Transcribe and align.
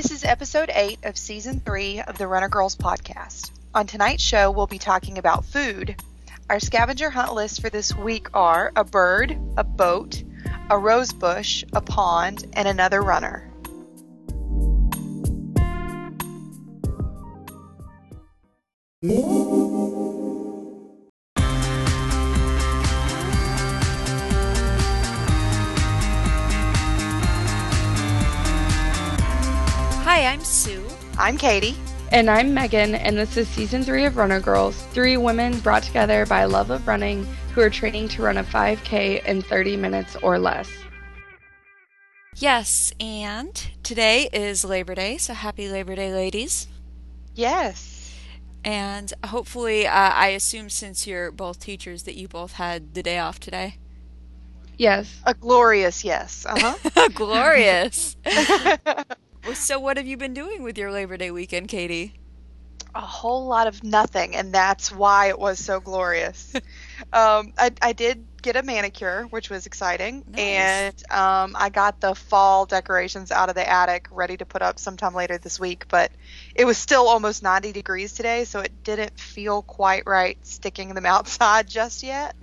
This 0.00 0.12
is 0.12 0.24
episode 0.24 0.70
8 0.74 1.00
of 1.04 1.18
season 1.18 1.60
3 1.60 2.00
of 2.00 2.16
the 2.16 2.26
Runner 2.26 2.48
Girls 2.48 2.74
podcast. 2.74 3.50
On 3.74 3.86
tonight's 3.86 4.22
show, 4.22 4.50
we'll 4.50 4.66
be 4.66 4.78
talking 4.78 5.18
about 5.18 5.44
food. 5.44 5.94
Our 6.48 6.58
scavenger 6.58 7.10
hunt 7.10 7.34
lists 7.34 7.58
for 7.58 7.68
this 7.68 7.94
week 7.94 8.28
are 8.32 8.72
a 8.74 8.82
bird, 8.82 9.38
a 9.58 9.62
boat, 9.62 10.22
a 10.70 10.78
rose 10.78 11.12
bush, 11.12 11.64
a 11.74 11.82
pond, 11.82 12.46
and 12.54 12.66
another 12.66 13.02
runner. 13.02 13.52
Hi, 19.04 19.89
I'm 31.30 31.38
Katie. 31.38 31.76
And 32.10 32.28
I'm 32.28 32.52
Meagan, 32.52 32.96
and 32.96 33.16
this 33.16 33.36
is 33.36 33.46
season 33.46 33.84
three 33.84 34.04
of 34.04 34.16
Runner 34.16 34.40
Girls. 34.40 34.82
Three 34.86 35.16
women 35.16 35.60
brought 35.60 35.84
together 35.84 36.26
by 36.26 36.42
love 36.42 36.70
of 36.70 36.88
running 36.88 37.24
who 37.54 37.60
are 37.60 37.70
training 37.70 38.08
to 38.08 38.22
run 38.22 38.38
a 38.38 38.42
5K 38.42 39.24
in 39.24 39.40
30 39.40 39.76
minutes 39.76 40.16
or 40.24 40.40
less. 40.40 40.68
Yes, 42.34 42.92
and 42.98 43.54
today 43.84 44.28
is 44.32 44.64
Labor 44.64 44.96
Day, 44.96 45.18
so 45.18 45.32
happy 45.32 45.68
Labor 45.68 45.94
Day, 45.94 46.12
ladies. 46.12 46.66
Yes. 47.36 48.12
And 48.64 49.12
hopefully, 49.26 49.86
uh, 49.86 49.92
I 49.92 50.30
assume 50.30 50.68
since 50.68 51.06
you're 51.06 51.30
both 51.30 51.60
teachers 51.60 52.02
that 52.02 52.16
you 52.16 52.26
both 52.26 52.54
had 52.54 52.94
the 52.94 53.04
day 53.04 53.20
off 53.20 53.38
today. 53.38 53.76
Yes. 54.78 55.20
A 55.22 55.34
glorious 55.34 56.04
yes. 56.04 56.44
Uh-huh. 56.44 57.08
Glorious. 57.14 58.16
so, 59.54 59.78
what 59.78 59.96
have 59.96 60.06
you 60.06 60.16
been 60.16 60.34
doing 60.34 60.62
with 60.62 60.78
your 60.78 60.90
Labor 60.90 61.16
Day 61.16 61.30
weekend, 61.30 61.68
Katie? 61.68 62.20
a 62.94 63.00
whole 63.00 63.46
lot 63.46 63.66
of 63.66 63.82
nothing, 63.84 64.34
and 64.34 64.52
that's 64.52 64.90
why 64.90 65.28
it 65.28 65.38
was 65.38 65.58
so 65.58 65.80
glorious. 65.80 66.52
um, 67.12 67.52
I, 67.58 67.70
I 67.80 67.92
did 67.92 68.26
get 68.42 68.56
a 68.56 68.62
manicure, 68.62 69.24
which 69.30 69.50
was 69.50 69.66
exciting, 69.66 70.24
Nice. 70.26 70.38
and 70.38 71.12
um, 71.12 71.54
I 71.58 71.68
got 71.68 72.00
the 72.00 72.14
fall 72.14 72.66
decorations 72.66 73.30
out 73.30 73.48
of 73.48 73.54
the 73.54 73.68
attic 73.68 74.08
ready 74.10 74.36
to 74.38 74.46
put 74.46 74.62
up 74.62 74.78
sometime 74.78 75.14
later 75.14 75.38
this 75.38 75.60
week. 75.60 75.86
But 75.88 76.10
it 76.54 76.64
was 76.64 76.78
still 76.78 77.08
almost 77.08 77.42
90 77.42 77.72
degrees 77.72 78.12
today, 78.12 78.44
so 78.44 78.60
it 78.60 78.82
didn't 78.82 79.18
feel 79.18 79.62
quite 79.62 80.04
right 80.06 80.38
sticking 80.42 80.94
them 80.94 81.06
outside 81.06 81.68
just 81.68 82.02
yet. 82.02 82.34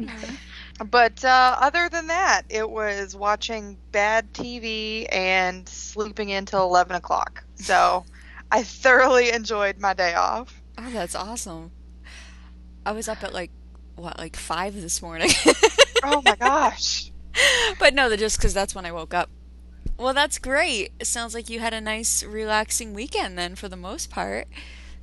But 0.85 1.23
uh, 1.25 1.57
other 1.59 1.89
than 1.89 2.07
that, 2.07 2.43
it 2.49 2.69
was 2.69 3.15
watching 3.15 3.77
bad 3.91 4.31
TV 4.33 5.07
and 5.11 5.67
sleeping 5.67 6.31
until 6.31 6.63
11 6.63 6.95
o'clock. 6.95 7.43
So 7.55 8.05
I 8.51 8.63
thoroughly 8.63 9.31
enjoyed 9.31 9.79
my 9.79 9.93
day 9.93 10.13
off. 10.13 10.61
Oh, 10.77 10.91
that's 10.91 11.15
awesome. 11.15 11.71
I 12.85 12.91
was 12.91 13.07
up 13.07 13.23
at 13.23 13.33
like, 13.33 13.51
what, 13.95 14.17
like 14.17 14.35
5 14.35 14.79
this 14.79 15.01
morning? 15.01 15.31
Oh 16.03 16.21
my 16.23 16.35
gosh. 16.35 17.11
but 17.79 17.93
no, 17.93 18.15
just 18.15 18.37
because 18.37 18.53
that's 18.53 18.75
when 18.75 18.85
I 18.85 18.91
woke 18.91 19.13
up. 19.13 19.29
Well, 19.97 20.13
that's 20.13 20.37
great. 20.37 20.91
It 20.99 21.07
sounds 21.07 21.33
like 21.33 21.49
you 21.49 21.59
had 21.59 21.73
a 21.73 21.81
nice, 21.81 22.23
relaxing 22.23 22.93
weekend 22.93 23.37
then, 23.37 23.55
for 23.55 23.67
the 23.67 23.75
most 23.75 24.09
part. 24.09 24.47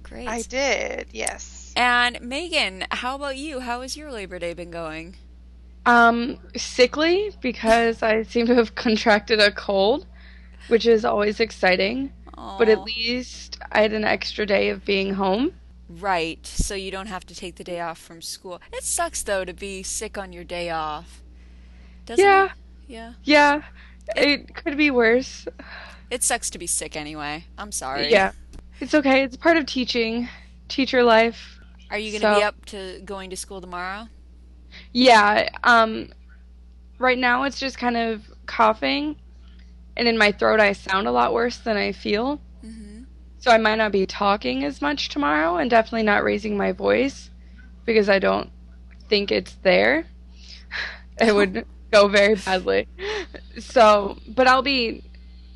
Great. 0.02 0.28
I 0.28 0.42
did, 0.42 1.08
yes. 1.12 1.72
And 1.76 2.20
Meagan, 2.20 2.84
how 2.90 3.16
about 3.16 3.36
you? 3.36 3.60
How 3.60 3.80
has 3.82 3.96
your 3.96 4.12
Labor 4.12 4.38
Day 4.38 4.54
been 4.54 4.70
going? 4.70 5.16
Um, 5.86 6.38
sickly 6.56 7.30
because 7.42 8.02
I 8.02 8.22
seem 8.22 8.46
to 8.46 8.54
have 8.54 8.74
contracted 8.86 9.40
a 9.40 9.50
cold, 9.52 10.06
which 10.68 10.86
is 10.86 11.04
always 11.04 11.40
exciting. 11.40 12.12
But 12.36 12.68
at 12.68 12.82
least 12.82 13.58
I 13.72 13.82
had 13.82 13.92
an 13.92 14.04
extra 14.04 14.44
day 14.44 14.68
of 14.70 14.84
being 14.84 15.14
home. 15.14 15.52
right, 15.88 16.44
so 16.46 16.74
you 16.74 16.90
don't 16.90 17.06
have 17.06 17.24
to 17.26 17.34
take 17.34 17.56
the 17.56 17.64
day 17.64 17.80
off 17.80 17.98
from 17.98 18.20
school. 18.22 18.60
It 18.72 18.82
sucks 18.82 19.22
though 19.22 19.44
to 19.44 19.52
be 19.52 19.82
sick 19.82 20.18
on 20.18 20.32
your 20.32 20.42
day 20.44 20.70
off. 20.70 21.22
Doesn't 22.06 22.24
Yeah. 22.24 22.46
it? 22.46 22.50
Yeah. 22.88 23.12
Yeah, 23.22 23.62
it 24.16 24.54
could 24.54 24.76
be 24.76 24.90
worse. 24.90 25.46
It 26.10 26.22
sucks 26.22 26.50
to 26.50 26.58
be 26.58 26.66
sick 26.66 26.96
anyway. 26.96 27.44
I'm 27.56 27.72
sorry. 27.72 28.10
Yeah. 28.10 28.32
It's 28.80 28.94
okay. 28.94 29.22
It's 29.22 29.36
part 29.36 29.56
of 29.56 29.66
teaching, 29.66 30.28
teacher 30.68 31.02
life. 31.02 31.60
Are 31.90 31.98
you 31.98 32.18
going 32.18 32.32
to 32.34 32.38
be 32.40 32.44
up 32.44 32.64
to 32.66 33.00
going 33.04 33.30
to 33.30 33.36
school 33.36 33.60
tomorrow? 33.60 34.08
Yeah, 34.94 35.50
um 35.62 36.08
right 36.98 37.18
now 37.18 37.42
it's 37.42 37.58
just 37.58 37.76
kind 37.76 37.96
of 37.96 38.22
coughing 38.46 39.16
and 39.96 40.08
in 40.08 40.16
my 40.16 40.32
throat 40.32 40.60
I 40.60 40.72
sound 40.72 41.06
a 41.06 41.12
lot 41.12 41.34
worse 41.34 41.58
than 41.58 41.76
I 41.76 41.92
feel. 41.92 42.40
Mm-hmm. 42.64 43.02
So 43.38 43.50
I 43.50 43.58
might 43.58 43.74
not 43.74 43.92
be 43.92 44.06
talking 44.06 44.64
as 44.64 44.80
much 44.80 45.08
tomorrow 45.10 45.56
and 45.56 45.68
definitely 45.68 46.04
not 46.04 46.24
raising 46.24 46.56
my 46.56 46.72
voice 46.72 47.30
because 47.84 48.08
I 48.08 48.18
don't 48.18 48.50
think 49.08 49.30
it's 49.30 49.54
there. 49.62 50.06
It 51.20 51.32
would 51.32 51.64
go 51.92 52.08
very 52.08 52.34
badly. 52.34 52.88
So, 53.60 54.18
but 54.26 54.48
I'll 54.48 54.62
be 54.62 55.04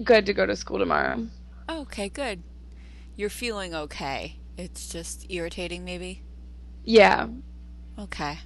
good 0.05 0.27
to 0.27 0.33
go 0.33 0.47
to 0.47 0.55
school 0.55 0.79
tomorrow. 0.79 1.27
Okay, 1.69 2.09
good. 2.09 2.45
You're 3.17 3.29
feeling 3.29 3.75
okay. 3.75 4.37
It's 4.57 4.89
just 4.89 5.27
irritating, 5.29 5.85
maybe? 5.85 6.23
Yeah. 6.85 7.27
Okay. 7.99 8.39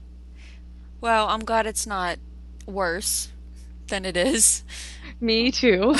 Well, 1.02 1.26
I'm 1.26 1.44
glad 1.44 1.66
it's 1.66 1.84
not 1.84 2.18
worse 2.64 3.28
than 3.88 4.04
it 4.04 4.16
is. 4.16 4.62
Me 5.20 5.50
too. 5.50 5.96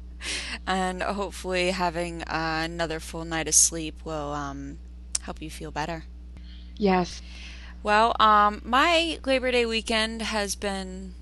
and 0.66 1.02
hopefully 1.02 1.72
having 1.72 2.22
uh, 2.22 2.62
another 2.64 3.00
full 3.00 3.26
night 3.26 3.48
of 3.48 3.54
sleep 3.54 4.02
will 4.02 4.32
um, 4.32 4.78
help 5.20 5.42
you 5.42 5.50
feel 5.50 5.70
better. 5.70 6.04
Yes. 6.78 7.20
Well, 7.82 8.16
um, 8.18 8.62
my 8.64 9.18
Labor 9.26 9.50
Day 9.50 9.66
weekend 9.66 10.22
has 10.22 10.54
been 10.54 11.12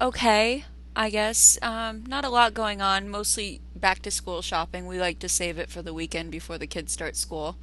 okay, 0.00 0.64
I 0.96 1.10
guess. 1.10 1.58
Um, 1.60 2.04
not 2.06 2.24
a 2.24 2.30
lot 2.30 2.54
going 2.54 2.80
on, 2.80 3.10
mostly 3.10 3.60
back 3.76 4.00
to 4.02 4.10
school 4.10 4.40
shopping. 4.40 4.86
We 4.86 4.98
like 4.98 5.18
to 5.18 5.28
save 5.28 5.58
it 5.58 5.68
for 5.68 5.82
the 5.82 5.92
weekend 5.92 6.30
before 6.30 6.56
the 6.56 6.66
kids 6.66 6.94
start 6.94 7.14
school. 7.14 7.56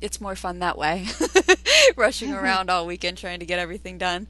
It's 0.00 0.20
more 0.20 0.36
fun 0.36 0.58
that 0.60 0.78
way, 0.78 1.06
rushing 1.96 2.32
around 2.34 2.70
all 2.70 2.86
weekend 2.86 3.18
trying 3.18 3.40
to 3.40 3.46
get 3.46 3.58
everything 3.58 3.98
done. 3.98 4.28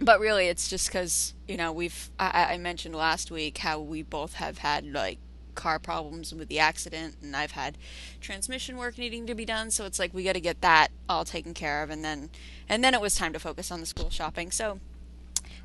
But 0.00 0.20
really, 0.20 0.48
it's 0.48 0.68
just 0.68 0.88
because, 0.88 1.32
you 1.48 1.56
know, 1.56 1.72
we've, 1.72 2.10
I, 2.18 2.54
I 2.54 2.58
mentioned 2.58 2.94
last 2.94 3.30
week 3.30 3.58
how 3.58 3.80
we 3.80 4.02
both 4.02 4.34
have 4.34 4.58
had, 4.58 4.92
like, 4.92 5.18
car 5.54 5.78
problems 5.78 6.34
with 6.34 6.48
the 6.48 6.58
accident, 6.58 7.16
and 7.22 7.34
I've 7.34 7.52
had 7.52 7.78
transmission 8.20 8.76
work 8.76 8.98
needing 8.98 9.26
to 9.26 9.34
be 9.34 9.46
done, 9.46 9.70
so 9.70 9.86
it's 9.86 9.98
like 9.98 10.12
we 10.12 10.22
got 10.22 10.34
to 10.34 10.40
get 10.40 10.60
that 10.60 10.88
all 11.08 11.24
taken 11.24 11.54
care 11.54 11.82
of, 11.82 11.88
and 11.88 12.04
then, 12.04 12.28
and 12.68 12.84
then 12.84 12.92
it 12.92 13.00
was 13.00 13.14
time 13.14 13.32
to 13.32 13.38
focus 13.38 13.70
on 13.70 13.80
the 13.80 13.86
school 13.86 14.10
shopping. 14.10 14.50
So, 14.50 14.80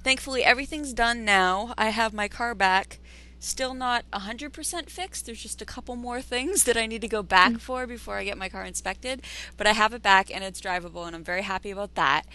thankfully, 0.02 0.46
everything's 0.46 0.94
done 0.94 1.26
now. 1.26 1.74
I 1.78 1.90
have 1.90 2.14
my 2.14 2.30
car 2.30 2.56
back. 2.56 3.00
Still 3.44 3.74
not 3.74 4.06
100% 4.12 4.88
fixed. 4.92 5.26
There's 5.26 5.42
just 5.42 5.64
a 5.64 5.66
couple 5.66 5.96
more 5.96 6.22
things 6.22 6.64
that 6.66 6.78
I 6.78 6.86
need 6.86 7.02
to 7.02 7.08
go 7.08 7.24
back 7.24 7.58
for 7.58 7.88
before 7.88 8.18
I 8.18 8.24
get 8.24 8.38
my 8.38 8.50
car 8.50 8.64
inspected. 8.64 9.24
But 9.58 9.66
I 9.66 9.74
have 9.74 9.96
it 9.96 10.04
back 10.04 10.30
and 10.34 10.44
it's 10.44 10.62
drivable, 10.62 11.08
and 11.08 11.16
I'm 11.16 11.24
very 11.24 11.42
happy 11.42 11.72
about 11.72 11.96
that. 11.96 12.28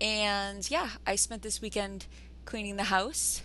And 0.00 0.68
yeah, 0.68 0.90
I 1.06 1.14
spent 1.14 1.42
this 1.42 1.62
weekend 1.62 2.06
cleaning 2.46 2.74
the 2.74 2.84
house, 2.84 3.42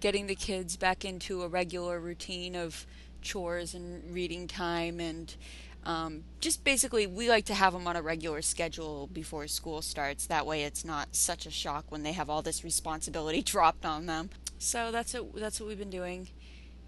getting 0.00 0.26
the 0.26 0.34
kids 0.34 0.76
back 0.76 1.06
into 1.06 1.42
a 1.42 1.48
regular 1.48 1.98
routine 1.98 2.54
of 2.54 2.86
chores 3.22 3.72
and 3.72 4.12
reading 4.12 4.46
time 4.46 5.00
and 5.00 5.36
um, 5.84 6.24
just 6.40 6.64
basically 6.64 7.06
we 7.06 7.28
like 7.28 7.44
to 7.46 7.54
have 7.54 7.72
them 7.72 7.86
on 7.86 7.96
a 7.96 8.02
regular 8.02 8.42
schedule 8.42 9.08
before 9.12 9.46
school 9.46 9.80
starts 9.80 10.26
that 10.26 10.44
way 10.44 10.64
it's 10.64 10.84
not 10.84 11.14
such 11.14 11.46
a 11.46 11.50
shock 11.50 11.84
when 11.88 12.02
they 12.02 12.12
have 12.12 12.28
all 12.28 12.42
this 12.42 12.64
responsibility 12.64 13.42
dropped 13.42 13.86
on 13.86 14.06
them 14.06 14.28
so 14.58 14.90
that's 14.90 15.14
what 15.14 15.34
that's 15.36 15.60
what 15.60 15.68
we've 15.68 15.78
been 15.78 15.88
doing 15.88 16.28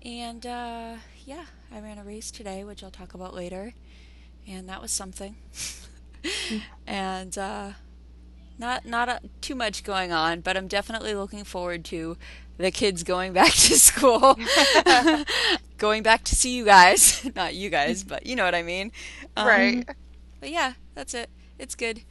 and 0.04 0.46
uh, 0.46 0.94
yeah 1.24 1.44
i 1.72 1.80
ran 1.80 1.98
a 1.98 2.04
race 2.04 2.30
today 2.30 2.64
which 2.64 2.82
i'll 2.82 2.90
talk 2.90 3.14
about 3.14 3.34
later 3.34 3.74
and 4.46 4.68
that 4.68 4.80
was 4.80 4.90
something 4.90 5.36
and 6.86 7.38
uh, 7.38 7.70
not 8.58 8.86
not 8.86 9.08
uh 9.08 9.18
too 9.40 9.54
much 9.54 9.84
going 9.84 10.12
on, 10.12 10.40
but 10.40 10.56
I'm 10.56 10.68
definitely 10.68 11.14
looking 11.14 11.44
forward 11.44 11.84
to 11.86 12.16
the 12.56 12.70
kids 12.70 13.02
going 13.02 13.32
back 13.32 13.52
to 13.52 13.78
school, 13.78 14.38
going 15.78 16.02
back 16.02 16.24
to 16.24 16.36
see 16.36 16.56
you 16.56 16.64
guys. 16.64 17.28
Not 17.34 17.54
you 17.54 17.70
guys, 17.70 18.04
but 18.04 18.26
you 18.26 18.36
know 18.36 18.44
what 18.44 18.54
I 18.54 18.62
mean. 18.62 18.92
Um, 19.36 19.46
right. 19.46 19.88
But 20.40 20.50
yeah, 20.50 20.74
that's 20.94 21.14
it. 21.14 21.30
It's 21.58 21.74
good. 21.74 22.02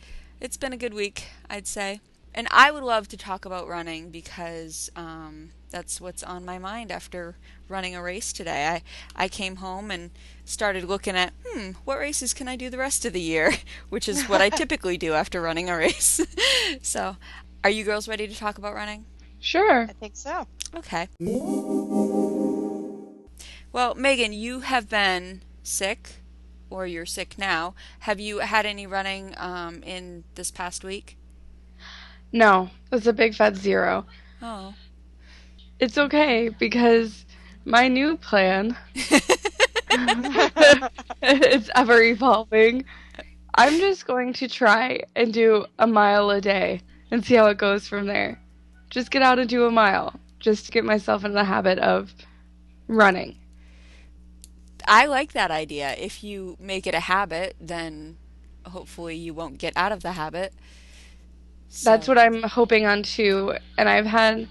It's 0.42 0.58
been 0.58 0.74
a 0.74 0.78
good 0.78 0.94
week, 0.94 1.28
I'd 1.50 1.68
say. 1.68 2.02
And 2.34 2.48
I 2.50 2.72
would 2.72 2.84
love 2.84 3.08
to 3.10 3.18
talk 3.18 3.46
about 3.46 3.68
running 3.68 4.10
because 4.10 4.90
um, 4.96 5.52
that's 5.74 6.00
what's 6.00 6.22
on 6.22 6.46
my 6.46 6.60
mind 6.60 6.92
after 6.92 7.36
running 7.68 7.96
a 7.96 8.02
race 8.02 8.32
today. 8.32 8.68
I, 8.68 9.24
I 9.24 9.28
came 9.28 9.58
home 9.58 9.90
and 9.90 10.12
started 10.46 10.84
looking 10.84 11.18
at, 11.18 11.34
hmm, 11.44 11.72
what 11.84 11.98
races 11.98 12.32
can 12.34 12.48
I 12.48 12.56
do 12.56 12.70
the 12.70 12.78
rest 12.78 13.06
of 13.06 13.12
the 13.12 13.20
year? 13.20 13.54
Which 13.90 14.08
is 14.08 14.30
what 14.30 14.40
I 14.40 14.50
typically 14.62 14.98
do 14.98 15.14
after 15.14 15.42
running 15.42 15.70
a 15.70 15.76
race. 15.76 16.22
so, 16.82 17.18
are 17.64 17.72
you 17.72 17.84
girls 17.84 18.08
ready 18.08 18.28
to 18.28 18.36
talk 18.36 18.60
about 18.60 18.76
running? 18.76 19.06
Sure. 19.40 19.88
I 19.90 19.94
think 19.94 20.16
so. 20.16 20.48
Okay. 20.76 21.10
Well, 23.74 23.96
Meagan, 23.96 24.32
you 24.32 24.60
have 24.60 24.88
been 24.88 25.42
sick, 25.64 26.22
or 26.70 26.86
you're 26.86 27.08
sick 27.08 27.36
now. 27.40 27.74
Have 28.02 28.20
you 28.20 28.40
had 28.40 28.68
any 28.68 28.86
running 28.86 29.34
um, 29.38 29.82
in 29.82 30.24
this 30.36 30.52
past 30.52 30.84
week? 30.84 31.18
No, 32.32 32.70
it's 32.92 33.08
a 33.08 33.14
big 33.14 33.34
fat 33.34 33.56
zero. 33.56 34.06
Oh. 34.40 34.76
It's 35.84 35.98
okay 35.98 36.48
because 36.48 37.26
my 37.66 37.90
new 37.90 38.16
plan 38.16 38.78
it's 41.22 41.70
ever 41.76 42.02
evolving. 42.02 42.86
I'm 43.56 43.78
just 43.80 44.08
going 44.08 44.32
to 44.32 44.48
try 44.48 45.02
and 45.18 45.34
do 45.34 45.66
a 45.80 45.86
mile 45.86 46.30
a 46.30 46.40
day 46.40 46.80
and 47.12 47.26
see 47.26 47.36
how 47.36 47.48
it 47.48 47.58
goes 47.58 47.86
from 47.86 48.08
there. 48.08 48.40
Just 48.92 49.12
get 49.12 49.24
out 49.24 49.40
and 49.40 49.50
do 49.50 49.66
a 49.66 49.72
mile, 49.72 50.18
just 50.40 50.68
to 50.68 50.72
get 50.72 50.86
myself 50.86 51.26
in 51.26 51.34
the 51.34 51.44
habit 51.44 51.80
of 51.80 52.14
running. 52.88 53.36
I 54.88 55.08
like 55.08 55.34
that 55.34 55.52
idea. 55.52 55.96
If 55.98 56.24
you 56.24 56.56
make 56.62 56.88
it 56.88 56.96
a 56.96 57.02
habit, 57.02 57.58
then 57.60 58.16
hopefully 58.66 59.18
you 59.18 59.34
won't 59.34 59.58
get 59.58 59.76
out 59.76 59.92
of 59.92 60.02
the 60.02 60.14
habit. 60.14 60.54
So. 61.68 61.90
That's 61.90 62.08
what 62.08 62.18
I'm 62.18 62.42
hoping 62.44 62.86
on 62.86 63.04
too. 63.04 63.58
And 63.78 63.90
I've 63.90 64.06
had 64.06 64.48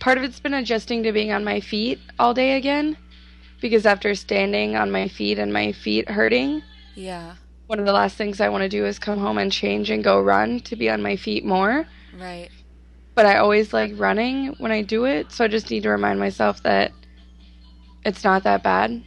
part 0.00 0.18
of 0.18 0.24
it's 0.24 0.40
been 0.40 0.54
adjusting 0.54 1.04
to 1.04 1.12
being 1.12 1.30
on 1.30 1.44
my 1.44 1.60
feet 1.60 2.00
all 2.18 2.34
day 2.34 2.56
again 2.56 2.96
because 3.60 3.86
after 3.86 4.14
standing 4.14 4.74
on 4.74 4.90
my 4.90 5.06
feet 5.06 5.38
and 5.38 5.52
my 5.52 5.70
feet 5.70 6.10
hurting, 6.10 6.62
yeah. 6.94 7.36
One 7.66 7.78
of 7.78 7.86
the 7.86 7.92
last 7.92 8.16
things 8.16 8.40
I 8.40 8.48
want 8.48 8.62
to 8.62 8.68
do 8.68 8.84
is 8.84 8.98
come 8.98 9.18
home 9.18 9.38
and 9.38 9.52
change 9.52 9.90
and 9.90 10.02
go 10.02 10.20
run 10.20 10.58
to 10.60 10.74
be 10.74 10.90
on 10.90 11.02
my 11.02 11.14
feet 11.14 11.44
more. 11.44 11.86
Right. 12.18 12.48
But 13.14 13.26
I 13.26 13.36
always 13.36 13.72
like 13.72 13.92
running 13.96 14.48
when 14.58 14.72
I 14.72 14.82
do 14.82 15.04
it, 15.04 15.30
so 15.30 15.44
I 15.44 15.48
just 15.48 15.70
need 15.70 15.84
to 15.84 15.90
remind 15.90 16.18
myself 16.18 16.62
that 16.64 16.90
it's 18.04 18.24
not 18.24 18.42
that 18.42 18.64
bad. 18.64 19.04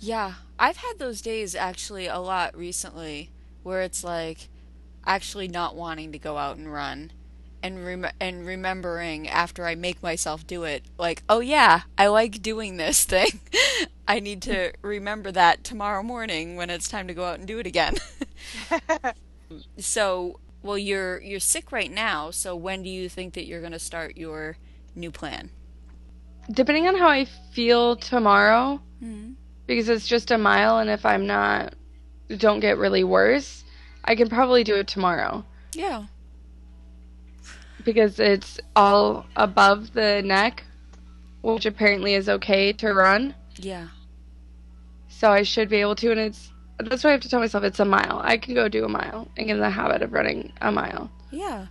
Yeah. 0.00 0.34
I've 0.58 0.78
had 0.78 0.94
those 0.98 1.22
days 1.22 1.54
actually 1.54 2.06
a 2.06 2.18
lot 2.18 2.56
recently 2.56 3.30
where 3.62 3.82
it's 3.82 4.02
like 4.02 4.48
actually 5.06 5.48
not 5.48 5.76
wanting 5.76 6.12
to 6.12 6.18
go 6.18 6.36
out 6.36 6.56
and 6.56 6.72
run 6.72 7.12
and 7.62 7.84
rem- 7.84 8.12
and 8.20 8.46
remembering 8.46 9.28
after 9.28 9.66
I 9.66 9.74
make 9.74 10.02
myself 10.02 10.46
do 10.46 10.64
it, 10.64 10.84
like, 10.98 11.22
oh 11.28 11.40
yeah, 11.40 11.82
I 11.98 12.08
like 12.08 12.42
doing 12.42 12.76
this 12.76 13.04
thing. 13.04 13.40
I 14.08 14.20
need 14.20 14.42
to 14.42 14.72
remember 14.82 15.30
that 15.32 15.62
tomorrow 15.64 16.02
morning 16.02 16.56
when 16.56 16.70
it's 16.70 16.88
time 16.88 17.06
to 17.08 17.14
go 17.14 17.24
out 17.24 17.38
and 17.38 17.46
do 17.46 17.58
it 17.58 17.66
again. 17.66 17.94
so, 19.78 20.40
well, 20.62 20.78
you're 20.78 21.20
you're 21.20 21.40
sick 21.40 21.72
right 21.72 21.90
now. 21.90 22.30
So 22.30 22.56
when 22.56 22.82
do 22.82 22.88
you 22.88 23.08
think 23.08 23.34
that 23.34 23.46
you're 23.46 23.60
going 23.60 23.72
to 23.72 23.78
start 23.78 24.16
your 24.16 24.56
new 24.94 25.10
plan? 25.10 25.50
Depending 26.50 26.88
on 26.88 26.96
how 26.96 27.08
I 27.08 27.26
feel 27.52 27.96
tomorrow, 27.96 28.80
mm-hmm. 29.02 29.32
because 29.66 29.88
it's 29.88 30.08
just 30.08 30.30
a 30.30 30.38
mile, 30.38 30.78
and 30.78 30.90
if 30.90 31.06
I'm 31.06 31.26
not, 31.26 31.74
don't 32.36 32.60
get 32.60 32.78
really 32.78 33.04
worse, 33.04 33.62
I 34.04 34.16
can 34.16 34.28
probably 34.28 34.64
do 34.64 34.74
it 34.74 34.88
tomorrow. 34.88 35.44
Yeah 35.74 36.06
because 37.84 38.18
it's 38.20 38.58
all 38.76 39.26
above 39.36 39.92
the 39.92 40.22
neck, 40.22 40.64
which 41.42 41.66
apparently 41.66 42.14
is 42.14 42.28
okay 42.28 42.72
to 42.74 42.92
run. 42.92 43.34
Yeah. 43.56 43.88
So 45.08 45.30
I 45.30 45.42
should 45.42 45.68
be 45.68 45.76
able 45.76 45.96
to, 45.96 46.10
and 46.10 46.20
it's 46.20 46.50
that's 46.78 47.04
why 47.04 47.10
I 47.10 47.12
have 47.12 47.20
to 47.22 47.28
tell 47.28 47.40
myself 47.40 47.64
it's 47.64 47.80
a 47.80 47.84
mile. 47.84 48.20
I 48.24 48.38
can 48.38 48.54
go 48.54 48.68
do 48.68 48.84
a 48.84 48.88
mile 48.88 49.28
and 49.36 49.46
get 49.46 49.54
in 49.54 49.60
the 49.60 49.70
habit 49.70 50.02
of 50.02 50.12
running 50.12 50.52
a 50.62 50.72
mile. 50.72 51.10
Yeah. 51.30 51.66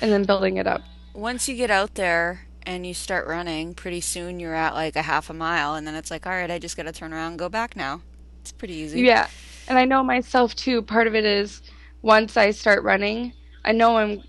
And 0.00 0.10
then 0.10 0.24
building 0.24 0.56
it 0.56 0.66
up. 0.66 0.82
Once 1.12 1.48
you 1.48 1.54
get 1.54 1.70
out 1.70 1.96
there 1.96 2.46
and 2.62 2.86
you 2.86 2.94
start 2.94 3.26
running, 3.26 3.74
pretty 3.74 4.00
soon 4.00 4.40
you're 4.40 4.54
at 4.54 4.74
like 4.74 4.96
a 4.96 5.02
half 5.02 5.28
a 5.28 5.34
mile, 5.34 5.74
and 5.74 5.86
then 5.86 5.94
it's 5.94 6.10
like, 6.10 6.26
all 6.26 6.32
right, 6.32 6.50
I 6.50 6.58
just 6.58 6.76
got 6.76 6.84
to 6.84 6.92
turn 6.92 7.12
around 7.12 7.32
and 7.32 7.38
go 7.38 7.48
back 7.48 7.76
now. 7.76 8.00
It's 8.40 8.52
pretty 8.52 8.74
easy. 8.74 9.02
Yeah. 9.02 9.28
And 9.68 9.78
I 9.78 9.84
know 9.84 10.02
myself 10.02 10.54
too. 10.54 10.82
Part 10.82 11.06
of 11.06 11.14
it 11.14 11.24
is 11.24 11.60
once 12.00 12.36
I 12.36 12.50
start 12.50 12.82
running, 12.82 13.32
I 13.64 13.72
know 13.72 13.98
I'm 13.98 14.22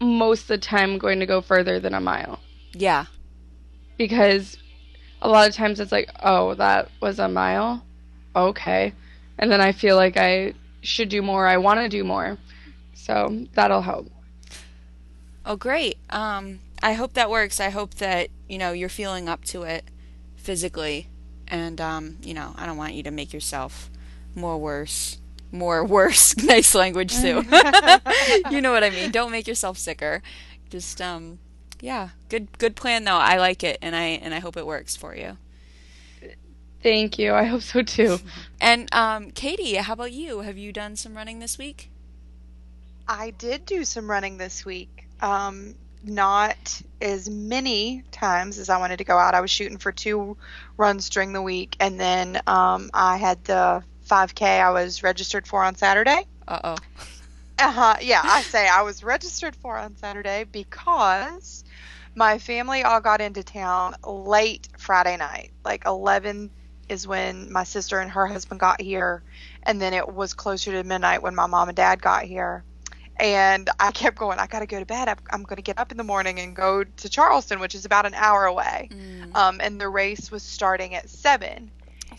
most 0.00 0.42
of 0.42 0.48
the 0.48 0.58
time 0.58 0.98
going 0.98 1.20
to 1.20 1.26
go 1.26 1.40
further 1.40 1.78
than 1.78 1.94
a 1.94 2.00
mile. 2.00 2.40
Yeah. 2.72 3.06
Because 3.98 4.56
a 5.20 5.28
lot 5.28 5.48
of 5.48 5.54
times 5.54 5.80
it's 5.80 5.92
like, 5.92 6.10
oh, 6.22 6.54
that 6.54 6.90
was 7.00 7.18
a 7.18 7.28
mile? 7.28 7.84
Okay. 8.34 8.94
And 9.38 9.50
then 9.50 9.60
I 9.60 9.72
feel 9.72 9.96
like 9.96 10.16
I 10.16 10.54
should 10.80 11.08
do 11.08 11.22
more. 11.22 11.46
I 11.46 11.58
want 11.58 11.80
to 11.80 11.88
do 11.88 12.04
more. 12.04 12.38
So 12.94 13.46
that'll 13.54 13.82
help. 13.82 14.10
Oh, 15.44 15.56
great. 15.56 15.98
Um, 16.10 16.60
I 16.82 16.92
hope 16.92 17.14
that 17.14 17.30
works. 17.30 17.60
I 17.60 17.70
hope 17.70 17.94
that, 17.94 18.28
you 18.48 18.58
know, 18.58 18.72
you're 18.72 18.88
feeling 18.88 19.28
up 19.28 19.44
to 19.46 19.62
it 19.62 19.84
physically. 20.36 21.08
And, 21.48 21.80
um, 21.80 22.18
you 22.22 22.34
know, 22.34 22.54
I 22.56 22.66
don't 22.66 22.76
want 22.76 22.94
you 22.94 23.02
to 23.02 23.10
make 23.10 23.32
yourself 23.32 23.90
more 24.34 24.58
worse 24.58 25.18
more 25.52 25.84
worse. 25.84 26.36
nice 26.44 26.74
language, 26.74 27.12
Sue. 27.12 27.42
you 28.50 28.60
know 28.60 28.72
what 28.72 28.84
I 28.84 28.90
mean. 28.90 29.10
Don't 29.10 29.32
make 29.32 29.46
yourself 29.46 29.78
sicker. 29.78 30.22
Just 30.68 31.00
um, 31.00 31.38
yeah, 31.80 32.10
good 32.28 32.56
good 32.58 32.76
plan 32.76 33.04
though. 33.04 33.16
I 33.16 33.38
like 33.38 33.64
it, 33.64 33.78
and 33.82 33.96
I 33.96 34.04
and 34.04 34.34
I 34.34 34.38
hope 34.38 34.56
it 34.56 34.66
works 34.66 34.96
for 34.96 35.14
you. 35.14 35.36
Thank 36.82 37.18
you. 37.18 37.34
I 37.34 37.44
hope 37.44 37.62
so 37.62 37.82
too. 37.82 38.18
And 38.62 38.94
um, 38.94 39.30
Katie, 39.30 39.76
how 39.76 39.94
about 39.94 40.12
you? 40.12 40.40
Have 40.40 40.58
you 40.58 40.70
done 40.70 40.94
some 40.94 41.16
running 41.16 41.38
this 41.38 41.56
week? 41.56 41.90
I 43.08 43.30
did 43.30 43.64
do 43.64 43.84
some 43.84 44.08
running 44.08 44.36
this 44.36 44.66
week. 44.66 45.08
Um, 45.22 45.74
not 46.04 46.82
as 47.00 47.28
many 47.30 48.04
times 48.10 48.58
as 48.58 48.68
I 48.68 48.78
wanted 48.78 48.98
to 48.98 49.04
go 49.04 49.16
out. 49.16 49.34
I 49.34 49.40
was 49.40 49.50
shooting 49.50 49.78
for 49.78 49.92
two 49.92 50.36
runs 50.76 51.08
during 51.08 51.32
the 51.32 51.42
week, 51.42 51.74
and 51.80 51.98
then 51.98 52.40
um, 52.46 52.90
I 52.92 53.16
had 53.16 53.42
the 53.44 53.82
5K 54.10 54.42
I 54.42 54.70
was 54.70 55.02
registered 55.02 55.46
for 55.46 55.62
on 55.62 55.76
Saturday. 55.76 56.24
Uh 56.48 56.60
oh. 56.64 56.76
Uh 57.58 57.70
huh. 57.70 57.96
Yeah, 58.00 58.20
I 58.24 58.42
say 58.54 58.68
I 58.68 58.82
was 58.82 59.04
registered 59.04 59.54
for 59.54 59.78
on 59.78 59.96
Saturday 59.96 60.44
because 60.50 61.64
my 62.16 62.38
family 62.38 62.82
all 62.82 63.00
got 63.00 63.20
into 63.20 63.44
town 63.44 63.94
late 64.04 64.68
Friday 64.78 65.16
night. 65.16 65.52
Like 65.64 65.84
11 65.86 66.50
is 66.88 67.06
when 67.06 67.52
my 67.52 67.62
sister 67.62 68.00
and 68.00 68.10
her 68.10 68.26
husband 68.26 68.58
got 68.58 68.80
here, 68.80 69.22
and 69.62 69.80
then 69.80 69.94
it 69.94 70.12
was 70.12 70.34
closer 70.34 70.72
to 70.72 70.82
midnight 70.82 71.22
when 71.22 71.36
my 71.36 71.46
mom 71.46 71.68
and 71.68 71.76
dad 71.76 72.02
got 72.02 72.24
here. 72.24 72.64
And 73.20 73.68
I 73.78 73.92
kept 73.92 74.16
going, 74.18 74.38
I 74.38 74.46
got 74.46 74.60
to 74.60 74.66
go 74.66 74.78
to 74.78 74.86
bed. 74.86 75.14
I'm, 75.30 75.44
to 75.44 75.62
get 75.62 75.78
up 75.78 75.92
in 75.92 75.98
the 75.98 76.04
morning 76.04 76.40
and 76.40 76.56
go 76.56 76.82
to 76.84 77.08
Charleston, 77.08 77.60
which 77.60 77.74
is 77.74 77.84
about 77.84 78.06
an 78.06 78.14
hour 78.14 78.46
away. 78.46 78.88
Mm. 78.90 79.36
Um, 79.36 79.60
and 79.62 79.78
the 79.78 79.90
race 79.90 80.30
was 80.30 80.42
starting 80.42 80.94
at 80.94 81.10
7. 81.10 81.70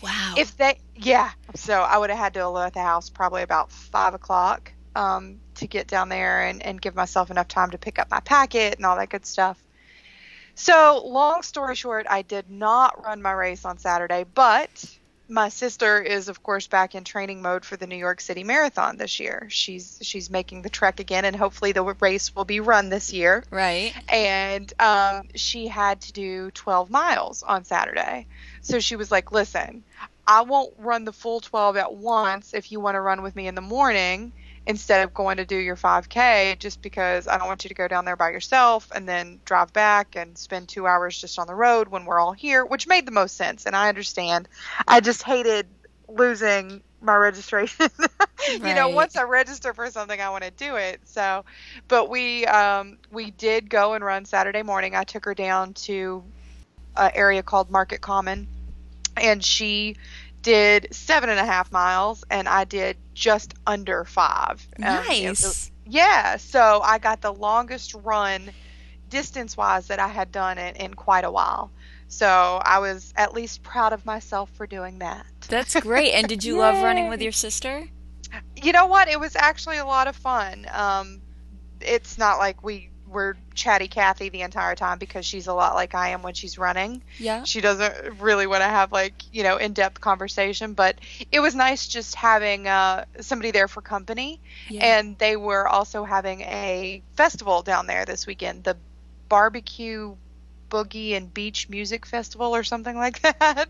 Wow. 0.02 0.34
If 0.36 0.56
they, 0.56 0.78
yeah. 0.96 1.30
So 1.54 1.80
I 1.80 1.98
would 1.98 2.10
have 2.10 2.18
had 2.18 2.34
to 2.34 2.48
leave 2.48 2.72
the 2.72 2.82
house 2.82 3.10
probably 3.10 3.42
about 3.42 3.70
five 3.70 4.14
o'clock 4.14 4.72
um, 4.96 5.40
to 5.56 5.66
get 5.66 5.86
down 5.86 6.08
there 6.08 6.42
and, 6.42 6.62
and 6.62 6.80
give 6.80 6.94
myself 6.94 7.30
enough 7.30 7.48
time 7.48 7.70
to 7.70 7.78
pick 7.78 7.98
up 7.98 8.10
my 8.10 8.20
packet 8.20 8.76
and 8.76 8.86
all 8.86 8.96
that 8.96 9.10
good 9.10 9.26
stuff. 9.26 9.62
So, 10.54 11.02
long 11.06 11.42
story 11.42 11.74
short, 11.74 12.06
I 12.10 12.22
did 12.22 12.50
not 12.50 13.02
run 13.02 13.22
my 13.22 13.32
race 13.32 13.64
on 13.64 13.78
Saturday, 13.78 14.24
but 14.34 14.84
my 15.28 15.48
sister 15.48 16.00
is 16.00 16.28
of 16.28 16.42
course 16.42 16.66
back 16.66 16.94
in 16.94 17.04
training 17.04 17.40
mode 17.40 17.64
for 17.64 17.76
the 17.76 17.86
New 17.86 17.96
York 17.96 18.20
City 18.20 18.44
Marathon 18.44 18.98
this 18.98 19.18
year. 19.18 19.46
She's 19.50 19.98
she's 20.02 20.28
making 20.28 20.62
the 20.62 20.68
trek 20.68 21.00
again 21.00 21.24
and 21.24 21.34
hopefully 21.34 21.72
the 21.72 21.82
race 21.82 22.34
will 22.34 22.44
be 22.44 22.60
run 22.60 22.90
this 22.90 23.12
year. 23.12 23.42
Right. 23.50 23.94
And 24.08 24.72
um, 24.78 25.28
she 25.34 25.68
had 25.68 26.02
to 26.02 26.12
do 26.12 26.50
12 26.50 26.90
miles 26.90 27.42
on 27.42 27.64
Saturday. 27.64 28.26
So 28.62 28.80
she 28.80 28.96
was 28.96 29.10
like, 29.10 29.32
"Listen, 29.32 29.84
I 30.26 30.42
won't 30.42 30.72
run 30.78 31.04
the 31.04 31.12
full 31.12 31.40
12 31.40 31.76
at 31.76 31.94
once 31.94 32.54
if 32.54 32.70
you 32.70 32.80
want 32.80 32.94
to 32.94 33.00
run 33.00 33.22
with 33.22 33.34
me 33.34 33.48
in 33.48 33.54
the 33.54 33.60
morning 33.60 34.32
instead 34.66 35.04
of 35.04 35.12
going 35.12 35.38
to 35.38 35.44
do 35.44 35.56
your 35.56 35.76
5K 35.76 36.58
just 36.60 36.80
because 36.80 37.26
I 37.26 37.36
don't 37.36 37.48
want 37.48 37.64
you 37.64 37.68
to 37.68 37.74
go 37.74 37.88
down 37.88 38.04
there 38.04 38.16
by 38.16 38.30
yourself 38.30 38.90
and 38.94 39.08
then 39.08 39.40
drive 39.44 39.72
back 39.72 40.14
and 40.14 40.38
spend 40.38 40.68
two 40.68 40.86
hours 40.86 41.20
just 41.20 41.38
on 41.38 41.48
the 41.48 41.54
road 41.54 41.88
when 41.88 42.04
we're 42.04 42.20
all 42.20 42.32
here, 42.32 42.64
which 42.64 42.86
made 42.86 43.04
the 43.04 43.12
most 43.12 43.36
sense. 43.36 43.66
And 43.66 43.74
I 43.74 43.88
understand. 43.88 44.48
I 44.86 45.00
just 45.00 45.24
hated 45.24 45.66
losing 46.08 46.82
my 47.00 47.16
registration. 47.16 47.88
you 47.98 48.62
right. 48.62 48.76
know, 48.76 48.90
once 48.90 49.16
I 49.16 49.24
register 49.24 49.74
for 49.74 49.90
something, 49.90 50.20
I 50.20 50.30
want 50.30 50.44
to 50.44 50.52
do 50.52 50.76
it. 50.76 51.00
So, 51.04 51.44
but 51.88 52.08
we 52.08 52.46
um, 52.46 52.98
we 53.10 53.32
did 53.32 53.68
go 53.68 53.94
and 53.94 54.04
run 54.04 54.24
Saturday 54.24 54.62
morning. 54.62 54.94
I 54.94 55.02
took 55.02 55.24
her 55.24 55.34
down 55.34 55.74
to 55.74 56.22
an 56.96 57.10
area 57.14 57.42
called 57.42 57.70
Market 57.70 58.00
Common 58.00 58.48
and 59.16 59.44
she 59.44 59.96
did 60.42 60.88
seven 60.90 61.30
and 61.30 61.38
a 61.38 61.44
half 61.44 61.70
miles, 61.70 62.24
and 62.30 62.48
I 62.48 62.64
did 62.64 62.96
just 63.14 63.54
under 63.66 64.04
five. 64.04 64.66
Nice. 64.78 65.68
Um, 65.68 65.72
yeah, 65.86 66.36
so 66.36 66.80
I 66.82 66.98
got 66.98 67.20
the 67.20 67.32
longest 67.32 67.94
run 67.94 68.50
distance 69.08 69.56
wise 69.56 69.88
that 69.88 69.98
I 70.00 70.08
had 70.08 70.32
done 70.32 70.58
in, 70.58 70.76
in 70.76 70.94
quite 70.94 71.24
a 71.24 71.30
while. 71.30 71.70
So 72.08 72.26
I 72.64 72.78
was 72.78 73.12
at 73.16 73.34
least 73.34 73.62
proud 73.62 73.92
of 73.92 74.04
myself 74.04 74.50
for 74.50 74.66
doing 74.66 74.98
that. 74.98 75.26
That's 75.48 75.78
great. 75.80 76.12
And 76.12 76.28
did 76.28 76.44
you 76.44 76.56
love 76.56 76.82
running 76.82 77.08
with 77.08 77.22
your 77.22 77.32
sister? 77.32 77.88
You 78.56 78.72
know 78.72 78.86
what? 78.86 79.08
It 79.08 79.20
was 79.20 79.36
actually 79.36 79.78
a 79.78 79.84
lot 79.84 80.08
of 80.08 80.16
fun. 80.16 80.66
Um, 80.72 81.20
it's 81.80 82.18
not 82.18 82.38
like 82.38 82.62
we 82.62 82.90
we're 83.12 83.34
chatty 83.54 83.88
Cathy 83.88 84.28
the 84.28 84.42
entire 84.42 84.74
time 84.74 84.98
because 84.98 85.24
she's 85.26 85.46
a 85.46 85.54
lot 85.54 85.74
like 85.74 85.94
I 85.94 86.10
am 86.10 86.22
when 86.22 86.34
she's 86.34 86.58
running. 86.58 87.02
Yeah. 87.18 87.44
She 87.44 87.60
doesn't 87.60 88.20
really 88.20 88.46
want 88.46 88.62
to 88.62 88.68
have 88.68 88.92
like 88.92 89.14
you 89.32 89.42
know 89.42 89.56
in 89.56 89.72
depth 89.72 90.00
conversation, 90.00 90.74
but 90.74 90.96
it 91.30 91.40
was 91.40 91.54
nice 91.54 91.86
just 91.86 92.14
having 92.14 92.68
uh, 92.68 93.04
somebody 93.20 93.50
there 93.50 93.68
for 93.68 93.80
company. 93.80 94.40
Yeah. 94.68 94.98
And 94.98 95.18
they 95.18 95.36
were 95.36 95.68
also 95.68 96.04
having 96.04 96.40
a 96.42 97.02
festival 97.14 97.62
down 97.62 97.86
there 97.86 98.04
this 98.04 98.26
weekend, 98.26 98.64
the 98.64 98.76
barbecue 99.28 100.16
boogie 100.68 101.16
and 101.16 101.32
beach 101.32 101.68
music 101.68 102.06
festival 102.06 102.54
or 102.54 102.64
something 102.64 102.96
like 102.96 103.20
that. 103.40 103.68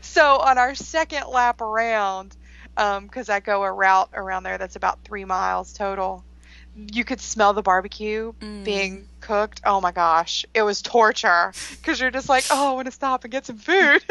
so 0.00 0.38
on 0.38 0.56
our 0.56 0.74
second 0.74 1.26
lap 1.28 1.60
around, 1.60 2.36
because 2.74 3.28
I 3.28 3.40
go 3.40 3.64
a 3.64 3.72
route 3.72 4.10
around 4.14 4.44
there 4.44 4.56
that's 4.56 4.76
about 4.76 5.00
three 5.04 5.24
miles 5.24 5.72
total 5.72 6.24
you 6.92 7.04
could 7.04 7.20
smell 7.20 7.52
the 7.52 7.62
barbecue 7.62 8.32
Mm. 8.40 8.64
being 8.64 9.08
cooked. 9.20 9.60
Oh 9.64 9.80
my 9.80 9.92
gosh, 9.92 10.44
it 10.54 10.62
was 10.62 10.82
torture 10.82 11.52
because 11.70 12.00
you're 12.00 12.10
just 12.10 12.28
like, 12.28 12.46
oh, 12.50 12.70
I 12.70 12.72
want 12.74 12.86
to 12.86 12.92
stop 12.92 13.24
and 13.24 13.30
get 13.32 13.46
some 13.46 13.58
food. 13.58 14.02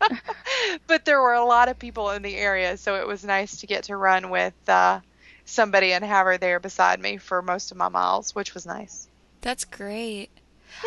but 0.86 1.04
there 1.04 1.20
were 1.20 1.34
a 1.34 1.44
lot 1.44 1.68
of 1.68 1.78
people 1.78 2.10
in 2.10 2.22
the 2.22 2.36
area, 2.36 2.76
so 2.76 2.96
it 2.96 3.06
was 3.06 3.24
nice 3.24 3.58
to 3.60 3.66
get 3.66 3.84
to 3.84 3.96
run 3.96 4.30
with 4.30 4.54
uh, 4.68 5.00
somebody 5.44 5.92
and 5.92 6.04
have 6.04 6.26
her 6.26 6.38
there 6.38 6.60
beside 6.60 7.00
me 7.00 7.16
for 7.16 7.42
most 7.42 7.70
of 7.70 7.76
my 7.76 7.88
miles, 7.88 8.34
which 8.34 8.54
was 8.54 8.66
nice. 8.66 9.08
That's 9.40 9.64
great. 9.64 10.30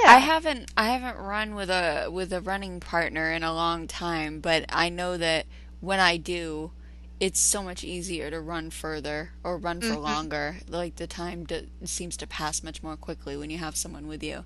Yeah, 0.04 0.12
I 0.12 0.18
haven't 0.18 0.72
I 0.78 0.90
haven't 0.90 1.22
run 1.24 1.56
with 1.56 1.70
a 1.70 2.10
with 2.12 2.34
a 2.34 2.42
running 2.42 2.80
partner 2.80 3.32
in 3.32 3.44
a 3.44 3.54
long 3.54 3.88
time, 3.88 4.40
but 4.40 4.66
I 4.70 4.90
know 4.90 5.18
that 5.18 5.46
when 5.80 6.00
I 6.00 6.18
do, 6.18 6.72
it's 7.20 7.40
so 7.40 7.64
much 7.64 7.84
easier 7.84 8.30
to 8.32 8.40
run 8.40 8.70
further 8.70 9.32
or 9.44 9.58
run 9.58 9.82
for 9.82 9.98
Mhm. 9.98 9.98
longer. 9.98 10.58
Like 10.68 10.96
the 10.98 11.08
time 11.08 11.46
to, 11.48 11.66
seems 11.86 12.18
to 12.18 12.28
pass 12.28 12.64
much 12.64 12.82
more 12.84 12.96
quickly 12.98 13.36
when 13.38 13.50
you 13.50 13.58
have 13.58 13.76
someone 13.76 14.08
with 14.08 14.24
you. 14.24 14.46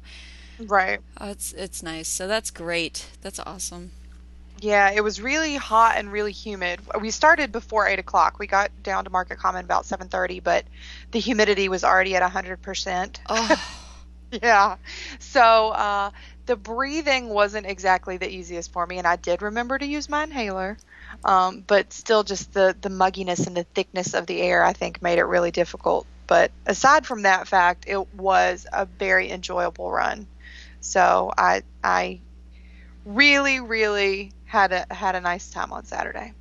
right. 0.60 1.00
Oh, 1.20 1.30
it's 1.32 1.54
it's 1.54 1.82
nice. 1.84 2.08
So 2.08 2.28
that's 2.28 2.52
great. 2.52 3.08
That's 3.22 3.40
awesome. 3.40 3.92
Yeah, 4.60 4.90
it 4.92 5.02
was 5.04 5.20
really 5.22 5.56
hot 5.58 5.98
and 5.98 6.12
really 6.12 6.32
humid. 6.32 6.82
We 7.00 7.12
started 7.12 7.52
before 7.52 7.88
eight 7.88 8.00
o'clock. 8.00 8.40
We 8.40 8.48
got 8.48 8.72
down 8.82 9.04
to 9.04 9.10
Market 9.12 9.38
Common 9.38 9.64
about 9.66 9.86
seven 9.86 10.10
thirty, 10.10 10.40
but 10.40 10.66
the 11.12 11.20
humidity 11.20 11.70
was 11.70 11.84
already 11.84 12.16
at 12.16 12.24
hundred 12.32 12.62
percent. 12.62 13.22
Oh, 13.30 13.56
Yeah. 14.32 14.78
So 15.20 15.70
uh, 15.70 16.12
the 16.46 16.56
breathing 16.56 17.30
wasn't 17.30 17.68
exactly 17.68 18.18
the 18.18 18.30
easiest 18.30 18.72
for 18.72 18.86
me, 18.86 18.98
and 18.98 19.08
I 19.08 19.16
did 19.16 19.42
remember 19.42 19.78
to 19.78 19.86
use 19.86 20.10
my 20.10 20.24
inhaler. 20.24 20.80
Um, 21.24 21.64
but 21.68 21.94
still, 21.94 22.24
just 22.24 22.54
the, 22.54 22.76
the 22.82 22.90
mugginess 22.90 23.48
and 23.48 23.56
the 23.56 23.64
thickness 23.76 24.14
of 24.14 24.26
the 24.28 24.42
air, 24.42 24.64
I 24.64 24.74
think, 24.74 25.02
made 25.02 25.20
it 25.20 25.24
really 25.26 25.52
difficult. 25.52 26.06
But 26.28 26.52
aside 26.66 27.06
from 27.06 27.24
that 27.24 27.48
fact, 27.48 27.86
it 27.88 28.14
was 28.14 28.66
a 28.74 28.86
very 28.86 29.30
enjoyable 29.32 29.92
run. 29.92 30.28
So 30.80 31.32
I 31.38 31.64
I 31.84 32.20
really 33.06 33.60
really 33.60 34.32
had 34.46 34.72
a 34.72 34.86
had 34.94 35.16
a 35.16 35.22
nice 35.22 35.50
time 35.50 35.72
on 35.74 35.86
Saturday. 35.86 36.34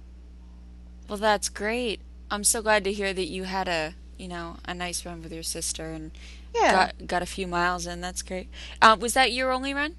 well, 1.08 1.18
that's 1.18 1.48
great. 1.48 2.00
I'm 2.30 2.44
so 2.44 2.62
glad 2.62 2.84
to 2.84 2.92
hear 2.92 3.12
that 3.12 3.26
you 3.26 3.44
had 3.44 3.68
a 3.68 3.94
you 4.18 4.28
know 4.28 4.56
a 4.64 4.74
nice 4.74 5.04
run 5.04 5.22
with 5.22 5.32
your 5.32 5.42
sister 5.42 5.86
and 5.92 6.12
Yeah. 6.54 6.72
got 6.72 7.06
got 7.06 7.22
a 7.22 7.26
few 7.26 7.46
miles 7.46 7.86
in. 7.86 8.00
That's 8.00 8.22
great. 8.22 8.48
Uh, 8.80 8.96
was 8.98 9.14
that 9.14 9.32
your 9.32 9.50
only 9.52 9.74
run? 9.74 9.96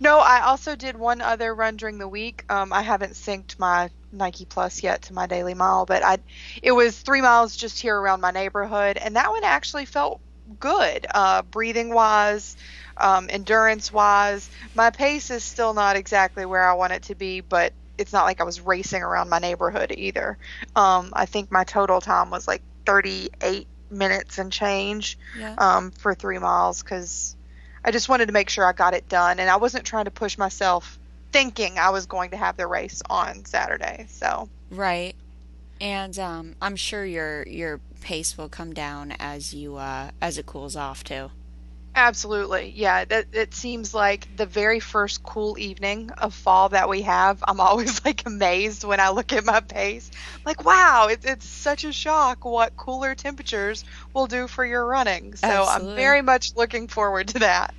No, 0.00 0.18
I 0.18 0.40
also 0.42 0.76
did 0.76 0.96
one 0.96 1.20
other 1.20 1.54
run 1.54 1.76
during 1.76 1.98
the 1.98 2.08
week. 2.08 2.44
Um, 2.48 2.72
I 2.72 2.82
haven't 2.82 3.12
synced 3.12 3.58
my 3.58 3.90
Nike 4.12 4.44
Plus 4.46 4.82
yet 4.82 5.02
to 5.02 5.14
my 5.14 5.26
DailyMile, 5.26 5.86
but 5.86 6.02
I 6.04 6.18
it 6.62 6.72
was 6.72 6.98
three 6.98 7.20
miles 7.20 7.56
just 7.56 7.80
here 7.80 7.96
around 7.98 8.20
my 8.20 8.30
neighborhood, 8.30 8.96
and 8.96 9.16
that 9.16 9.30
one 9.30 9.44
actually 9.44 9.84
felt 9.86 10.20
good, 10.60 11.06
uh, 11.14 11.42
breathing 11.42 11.92
wise, 11.92 12.56
um, 12.96 13.28
endurance 13.30 13.92
wise. 13.92 14.48
My 14.74 14.90
pace 14.90 15.30
is 15.30 15.44
still 15.44 15.74
not 15.74 15.96
exactly 15.96 16.46
where 16.46 16.68
I 16.68 16.74
want 16.74 16.92
it 16.92 17.02
to 17.04 17.14
be, 17.14 17.40
but 17.40 17.72
it's 17.98 18.12
not 18.12 18.24
like 18.24 18.40
I 18.40 18.44
was 18.44 18.60
racing 18.60 19.02
around 19.02 19.28
my 19.28 19.38
neighborhood 19.38 19.92
either. 19.96 20.38
Um, 20.74 21.10
I 21.14 21.26
think 21.26 21.50
my 21.50 21.64
total 21.64 22.00
time 22.00 22.30
was 22.30 22.46
like 22.46 22.62
38 22.86 23.68
minutes 23.90 24.38
and 24.38 24.52
change 24.52 25.18
Yeah. 25.38 25.54
um, 25.58 25.90
for 25.92 26.14
three 26.14 26.38
miles 26.38 26.82
because 26.82 27.35
I 27.86 27.92
just 27.92 28.08
wanted 28.08 28.26
to 28.26 28.32
make 28.32 28.50
sure 28.50 28.64
I 28.64 28.72
got 28.72 28.94
it 28.94 29.08
done, 29.08 29.38
and 29.38 29.48
I 29.48 29.56
wasn't 29.56 29.84
trying 29.84 30.06
to 30.06 30.10
push 30.10 30.36
myself 30.36 30.98
thinking 31.30 31.78
I 31.78 31.90
was 31.90 32.06
going 32.06 32.30
to 32.30 32.36
have 32.36 32.56
the 32.56 32.66
race 32.66 33.00
on 33.08 33.44
Saturday. 33.44 34.06
So 34.08 34.48
Right. 34.70 35.14
And 35.80 36.18
um, 36.18 36.56
I'm 36.60 36.74
sure 36.76 37.04
your 37.04 37.46
your 37.46 37.80
pace 38.00 38.36
will 38.36 38.48
come 38.48 38.72
down 38.72 39.12
as 39.20 39.54
you 39.54 39.76
uh, 39.76 40.10
as 40.20 40.36
it 40.36 40.46
cools 40.46 40.74
off 40.74 41.04
too. 41.04 41.30
Absolutely, 41.96 42.72
yeah, 42.76 43.04
that 43.06 43.26
it 43.32 43.54
seems 43.54 43.94
like 43.94 44.28
the 44.36 44.46
very 44.46 44.78
first 44.78 45.22
cool 45.22 45.58
evening 45.58 46.10
of 46.18 46.34
fall 46.34 46.68
that 46.68 46.88
we 46.88 47.02
have. 47.02 47.42
I'm 47.48 47.58
always 47.68 48.04
like 48.04 48.24
amazed 48.26 48.84
when 48.84 49.00
I 49.00 49.08
look 49.08 49.32
at 49.32 49.44
my 49.44 49.60
pace. 49.60 50.10
Like, 50.44 50.64
wow, 50.64 51.08
it's 51.10 51.26
it's 51.26 51.48
such 51.48 51.84
a 51.84 51.92
shock 51.92 52.44
what 52.44 52.76
cooler 52.76 53.14
temperatures 53.14 53.84
will 54.14 54.26
do 54.26 54.46
for 54.46 54.64
your 54.64 54.84
running. 54.86 55.34
So 55.34 55.48
Absolutely. 55.48 55.92
I'm 55.92 55.96
very 55.96 56.22
much 56.22 56.54
looking 56.54 56.86
forward 56.86 57.28
to 57.28 57.38
that. 57.40 57.74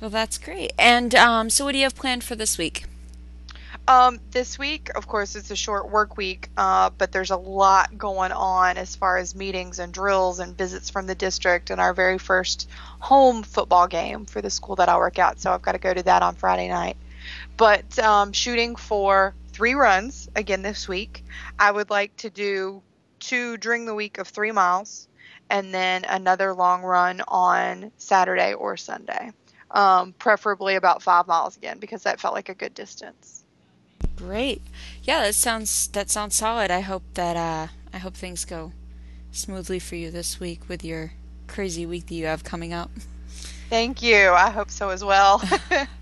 Well, 0.00 0.10
that's 0.10 0.38
great. 0.38 0.72
And 0.78 1.14
um, 1.14 1.50
so, 1.50 1.64
what 1.64 1.72
do 1.72 1.78
you 1.78 1.84
have 1.84 1.96
planned 1.96 2.22
for 2.22 2.36
this 2.36 2.56
week? 2.56 2.84
Um, 3.88 4.20
this 4.32 4.58
week, 4.58 4.90
of 4.96 5.08
course, 5.08 5.34
it's 5.34 5.50
a 5.50 5.56
short 5.56 5.90
work 5.90 6.18
week, 6.18 6.50
uh, 6.58 6.90
but 6.98 7.10
there's 7.10 7.30
a 7.30 7.38
lot 7.38 7.96
going 7.96 8.32
on 8.32 8.76
as 8.76 8.94
far 8.94 9.16
as 9.16 9.34
meetings 9.34 9.78
and 9.78 9.94
drills 9.94 10.40
and 10.40 10.56
visits 10.58 10.90
from 10.90 11.06
the 11.06 11.14
district 11.14 11.70
and 11.70 11.80
our 11.80 11.94
very 11.94 12.18
first 12.18 12.68
home 13.00 13.42
football 13.42 13.86
game 13.86 14.26
for 14.26 14.42
the 14.42 14.50
school 14.50 14.76
that 14.76 14.90
I 14.90 14.98
work 14.98 15.18
at. 15.18 15.40
So 15.40 15.50
I've 15.50 15.62
got 15.62 15.72
to 15.72 15.78
go 15.78 15.94
to 15.94 16.02
that 16.02 16.22
on 16.22 16.34
Friday 16.34 16.68
night. 16.68 16.98
But 17.56 17.98
um, 17.98 18.32
shooting 18.32 18.76
for 18.76 19.34
three 19.52 19.72
runs 19.72 20.28
again 20.36 20.60
this 20.60 20.86
week. 20.86 21.24
I 21.58 21.70
would 21.70 21.88
like 21.88 22.14
to 22.18 22.28
do 22.28 22.82
two 23.20 23.56
during 23.56 23.86
the 23.86 23.94
week 23.94 24.18
of 24.18 24.28
three 24.28 24.52
miles 24.52 25.08
and 25.48 25.72
then 25.72 26.04
another 26.04 26.52
long 26.52 26.82
run 26.82 27.22
on 27.26 27.90
Saturday 27.96 28.52
or 28.52 28.76
Sunday. 28.76 29.32
Um, 29.70 30.12
preferably 30.12 30.74
about 30.74 31.02
five 31.02 31.26
miles 31.26 31.56
again 31.56 31.78
because 31.78 32.02
that 32.02 32.20
felt 32.20 32.34
like 32.34 32.50
a 32.50 32.54
good 32.54 32.74
distance. 32.74 33.44
Great. 34.16 34.62
Yeah, 35.02 35.20
that 35.20 35.34
sounds 35.34 35.88
that 35.88 36.10
sounds 36.10 36.34
solid. 36.36 36.70
I 36.70 36.80
hope 36.80 37.04
that 37.14 37.36
uh, 37.36 37.68
I 37.92 37.98
hope 37.98 38.14
things 38.14 38.44
go 38.44 38.72
smoothly 39.32 39.78
for 39.78 39.96
you 39.96 40.10
this 40.10 40.40
week 40.40 40.68
with 40.68 40.84
your 40.84 41.12
crazy 41.46 41.86
week 41.86 42.06
that 42.06 42.14
you 42.14 42.26
have 42.26 42.44
coming 42.44 42.72
up. 42.72 42.90
Thank 43.70 44.02
you. 44.02 44.30
I 44.30 44.50
hope 44.50 44.70
so 44.70 44.90
as 44.90 45.04
well. 45.04 45.42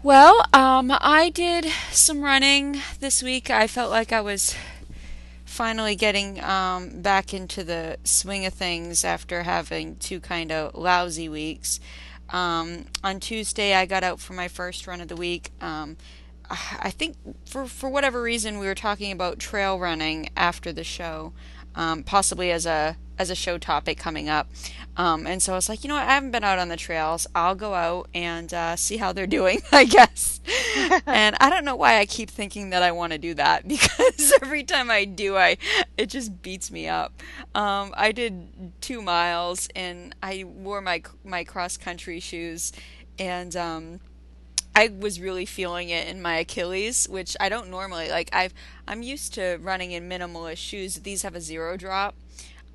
Well, 0.00 0.46
um, 0.52 0.92
I 1.00 1.28
did 1.28 1.66
some 1.90 2.22
running 2.22 2.80
this 3.00 3.20
week. 3.20 3.50
I 3.50 3.66
felt 3.66 3.90
like 3.90 4.12
I 4.12 4.20
was 4.20 4.54
finally 5.44 5.96
getting 5.96 6.40
um, 6.42 7.02
back 7.02 7.34
into 7.34 7.64
the 7.64 7.98
swing 8.04 8.46
of 8.46 8.54
things 8.54 9.04
after 9.04 9.42
having 9.42 9.96
two 9.96 10.20
kind 10.20 10.52
of 10.52 10.76
lousy 10.76 11.28
weeks. 11.28 11.80
Um, 12.30 12.84
on 13.02 13.18
Tuesday, 13.18 13.74
I 13.74 13.86
got 13.86 14.04
out 14.04 14.20
for 14.20 14.34
my 14.34 14.46
first 14.46 14.86
run 14.86 15.00
of 15.00 15.08
the 15.08 15.16
week. 15.16 15.50
Um, 15.60 15.96
I 16.80 16.90
think 16.90 17.16
for 17.44 17.66
for 17.66 17.88
whatever 17.88 18.22
reason 18.22 18.58
we 18.58 18.66
were 18.66 18.74
talking 18.74 19.12
about 19.12 19.38
trail 19.38 19.78
running 19.78 20.30
after 20.36 20.72
the 20.72 20.84
show, 20.84 21.32
um, 21.74 22.02
possibly 22.02 22.50
as 22.50 22.66
a 22.66 22.96
as 23.18 23.30
a 23.30 23.34
show 23.34 23.58
topic 23.58 23.98
coming 23.98 24.28
up. 24.28 24.48
Um, 24.96 25.26
and 25.26 25.42
so 25.42 25.52
I 25.52 25.56
was 25.56 25.68
like, 25.68 25.82
you 25.82 25.88
know 25.88 25.94
what? 25.94 26.04
I 26.06 26.12
haven't 26.14 26.30
been 26.30 26.44
out 26.44 26.58
on 26.58 26.68
the 26.68 26.76
trails. 26.76 27.26
I'll 27.34 27.54
go 27.54 27.74
out 27.74 28.08
and 28.14 28.52
uh, 28.54 28.76
see 28.76 28.96
how 28.96 29.12
they're 29.12 29.26
doing, 29.38 29.60
I 29.72 29.84
guess. 29.84 30.40
and 31.06 31.36
I 31.40 31.50
don't 31.50 31.64
know 31.64 31.76
why 31.76 31.98
I 31.98 32.06
keep 32.06 32.30
thinking 32.30 32.70
that 32.70 32.82
I 32.82 32.92
want 32.92 33.12
to 33.12 33.18
do 33.18 33.34
that 33.34 33.66
because 33.68 34.32
every 34.42 34.64
time 34.64 34.90
I 34.90 35.04
do, 35.04 35.36
I 35.36 35.56
it 35.96 36.06
just 36.06 36.42
beats 36.42 36.70
me 36.70 36.88
up. 36.88 37.12
Um, 37.54 37.92
I 37.96 38.12
did 38.12 38.72
two 38.80 39.02
miles 39.02 39.68
and 39.74 40.14
I 40.22 40.44
wore 40.44 40.80
my 40.80 41.02
my 41.24 41.44
cross 41.44 41.76
country 41.76 42.20
shoes, 42.20 42.72
and 43.18 43.54
um, 43.56 44.00
I 44.78 44.92
was 44.96 45.20
really 45.20 45.44
feeling 45.44 45.88
it 45.88 46.06
in 46.06 46.22
my 46.22 46.36
Achilles, 46.36 47.08
which 47.08 47.36
I 47.40 47.48
don't 47.48 47.68
normally 47.68 48.10
like. 48.10 48.30
I've 48.32 48.54
I'm 48.86 49.02
used 49.02 49.34
to 49.34 49.58
running 49.60 49.90
in 49.90 50.08
minimalist 50.08 50.58
shoes. 50.58 50.94
These 51.00 51.22
have 51.22 51.34
a 51.34 51.40
zero 51.40 51.76
drop, 51.76 52.14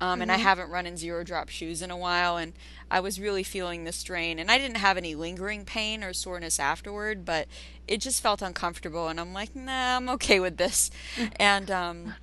um, 0.02 0.20
and 0.20 0.30
I 0.30 0.36
haven't 0.36 0.68
run 0.68 0.84
in 0.84 0.98
zero 0.98 1.24
drop 1.24 1.48
shoes 1.48 1.80
in 1.80 1.90
a 1.90 1.96
while, 1.96 2.36
and 2.36 2.52
I 2.90 3.00
was 3.00 3.18
really 3.18 3.42
feeling 3.42 3.84
the 3.84 3.92
strain. 3.92 4.38
And 4.38 4.50
I 4.50 4.58
didn't 4.58 4.76
have 4.76 4.98
any 4.98 5.14
lingering 5.14 5.64
pain 5.64 6.04
or 6.04 6.12
soreness 6.12 6.60
afterward, 6.60 7.24
but 7.24 7.48
it 7.88 8.02
just 8.02 8.22
felt 8.22 8.42
uncomfortable. 8.42 9.08
And 9.08 9.18
I'm 9.18 9.32
like, 9.32 9.56
nah, 9.56 9.96
I'm 9.96 10.10
okay 10.10 10.40
with 10.40 10.58
this. 10.58 10.90
and 11.36 11.70
um, 11.70 12.14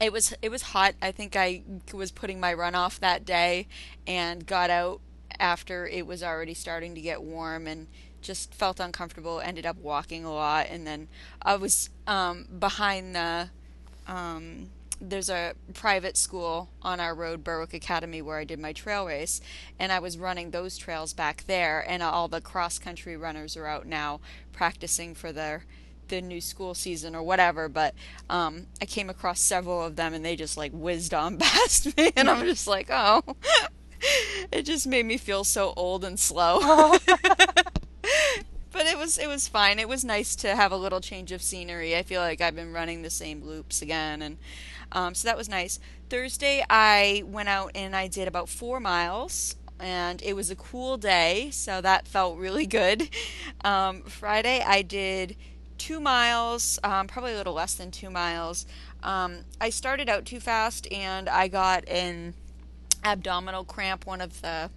it 0.00 0.12
was 0.12 0.34
it 0.42 0.48
was 0.48 0.62
hot. 0.62 0.96
I 1.00 1.12
think 1.12 1.36
I 1.36 1.62
was 1.94 2.10
putting 2.10 2.40
my 2.40 2.52
run 2.52 2.74
off 2.74 2.98
that 2.98 3.24
day, 3.24 3.68
and 4.08 4.44
got 4.44 4.70
out 4.70 5.00
after 5.38 5.86
it 5.86 6.04
was 6.04 6.20
already 6.20 6.52
starting 6.52 6.96
to 6.96 7.00
get 7.00 7.22
warm 7.22 7.68
and 7.68 7.86
just 8.20 8.54
felt 8.54 8.80
uncomfortable 8.80 9.40
ended 9.40 9.66
up 9.66 9.76
walking 9.78 10.24
a 10.24 10.32
lot 10.32 10.66
and 10.70 10.86
then 10.86 11.08
i 11.42 11.56
was 11.56 11.90
um, 12.06 12.46
behind 12.58 13.14
the 13.14 13.48
um, 14.06 14.70
there's 15.00 15.30
a 15.30 15.54
private 15.72 16.16
school 16.16 16.68
on 16.82 17.00
our 17.00 17.14
road, 17.14 17.42
Berwick 17.42 17.72
Academy, 17.72 18.20
where 18.20 18.38
I 18.38 18.44
did 18.44 18.58
my 18.58 18.72
trail 18.72 19.06
race, 19.06 19.40
and 19.78 19.90
I 19.90 19.98
was 19.98 20.18
running 20.18 20.50
those 20.50 20.76
trails 20.76 21.14
back 21.14 21.44
there. 21.46 21.84
And 21.88 22.02
all 22.02 22.28
the 22.28 22.40
cross 22.40 22.78
country 22.78 23.16
runners 23.16 23.56
are 23.56 23.66
out 23.66 23.86
now 23.86 24.20
practicing 24.52 25.14
for 25.14 25.32
their 25.32 25.64
the 26.08 26.20
new 26.20 26.40
school 26.40 26.74
season 26.74 27.14
or 27.14 27.22
whatever. 27.22 27.68
But 27.68 27.94
um, 28.28 28.66
I 28.82 28.84
came 28.84 29.08
across 29.08 29.40
several 29.40 29.82
of 29.82 29.96
them, 29.96 30.12
and 30.12 30.24
they 30.24 30.36
just 30.36 30.56
like 30.58 30.72
whizzed 30.72 31.14
on 31.14 31.38
past 31.38 31.96
me, 31.96 32.12
and 32.14 32.28
I'm 32.28 32.44
just 32.44 32.66
like, 32.66 32.88
oh. 32.90 33.22
it 34.52 34.62
just 34.62 34.86
made 34.86 35.06
me 35.06 35.16
feel 35.16 35.44
so 35.44 35.72
old 35.76 36.04
and 36.04 36.18
slow. 36.18 36.96
But 38.72 38.86
it 38.86 38.96
was 38.96 39.18
it 39.18 39.26
was 39.26 39.48
fine. 39.48 39.80
It 39.80 39.88
was 39.88 40.04
nice 40.04 40.36
to 40.36 40.54
have 40.54 40.70
a 40.70 40.76
little 40.76 41.00
change 41.00 41.32
of 41.32 41.42
scenery. 41.42 41.96
I 41.96 42.04
feel 42.04 42.20
like 42.20 42.40
I've 42.40 42.54
been 42.54 42.72
running 42.72 43.02
the 43.02 43.10
same 43.10 43.42
loops 43.42 43.82
again, 43.82 44.22
and 44.22 44.38
um, 44.92 45.14
so 45.14 45.26
that 45.26 45.36
was 45.36 45.48
nice. 45.48 45.80
Thursday 46.08 46.64
I 46.70 47.24
went 47.26 47.48
out 47.48 47.72
and 47.74 47.96
I 47.96 48.06
did 48.06 48.28
about 48.28 48.48
four 48.48 48.80
miles. 48.80 49.56
And 49.78 50.20
it 50.20 50.34
was 50.36 50.50
a 50.50 50.56
cool 50.56 50.98
day, 50.98 51.48
so 51.52 51.80
that 51.80 52.06
felt 52.06 52.36
really 52.38 52.66
good. 52.66 53.08
Um, 53.62 54.02
Friday 54.02 54.62
I 54.66 54.80
did 54.80 55.36
two 55.76 56.00
miles, 56.00 56.78
um, 56.82 57.06
probably 57.06 57.34
a 57.34 57.36
little 57.36 57.52
less 57.52 57.74
than 57.74 57.90
two 57.90 58.08
miles. 58.08 58.64
Um, 59.02 59.40
I 59.60 59.68
started 59.68 60.08
out 60.08 60.24
too 60.24 60.40
fast 60.40 60.90
and 60.90 61.28
I 61.28 61.48
got 61.48 61.86
an 61.88 62.32
abdominal 63.04 63.64
cramp, 63.64 64.06
one 64.06 64.22
of 64.22 64.40
the 64.40 64.70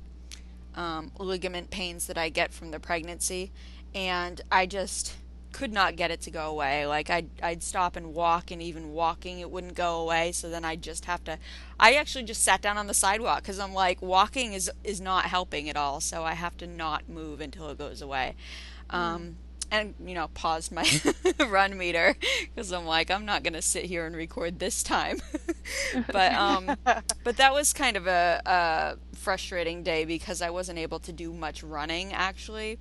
um, 0.75 1.11
ligament 1.17 1.69
pains 1.69 2.07
that 2.07 2.17
I 2.17 2.29
get 2.29 2.53
from 2.53 2.71
the 2.71 2.79
pregnancy 2.79 3.51
and 3.93 4.41
I 4.51 4.65
just 4.65 5.15
could 5.53 5.71
not 5.71 5.95
get 5.95 6.11
it 6.11 6.19
to 6.21 6.31
go 6.31 6.49
away. 6.49 6.85
Like 6.85 7.09
I'd 7.09 7.29
I'd 7.41 7.63
stop 7.63 7.95
and 7.95 8.13
walk, 8.13 8.51
and 8.51 8.61
even 8.61 8.91
walking 8.91 9.39
it 9.39 9.49
wouldn't 9.49 9.75
go 9.75 10.01
away. 10.01 10.31
So 10.33 10.49
then 10.49 10.65
I'd 10.65 10.81
just 10.81 11.05
have 11.05 11.23
to. 11.25 11.37
I 11.79 11.93
actually 11.93 12.25
just 12.25 12.43
sat 12.43 12.61
down 12.61 12.77
on 12.77 12.87
the 12.87 12.93
sidewalk 12.93 13.43
because 13.43 13.59
I'm 13.59 13.73
like 13.73 14.01
walking 14.01 14.53
is 14.53 14.69
is 14.83 14.99
not 14.99 15.25
helping 15.25 15.69
at 15.69 15.77
all. 15.77 16.01
So 16.01 16.23
I 16.23 16.33
have 16.33 16.57
to 16.57 16.67
not 16.67 17.07
move 17.07 17.39
until 17.39 17.69
it 17.69 17.77
goes 17.77 18.01
away. 18.01 18.35
Um, 18.89 19.37
and 19.73 19.95
you 20.05 20.13
know 20.13 20.27
paused 20.35 20.71
my 20.71 20.87
run 21.49 21.77
meter 21.77 22.15
because 22.41 22.71
I'm 22.71 22.85
like 22.85 23.09
I'm 23.09 23.25
not 23.25 23.41
gonna 23.43 23.61
sit 23.61 23.85
here 23.85 24.05
and 24.05 24.15
record 24.15 24.59
this 24.59 24.83
time. 24.83 25.19
but 26.11 26.31
um, 26.33 26.77
but 27.23 27.37
that 27.37 27.53
was 27.53 27.73
kind 27.73 27.97
of 27.97 28.05
a, 28.07 28.41
a 28.45 29.15
frustrating 29.17 29.81
day 29.83 30.05
because 30.05 30.41
I 30.41 30.51
wasn't 30.51 30.77
able 30.77 30.99
to 30.99 31.11
do 31.11 31.33
much 31.33 31.63
running 31.63 32.13
actually. 32.13 32.77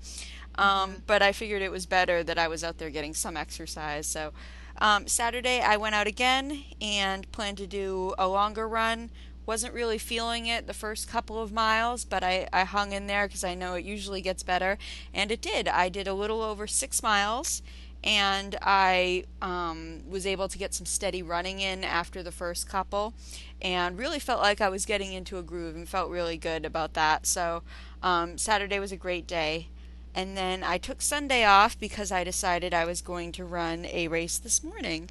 Um, 0.57 1.03
but 1.07 1.23
I 1.23 1.33
figured 1.33 1.63
it 1.63 1.73
was 1.73 1.87
better 1.87 2.23
that 2.23 2.39
I 2.39 2.47
was 2.47 2.63
out 2.63 2.77
there 2.77 2.91
getting 2.91 3.15
some 3.15 3.39
exercise. 3.39 4.07
So 4.07 4.33
um, 4.79 5.07
Saturday 5.07 5.63
I 5.63 5.79
went 5.79 5.95
out 5.95 6.07
again 6.07 6.63
and 6.79 7.31
planned 7.33 7.57
to 7.59 7.67
do 7.67 8.15
a 8.19 8.29
longer 8.29 8.69
run. 8.69 9.11
Wasn't 9.45 9.75
really 9.75 9.99
feeling 9.99 10.47
it 10.47 10.67
the 10.67 10.75
first 10.75 11.09
couple 11.09 11.41
of 11.41 11.53
miles, 11.53 12.05
but 12.05 12.23
I, 12.23 12.49
I 12.53 12.65
hung 12.65 12.93
in 12.93 13.07
there 13.07 13.27
because 13.27 13.45
I 13.45 13.55
know 13.55 13.75
it 13.75 13.85
usually 13.85 14.21
gets 14.21 14.43
better. 14.43 14.79
And 15.13 15.31
it 15.31 15.41
did. 15.41 15.67
I 15.69 15.89
did 15.89 16.07
a 16.07 16.15
little 16.15 16.43
over 16.43 16.67
six 16.67 17.03
miles 17.03 17.63
and 18.05 18.57
I 18.63 19.25
um, 19.41 20.03
was 20.09 20.27
able 20.27 20.49
to 20.49 20.59
get 20.59 20.75
some 20.75 20.87
steady 20.87 21.23
running 21.23 21.61
in 21.61 21.85
after 21.85 22.23
the 22.23 22.33
first 22.33 22.69
couple 22.69 23.15
and 23.61 23.97
really 23.97 24.19
felt 24.19 24.41
like 24.41 24.61
I 24.61 24.69
was 24.69 24.85
getting 24.85 25.13
into 25.13 25.39
a 25.39 25.43
groove 25.43 25.77
and 25.77 25.89
felt 25.89 26.11
really 26.11 26.37
good 26.37 26.65
about 26.65 26.95
that. 26.95 27.27
So 27.27 27.63
um, 28.03 28.39
Saturday 28.39 28.81
was 28.81 28.93
a 28.93 28.97
great 28.97 29.27
day. 29.27 29.69
And 30.15 30.37
then 30.37 30.63
I 30.63 30.79
took 30.79 31.01
Sunday 31.01 31.45
off 31.45 31.79
because 31.79 32.13
I 32.13 32.23
decided 32.23 32.75
I 32.75 32.85
was 32.85 33.01
going 33.01 33.33
to 33.33 33.45
run 33.45 33.87
a 33.87 34.09
race 34.09 34.37
this 34.37 34.63
morning. 34.63 35.09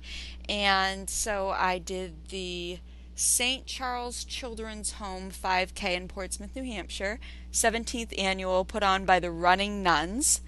And 0.47 1.09
so 1.09 1.49
I 1.49 1.79
did 1.79 2.27
the 2.29 2.79
St. 3.21 3.67
Charles 3.67 4.23
Children's 4.23 4.93
Home 4.93 5.29
5K 5.29 5.95
in 5.95 6.07
Portsmouth, 6.07 6.55
New 6.55 6.63
Hampshire, 6.63 7.19
17th 7.53 8.19
annual 8.19 8.65
put 8.65 8.81
on 8.81 9.05
by 9.05 9.19
the 9.19 9.29
Running 9.29 9.83
Nuns. 9.83 10.41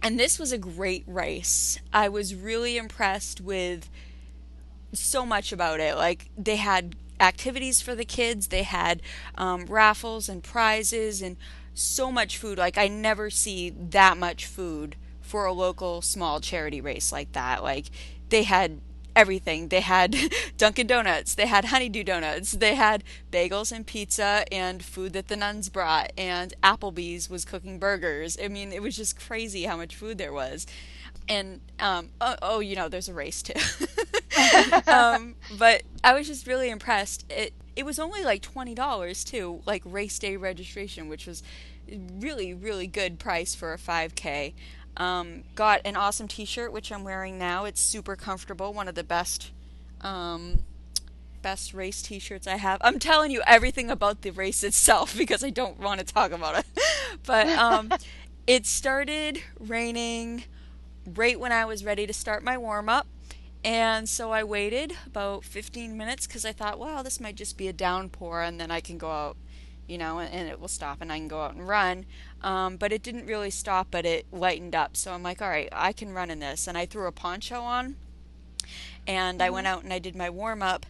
And 0.00 0.18
this 0.18 0.38
was 0.38 0.52
a 0.52 0.58
great 0.58 1.02
race. 1.08 1.80
I 1.92 2.08
was 2.08 2.36
really 2.36 2.76
impressed 2.76 3.40
with 3.40 3.90
so 4.92 5.26
much 5.26 5.52
about 5.52 5.80
it. 5.80 5.96
Like, 5.96 6.30
they 6.38 6.54
had 6.54 6.94
activities 7.18 7.80
for 7.80 7.96
the 7.96 8.04
kids, 8.04 8.46
they 8.46 8.62
had 8.62 9.02
um, 9.36 9.66
raffles 9.66 10.28
and 10.28 10.44
prizes, 10.44 11.20
and 11.20 11.36
so 11.74 12.12
much 12.12 12.38
food. 12.38 12.58
Like 12.58 12.78
I 12.78 12.86
never 12.86 13.28
see 13.30 13.70
that 13.70 14.16
much 14.16 14.46
food 14.46 14.94
for 15.20 15.46
a 15.46 15.52
local 15.52 16.00
small 16.00 16.38
charity 16.38 16.80
race 16.80 17.10
like 17.10 17.32
that. 17.32 17.64
Like 17.64 17.86
they 18.28 18.44
had 18.44 18.80
everything. 19.14 19.68
They 19.68 19.80
had 19.80 20.16
Dunkin' 20.56 20.86
Donuts, 20.86 21.34
they 21.34 21.46
had 21.46 21.66
Honeydew 21.66 22.04
Donuts, 22.04 22.52
they 22.52 22.74
had 22.74 23.04
bagels 23.30 23.72
and 23.72 23.86
pizza 23.86 24.44
and 24.52 24.82
food 24.82 25.12
that 25.12 25.28
the 25.28 25.36
nuns 25.36 25.68
brought, 25.68 26.12
and 26.16 26.54
Applebee's 26.62 27.28
was 27.30 27.44
cooking 27.44 27.78
burgers. 27.78 28.36
I 28.42 28.48
mean, 28.48 28.72
it 28.72 28.82
was 28.82 28.96
just 28.96 29.18
crazy 29.18 29.64
how 29.64 29.76
much 29.76 29.96
food 29.96 30.18
there 30.18 30.32
was. 30.32 30.66
And 31.28 31.60
um, 31.78 32.10
oh, 32.20 32.36
oh 32.42 32.60
you 32.60 32.74
know, 32.76 32.88
there's 32.88 33.08
a 33.08 33.14
race 33.14 33.42
too. 33.42 33.54
um, 34.90 35.36
but 35.58 35.82
I 36.02 36.14
was 36.14 36.26
just 36.26 36.46
really 36.46 36.70
impressed. 36.70 37.24
It 37.30 37.52
it 37.76 37.84
was 37.84 37.98
only 37.98 38.24
like 38.24 38.42
twenty 38.42 38.74
dollars 38.74 39.22
too, 39.22 39.60
like 39.64 39.82
race 39.84 40.18
day 40.18 40.36
registration, 40.36 41.08
which 41.08 41.26
was 41.26 41.42
really 42.18 42.54
really 42.54 42.86
good 42.86 43.18
price 43.18 43.54
for 43.54 43.72
a 43.72 43.78
5K. 43.78 44.52
Um, 45.00 45.44
got 45.54 45.80
an 45.86 45.96
awesome 45.96 46.28
T-shirt 46.28 46.72
which 46.72 46.92
I'm 46.92 47.04
wearing 47.04 47.38
now. 47.38 47.64
It's 47.64 47.80
super 47.80 48.16
comfortable. 48.16 48.72
One 48.72 48.86
of 48.86 48.94
the 48.94 49.02
best. 49.02 49.50
Um, 50.02 50.64
best 51.42 51.72
race 51.72 52.02
t-shirts 52.02 52.46
I 52.46 52.56
have. 52.56 52.80
I'm 52.82 52.98
telling 52.98 53.30
you 53.30 53.42
everything 53.46 53.90
about 53.90 54.20
the 54.20 54.30
race 54.30 54.62
itself 54.62 55.16
because 55.18 55.42
I 55.42 55.50
don't 55.50 55.80
want 55.80 56.00
to 56.00 56.06
talk 56.06 56.32
about 56.32 56.58
it. 56.58 56.66
but 57.26 57.48
um, 57.48 57.90
it 58.46 58.66
started 58.66 59.42
raining 59.58 60.44
right 61.06 61.40
when 61.40 61.50
I 61.52 61.64
was 61.64 61.84
ready 61.84 62.06
to 62.06 62.12
start 62.12 62.44
my 62.44 62.58
warm 62.58 62.88
up. 62.88 63.06
And 63.62 64.08
so 64.08 64.32
I 64.32 64.42
waited 64.42 64.94
about 65.06 65.44
15 65.44 65.96
minutes 65.96 66.26
because 66.26 66.44
I 66.44 66.52
thought, 66.52 66.78
well, 66.78 67.02
this 67.02 67.20
might 67.20 67.36
just 67.36 67.58
be 67.58 67.68
a 67.68 67.72
downpour 67.72 68.42
and 68.42 68.58
then 68.58 68.70
I 68.70 68.80
can 68.80 68.96
go 68.96 69.10
out, 69.10 69.36
you 69.90 69.98
know, 69.98 70.20
and 70.20 70.48
it 70.48 70.60
will 70.60 70.68
stop 70.68 70.98
and 71.00 71.10
I 71.10 71.18
can 71.18 71.26
go 71.26 71.42
out 71.42 71.54
and 71.54 71.66
run. 71.66 72.06
Um, 72.42 72.76
but 72.76 72.92
it 72.92 73.02
didn't 73.02 73.26
really 73.26 73.50
stop, 73.50 73.88
but 73.90 74.06
it 74.06 74.24
lightened 74.30 74.76
up. 74.76 74.96
So 74.96 75.12
I'm 75.12 75.24
like, 75.24 75.42
all 75.42 75.48
right, 75.48 75.68
I 75.72 75.92
can 75.92 76.12
run 76.12 76.30
in 76.30 76.38
this. 76.38 76.68
And 76.68 76.78
I 76.78 76.86
threw 76.86 77.08
a 77.08 77.12
poncho 77.12 77.60
on 77.60 77.96
and 79.06 79.40
mm-hmm. 79.40 79.46
I 79.46 79.50
went 79.50 79.66
mm-hmm. 79.66 79.76
out 79.78 79.82
and 79.82 79.92
I 79.92 79.98
did 79.98 80.14
my 80.14 80.30
warm 80.30 80.62
up 80.62 80.86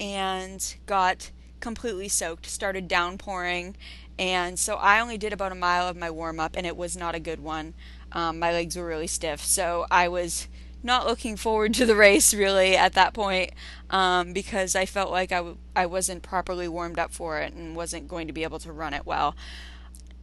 and 0.00 0.74
got 0.86 1.30
completely 1.60 2.08
soaked, 2.08 2.46
started 2.46 2.88
downpouring. 2.88 3.76
And 4.18 4.58
so 4.58 4.74
I 4.76 4.98
only 4.98 5.16
did 5.16 5.32
about 5.32 5.52
a 5.52 5.54
mile 5.54 5.86
of 5.86 5.96
my 5.96 6.10
warm 6.10 6.40
up 6.40 6.56
and 6.56 6.66
it 6.66 6.76
was 6.76 6.96
not 6.96 7.14
a 7.14 7.20
good 7.20 7.40
one. 7.40 7.74
Um, 8.10 8.40
my 8.40 8.50
legs 8.52 8.76
were 8.76 8.86
really 8.86 9.06
stiff. 9.06 9.44
So 9.44 9.86
I 9.92 10.08
was 10.08 10.48
not 10.82 11.06
looking 11.06 11.36
forward 11.36 11.74
to 11.74 11.86
the 11.86 11.94
race 11.94 12.32
really 12.32 12.76
at 12.76 12.94
that 12.94 13.12
point 13.12 13.52
um, 13.90 14.32
because 14.32 14.74
I 14.74 14.86
felt 14.86 15.10
like 15.10 15.32
I 15.32 15.36
w- 15.36 15.56
I 15.76 15.86
wasn't 15.86 16.22
properly 16.22 16.68
warmed 16.68 16.98
up 16.98 17.12
for 17.12 17.38
it 17.38 17.52
and 17.52 17.76
wasn't 17.76 18.08
going 18.08 18.26
to 18.26 18.32
be 18.32 18.42
able 18.42 18.58
to 18.60 18.72
run 18.72 18.94
it 18.94 19.06
well. 19.06 19.34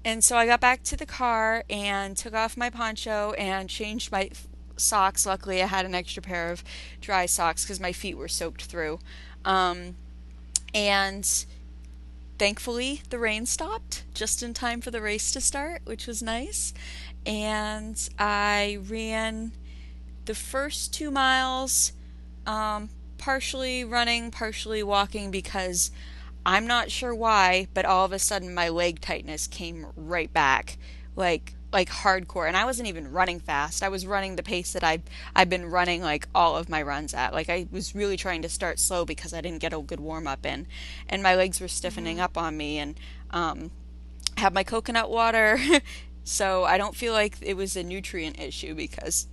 And 0.03 0.23
so 0.23 0.37
I 0.37 0.45
got 0.45 0.61
back 0.61 0.83
to 0.83 0.95
the 0.95 1.05
car 1.05 1.63
and 1.69 2.15
took 2.15 2.33
off 2.33 2.55
my 2.55 2.69
poncho 2.69 3.33
and 3.33 3.69
changed 3.69 4.11
my 4.11 4.29
socks. 4.77 5.25
Luckily, 5.25 5.61
I 5.61 5.67
had 5.67 5.85
an 5.85 5.93
extra 5.93 6.23
pair 6.23 6.51
of 6.51 6.63
dry 7.01 7.25
socks 7.25 7.63
because 7.63 7.79
my 7.79 7.91
feet 7.91 8.17
were 8.17 8.29
soaked 8.29 8.63
through. 8.63 8.99
Um, 9.43 9.95
and 10.73 11.45
thankfully, 12.37 13.01
the 13.09 13.19
rain 13.19 13.45
stopped 13.45 14.03
just 14.13 14.41
in 14.41 14.53
time 14.53 14.79
for 14.81 14.91
the 14.91 15.01
race 15.01 15.31
to 15.31 15.41
start, 15.41 15.81
which 15.83 16.07
was 16.07 16.23
nice. 16.23 16.73
And 17.25 18.09
I 18.17 18.79
ran 18.87 19.51
the 20.27 20.35
first 20.35 20.93
two 20.93 21.09
miles, 21.09 21.93
um, 22.45 22.89
partially 23.17 23.83
running, 23.83 24.29
partially 24.31 24.83
walking 24.83 25.31
because 25.31 25.91
I'm 26.45 26.67
not 26.67 26.91
sure 26.91 27.13
why, 27.13 27.67
but 27.73 27.85
all 27.85 28.05
of 28.05 28.13
a 28.13 28.19
sudden 28.19 28.53
my 28.53 28.69
leg 28.69 29.01
tightness 29.01 29.47
came 29.47 29.87
right 29.95 30.31
back, 30.31 30.77
like 31.15 31.55
like 31.73 31.89
hardcore. 31.89 32.47
And 32.47 32.55
I 32.55 32.63
wasn't 32.63 32.87
even 32.87 33.11
running 33.11 33.41
fast. 33.41 33.83
I 33.83 33.89
was 33.89 34.07
running 34.07 34.37
the 34.37 34.43
pace 34.43 34.71
that 34.73 34.83
I 34.83 34.99
I've 35.35 35.49
been 35.49 35.65
running 35.65 36.01
like 36.01 36.27
all 36.33 36.55
of 36.55 36.69
my 36.69 36.81
runs 36.81 37.13
at. 37.13 37.33
Like 37.33 37.49
I 37.49 37.67
was 37.71 37.95
really 37.95 38.15
trying 38.15 38.41
to 38.43 38.49
start 38.49 38.79
slow 38.79 39.03
because 39.03 39.33
I 39.33 39.41
didn't 39.41 39.59
get 39.59 39.73
a 39.73 39.79
good 39.79 39.99
warm 39.99 40.27
up 40.27 40.45
in, 40.45 40.67
and 41.09 41.23
my 41.23 41.35
legs 41.35 41.59
were 41.59 41.67
stiffening 41.67 42.17
mm-hmm. 42.17 42.23
up 42.23 42.37
on 42.37 42.55
me. 42.55 42.77
And 42.77 42.99
um, 43.31 43.71
have 44.37 44.53
my 44.53 44.63
coconut 44.63 45.09
water. 45.09 45.59
so 46.23 46.63
I 46.63 46.77
don't 46.77 46.95
feel 46.95 47.13
like 47.13 47.37
it 47.41 47.55
was 47.55 47.75
a 47.75 47.83
nutrient 47.83 48.39
issue 48.39 48.75
because 48.75 49.27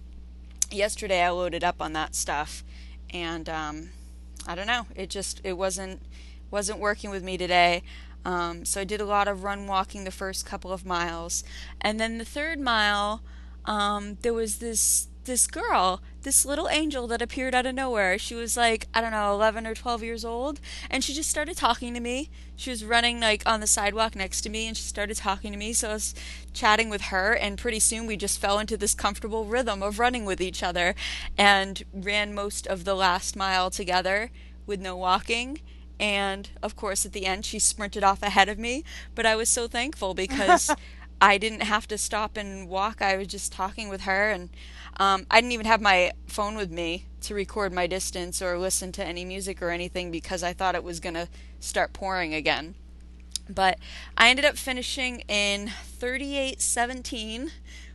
yesterday 0.75 1.23
I 1.23 1.31
loaded 1.31 1.65
up 1.65 1.81
on 1.81 1.93
that 1.95 2.15
stuff, 2.15 2.65
and 3.11 3.49
um, 3.49 3.91
I 4.47 4.55
don't 4.55 4.67
know. 4.67 4.87
It 4.95 5.11
just 5.11 5.41
it 5.45 5.55
wasn't 5.55 6.03
wasn't 6.51 6.79
working 6.79 7.11
with 7.11 7.23
me 7.23 7.37
today. 7.37 7.83
Um, 8.25 8.65
so 8.65 8.81
I 8.81 8.85
did 8.85 9.01
a 9.01 9.05
lot 9.05 9.29
of 9.29 9.45
run 9.45 9.67
walking 9.67 10.05
the 10.05 10.11
first 10.11 10.47
couple 10.47 10.73
of 10.73 10.87
miles, 10.87 11.45
and 11.81 12.01
then 12.01 12.19
the 12.19 12.25
third 12.25 12.59
mile, 12.59 13.23
um, 13.67 14.19
there 14.23 14.33
was 14.33 14.59
this 14.59 15.09
this 15.25 15.47
girl, 15.47 16.01
this 16.23 16.45
little 16.45 16.69
angel 16.69 17.07
that 17.09 17.23
appeared 17.23 17.55
out 17.55 17.67
of 17.67 17.75
nowhere. 17.75 18.19
She 18.19 18.35
was 18.35 18.57
like, 18.57 18.89
I 18.95 19.01
don't 19.01 19.11
know, 19.11 19.33
11 19.35 19.67
or 19.67 19.75
12 19.75 20.03
years 20.03 20.25
old, 20.25 20.61
and 20.91 21.03
she 21.03 21.13
just 21.13 21.31
started 21.31 21.57
talking 21.57 21.95
to 21.95 22.01
me. 22.01 22.31
She 22.57 22.71
was 22.71 22.85
running 22.85 23.21
like 23.21 23.43
on 23.47 23.61
the 23.61 23.67
sidewalk 23.67 24.15
next 24.15 24.43
to 24.43 24.51
me 24.51 24.67
and 24.67 24.77
she 24.77 24.85
started 24.85 25.17
talking 25.17 25.53
to 25.53 25.59
me. 25.59 25.73
So 25.73 25.91
I 25.91 25.95
was 25.95 26.15
chatting 26.53 26.89
with 26.89 27.03
her, 27.03 27.33
and 27.35 27.59
pretty 27.59 27.81
soon 27.81 28.07
we 28.07 28.17
just 28.17 28.41
fell 28.41 28.59
into 28.59 28.77
this 28.77 28.95
comfortable 28.95 29.45
rhythm 29.45 29.83
of 29.83 29.99
running 29.99 30.25
with 30.25 30.41
each 30.41 30.63
other 30.63 30.95
and 31.37 31.83
ran 31.93 32.35
most 32.35 32.67
of 32.67 32.85
the 32.85 32.95
last 32.95 33.37
mile 33.37 33.71
together 33.71 34.31
with 34.67 34.81
no 34.81 34.97
walking. 34.97 35.61
And 35.99 36.49
of 36.63 36.77
course, 36.77 37.07
at 37.07 37.13
the 37.13 37.27
end, 37.27 37.45
she 37.45 37.59
sprinted 37.59 38.03
off 38.03 38.23
ahead 38.23 38.49
of 38.49 38.59
me, 38.59 38.85
but 39.15 39.27
I 39.27 39.37
was 39.37 39.49
so 39.49 39.69
thankful 39.69 40.15
because 40.15 40.71
I 41.21 41.39
didn't 41.39 41.63
have 41.63 41.87
to 41.89 41.99
stop 41.99 42.37
and 42.37 42.69
walk. 42.69 43.01
I 43.01 43.17
was 43.17 43.29
just 43.29 43.53
talking 43.53 43.89
with 43.89 44.03
her, 44.03 44.31
and 44.31 44.51
um, 44.97 45.27
I 45.31 45.41
didn't 45.41 45.53
even 45.53 45.67
have 45.67 45.81
my 45.81 46.13
phone 46.27 46.57
with 46.57 46.71
me 46.71 47.07
to 47.23 47.35
record 47.35 47.73
my 47.73 47.87
distance 47.87 48.41
or 48.41 48.59
listen 48.59 48.93
to 48.93 49.05
any 49.05 49.25
music 49.25 49.63
or 49.63 49.71
anything 49.71 50.11
because 50.11 50.43
I 50.43 50.53
thought 50.53 50.75
it 50.75 50.85
was 50.85 51.01
going 51.01 51.15
to 51.15 51.29
start 51.59 51.93
pouring 51.93 52.35
again. 52.35 52.75
But 53.49 53.79
I 54.17 54.29
ended 54.29 54.45
up 54.45 54.57
finishing 54.57 55.21
in 55.29 55.69
38:17, 56.01 57.51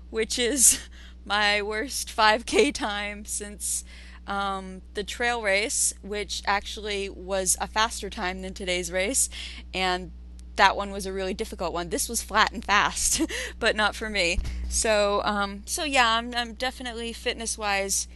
which 0.10 0.38
is 0.38 0.80
my 1.26 1.62
worst 1.62 2.16
5K 2.16 2.74
time 2.74 3.26
since 3.26 3.84
um, 4.28 4.82
the 4.94 5.04
trail 5.04 5.42
race, 5.42 5.94
which 6.02 6.44
actually 6.46 7.10
was 7.10 7.58
a 7.60 7.68
faster 7.68 8.10
time 8.10 8.42
than 8.42 8.54
today's 8.54 8.92
race, 8.92 9.30
and 9.74 10.12
that 10.60 10.76
one 10.76 10.92
was 10.92 11.06
a 11.06 11.14
really 11.14 11.34
difficult 11.34 11.72
one. 11.72 11.88
This 11.88 12.10
was 12.10 12.22
flat 12.22 12.52
and 12.52 12.64
fast, 12.64 13.22
but 13.60 13.78
not 13.78 13.96
for 13.96 14.10
me. 14.10 14.40
So, 14.68 15.22
um, 15.24 15.64
so 15.66 15.86
yeah, 15.86 16.18
I'm, 16.18 16.36
I'm 16.36 16.54
definitely 16.54 17.14
fitness 17.14 17.58
wise 17.58 18.10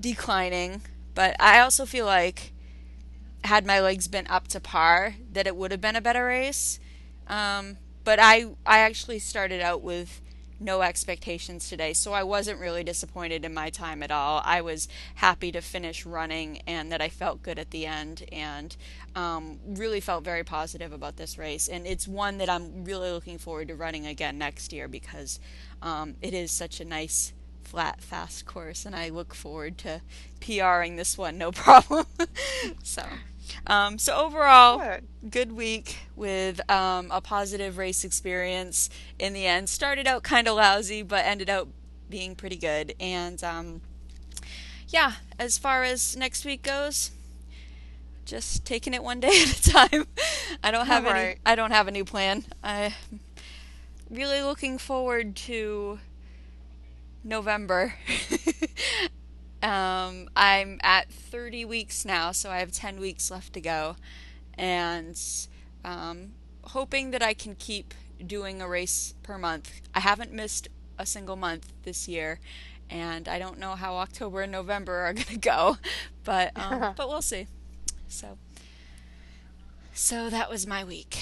declining, 0.00 0.80
but 1.14 1.36
I 1.38 1.60
also 1.60 1.84
feel 1.84 2.06
like 2.06 2.52
had 3.44 3.66
my 3.66 3.78
legs 3.78 4.08
been 4.08 4.26
up 4.28 4.48
to 4.48 4.58
par, 4.58 5.16
that 5.32 5.46
it 5.46 5.54
would 5.54 5.70
have 5.70 5.82
been 5.82 5.96
a 5.96 6.00
better 6.00 6.24
race. 6.24 6.80
Um, 7.28 7.76
but 8.04 8.18
I 8.18 8.46
I 8.64 8.78
actually 8.78 9.18
started 9.18 9.60
out 9.60 9.82
with 9.82 10.22
no 10.64 10.82
expectations 10.82 11.68
today, 11.68 11.92
so 11.92 12.12
I 12.12 12.22
wasn't 12.22 12.58
really 12.58 12.82
disappointed 12.82 13.44
in 13.44 13.54
my 13.54 13.70
time 13.70 14.02
at 14.02 14.10
all. 14.10 14.42
I 14.44 14.60
was 14.60 14.88
happy 15.16 15.52
to 15.52 15.60
finish 15.60 16.06
running 16.06 16.62
and 16.66 16.90
that 16.90 17.00
I 17.00 17.08
felt 17.08 17.42
good 17.42 17.58
at 17.58 17.70
the 17.70 17.86
end, 17.86 18.24
and 18.32 18.74
um, 19.14 19.60
really 19.66 20.00
felt 20.00 20.24
very 20.24 20.42
positive 20.42 20.92
about 20.92 21.16
this 21.16 21.38
race. 21.38 21.68
And 21.68 21.86
it's 21.86 22.08
one 22.08 22.38
that 22.38 22.48
I'm 22.48 22.84
really 22.84 23.10
looking 23.10 23.38
forward 23.38 23.68
to 23.68 23.74
running 23.74 24.06
again 24.06 24.38
next 24.38 24.72
year 24.72 24.88
because 24.88 25.38
um, 25.82 26.16
it 26.22 26.34
is 26.34 26.50
such 26.50 26.80
a 26.80 26.84
nice 26.84 27.32
flat, 27.62 28.00
fast 28.00 28.46
course, 28.46 28.86
and 28.86 28.94
I 28.94 29.08
look 29.08 29.34
forward 29.34 29.78
to 29.78 30.00
PRing 30.40 30.96
this 30.96 31.18
one, 31.18 31.38
no 31.38 31.52
problem. 31.52 32.06
so, 32.82 33.04
um, 33.66 33.98
so 33.98 34.16
overall, 34.16 34.78
good. 34.78 35.30
good 35.30 35.52
week 35.52 35.98
with 36.16 36.60
um, 36.70 37.08
a 37.10 37.20
positive 37.20 37.78
race 37.78 38.04
experience. 38.04 38.90
In 39.18 39.32
the 39.32 39.46
end, 39.46 39.68
started 39.68 40.06
out 40.06 40.22
kind 40.22 40.48
of 40.48 40.56
lousy, 40.56 41.02
but 41.02 41.24
ended 41.24 41.50
up 41.50 41.68
being 42.08 42.34
pretty 42.34 42.56
good. 42.56 42.94
And 43.00 43.42
um, 43.42 43.80
yeah, 44.88 45.14
as 45.38 45.58
far 45.58 45.84
as 45.84 46.16
next 46.16 46.44
week 46.44 46.62
goes, 46.62 47.10
just 48.24 48.64
taking 48.64 48.94
it 48.94 49.02
one 49.02 49.20
day 49.20 49.28
at 49.28 49.58
a 49.58 49.70
time. 49.70 50.06
I 50.62 50.70
don't 50.70 50.86
have 50.86 51.04
right. 51.04 51.16
any. 51.16 51.36
I 51.46 51.54
don't 51.54 51.70
have 51.70 51.88
a 51.88 51.90
new 51.90 52.04
plan. 52.04 52.44
I'm 52.62 52.92
really 54.10 54.42
looking 54.42 54.78
forward 54.78 55.36
to 55.36 55.98
November. 57.22 57.94
um, 59.64 60.28
I'm 60.36 60.78
at 60.82 61.10
30 61.10 61.64
weeks 61.64 62.04
now, 62.04 62.32
so 62.32 62.50
I 62.50 62.58
have 62.58 62.70
10 62.70 63.00
weeks 63.00 63.30
left 63.30 63.54
to 63.54 63.62
go, 63.62 63.96
and 64.58 65.18
um, 65.84 66.32
hoping 66.64 67.12
that 67.12 67.22
I 67.22 67.32
can 67.32 67.54
keep 67.54 67.94
doing 68.24 68.60
a 68.60 68.68
race 68.68 69.14
per 69.22 69.38
month. 69.38 69.80
I 69.94 70.00
haven't 70.00 70.32
missed 70.32 70.68
a 70.98 71.06
single 71.06 71.36
month 71.36 71.72
this 71.82 72.06
year, 72.06 72.40
and 72.90 73.26
I 73.26 73.38
don't 73.38 73.58
know 73.58 73.74
how 73.74 73.96
October 73.96 74.42
and 74.42 74.52
November 74.52 74.96
are 74.96 75.12
going 75.14 75.26
to 75.26 75.38
go, 75.38 75.78
but 76.24 76.52
um, 76.56 76.92
but 76.96 77.08
we'll 77.08 77.22
see. 77.22 77.46
So, 78.06 78.36
so 79.94 80.28
that 80.28 80.50
was 80.50 80.66
my 80.66 80.84
week. 80.84 81.16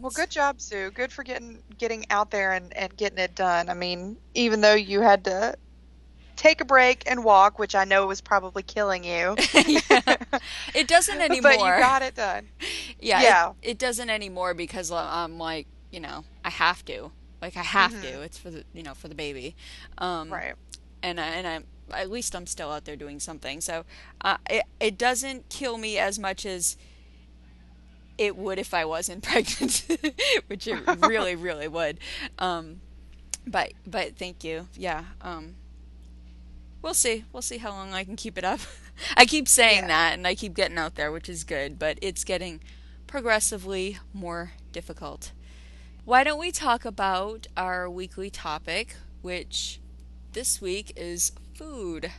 Well, 0.00 0.10
good 0.10 0.30
job, 0.30 0.60
Sue. 0.60 0.90
Good 0.90 1.12
for 1.12 1.22
getting 1.22 1.62
getting 1.78 2.06
out 2.10 2.32
there 2.32 2.54
and, 2.54 2.76
and 2.76 2.96
getting 2.96 3.18
it 3.18 3.36
done. 3.36 3.68
I 3.68 3.74
mean, 3.74 4.16
even 4.34 4.62
though 4.62 4.74
you 4.74 5.00
had 5.00 5.22
to 5.24 5.54
take 6.36 6.60
a 6.60 6.64
break 6.64 7.02
and 7.06 7.24
walk, 7.24 7.58
which 7.58 7.74
I 7.74 7.84
know 7.84 8.06
was 8.06 8.20
probably 8.20 8.62
killing 8.62 9.04
you. 9.04 9.36
yeah. 9.66 10.16
It 10.74 10.88
doesn't 10.88 11.20
anymore. 11.20 11.42
but 11.42 11.58
you 11.58 11.64
got 11.64 12.02
it 12.02 12.14
done. 12.14 12.48
Yeah. 13.00 13.22
Yeah. 13.22 13.50
It, 13.62 13.70
it, 13.70 13.78
doesn't 13.78 14.10
anymore 14.10 14.54
because 14.54 14.90
I'm 14.90 15.38
like, 15.38 15.66
you 15.90 16.00
know, 16.00 16.24
I 16.44 16.50
have 16.50 16.84
to. 16.86 17.12
Like 17.40 17.56
I 17.56 17.62
have 17.62 17.92
mm-hmm. 17.92 18.02
to. 18.02 18.22
It's 18.22 18.38
for 18.38 18.50
the, 18.50 18.64
you 18.72 18.82
know, 18.82 18.94
for 18.94 19.08
the 19.08 19.14
baby. 19.14 19.54
Um, 19.98 20.32
right. 20.32 20.54
And 21.02 21.20
I, 21.20 21.26
and 21.26 21.46
I'm 21.46 21.64
at 21.92 22.10
least 22.10 22.34
I'm 22.34 22.46
still 22.46 22.70
out 22.70 22.84
there 22.84 22.96
doing 22.96 23.20
something. 23.20 23.60
So 23.60 23.84
uh, 24.22 24.38
it 24.48 24.64
it 24.80 24.98
doesn't 24.98 25.48
kill 25.48 25.76
me 25.76 25.98
as 25.98 26.18
much 26.18 26.46
as 26.46 26.76
it 28.16 28.36
would 28.36 28.58
if 28.58 28.72
I 28.72 28.84
wasn't 28.84 29.22
pregnant, 29.28 29.86
which 30.46 30.66
it 30.66 30.78
really, 31.06 31.34
really 31.36 31.68
would. 31.68 31.98
Um, 32.38 32.80
but 33.46 33.72
but 33.86 34.16
thank 34.16 34.44
you. 34.44 34.68
Yeah. 34.76 35.04
Um, 35.20 35.56
we'll 36.84 36.94
see. 36.94 37.24
We'll 37.32 37.42
see 37.42 37.58
how 37.58 37.70
long 37.70 37.94
I 37.94 38.04
can 38.04 38.14
keep 38.14 38.36
it 38.38 38.44
up. 38.44 38.60
I 39.16 39.24
keep 39.24 39.48
saying 39.48 39.84
yeah. 39.84 39.88
that, 39.88 40.12
and 40.12 40.26
I 40.26 40.36
keep 40.36 40.54
getting 40.54 40.78
out 40.78 40.94
there, 40.94 41.10
which 41.10 41.28
is 41.28 41.42
good. 41.42 41.78
But 41.78 41.98
it's 42.02 42.22
getting 42.22 42.60
progressively 43.08 43.98
more 44.12 44.52
difficult. 44.70 45.32
Why 46.04 46.22
don't 46.22 46.38
we 46.38 46.52
talk 46.52 46.84
about 46.84 47.46
our 47.56 47.88
weekly 47.88 48.28
topic, 48.28 48.96
which 49.22 49.80
this 50.32 50.60
week 50.60 50.92
is 50.94 51.32
food. 51.54 52.12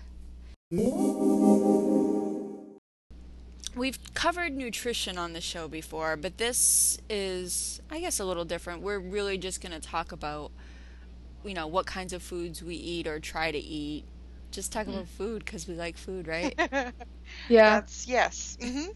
We've 3.75 3.99
covered 4.15 4.54
nutrition 4.54 5.17
on 5.17 5.34
the 5.34 5.41
show 5.41 5.67
before, 5.67 6.17
but 6.17 6.38
this 6.39 6.97
is, 7.10 7.82
I 7.91 7.99
guess, 7.99 8.19
a 8.19 8.25
little 8.25 8.45
different. 8.45 8.82
We're 8.82 8.99
really 8.99 9.38
just 9.38 9.62
going 9.62 9.73
to 9.73 9.80
talk 9.80 10.12
about, 10.12 10.51
you 11.43 11.54
know, 11.54 11.67
what 11.67 11.86
kinds 11.86 12.13
of 12.13 12.23
foods 12.23 12.63
we 12.63 12.75
eat 12.75 13.06
or 13.06 13.19
try 13.19 13.51
to 13.51 13.60
eat. 13.60 14.06
Just 14.56 14.72
talk 14.72 14.88
about 14.88 15.08
food 15.10 15.44
because 15.44 15.68
we 15.68 15.74
like 15.76 15.98
food, 15.98 16.28
right? 16.28 16.56
yeah. 17.50 17.82
That's, 17.82 18.08
yes. 18.08 18.58
Mm-hmm. 18.62 18.91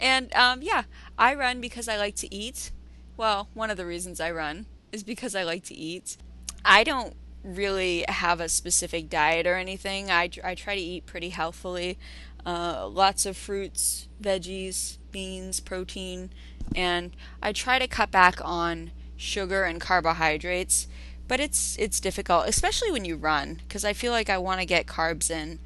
And 0.00 0.34
um, 0.34 0.62
yeah, 0.62 0.82
I 1.16 1.36
run 1.36 1.60
because 1.60 1.88
I 1.88 1.96
like 1.96 2.16
to 2.16 2.34
eat. 2.34 2.72
Well, 3.16 3.48
one 3.54 3.70
of 3.70 3.76
the 3.76 3.86
reasons 3.86 4.20
I 4.20 4.32
run 4.32 4.66
is 4.90 5.04
because 5.04 5.36
I 5.36 5.44
like 5.44 5.62
to 5.66 5.74
eat. 5.76 6.16
I 6.64 6.82
don't 6.82 7.14
really 7.44 8.04
have 8.08 8.40
a 8.40 8.48
specific 8.48 9.08
diet 9.08 9.46
or 9.46 9.54
anything. 9.54 10.10
I, 10.10 10.28
I 10.42 10.56
try 10.56 10.74
to 10.74 10.80
eat 10.80 11.06
pretty 11.06 11.28
healthfully. 11.28 12.00
Uh, 12.44 12.88
lots 12.88 13.26
of 13.26 13.36
fruits, 13.36 14.08
veggies, 14.20 14.98
beans, 15.12 15.60
protein, 15.60 16.30
and 16.74 17.14
I 17.40 17.52
try 17.52 17.78
to 17.78 17.86
cut 17.86 18.10
back 18.10 18.40
on 18.44 18.90
sugar 19.16 19.62
and 19.62 19.80
carbohydrates. 19.80 20.88
But 21.28 21.40
it's 21.40 21.76
it's 21.78 22.00
difficult, 22.00 22.46
especially 22.46 22.90
when 22.90 23.04
you 23.04 23.16
run, 23.16 23.60
because 23.66 23.84
I 23.84 23.92
feel 23.92 24.12
like 24.12 24.30
I 24.30 24.38
want 24.38 24.60
to 24.60 24.66
get 24.66 24.86
carbs 24.86 25.30
in 25.30 25.58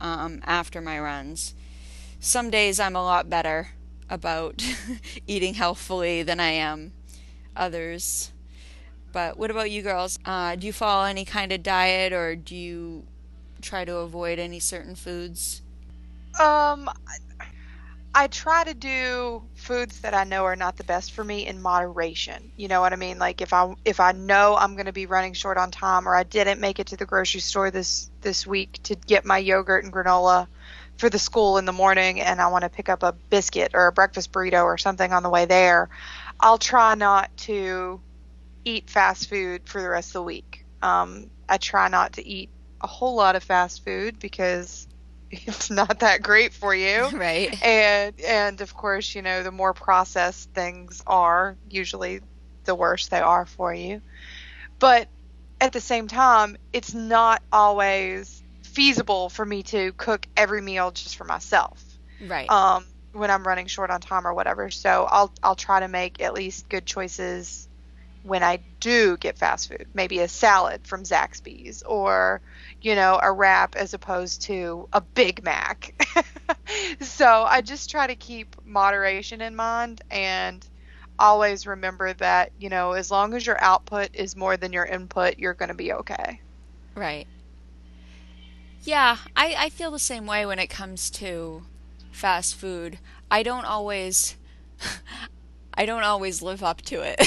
um, 0.00 0.40
after 0.44 0.80
my 0.80 0.98
runs. 0.98 1.54
Some 2.20 2.50
days 2.50 2.78
I'm 2.78 2.96
a 2.96 3.02
lot 3.02 3.28
better 3.28 3.70
about 4.08 4.64
eating 5.26 5.54
healthfully 5.54 6.22
than 6.22 6.40
I 6.40 6.50
am 6.50 6.92
others. 7.56 8.32
But 9.12 9.38
what 9.38 9.50
about 9.50 9.70
you 9.70 9.82
girls? 9.82 10.18
Uh, 10.24 10.54
do 10.54 10.66
you 10.66 10.72
follow 10.72 11.04
any 11.04 11.24
kind 11.24 11.50
of 11.52 11.62
diet, 11.62 12.12
or 12.12 12.36
do 12.36 12.54
you 12.54 13.04
try 13.60 13.84
to 13.84 13.96
avoid 13.96 14.38
any 14.38 14.60
certain 14.60 14.94
foods? 14.94 15.62
Um, 16.38 16.88
I 18.18 18.26
try 18.26 18.64
to 18.64 18.74
do 18.74 19.44
foods 19.54 20.00
that 20.00 20.12
I 20.12 20.24
know 20.24 20.42
are 20.42 20.56
not 20.56 20.76
the 20.76 20.82
best 20.82 21.12
for 21.12 21.22
me 21.22 21.46
in 21.46 21.62
moderation. 21.62 22.50
You 22.56 22.66
know 22.66 22.80
what 22.80 22.92
I 22.92 22.96
mean? 22.96 23.20
Like 23.20 23.40
if 23.40 23.52
I 23.52 23.72
if 23.84 24.00
I 24.00 24.10
know 24.10 24.56
I'm 24.56 24.74
going 24.74 24.86
to 24.86 24.92
be 24.92 25.06
running 25.06 25.34
short 25.34 25.56
on 25.56 25.70
time 25.70 26.08
or 26.08 26.16
I 26.16 26.24
didn't 26.24 26.58
make 26.60 26.80
it 26.80 26.88
to 26.88 26.96
the 26.96 27.06
grocery 27.06 27.38
store 27.38 27.70
this 27.70 28.10
this 28.22 28.44
week 28.44 28.80
to 28.82 28.96
get 28.96 29.24
my 29.24 29.38
yogurt 29.38 29.84
and 29.84 29.92
granola 29.92 30.48
for 30.96 31.08
the 31.08 31.18
school 31.20 31.58
in 31.58 31.64
the 31.64 31.72
morning 31.72 32.20
and 32.20 32.40
I 32.40 32.48
want 32.48 32.64
to 32.64 32.68
pick 32.68 32.88
up 32.88 33.04
a 33.04 33.12
biscuit 33.30 33.70
or 33.72 33.86
a 33.86 33.92
breakfast 33.92 34.32
burrito 34.32 34.64
or 34.64 34.78
something 34.78 35.12
on 35.12 35.22
the 35.22 35.30
way 35.30 35.44
there, 35.44 35.88
I'll 36.40 36.58
try 36.58 36.96
not 36.96 37.30
to 37.46 38.00
eat 38.64 38.90
fast 38.90 39.28
food 39.28 39.62
for 39.64 39.80
the 39.80 39.90
rest 39.90 40.08
of 40.08 40.14
the 40.14 40.22
week. 40.22 40.64
Um, 40.82 41.30
I 41.48 41.58
try 41.58 41.86
not 41.86 42.14
to 42.14 42.26
eat 42.26 42.50
a 42.80 42.88
whole 42.88 43.14
lot 43.14 43.36
of 43.36 43.44
fast 43.44 43.84
food 43.84 44.18
because 44.18 44.88
it's 45.46 45.70
not 45.70 46.00
that 46.00 46.22
great 46.22 46.52
for 46.52 46.74
you. 46.74 47.08
Right. 47.18 47.62
And 47.64 48.14
and 48.26 48.60
of 48.60 48.74
course, 48.74 49.14
you 49.14 49.22
know, 49.22 49.42
the 49.42 49.50
more 49.50 49.74
processed 49.74 50.50
things 50.54 51.02
are, 51.06 51.56
usually 51.68 52.20
the 52.64 52.74
worse 52.74 53.08
they 53.08 53.20
are 53.20 53.46
for 53.46 53.74
you. 53.74 54.00
But 54.78 55.08
at 55.60 55.72
the 55.72 55.80
same 55.80 56.06
time, 56.06 56.56
it's 56.72 56.94
not 56.94 57.42
always 57.52 58.42
feasible 58.62 59.28
for 59.28 59.44
me 59.44 59.62
to 59.64 59.92
cook 59.92 60.26
every 60.36 60.62
meal 60.62 60.90
just 60.92 61.16
for 61.16 61.24
myself. 61.24 61.84
Right. 62.20 62.50
Um, 62.50 62.84
when 63.12 63.30
I'm 63.30 63.46
running 63.46 63.66
short 63.66 63.90
on 63.90 64.00
time 64.00 64.26
or 64.26 64.34
whatever. 64.34 64.70
So 64.70 65.06
I'll 65.10 65.32
I'll 65.42 65.56
try 65.56 65.80
to 65.80 65.88
make 65.88 66.22
at 66.22 66.34
least 66.34 66.68
good 66.68 66.86
choices 66.86 67.68
when 68.22 68.42
I 68.42 68.62
do 68.80 69.16
get 69.16 69.38
fast 69.38 69.68
food. 69.68 69.86
Maybe 69.94 70.20
a 70.20 70.28
salad 70.28 70.86
from 70.86 71.02
Zaxby's 71.02 71.82
or 71.82 72.40
you 72.80 72.94
know 72.94 73.18
a 73.22 73.32
wrap 73.32 73.74
as 73.76 73.94
opposed 73.94 74.42
to 74.42 74.88
a 74.92 75.00
Big 75.00 75.42
Mac. 75.44 75.94
so 77.00 77.44
I 77.48 77.60
just 77.60 77.90
try 77.90 78.06
to 78.06 78.14
keep 78.14 78.56
moderation 78.64 79.40
in 79.40 79.56
mind 79.56 80.02
and 80.10 80.66
always 81.18 81.66
remember 81.66 82.12
that 82.14 82.52
you 82.58 82.68
know 82.68 82.92
as 82.92 83.10
long 83.10 83.34
as 83.34 83.46
your 83.46 83.62
output 83.62 84.10
is 84.14 84.36
more 84.36 84.56
than 84.56 84.72
your 84.72 84.86
input, 84.86 85.38
you're 85.38 85.54
going 85.54 85.70
to 85.70 85.74
be 85.74 85.92
okay. 85.92 86.40
Right. 86.94 87.26
Yeah, 88.82 89.18
I, 89.36 89.54
I 89.58 89.68
feel 89.70 89.90
the 89.90 89.98
same 89.98 90.26
way 90.26 90.46
when 90.46 90.58
it 90.58 90.68
comes 90.68 91.10
to 91.10 91.64
fast 92.10 92.54
food. 92.54 92.98
I 93.30 93.42
don't 93.42 93.64
always 93.64 94.36
I 95.78 95.86
don't 95.86 96.02
always 96.02 96.42
live 96.42 96.64
up 96.64 96.82
to 96.82 97.02
it 97.04 97.20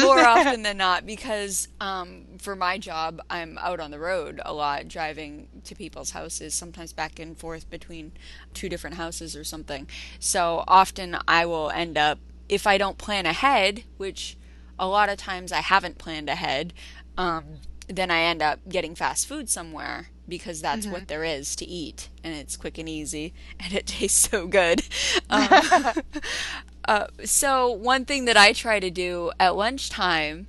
more 0.02 0.18
often 0.26 0.62
than 0.62 0.76
not 0.78 1.06
because 1.06 1.68
um, 1.80 2.24
for 2.38 2.56
my 2.56 2.76
job 2.76 3.20
I'm 3.30 3.56
out 3.58 3.78
on 3.78 3.92
the 3.92 4.00
road 4.00 4.40
a 4.44 4.52
lot 4.52 4.88
driving 4.88 5.46
to 5.62 5.76
people's 5.76 6.10
houses 6.10 6.54
sometimes 6.54 6.92
back 6.92 7.20
and 7.20 7.38
forth 7.38 7.70
between 7.70 8.10
two 8.52 8.68
different 8.68 8.96
houses 8.96 9.36
or 9.36 9.44
something. 9.44 9.86
So 10.18 10.64
often 10.66 11.16
I 11.28 11.46
will 11.46 11.70
end 11.70 11.96
up 11.96 12.18
if 12.48 12.66
I 12.66 12.78
don't 12.78 12.98
plan 12.98 13.26
ahead 13.26 13.84
which 13.96 14.36
a 14.76 14.88
lot 14.88 15.08
of 15.08 15.16
times 15.16 15.52
I 15.52 15.60
haven't 15.60 15.98
planned 15.98 16.28
ahead 16.28 16.74
um, 17.16 17.60
then 17.88 18.10
I 18.10 18.20
end 18.22 18.42
up 18.42 18.60
getting 18.68 18.94
fast 18.94 19.26
food 19.26 19.48
somewhere 19.48 20.08
because 20.28 20.60
that's 20.60 20.86
mm-hmm. 20.86 20.92
what 20.92 21.08
there 21.08 21.24
is 21.24 21.54
to 21.56 21.64
eat 21.64 22.08
and 22.24 22.34
it's 22.34 22.56
quick 22.56 22.78
and 22.78 22.88
easy 22.88 23.32
and 23.60 23.72
it 23.72 23.86
tastes 23.86 24.28
so 24.28 24.46
good. 24.46 24.82
Um, 25.28 25.42
uh, 26.84 27.06
so, 27.24 27.70
one 27.70 28.04
thing 28.04 28.26
that 28.26 28.36
I 28.36 28.52
try 28.52 28.78
to 28.78 28.90
do 28.90 29.32
at 29.40 29.56
lunchtime 29.56 30.46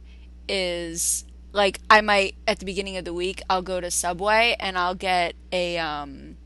is 0.47 1.25
like 1.51 1.79
I 1.89 2.01
might 2.01 2.35
at 2.47 2.59
the 2.59 2.65
beginning 2.65 2.97
of 2.97 3.05
the 3.05 3.13
week 3.13 3.41
I'll 3.49 3.63
go 3.63 3.81
to 3.81 3.89
Subway 3.89 4.55
and 4.59 4.77
I'll 4.77 4.93
get 4.93 5.33
a 5.51 5.79
um, 5.79 6.37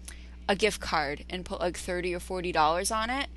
a 0.47 0.55
gift 0.55 0.79
card 0.79 1.25
and 1.29 1.43
put 1.43 1.59
like 1.59 1.77
30 1.77 2.15
or 2.15 2.19
40 2.19 2.51
dollars 2.53 2.89
on 2.91 3.09
it 3.09 3.27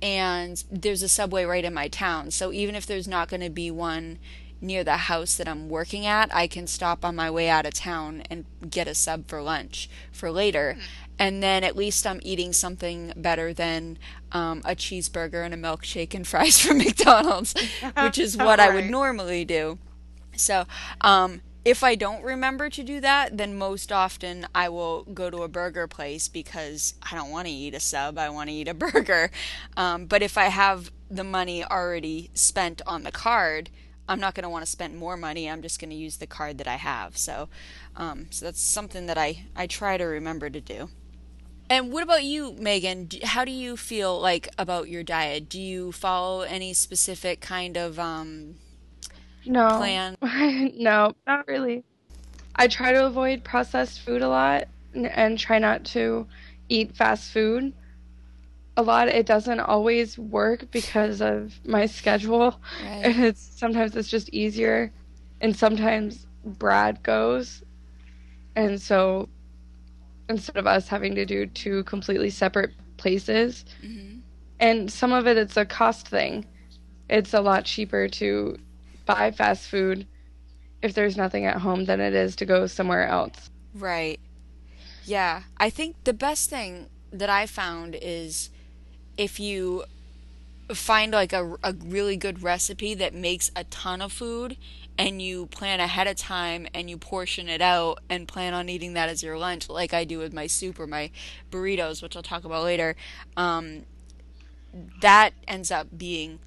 and 0.00 0.62
there's 0.70 1.02
a 1.02 1.08
Subway 1.08 1.44
right 1.44 1.64
in 1.64 1.74
my 1.74 1.88
town. 1.88 2.30
So 2.30 2.52
even 2.52 2.74
if 2.74 2.86
there's 2.86 3.08
not 3.08 3.28
going 3.28 3.40
to 3.40 3.50
be 3.50 3.70
one 3.70 4.18
near 4.60 4.84
the 4.84 4.96
house 4.96 5.36
that 5.36 5.48
I'm 5.48 5.68
working 5.68 6.06
at, 6.06 6.34
I 6.34 6.46
can 6.46 6.66
stop 6.66 7.04
on 7.04 7.16
my 7.16 7.30
way 7.30 7.48
out 7.48 7.66
of 7.66 7.74
town 7.74 8.22
and 8.30 8.44
get 8.68 8.88
a 8.88 8.94
sub 8.94 9.28
for 9.28 9.42
lunch 9.42 9.88
for 10.12 10.30
later. 10.30 10.76
Mm. 10.78 10.82
And 11.20 11.42
then 11.42 11.64
at 11.64 11.76
least 11.76 12.06
I'm 12.06 12.20
eating 12.22 12.52
something 12.52 13.12
better 13.16 13.52
than 13.52 13.98
um, 14.32 14.62
a 14.64 14.76
cheeseburger 14.76 15.44
and 15.44 15.54
a 15.54 15.56
milkshake 15.56 16.14
and 16.14 16.26
fries 16.26 16.58
from 16.58 16.78
McDonald's, 16.78 17.54
which 18.02 18.18
is 18.18 18.36
what 18.36 18.58
right. 18.58 18.70
I 18.70 18.74
would 18.74 18.90
normally 18.90 19.44
do. 19.44 19.78
So, 20.36 20.66
um, 21.00 21.40
if 21.64 21.84
I 21.84 21.96
don't 21.96 22.24
remember 22.24 22.70
to 22.70 22.82
do 22.82 22.98
that, 23.00 23.36
then 23.36 23.58
most 23.58 23.92
often 23.92 24.46
I 24.54 24.70
will 24.70 25.02
go 25.02 25.28
to 25.28 25.42
a 25.42 25.48
burger 25.48 25.86
place 25.86 26.26
because 26.26 26.94
I 27.02 27.14
don't 27.14 27.30
want 27.30 27.46
to 27.46 27.52
eat 27.52 27.74
a 27.74 27.80
sub. 27.80 28.16
I 28.16 28.30
want 28.30 28.48
to 28.48 28.54
eat 28.54 28.68
a 28.68 28.74
burger. 28.74 29.30
Um, 29.76 30.06
but 30.06 30.22
if 30.22 30.38
I 30.38 30.44
have 30.44 30.90
the 31.10 31.24
money 31.24 31.62
already 31.62 32.30
spent 32.32 32.80
on 32.86 33.02
the 33.02 33.12
card, 33.12 33.68
I'm 34.08 34.20
not 34.20 34.34
going 34.34 34.44
to 34.44 34.48
want 34.48 34.64
to 34.64 34.70
spend 34.70 34.96
more 34.96 35.16
money. 35.16 35.48
I'm 35.48 35.62
just 35.62 35.80
going 35.80 35.90
to 35.90 35.96
use 35.96 36.16
the 36.16 36.26
card 36.26 36.58
that 36.58 36.66
I 36.66 36.76
have. 36.76 37.16
So, 37.16 37.48
um, 37.96 38.26
so 38.30 38.46
that's 38.46 38.60
something 38.60 39.06
that 39.06 39.18
I 39.18 39.44
I 39.54 39.66
try 39.66 39.96
to 39.96 40.04
remember 40.04 40.48
to 40.50 40.60
do. 40.60 40.88
And 41.70 41.92
what 41.92 42.02
about 42.02 42.24
you, 42.24 42.52
Meagan? 42.54 43.08
How 43.22 43.44
do 43.44 43.52
you 43.52 43.76
feel 43.76 44.18
like 44.18 44.48
about 44.56 44.88
your 44.88 45.02
diet? 45.02 45.50
Do 45.50 45.60
you 45.60 45.92
follow 45.92 46.40
any 46.40 46.72
specific 46.72 47.40
kind 47.40 47.76
of 47.76 47.98
um, 47.98 48.54
no 49.44 49.68
plan? 49.68 50.16
no, 50.76 51.14
not 51.26 51.46
really. 51.46 51.84
I 52.56 52.68
try 52.68 52.92
to 52.92 53.04
avoid 53.04 53.44
processed 53.44 54.00
food 54.00 54.22
a 54.22 54.28
lot 54.28 54.68
and, 54.94 55.06
and 55.06 55.38
try 55.38 55.58
not 55.58 55.84
to 55.86 56.26
eat 56.70 56.96
fast 56.96 57.32
food 57.32 57.74
a 58.78 58.82
lot 58.82 59.08
it 59.08 59.26
doesn't 59.26 59.58
always 59.58 60.16
work 60.16 60.70
because 60.70 61.20
of 61.20 61.58
my 61.66 61.84
schedule. 61.84 62.60
Right. 62.80 63.02
and 63.04 63.24
it's 63.24 63.40
sometimes 63.58 63.96
it's 63.96 64.08
just 64.08 64.28
easier 64.30 64.92
and 65.40 65.54
sometimes 65.54 66.26
brad 66.44 67.02
goes. 67.02 67.64
And 68.54 68.80
so 68.80 69.28
instead 70.28 70.56
of 70.56 70.66
us 70.68 70.86
having 70.86 71.16
to 71.16 71.26
do 71.26 71.46
two 71.46 71.82
completely 71.84 72.30
separate 72.30 72.70
places 72.98 73.64
mm-hmm. 73.84 74.18
and 74.60 74.90
some 74.92 75.12
of 75.12 75.26
it 75.26 75.36
it's 75.36 75.56
a 75.56 75.64
cost 75.64 76.06
thing. 76.06 76.46
It's 77.10 77.34
a 77.34 77.40
lot 77.40 77.64
cheaper 77.64 78.06
to 78.08 78.58
buy 79.06 79.32
fast 79.32 79.68
food 79.68 80.06
if 80.82 80.94
there's 80.94 81.16
nothing 81.16 81.46
at 81.46 81.56
home 81.56 81.86
than 81.86 82.00
it 82.00 82.14
is 82.14 82.36
to 82.36 82.46
go 82.46 82.68
somewhere 82.68 83.08
else. 83.08 83.50
Right. 83.74 84.20
Yeah 85.04 85.42
i 85.56 85.68
think 85.68 85.96
the 86.04 86.12
best 86.12 86.48
thing 86.48 86.86
that 87.10 87.30
i 87.30 87.46
found 87.46 87.96
is 88.00 88.50
if 89.18 89.38
you 89.38 89.84
find 90.72 91.12
like 91.12 91.32
a, 91.32 91.56
a 91.62 91.72
really 91.72 92.16
good 92.16 92.42
recipe 92.42 92.94
that 92.94 93.12
makes 93.12 93.50
a 93.56 93.64
ton 93.64 94.00
of 94.00 94.12
food 94.12 94.56
and 94.96 95.22
you 95.22 95.46
plan 95.46 95.80
ahead 95.80 96.06
of 96.06 96.16
time 96.16 96.66
and 96.74 96.90
you 96.90 96.98
portion 96.98 97.48
it 97.48 97.60
out 97.60 98.00
and 98.08 98.28
plan 98.28 98.52
on 98.52 98.68
eating 98.68 98.92
that 98.94 99.08
as 99.08 99.22
your 99.22 99.38
lunch 99.38 99.68
like 99.68 99.94
i 99.94 100.04
do 100.04 100.18
with 100.18 100.32
my 100.32 100.46
soup 100.46 100.78
or 100.78 100.86
my 100.86 101.10
burritos 101.50 102.02
which 102.02 102.16
i'll 102.16 102.22
talk 102.22 102.44
about 102.44 102.64
later 102.64 102.94
um, 103.36 103.84
that 105.00 105.32
ends 105.46 105.70
up 105.70 105.86
being 105.96 106.38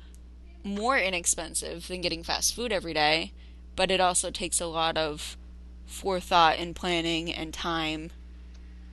more 0.64 0.98
inexpensive 0.98 1.88
than 1.88 2.02
getting 2.02 2.24
fast 2.24 2.56
food 2.56 2.72
every 2.72 2.94
day 2.94 3.32
but 3.76 3.90
it 3.90 4.00
also 4.00 4.30
takes 4.30 4.62
a 4.62 4.68
lot 4.68 4.98
of 4.98 5.36
forethought 5.88 6.60
and 6.60 6.76
planning 6.76 7.34
and 7.34 7.54
time 7.54 8.12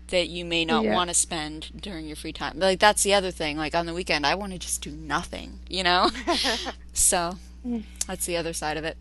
that 0.08 0.28
you 0.28 0.44
may 0.44 0.64
not 0.64 0.84
yeah. 0.84 0.94
want 0.94 1.08
to 1.08 1.14
spend 1.14 1.70
during 1.80 2.06
your 2.06 2.16
free 2.16 2.32
time. 2.32 2.58
Like 2.58 2.78
that's 2.78 3.02
the 3.02 3.14
other 3.14 3.30
thing. 3.30 3.56
Like 3.56 3.74
on 3.74 3.86
the 3.86 3.94
weekend, 3.94 4.26
I 4.26 4.34
want 4.34 4.52
to 4.52 4.58
just 4.58 4.82
do 4.82 4.90
nothing, 4.90 5.60
you 5.68 5.82
know. 5.82 6.10
so 6.92 7.38
mm. 7.66 7.84
that's 8.06 8.26
the 8.26 8.36
other 8.36 8.52
side 8.52 8.76
of 8.76 8.84
it. 8.84 8.96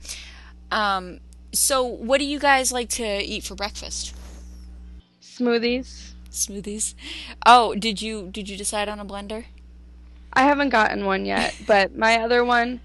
Um, 0.71 1.19
so 1.53 1.83
what 1.83 2.19
do 2.19 2.25
you 2.25 2.39
guys 2.39 2.71
like 2.71 2.89
to 2.89 3.05
eat 3.05 3.43
for 3.43 3.55
breakfast? 3.55 4.13
Smoothies. 5.21 6.11
Smoothies. 6.31 6.93
Oh, 7.45 7.73
did 7.75 8.01
you 8.01 8.29
did 8.31 8.49
you 8.49 8.57
decide 8.57 8.89
on 8.89 8.99
a 8.99 9.05
blender? 9.05 9.45
I 10.33 10.43
haven't 10.43 10.69
gotten 10.69 11.05
one 11.05 11.25
yet, 11.25 11.55
but 11.67 11.95
my 11.95 12.17
other 12.21 12.43
one, 12.43 12.81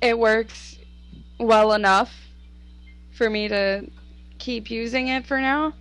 it 0.00 0.18
works 0.18 0.78
well 1.38 1.72
enough 1.72 2.12
for 3.12 3.28
me 3.28 3.48
to 3.48 3.86
keep 4.38 4.70
using 4.70 5.08
it 5.08 5.26
for 5.26 5.40
now 5.40 5.74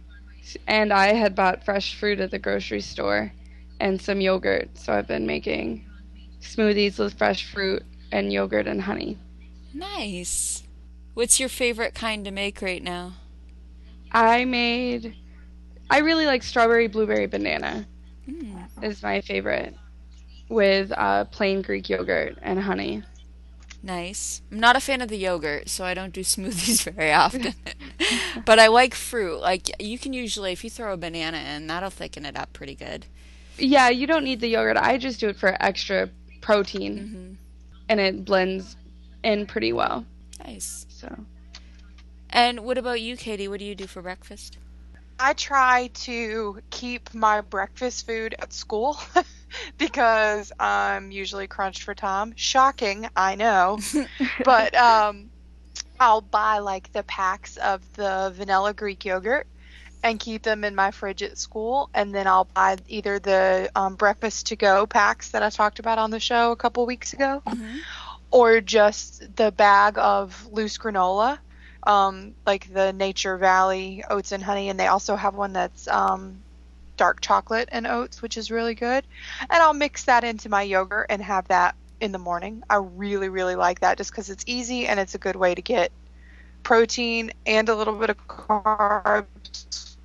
and 0.68 0.94
I 0.94 1.14
had 1.14 1.36
bought 1.36 1.64
fresh 1.64 1.96
fruit 1.96 2.20
at 2.20 2.32
the 2.32 2.40
grocery 2.40 2.82
store 2.82 3.32
and 3.80 4.02
some 4.02 4.22
yogurt. 4.22 4.78
So 4.78 4.94
I've 4.94 5.08
been 5.08 5.26
making 5.26 5.86
smoothies 6.42 7.00
with 7.00 7.18
fresh 7.18 7.46
fruit 7.46 7.84
and 8.12 8.32
yogurt 8.32 8.68
and 8.68 8.82
honey. 8.82 9.18
Nice. 9.74 10.64
What's 11.14 11.40
your 11.40 11.50
favorite 11.50 11.94
kind 11.94 12.26
to 12.26 12.32
make 12.32 12.62
right 12.62 12.82
now? 12.82 13.14
I 14.12 14.46
made. 14.46 15.16
I 15.90 16.00
really 16.00 16.26
like 16.26 16.44
strawberry, 16.44 16.88
blueberry, 16.88 17.26
banana. 17.26 17.88
Mm. 18.28 18.84
Is 18.84 19.04
my 19.04 19.22
favorite, 19.22 19.76
with 20.50 20.92
uh, 20.96 21.26
plain 21.26 21.62
Greek 21.62 21.90
yogurt 21.90 22.38
and 22.42 22.60
honey. 22.60 23.04
Nice. 23.82 24.42
I'm 24.52 24.60
not 24.60 24.76
a 24.76 24.80
fan 24.80 25.02
of 25.02 25.10
the 25.10 25.18
yogurt, 25.18 25.70
so 25.70 25.86
I 25.86 25.94
don't 25.94 26.14
do 26.14 26.22
smoothies 26.22 26.84
very 26.94 27.14
often. 27.14 27.54
but 28.46 28.60
I 28.60 28.68
like 28.68 28.94
fruit. 28.94 29.40
Like 29.40 29.70
you 29.82 29.98
can 29.98 30.14
usually, 30.14 30.52
if 30.52 30.64
you 30.64 30.70
throw 30.70 30.94
a 30.94 30.98
banana 30.98 31.38
in, 31.38 31.68
that'll 31.68 31.90
thicken 31.90 32.26
it 32.26 32.38
up 32.38 32.52
pretty 32.54 32.76
good. 32.76 33.06
Yeah, 33.58 33.90
you 33.90 34.08
don't 34.08 34.24
need 34.24 34.42
the 34.42 34.48
yogurt. 34.48 34.78
I 34.78 34.98
just 34.98 35.20
do 35.20 35.30
it 35.30 35.38
for 35.38 35.56
extra 35.62 36.10
protein, 36.42 37.00
mm-hmm. 37.00 37.34
and 37.90 38.00
it 38.00 38.26
blends 38.26 38.76
in 39.24 39.46
pretty 39.46 39.74
well. 39.74 40.06
Nice. 40.46 40.86
So. 40.90 41.26
And 42.30 42.62
what 42.62 42.78
about 42.78 43.02
you, 43.02 43.18
Katie? 43.18 43.48
What 43.48 43.60
do 43.60 43.66
you 43.66 43.76
do 43.76 43.88
for 43.88 44.02
breakfast? 44.02 44.58
I 45.20 45.34
try 45.34 45.90
to 46.06 46.62
keep 46.70 47.14
my 47.14 47.42
breakfast 47.42 48.06
food 48.06 48.36
at 48.40 48.54
school 48.54 48.98
because 49.78 50.52
I'm 50.60 51.12
usually 51.12 51.48
crunched 51.48 51.84
for 51.84 51.94
time. 51.94 52.34
Shocking, 52.36 53.08
I 53.16 53.36
know. 53.36 53.80
but 54.46 54.76
um, 54.76 55.30
I'll 56.00 56.22
buy 56.22 56.60
like 56.60 56.92
the 56.92 57.04
packs 57.04 57.58
of 57.58 57.82
the 57.96 58.34
vanilla 58.36 58.74
Greek 58.74 59.06
yogurt 59.06 59.48
and 60.02 60.20
keep 60.20 60.44
them 60.44 60.64
in 60.64 60.76
my 60.76 60.92
fridge 60.92 61.24
at 61.24 61.38
school. 61.38 61.90
And 61.94 62.16
then 62.16 62.28
I'll 62.28 62.46
buy 62.46 62.78
either 62.88 63.20
the 63.20 63.70
um, 63.76 63.96
breakfast 63.96 64.48
to 64.48 64.56
go 64.56 64.86
packs 64.86 65.32
that 65.32 65.44
I 65.44 65.50
talked 65.50 65.80
about 65.80 65.98
on 65.98 66.12
the 66.12 66.20
show 66.20 66.52
a 66.52 66.56
couple 66.56 66.86
weeks 66.86 67.14
ago, 67.14 67.42
mm-hmm. 67.46 67.78
or 68.32 68.62
just 68.62 69.36
the 69.36 69.52
bag 69.52 69.98
of 69.98 70.48
loose 70.52 70.78
granola 70.78 71.40
um, 71.84 72.36
like 72.46 72.72
the 72.74 72.94
Nature 72.94 73.38
Valley 73.38 74.04
oats 74.10 74.32
and 74.32 74.44
honey, 74.44 74.70
and 74.70 74.80
they 74.80 74.88
also 74.88 75.16
have 75.16 75.36
one 75.36 75.54
that's 75.54 75.88
um, 75.88 76.42
dark 77.00 77.22
chocolate 77.22 77.70
and 77.72 77.88
oats, 77.88 78.22
which 78.22 78.38
is 78.38 78.52
really 78.52 78.76
good. 78.76 79.06
And 79.50 79.64
I'll 79.64 79.74
mix 79.74 80.04
that 80.04 80.26
into 80.26 80.50
my 80.50 80.64
yogurt 80.64 81.06
and 81.10 81.22
have 81.22 81.48
that 81.48 81.76
in 82.02 82.12
the 82.12 82.20
morning. 82.20 82.62
I 82.70 82.76
really, 82.76 83.30
really 83.30 83.56
like 83.56 83.80
that 83.80 83.98
just 83.98 84.12
because 84.12 84.30
it's 84.30 84.44
easy 84.46 84.86
and 84.86 85.00
it's 85.00 85.16
a 85.16 85.18
good 85.18 85.38
way 85.38 85.56
to 85.56 85.62
get 85.62 85.94
protein 86.64 87.32
and 87.46 87.70
a 87.70 87.76
little 87.76 87.96
bit 87.96 88.10
of 88.10 88.28
carbs 88.28 89.96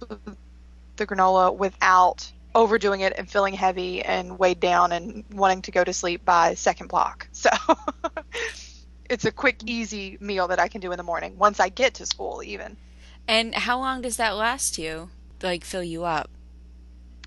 the 0.96 1.06
granola 1.06 1.54
without 1.54 2.30
overdoing 2.54 3.00
it 3.00 3.12
and 3.18 3.28
feeling 3.28 3.54
heavy 3.54 4.00
and 4.00 4.38
weighed 4.38 4.60
down 4.60 4.92
and 4.92 5.24
wanting 5.32 5.62
to 5.62 5.72
go 5.72 5.82
to 5.82 5.92
sleep 5.92 6.24
by 6.24 6.54
second 6.54 6.86
block. 6.86 7.28
So 7.44 7.50
it's 9.10 9.24
a 9.24 9.32
quick, 9.32 9.62
easy 9.66 10.16
meal 10.20 10.48
that 10.48 10.60
I 10.60 10.68
can 10.68 10.80
do 10.80 10.92
in 10.92 10.96
the 10.96 11.02
morning 11.02 11.36
once 11.36 11.60
I 11.60 11.68
get 11.68 11.94
to 11.94 12.06
school, 12.06 12.42
even. 12.42 12.76
And 13.26 13.54
how 13.54 13.78
long 13.78 14.00
does 14.00 14.16
that 14.16 14.36
last 14.36 14.78
you? 14.78 15.10
Like, 15.42 15.64
fill 15.64 15.82
you 15.82 16.04
up? 16.04 16.30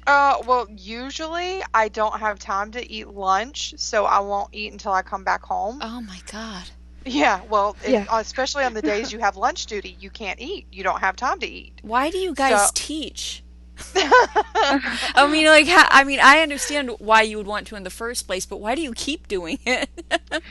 Uh, 0.08 0.42
well, 0.48 0.66
usually 0.76 1.62
I 1.74 1.90
don't 1.90 2.18
have 2.20 2.40
time 2.40 2.72
to 2.72 2.92
eat 2.92 3.10
lunch, 3.10 3.74
so 3.78 4.06
I 4.06 4.20
won't 4.20 4.50
eat 4.54 4.72
until 4.72 4.94
I 4.94 5.02
come 5.02 5.24
back 5.24 5.44
home. 5.44 5.80
Oh 5.82 6.02
my 6.02 6.20
god. 6.32 6.64
Yeah, 7.06 7.42
well, 7.50 7.76
it- 7.84 8.08
especially 8.12 8.64
on 8.64 8.74
the 8.74 8.82
days 8.94 9.12
you 9.12 9.20
have 9.20 9.36
lunch 9.38 9.66
duty, 9.66 9.98
you 10.00 10.10
can't 10.10 10.40
eat. 10.40 10.66
You 10.72 10.84
don't 10.84 11.00
have 11.02 11.16
time 11.18 11.40
to 11.42 11.48
eat. 11.48 11.74
Why 11.82 12.10
do 12.10 12.18
you 12.18 12.34
guys 12.34 12.68
So- 12.68 12.72
teach? 12.74 13.44
I 13.96 15.28
mean, 15.32 15.46
like, 15.46 15.68
I 15.70 16.04
mean, 16.04 16.20
I 16.22 16.40
understand 16.40 16.92
why 17.00 17.22
you 17.22 17.38
would 17.38 17.46
want 17.46 17.68
to 17.68 17.76
in 17.76 17.84
the 17.84 17.92
first 17.92 18.26
place, 18.26 18.46
but 18.46 18.60
why 18.60 18.74
do 18.74 18.82
you 18.82 18.94
keep 18.94 19.28
doing 19.28 19.60
it? 19.66 19.90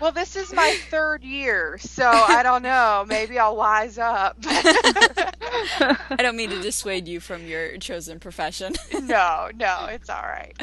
Well, 0.00 0.12
this 0.12 0.36
is 0.36 0.52
my 0.52 0.74
third 0.90 1.22
year, 1.24 1.76
so 1.78 2.06
I 2.08 2.42
don't 2.42 2.62
know. 2.62 3.04
Maybe 3.06 3.38
I'll 3.38 3.56
wise 3.56 3.98
up. 3.98 4.36
I 4.46 6.16
don't 6.18 6.36
mean 6.36 6.50
to 6.50 6.60
dissuade 6.60 7.08
you 7.08 7.20
from 7.20 7.46
your 7.46 7.76
chosen 7.78 8.20
profession. 8.20 8.74
no, 9.02 9.50
no, 9.54 9.86
it's 9.90 10.08
all 10.08 10.22
right. 10.22 10.54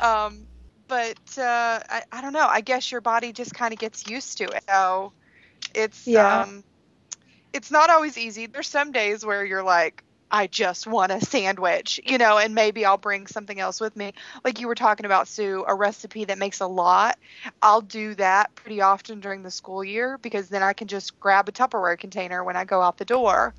Um, 0.00 0.46
but 0.88 1.16
uh, 1.38 1.80
I, 1.88 2.02
I 2.12 2.20
don't 2.20 2.32
know. 2.34 2.46
I 2.46 2.60
guess 2.60 2.92
your 2.92 3.00
body 3.00 3.32
just 3.32 3.54
kind 3.54 3.72
of 3.72 3.78
gets 3.78 4.06
used 4.06 4.38
to 4.38 4.44
it. 4.44 4.64
So 4.68 5.12
it's 5.74 6.06
Yeah. 6.06 6.42
um, 6.42 6.64
it's 7.52 7.70
not 7.70 7.90
always 7.90 8.18
easy. 8.18 8.46
There's 8.46 8.68
some 8.68 8.92
days 8.92 9.24
where 9.24 9.44
you're 9.44 9.62
like, 9.62 10.04
I 10.32 10.46
just 10.46 10.86
want 10.86 11.12
a 11.12 11.20
sandwich, 11.20 12.00
you 12.06 12.16
know, 12.16 12.38
and 12.38 12.54
maybe 12.54 12.86
I'll 12.86 12.96
bring 12.96 13.26
something 13.26 13.60
else 13.60 13.80
with 13.80 13.94
me. 13.94 14.14
Like 14.42 14.60
you 14.60 14.66
were 14.66 14.74
talking 14.74 15.04
about, 15.04 15.28
Sue, 15.28 15.62
a 15.68 15.74
recipe 15.74 16.24
that 16.24 16.38
makes 16.38 16.60
a 16.60 16.66
lot. 16.66 17.18
I'll 17.60 17.82
do 17.82 18.14
that 18.14 18.54
pretty 18.54 18.80
often 18.80 19.20
during 19.20 19.42
the 19.42 19.50
school 19.50 19.84
year 19.84 20.16
because 20.16 20.48
then 20.48 20.62
I 20.62 20.72
can 20.72 20.88
just 20.88 21.20
grab 21.20 21.50
a 21.50 21.52
Tupperware 21.52 21.98
container 21.98 22.42
when 22.42 22.56
I 22.56 22.64
go 22.64 22.80
out 22.80 22.96
the 22.96 23.04
door. 23.04 23.54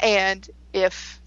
And 0.00 0.48
if 0.72 1.20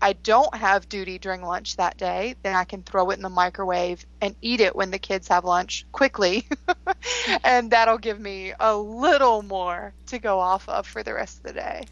I 0.00 0.14
don't 0.14 0.54
have 0.54 0.88
duty 0.88 1.18
during 1.18 1.42
lunch 1.42 1.76
that 1.76 1.98
day, 1.98 2.36
then 2.42 2.54
I 2.54 2.64
can 2.64 2.82
throw 2.82 3.10
it 3.10 3.16
in 3.16 3.22
the 3.22 3.28
microwave 3.28 4.06
and 4.22 4.34
eat 4.40 4.60
it 4.60 4.74
when 4.74 4.90
the 4.90 4.98
kids 4.98 5.28
have 5.28 5.44
lunch 5.44 5.84
quickly. 5.92 6.46
and 7.44 7.70
that'll 7.70 7.98
give 7.98 8.18
me 8.18 8.54
a 8.58 8.74
little 8.74 9.42
more 9.42 9.92
to 10.06 10.18
go 10.18 10.40
off 10.40 10.66
of 10.68 10.86
for 10.86 11.02
the 11.02 11.12
rest 11.12 11.38
of 11.38 11.42
the 11.42 11.52
day. 11.52 11.84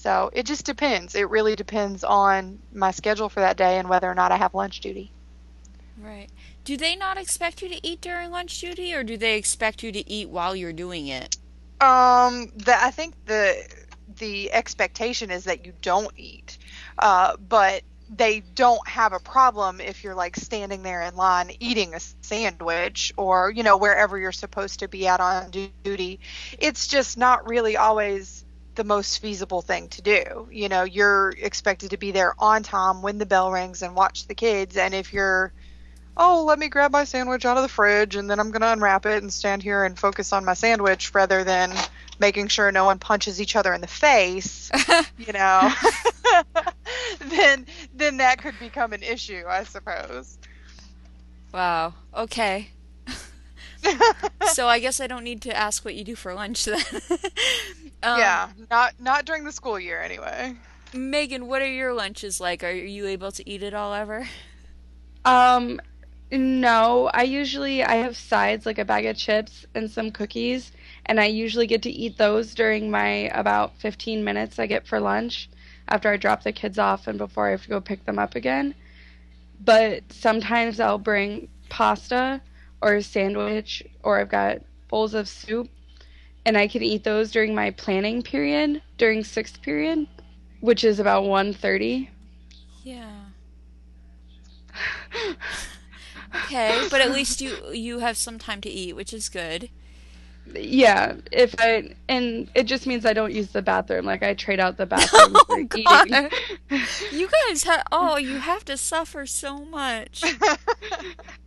So 0.00 0.30
it 0.32 0.46
just 0.46 0.64
depends. 0.64 1.14
It 1.14 1.28
really 1.28 1.56
depends 1.56 2.04
on 2.04 2.58
my 2.72 2.90
schedule 2.90 3.28
for 3.28 3.40
that 3.40 3.58
day 3.58 3.76
and 3.78 3.86
whether 3.86 4.10
or 4.10 4.14
not 4.14 4.32
I 4.32 4.36
have 4.36 4.54
lunch 4.54 4.80
duty. 4.80 5.12
Right. 6.00 6.30
Do 6.64 6.78
they 6.78 6.96
not 6.96 7.18
expect 7.18 7.60
you 7.60 7.68
to 7.68 7.86
eat 7.86 8.00
during 8.00 8.30
lunch 8.30 8.58
duty, 8.58 8.94
or 8.94 9.04
do 9.04 9.18
they 9.18 9.36
expect 9.36 9.82
you 9.82 9.92
to 9.92 10.10
eat 10.10 10.30
while 10.30 10.56
you're 10.56 10.72
doing 10.72 11.08
it? 11.08 11.36
Um, 11.82 12.50
the, 12.56 12.82
I 12.82 12.90
think 12.90 13.14
the 13.26 13.62
the 14.16 14.50
expectation 14.52 15.30
is 15.30 15.44
that 15.44 15.66
you 15.66 15.74
don't 15.82 16.12
eat, 16.16 16.56
uh, 16.98 17.36
but 17.36 17.82
they 18.08 18.40
don't 18.54 18.86
have 18.88 19.12
a 19.12 19.20
problem 19.20 19.82
if 19.82 20.02
you're 20.02 20.14
like 20.14 20.34
standing 20.34 20.82
there 20.82 21.02
in 21.02 21.14
line 21.14 21.50
eating 21.60 21.94
a 21.94 22.00
sandwich 22.22 23.12
or 23.18 23.50
you 23.50 23.62
know 23.62 23.76
wherever 23.76 24.18
you're 24.18 24.32
supposed 24.32 24.80
to 24.80 24.88
be 24.88 25.06
out 25.06 25.20
on 25.20 25.50
duty. 25.50 26.20
It's 26.58 26.86
just 26.86 27.18
not 27.18 27.46
really 27.46 27.76
always 27.76 28.46
the 28.80 28.84
most 28.84 29.18
feasible 29.18 29.60
thing 29.60 29.88
to 29.88 30.00
do. 30.00 30.48
You 30.50 30.70
know, 30.70 30.84
you're 30.84 31.34
expected 31.38 31.90
to 31.90 31.98
be 31.98 32.12
there 32.12 32.32
on 32.38 32.62
time 32.62 33.02
when 33.02 33.18
the 33.18 33.26
bell 33.26 33.52
rings 33.52 33.82
and 33.82 33.94
watch 33.94 34.26
the 34.26 34.34
kids, 34.34 34.78
and 34.78 34.94
if 34.94 35.12
you're 35.12 35.52
oh, 36.16 36.44
let 36.46 36.58
me 36.58 36.68
grab 36.68 36.90
my 36.90 37.04
sandwich 37.04 37.44
out 37.44 37.58
of 37.58 37.62
the 37.62 37.68
fridge 37.68 38.16
and 38.16 38.30
then 38.30 38.40
I'm 38.40 38.50
going 38.50 38.62
to 38.62 38.72
unwrap 38.72 39.06
it 39.06 39.22
and 39.22 39.32
stand 39.32 39.62
here 39.62 39.84
and 39.84 39.98
focus 39.98 40.32
on 40.32 40.44
my 40.44 40.54
sandwich 40.54 41.14
rather 41.14 41.44
than 41.44 41.72
making 42.18 42.48
sure 42.48 42.72
no 42.72 42.84
one 42.84 42.98
punches 42.98 43.40
each 43.40 43.54
other 43.54 43.72
in 43.72 43.80
the 43.80 43.86
face, 43.86 44.70
you 45.18 45.32
know, 45.32 45.70
then 47.20 47.66
then 47.94 48.16
that 48.16 48.38
could 48.38 48.58
become 48.58 48.94
an 48.94 49.02
issue, 49.02 49.44
I 49.46 49.64
suppose. 49.64 50.38
Wow. 51.52 51.94
Okay. 52.14 52.70
so 54.52 54.66
I 54.68 54.78
guess 54.78 55.00
I 55.00 55.06
don't 55.06 55.24
need 55.24 55.42
to 55.42 55.56
ask 55.56 55.84
what 55.84 55.94
you 55.94 56.04
do 56.04 56.14
for 56.14 56.34
lunch 56.34 56.64
then. 56.64 56.80
um, 58.02 58.18
yeah, 58.18 58.48
not 58.70 58.94
not 59.00 59.24
during 59.24 59.44
the 59.44 59.52
school 59.52 59.78
year 59.78 60.00
anyway. 60.00 60.56
Meagan, 60.92 61.46
what 61.46 61.62
are 61.62 61.72
your 61.72 61.92
lunches 61.92 62.40
like? 62.40 62.64
Are 62.64 62.72
you 62.72 63.06
able 63.06 63.30
to 63.32 63.48
eat 63.48 63.62
it 63.62 63.74
all 63.74 63.94
ever? 63.94 64.26
Um, 65.24 65.80
no, 66.32 67.10
I 67.12 67.22
usually 67.22 67.82
I 67.84 67.96
have 67.96 68.16
sides 68.16 68.66
like 68.66 68.78
a 68.78 68.84
bag 68.84 69.06
of 69.06 69.16
chips 69.16 69.66
and 69.74 69.90
some 69.90 70.10
cookies, 70.10 70.72
and 71.06 71.20
I 71.20 71.26
usually 71.26 71.66
get 71.66 71.82
to 71.82 71.90
eat 71.90 72.18
those 72.18 72.54
during 72.54 72.90
my 72.90 73.30
about 73.34 73.76
15 73.78 74.24
minutes 74.24 74.58
I 74.58 74.66
get 74.66 74.86
for 74.86 75.00
lunch 75.00 75.48
after 75.88 76.08
I 76.08 76.16
drop 76.16 76.42
the 76.42 76.52
kids 76.52 76.78
off 76.78 77.06
and 77.06 77.18
before 77.18 77.48
I 77.48 77.50
have 77.50 77.62
to 77.62 77.68
go 77.68 77.80
pick 77.80 78.04
them 78.04 78.18
up 78.18 78.34
again. 78.36 78.74
But 79.62 80.04
sometimes 80.10 80.80
I'll 80.80 80.98
bring 80.98 81.48
pasta 81.68 82.40
or 82.82 82.96
a 82.96 83.02
sandwich 83.02 83.82
or 84.02 84.20
I've 84.20 84.28
got 84.30 84.58
bowls 84.88 85.14
of 85.14 85.28
soup 85.28 85.68
and 86.44 86.56
I 86.56 86.68
can 86.68 86.82
eat 86.82 87.04
those 87.04 87.30
during 87.30 87.54
my 87.54 87.70
planning 87.70 88.22
period, 88.22 88.82
during 88.98 89.22
6th 89.22 89.60
period, 89.62 90.06
which 90.60 90.84
is 90.84 90.98
about 91.00 91.24
1:30. 91.24 92.08
Yeah. 92.82 93.30
Okay, 96.34 96.86
but 96.90 97.00
at 97.00 97.10
least 97.10 97.40
you 97.40 97.72
you 97.72 97.98
have 98.00 98.16
some 98.16 98.38
time 98.38 98.60
to 98.62 98.68
eat, 98.70 98.94
which 98.94 99.12
is 99.12 99.28
good. 99.28 99.70
Yeah, 100.54 101.16
if 101.30 101.54
I 101.58 101.94
and 102.08 102.50
it 102.54 102.64
just 102.64 102.86
means 102.86 103.04
I 103.06 103.12
don't 103.12 103.32
use 103.32 103.48
the 103.52 103.62
bathroom. 103.62 104.04
Like 104.06 104.22
I 104.22 104.34
trade 104.34 104.58
out 104.60 104.76
the 104.76 104.86
bathroom 104.86 105.40
oh 105.40 105.44
for 105.46 105.60
Oh, 105.60 105.68
eating. 105.72 106.10
God. 106.10 106.32
You 107.10 107.28
guys 107.48 107.64
have 107.64 107.82
oh, 107.92 108.16
you 108.16 108.38
have 108.38 108.64
to 108.66 108.76
suffer 108.76 109.26
so 109.26 109.64
much. 109.64 110.36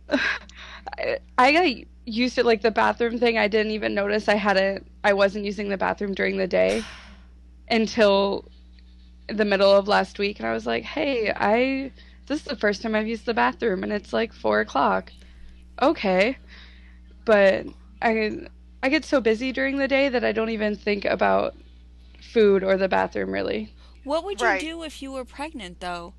I, 0.98 1.18
I 1.38 1.52
got 1.52 1.86
used 2.04 2.34
to 2.36 2.44
like 2.44 2.62
the 2.62 2.70
bathroom 2.70 3.18
thing. 3.18 3.38
I 3.38 3.48
didn't 3.48 3.72
even 3.72 3.94
notice 3.94 4.28
I 4.28 4.34
hadn't. 4.34 4.86
I 5.02 5.12
wasn't 5.12 5.44
using 5.44 5.68
the 5.68 5.76
bathroom 5.76 6.14
during 6.14 6.36
the 6.36 6.46
day 6.46 6.82
until 7.70 8.44
the 9.28 9.44
middle 9.44 9.70
of 9.72 9.88
last 9.88 10.18
week, 10.18 10.38
and 10.38 10.46
I 10.48 10.52
was 10.52 10.66
like, 10.66 10.84
"Hey, 10.84 11.32
I 11.34 11.92
this 12.26 12.40
is 12.40 12.44
the 12.46 12.56
first 12.56 12.82
time 12.82 12.94
I've 12.94 13.08
used 13.08 13.26
the 13.26 13.34
bathroom, 13.34 13.82
and 13.82 13.92
it's 13.92 14.12
like 14.12 14.32
four 14.32 14.60
o'clock." 14.60 15.12
Okay, 15.80 16.36
but 17.24 17.66
I 18.02 18.46
I 18.82 18.88
get 18.90 19.04
so 19.04 19.20
busy 19.20 19.52
during 19.52 19.78
the 19.78 19.88
day 19.88 20.08
that 20.08 20.24
I 20.24 20.32
don't 20.32 20.50
even 20.50 20.76
think 20.76 21.04
about 21.04 21.56
food 22.20 22.62
or 22.62 22.76
the 22.76 22.88
bathroom 22.88 23.30
really. 23.30 23.72
What 24.04 24.24
would 24.24 24.40
you 24.40 24.46
Right. 24.46 24.60
do 24.60 24.82
if 24.82 25.00
you 25.00 25.12
were 25.12 25.24
pregnant 25.24 25.80
though? 25.80 26.12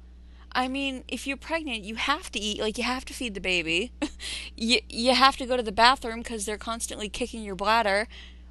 I 0.56 0.70
mean, 0.70 1.04
if 1.10 1.28
you're 1.28 1.38
pregnant, 1.38 1.84
you 1.84 1.96
have 1.96 2.32
to 2.32 2.39
eat, 2.39 2.62
like 2.62 2.78
you 2.78 2.86
have 2.86 3.04
to 3.06 3.13
feed 3.13 3.34
the 3.34 3.41
baby. 3.41 3.91
you 4.56 4.80
you 4.89 5.13
have 5.13 5.36
to 5.38 5.46
go 5.46 5.58
to 5.58 5.63
the 5.63 5.74
bathroom 5.74 6.24
cuz 6.24 6.46
they're 6.46 6.58
constantly 6.58 7.10
kicking 7.10 7.44
your 7.44 7.56
bladder. 7.56 8.08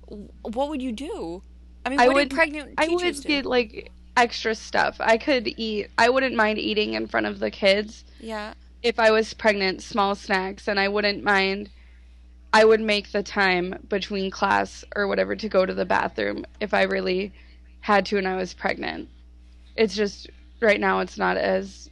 What 0.06 0.68
would 0.68 0.82
you 0.82 0.92
do? 0.92 1.42
I 1.84 1.88
mean, 1.88 1.98
I 1.98 2.08
would- 2.08 2.30
pregnant 2.30 2.74
I 2.76 2.88
would 2.88 3.16
do? 3.16 3.22
get 3.22 3.46
like 3.46 3.90
extra 4.16 4.54
stuff. 4.54 4.96
I 5.00 5.16
could 5.16 5.48
eat. 5.56 5.88
I 5.96 6.10
wouldn't 6.10 6.36
mind 6.36 6.58
eating 6.58 6.92
in 6.92 7.06
front 7.06 7.26
of 7.26 7.38
the 7.38 7.50
kids 7.50 8.04
yeah. 8.20 8.52
if 8.82 8.98
I 8.98 9.10
was 9.10 9.32
pregnant, 9.34 9.82
small 9.82 10.14
snacks, 10.14 10.68
and 10.68 10.78
I 10.78 10.88
wouldn't 10.88 11.24
mind. 11.24 11.70
I 12.52 12.64
would 12.64 12.80
make 12.80 13.10
the 13.10 13.24
time 13.24 13.74
between 13.88 14.30
class 14.30 14.84
or 14.94 15.08
whatever 15.08 15.34
to 15.34 15.48
go 15.48 15.66
to 15.66 15.74
the 15.74 15.84
bathroom 15.84 16.44
if 16.60 16.72
I 16.72 16.82
really 16.82 17.32
had 17.80 18.06
to 18.06 18.18
and 18.18 18.28
I 18.28 18.36
was 18.36 18.54
pregnant. 18.54 19.08
It's 19.74 19.96
just 19.96 20.30
right 20.60 20.78
now 20.78 21.00
it's 21.00 21.18
not 21.18 21.36
as 21.36 21.90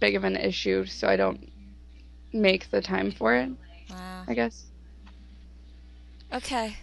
big 0.00 0.16
of 0.16 0.24
an 0.24 0.36
issue, 0.36 0.84
so 0.86 1.08
I 1.08 1.16
don't 1.16 1.50
make 2.32 2.70
the 2.70 2.80
time 2.80 3.10
for 3.10 3.34
it, 3.34 3.50
Wow. 3.90 4.24
I 4.28 4.34
guess. 4.34 4.64
Okay. 6.32 6.76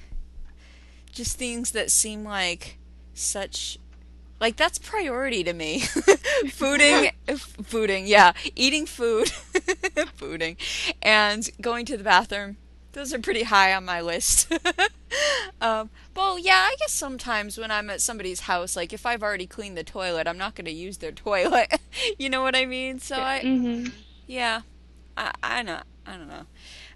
Just 1.12 1.38
things 1.38 1.72
that 1.72 1.92
seem 1.92 2.24
like 2.24 2.78
such 3.14 3.78
like 4.40 4.58
that's 4.58 4.78
priority 4.78 5.44
to 5.44 5.54
me. 5.54 5.80
fooding 5.82 7.12
f- 7.28 7.58
fooding, 7.62 8.04
yeah, 8.08 8.34
eating 8.56 8.86
food, 8.86 9.28
fooding 10.20 10.58
and 11.02 11.50
going 11.62 11.86
to 11.86 11.96
the 11.98 12.04
bathroom. 12.04 12.58
Those 12.96 13.14
are 13.14 13.20
pretty 13.20 13.44
high 13.44 13.74
on 13.74 13.84
my 13.84 14.00
list. 14.00 14.50
um, 15.62 15.90
Well, 16.16 16.40
yeah, 16.40 16.66
I 16.72 16.78
guess 16.80 16.94
sometimes 16.94 17.58
when 17.58 17.70
I'm 17.70 17.90
at 17.90 18.00
somebody's 18.00 18.40
house, 18.42 18.78
like 18.78 18.94
if 18.94 19.06
I've 19.06 19.22
already 19.22 19.46
cleaned 19.46 19.78
the 19.78 19.84
toilet, 19.84 20.28
I'm 20.28 20.38
not 20.38 20.56
going 20.56 20.64
to 20.66 20.72
use 20.72 20.98
their 21.00 21.12
toilet. 21.28 21.78
you 22.18 22.30
know 22.30 22.42
what 22.42 22.56
I 22.56 22.66
mean? 22.66 23.00
So 23.00 23.18
I, 23.18 23.42
Mm-hmm. 23.44 23.90
yeah, 24.28 24.62
I, 25.18 25.34
I 25.44 25.62
know, 25.62 25.82
I 26.08 26.12
don't 26.16 26.30
know. 26.30 26.46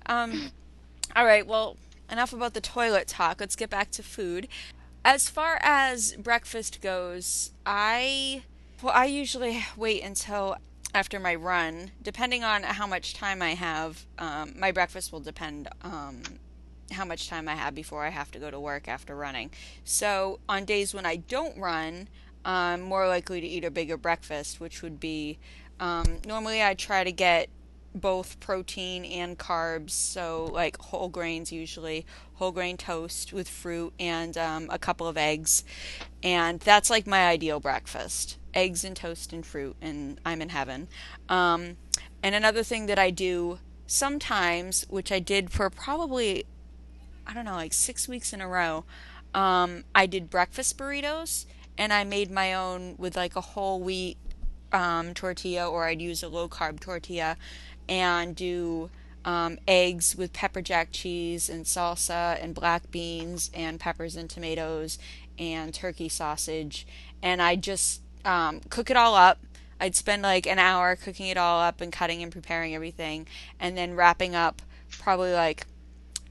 Um, 0.05 0.51
all 1.17 1.25
right, 1.25 1.45
well, 1.45 1.75
enough 2.09 2.31
about 2.31 2.53
the 2.53 2.61
toilet 2.61 3.09
talk. 3.09 3.41
Let's 3.41 3.57
get 3.57 3.69
back 3.69 3.91
to 3.91 4.01
food. 4.01 4.47
As 5.03 5.29
far 5.29 5.59
as 5.61 6.13
breakfast 6.13 6.81
goes, 6.81 7.51
I, 7.65 8.43
well, 8.81 8.93
I 8.95 9.03
usually 9.05 9.65
wait 9.75 10.01
until 10.01 10.55
after 10.93 11.19
my 11.19 11.35
run, 11.35 11.91
depending 12.01 12.43
on 12.43 12.63
how 12.63 12.87
much 12.87 13.13
time 13.13 13.41
I 13.41 13.51
have. 13.51 14.05
Um, 14.17 14.53
my 14.57 14.71
breakfast 14.71 15.11
will 15.11 15.19
depend 15.19 15.67
um, 15.83 16.21
how 16.91 17.05
much 17.05 17.29
time 17.29 17.47
I 17.47 17.55
have 17.55 17.75
before 17.75 18.05
I 18.05 18.09
have 18.09 18.31
to 18.31 18.39
go 18.39 18.49
to 18.49 18.59
work 18.59 18.87
after 18.87 19.15
running. 19.15 19.51
So 19.83 20.39
on 20.49 20.65
days 20.65 20.93
when 20.93 21.05
I 21.05 21.17
don't 21.17 21.57
run, 21.57 22.07
I'm 22.43 22.81
more 22.81 23.07
likely 23.07 23.41
to 23.41 23.47
eat 23.47 23.63
a 23.63 23.71
bigger 23.71 23.97
breakfast, 23.97 24.59
which 24.59 24.81
would 24.81 24.99
be 24.99 25.37
um, 25.79 26.19
normally 26.25 26.63
I 26.63 26.73
try 26.73 27.03
to 27.03 27.11
get 27.11 27.49
both 27.93 28.39
protein 28.39 29.05
and 29.05 29.37
carbs, 29.37 29.91
so 29.91 30.49
like 30.51 30.77
whole 30.79 31.09
grains 31.09 31.51
usually, 31.51 32.05
whole 32.35 32.51
grain 32.51 32.77
toast 32.77 33.33
with 33.33 33.49
fruit 33.49 33.93
and 33.99 34.37
um, 34.37 34.67
a 34.69 34.79
couple 34.79 35.07
of 35.07 35.17
eggs, 35.17 35.63
and 36.23 36.59
that's 36.59 36.89
like 36.89 37.07
my 37.07 37.27
ideal 37.27 37.59
breakfast: 37.59 38.37
eggs 38.53 38.83
and 38.83 38.95
toast 38.95 39.33
and 39.33 39.45
fruit, 39.45 39.75
and 39.81 40.19
I'm 40.25 40.41
in 40.41 40.49
heaven. 40.49 40.87
Um, 41.27 41.77
and 42.21 42.35
another 42.35 42.63
thing 42.63 42.85
that 42.87 42.99
I 42.99 43.09
do 43.11 43.59
sometimes, 43.87 44.85
which 44.89 45.11
I 45.11 45.19
did 45.19 45.51
for 45.51 45.69
probably 45.69 46.45
I 47.29 47.33
don't 47.33 47.45
know, 47.45 47.53
like 47.53 47.73
six 47.73 48.07
weeks 48.07 48.33
in 48.33 48.41
a 48.41 48.47
row, 48.47 48.85
um, 49.35 49.83
I 49.93 50.07
did 50.07 50.31
breakfast 50.31 50.77
burritos 50.77 51.45
and 51.77 51.93
I 51.93 52.03
made 52.03 52.31
my 52.31 52.53
own 52.53 52.95
with 52.97 53.15
like 53.15 53.35
a 53.35 53.41
whole 53.41 53.79
wheat 53.79 54.17
um, 54.71 55.13
tortilla 55.13 55.69
or 55.69 55.85
I'd 55.85 56.01
use 56.01 56.23
a 56.23 56.27
low 56.27 56.49
carb 56.49 56.79
tortilla 56.79 57.37
and 57.89 58.35
do 58.35 58.89
um, 59.25 59.59
eggs 59.67 60.15
with 60.15 60.31
pepper 60.31 60.61
jack 60.61 60.89
cheese 60.91 61.49
and 61.49 61.65
salsa 61.65 62.41
and 62.41 62.55
black 62.55 62.89
beans 62.91 63.51
and 63.53 63.79
peppers 63.79 64.15
and 64.15 64.29
tomatoes 64.29 64.97
and 65.37 65.73
turkey 65.73 66.07
sausage. 66.07 66.87
And 67.21 67.41
I 67.41 67.55
just 67.57 68.01
um, 68.23 68.61
cook 68.69 68.89
it 68.89 68.95
all 68.95 69.15
up. 69.15 69.39
I'd 69.79 69.95
spend 69.95 70.21
like 70.21 70.45
an 70.45 70.59
hour 70.59 70.95
cooking 70.95 71.27
it 71.27 71.37
all 71.37 71.59
up 71.59 71.81
and 71.81 71.91
cutting 71.91 72.21
and 72.21 72.31
preparing 72.31 72.75
everything 72.75 73.27
and 73.59 73.77
then 73.77 73.95
wrapping 73.95 74.35
up 74.35 74.61
probably 74.99 75.33
like 75.33 75.65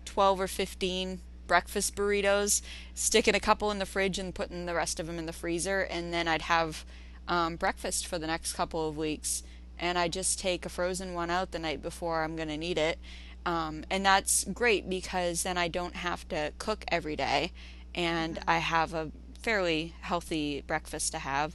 12 0.04 0.40
or 0.40 0.46
15 0.46 1.20
breakfast 1.46 1.96
burritos, 1.96 2.61
sticking 2.94 3.34
a 3.34 3.40
couple 3.40 3.70
in 3.70 3.78
the 3.78 3.86
fridge 3.86 4.18
and 4.18 4.34
putting 4.34 4.66
the 4.66 4.74
rest 4.74 5.00
of 5.00 5.06
them 5.06 5.18
in 5.18 5.26
the 5.26 5.32
freezer. 5.32 5.80
And 5.80 6.12
then 6.12 6.28
I'd 6.28 6.42
have 6.42 6.84
um, 7.26 7.56
breakfast 7.56 8.06
for 8.06 8.18
the 8.18 8.26
next 8.26 8.52
couple 8.52 8.88
of 8.88 8.96
weeks. 8.96 9.42
And 9.79 9.99
I 9.99 10.09
just 10.09 10.39
take 10.39 10.66
a 10.66 10.68
frozen 10.68 11.14
one 11.14 11.31
out 11.31 11.53
the 11.53 11.59
night 11.59 11.83
before 11.83 12.22
I'm 12.22 12.37
going 12.37 12.49
to 12.49 12.57
need 12.57 12.79
it. 12.79 12.99
Um, 13.47 13.85
and 13.91 14.05
that's 14.05 14.45
great 14.45 14.89
because 14.91 15.43
then 15.43 15.57
I 15.57 15.68
don't 15.68 15.97
have 15.97 16.29
to 16.29 16.53
cook 16.59 16.85
every 16.89 17.16
day 17.16 17.53
and 17.95 18.39
I 18.47 18.59
have 18.59 18.93
a 18.93 19.11
fairly 19.41 19.95
healthy 20.01 20.62
breakfast 20.66 21.12
to 21.12 21.18
have. 21.18 21.55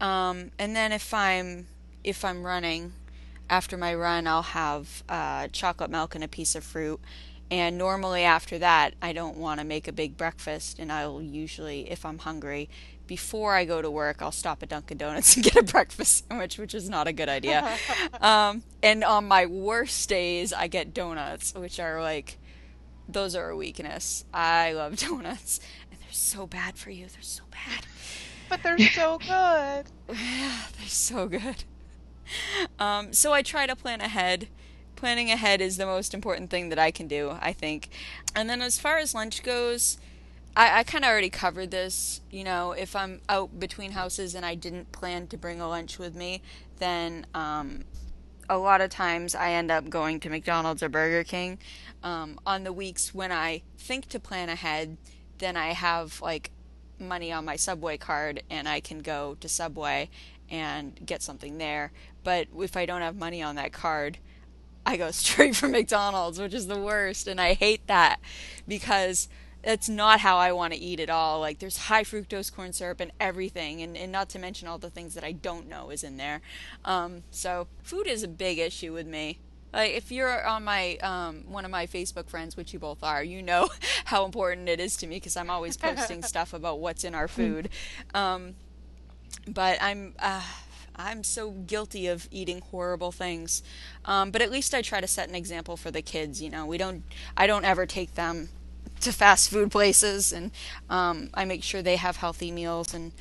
Um, 0.00 0.52
and 0.58 0.76
then 0.76 0.92
if 0.92 1.12
I'm 1.12 1.66
if 2.04 2.24
I'm 2.24 2.44
running, 2.44 2.92
after 3.50 3.76
my 3.76 3.94
run, 3.94 4.26
I'll 4.26 4.42
have 4.42 5.02
uh, 5.08 5.48
chocolate 5.48 5.90
milk 5.90 6.14
and 6.14 6.22
a 6.22 6.28
piece 6.28 6.54
of 6.54 6.64
fruit. 6.64 7.00
And 7.50 7.78
normally 7.78 8.22
after 8.22 8.58
that, 8.58 8.94
I 9.00 9.12
don't 9.12 9.36
want 9.36 9.58
to 9.60 9.66
make 9.66 9.88
a 9.88 9.92
big 9.92 10.16
breakfast, 10.16 10.78
and 10.78 10.92
I'll 10.92 11.22
usually, 11.22 11.90
if 11.90 12.04
I'm 12.04 12.18
hungry, 12.18 12.68
before 13.08 13.54
I 13.54 13.64
go 13.64 13.82
to 13.82 13.90
work, 13.90 14.22
I'll 14.22 14.30
stop 14.30 14.62
at 14.62 14.68
Dunkin' 14.68 14.98
Donuts 14.98 15.34
and 15.34 15.44
get 15.44 15.56
a 15.56 15.64
breakfast 15.64 16.28
sandwich, 16.28 16.58
which 16.58 16.74
is 16.74 16.88
not 16.88 17.08
a 17.08 17.12
good 17.12 17.28
idea. 17.28 17.76
um, 18.20 18.62
and 18.80 19.02
on 19.02 19.26
my 19.26 19.46
worst 19.46 20.08
days, 20.08 20.52
I 20.52 20.68
get 20.68 20.94
donuts, 20.94 21.54
which 21.54 21.80
are 21.80 22.00
like, 22.00 22.38
those 23.08 23.34
are 23.34 23.48
a 23.48 23.56
weakness. 23.56 24.24
I 24.32 24.72
love 24.72 24.96
donuts, 25.08 25.58
and 25.90 25.98
they're 26.00 26.12
so 26.12 26.46
bad 26.46 26.76
for 26.76 26.90
you. 26.90 27.06
They're 27.06 27.22
so 27.22 27.42
bad. 27.50 27.86
But 28.48 28.62
they're 28.62 28.78
so 28.78 29.18
good. 29.18 29.28
yeah, 29.28 30.62
they're 30.78 30.86
so 30.86 31.26
good. 31.26 31.64
Um, 32.78 33.12
so 33.14 33.32
I 33.32 33.42
try 33.42 33.66
to 33.66 33.74
plan 33.74 34.00
ahead. 34.02 34.48
Planning 34.96 35.30
ahead 35.30 35.60
is 35.60 35.76
the 35.76 35.86
most 35.86 36.12
important 36.12 36.50
thing 36.50 36.68
that 36.68 36.78
I 36.78 36.90
can 36.90 37.08
do, 37.08 37.38
I 37.40 37.52
think. 37.52 37.88
And 38.34 38.50
then 38.50 38.60
as 38.60 38.78
far 38.78 38.98
as 38.98 39.14
lunch 39.14 39.42
goes, 39.42 39.96
I, 40.56 40.80
I 40.80 40.82
kind 40.82 41.04
of 41.04 41.10
already 41.10 41.30
covered 41.30 41.70
this. 41.70 42.20
You 42.30 42.44
know, 42.44 42.72
if 42.72 42.96
I'm 42.96 43.20
out 43.28 43.58
between 43.58 43.92
houses 43.92 44.34
and 44.34 44.44
I 44.44 44.54
didn't 44.54 44.92
plan 44.92 45.26
to 45.28 45.36
bring 45.36 45.60
a 45.60 45.68
lunch 45.68 45.98
with 45.98 46.14
me, 46.14 46.42
then 46.78 47.26
um, 47.34 47.84
a 48.48 48.58
lot 48.58 48.80
of 48.80 48.90
times 48.90 49.34
I 49.34 49.52
end 49.52 49.70
up 49.70 49.88
going 49.88 50.20
to 50.20 50.30
McDonald's 50.30 50.82
or 50.82 50.88
Burger 50.88 51.24
King. 51.24 51.58
Um, 52.02 52.38
on 52.46 52.64
the 52.64 52.72
weeks 52.72 53.14
when 53.14 53.32
I 53.32 53.62
think 53.76 54.08
to 54.10 54.20
plan 54.20 54.48
ahead, 54.48 54.96
then 55.38 55.56
I 55.56 55.72
have 55.72 56.20
like 56.20 56.50
money 56.98 57.32
on 57.32 57.44
my 57.44 57.56
Subway 57.56 57.96
card 57.96 58.42
and 58.50 58.68
I 58.68 58.80
can 58.80 59.00
go 59.00 59.36
to 59.40 59.48
Subway 59.48 60.10
and 60.50 60.98
get 61.04 61.22
something 61.22 61.58
there. 61.58 61.92
But 62.24 62.48
if 62.58 62.76
I 62.76 62.86
don't 62.86 63.02
have 63.02 63.16
money 63.16 63.42
on 63.42 63.56
that 63.56 63.72
card, 63.72 64.18
I 64.86 64.96
go 64.96 65.10
straight 65.12 65.56
for 65.56 65.68
McDonald's, 65.68 66.40
which 66.40 66.54
is 66.54 66.66
the 66.66 66.80
worst. 66.80 67.28
And 67.28 67.40
I 67.40 67.54
hate 67.54 67.86
that 67.86 68.20
because 68.66 69.28
that's 69.62 69.88
not 69.88 70.20
how 70.20 70.36
I 70.36 70.52
want 70.52 70.72
to 70.72 70.78
eat 70.78 71.00
at 71.00 71.10
all. 71.10 71.40
Like 71.40 71.58
there's 71.58 71.76
high 71.76 72.04
fructose 72.04 72.54
corn 72.54 72.72
syrup 72.72 73.00
and 73.00 73.12
everything, 73.18 73.82
and, 73.82 73.96
and 73.96 74.12
not 74.12 74.28
to 74.30 74.38
mention 74.38 74.68
all 74.68 74.78
the 74.78 74.90
things 74.90 75.14
that 75.14 75.24
I 75.24 75.32
don't 75.32 75.68
know 75.68 75.90
is 75.90 76.04
in 76.04 76.16
there. 76.16 76.40
Um, 76.84 77.22
so 77.30 77.66
food 77.82 78.06
is 78.06 78.22
a 78.22 78.28
big 78.28 78.58
issue 78.58 78.92
with 78.92 79.06
me. 79.06 79.38
Like 79.72 79.92
if 79.92 80.10
you're 80.10 80.46
on 80.46 80.64
my 80.64 80.96
um, 80.98 81.44
one 81.48 81.64
of 81.64 81.70
my 81.70 81.86
Facebook 81.86 82.28
friends, 82.28 82.56
which 82.56 82.72
you 82.72 82.78
both 82.78 83.02
are, 83.02 83.22
you 83.22 83.42
know 83.42 83.68
how 84.06 84.24
important 84.24 84.68
it 84.68 84.80
is 84.80 84.96
to 84.98 85.06
me 85.06 85.16
because 85.16 85.36
I'm 85.36 85.50
always 85.50 85.76
posting 85.76 86.22
stuff 86.24 86.54
about 86.54 86.78
what's 86.78 87.04
in 87.04 87.14
our 87.14 87.28
food. 87.28 87.68
Um, 88.14 88.54
but 89.46 89.78
I'm 89.82 90.14
uh, 90.18 90.42
I'm 90.96 91.22
so 91.22 91.50
guilty 91.50 92.06
of 92.06 92.28
eating 92.30 92.60
horrible 92.60 93.12
things. 93.12 93.62
Um, 94.04 94.30
but 94.30 94.40
at 94.40 94.50
least 94.50 94.74
I 94.74 94.82
try 94.82 95.00
to 95.00 95.06
set 95.06 95.28
an 95.28 95.34
example 95.34 95.76
for 95.76 95.90
the 95.90 96.02
kids. 96.02 96.40
You 96.40 96.50
know, 96.50 96.64
we 96.64 96.78
don't 96.78 97.02
I 97.36 97.46
don't 97.46 97.64
ever 97.64 97.86
take 97.86 98.14
them 98.14 98.48
to 99.00 99.12
fast 99.12 99.50
food 99.50 99.70
places, 99.70 100.32
and 100.32 100.50
um, 100.88 101.30
I 101.34 101.44
make 101.44 101.62
sure 101.62 101.82
they 101.82 101.96
have 101.96 102.16
healthy 102.16 102.50
meals. 102.50 102.94
And 102.94 103.12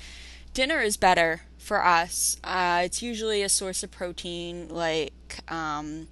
dinner 0.53 0.79
is 0.81 0.97
better 0.97 1.41
for 1.57 1.83
us. 1.83 2.37
Uh, 2.43 2.81
it's 2.85 3.01
usually 3.01 3.43
a 3.43 3.49
source 3.49 3.83
of 3.83 3.91
protein, 3.91 4.67
like 4.69 5.39
um, 5.51 6.07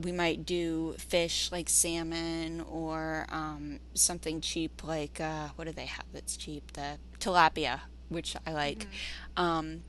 we 0.00 0.12
might 0.12 0.44
do 0.44 0.94
fish 0.98 1.52
like 1.52 1.68
salmon 1.68 2.62
or 2.62 3.26
um, 3.28 3.78
something 3.94 4.40
cheap 4.40 4.82
like 4.82 5.20
uh, 5.20 5.48
what 5.56 5.66
do 5.66 5.72
they 5.72 5.86
have 5.86 6.06
that's 6.12 6.36
cheap? 6.36 6.72
The 6.72 6.98
tilapia, 7.20 7.80
which 8.08 8.36
I 8.46 8.52
like. 8.52 8.80
Mm-hmm. 8.80 9.42
Um, 9.42 9.82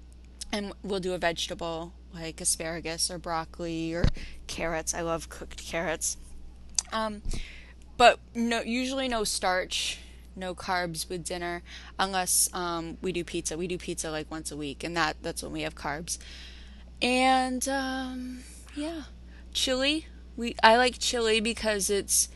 and 0.52 0.74
we'll 0.84 1.00
do 1.00 1.14
a 1.14 1.18
vegetable 1.18 1.94
like 2.14 2.40
asparagus 2.40 3.12
or 3.12 3.18
broccoli 3.18 3.94
or 3.94 4.06
carrots. 4.48 4.94
I 4.94 5.02
love 5.02 5.30
cooked 5.30 5.66
carrots. 5.66 6.18
Um, 6.94 7.22
but 7.98 8.20
no, 8.34 8.62
usually 8.62 9.08
no 9.08 9.24
starch, 9.24 10.00
no 10.36 10.54
carbs 10.54 11.10
with 11.10 11.24
dinner, 11.24 11.64
unless 11.98 12.50
um, 12.54 12.98
we 13.02 13.12
do 13.12 13.24
pizza. 13.24 13.58
We 13.58 13.68
do 13.68 13.78
pizza 13.78 14.12
like 14.12 14.30
once 14.30 14.52
a 14.52 14.58
week, 14.58 14.84
and 14.84 14.96
that 14.98 15.18
that's 15.22 15.44
when 15.44 15.52
we 15.52 15.62
have 15.62 15.76
carbs. 15.76 16.18
And 17.02 17.68
um, 17.68 18.40
yeah, 18.76 19.04
chili. 19.54 20.08
We 20.36 20.56
I 20.62 20.76
like 20.76 21.00
chili 21.00 21.40
because 21.40 21.90
it's 21.90 22.28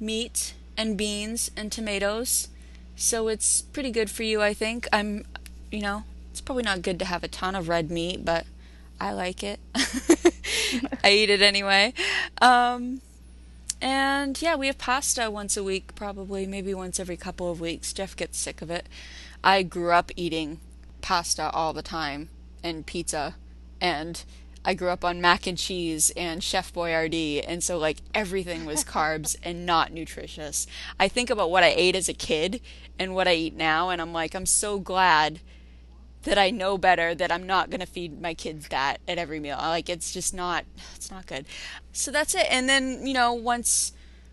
meat 0.00 0.54
and 0.76 0.96
beans 0.96 1.50
and 1.56 1.70
tomatoes, 1.70 2.48
so 2.96 3.28
it's 3.28 3.62
pretty 3.62 3.90
good 3.90 4.10
for 4.10 4.22
you. 4.22 4.40
I 4.40 4.54
think 4.54 4.88
I'm, 4.92 5.24
you 5.70 5.80
know, 5.80 6.04
it's 6.30 6.40
probably 6.40 6.62
not 6.62 6.82
good 6.82 6.98
to 7.00 7.04
have 7.04 7.22
a 7.22 7.28
ton 7.28 7.54
of 7.54 7.68
red 7.68 7.90
meat, 7.90 8.24
but 8.24 8.46
I 9.00 9.12
like 9.12 9.42
it. 9.42 9.60
I 11.04 11.10
eat 11.10 11.30
it 11.30 11.42
anyway. 11.42 11.92
Um, 12.40 13.00
and 13.84 14.40
yeah, 14.40 14.56
we 14.56 14.66
have 14.68 14.78
pasta 14.78 15.30
once 15.30 15.58
a 15.58 15.62
week, 15.62 15.94
probably, 15.94 16.46
maybe 16.46 16.72
once 16.72 16.98
every 16.98 17.18
couple 17.18 17.50
of 17.50 17.60
weeks. 17.60 17.92
Jeff 17.92 18.16
gets 18.16 18.38
sick 18.38 18.62
of 18.62 18.70
it. 18.70 18.88
I 19.44 19.62
grew 19.62 19.92
up 19.92 20.10
eating 20.16 20.58
pasta 21.02 21.50
all 21.50 21.74
the 21.74 21.82
time 21.82 22.30
and 22.62 22.86
pizza, 22.86 23.34
and 23.82 24.24
I 24.64 24.72
grew 24.72 24.88
up 24.88 25.04
on 25.04 25.20
mac 25.20 25.46
and 25.46 25.58
cheese 25.58 26.10
and 26.16 26.42
Chef 26.42 26.72
Boyardee, 26.72 27.44
and 27.46 27.62
so 27.62 27.76
like 27.76 27.98
everything 28.14 28.64
was 28.64 28.84
carbs 28.84 29.36
and 29.42 29.66
not 29.66 29.92
nutritious. 29.92 30.66
I 30.98 31.08
think 31.08 31.28
about 31.28 31.50
what 31.50 31.62
I 31.62 31.74
ate 31.76 31.94
as 31.94 32.08
a 32.08 32.14
kid 32.14 32.62
and 32.98 33.14
what 33.14 33.28
I 33.28 33.34
eat 33.34 33.54
now, 33.54 33.90
and 33.90 34.00
I'm 34.00 34.14
like, 34.14 34.34
I'm 34.34 34.46
so 34.46 34.78
glad 34.78 35.40
that 36.24 36.38
I 36.38 36.50
know 36.50 36.76
better 36.76 37.14
that 37.14 37.30
I'm 37.30 37.46
not 37.46 37.70
going 37.70 37.80
to 37.80 37.86
feed 37.86 38.20
my 38.20 38.34
kids 38.34 38.68
that 38.68 39.00
at 39.06 39.18
every 39.18 39.40
meal. 39.40 39.56
Like 39.58 39.88
it's 39.88 40.12
just 40.12 40.34
not 40.34 40.64
it's 40.94 41.10
not 41.10 41.26
good. 41.26 41.46
So 41.92 42.10
that's 42.10 42.34
it. 42.34 42.46
And 42.50 42.68
then, 42.68 43.06
you 43.06 43.14
know, 43.14 43.32
once 43.32 43.92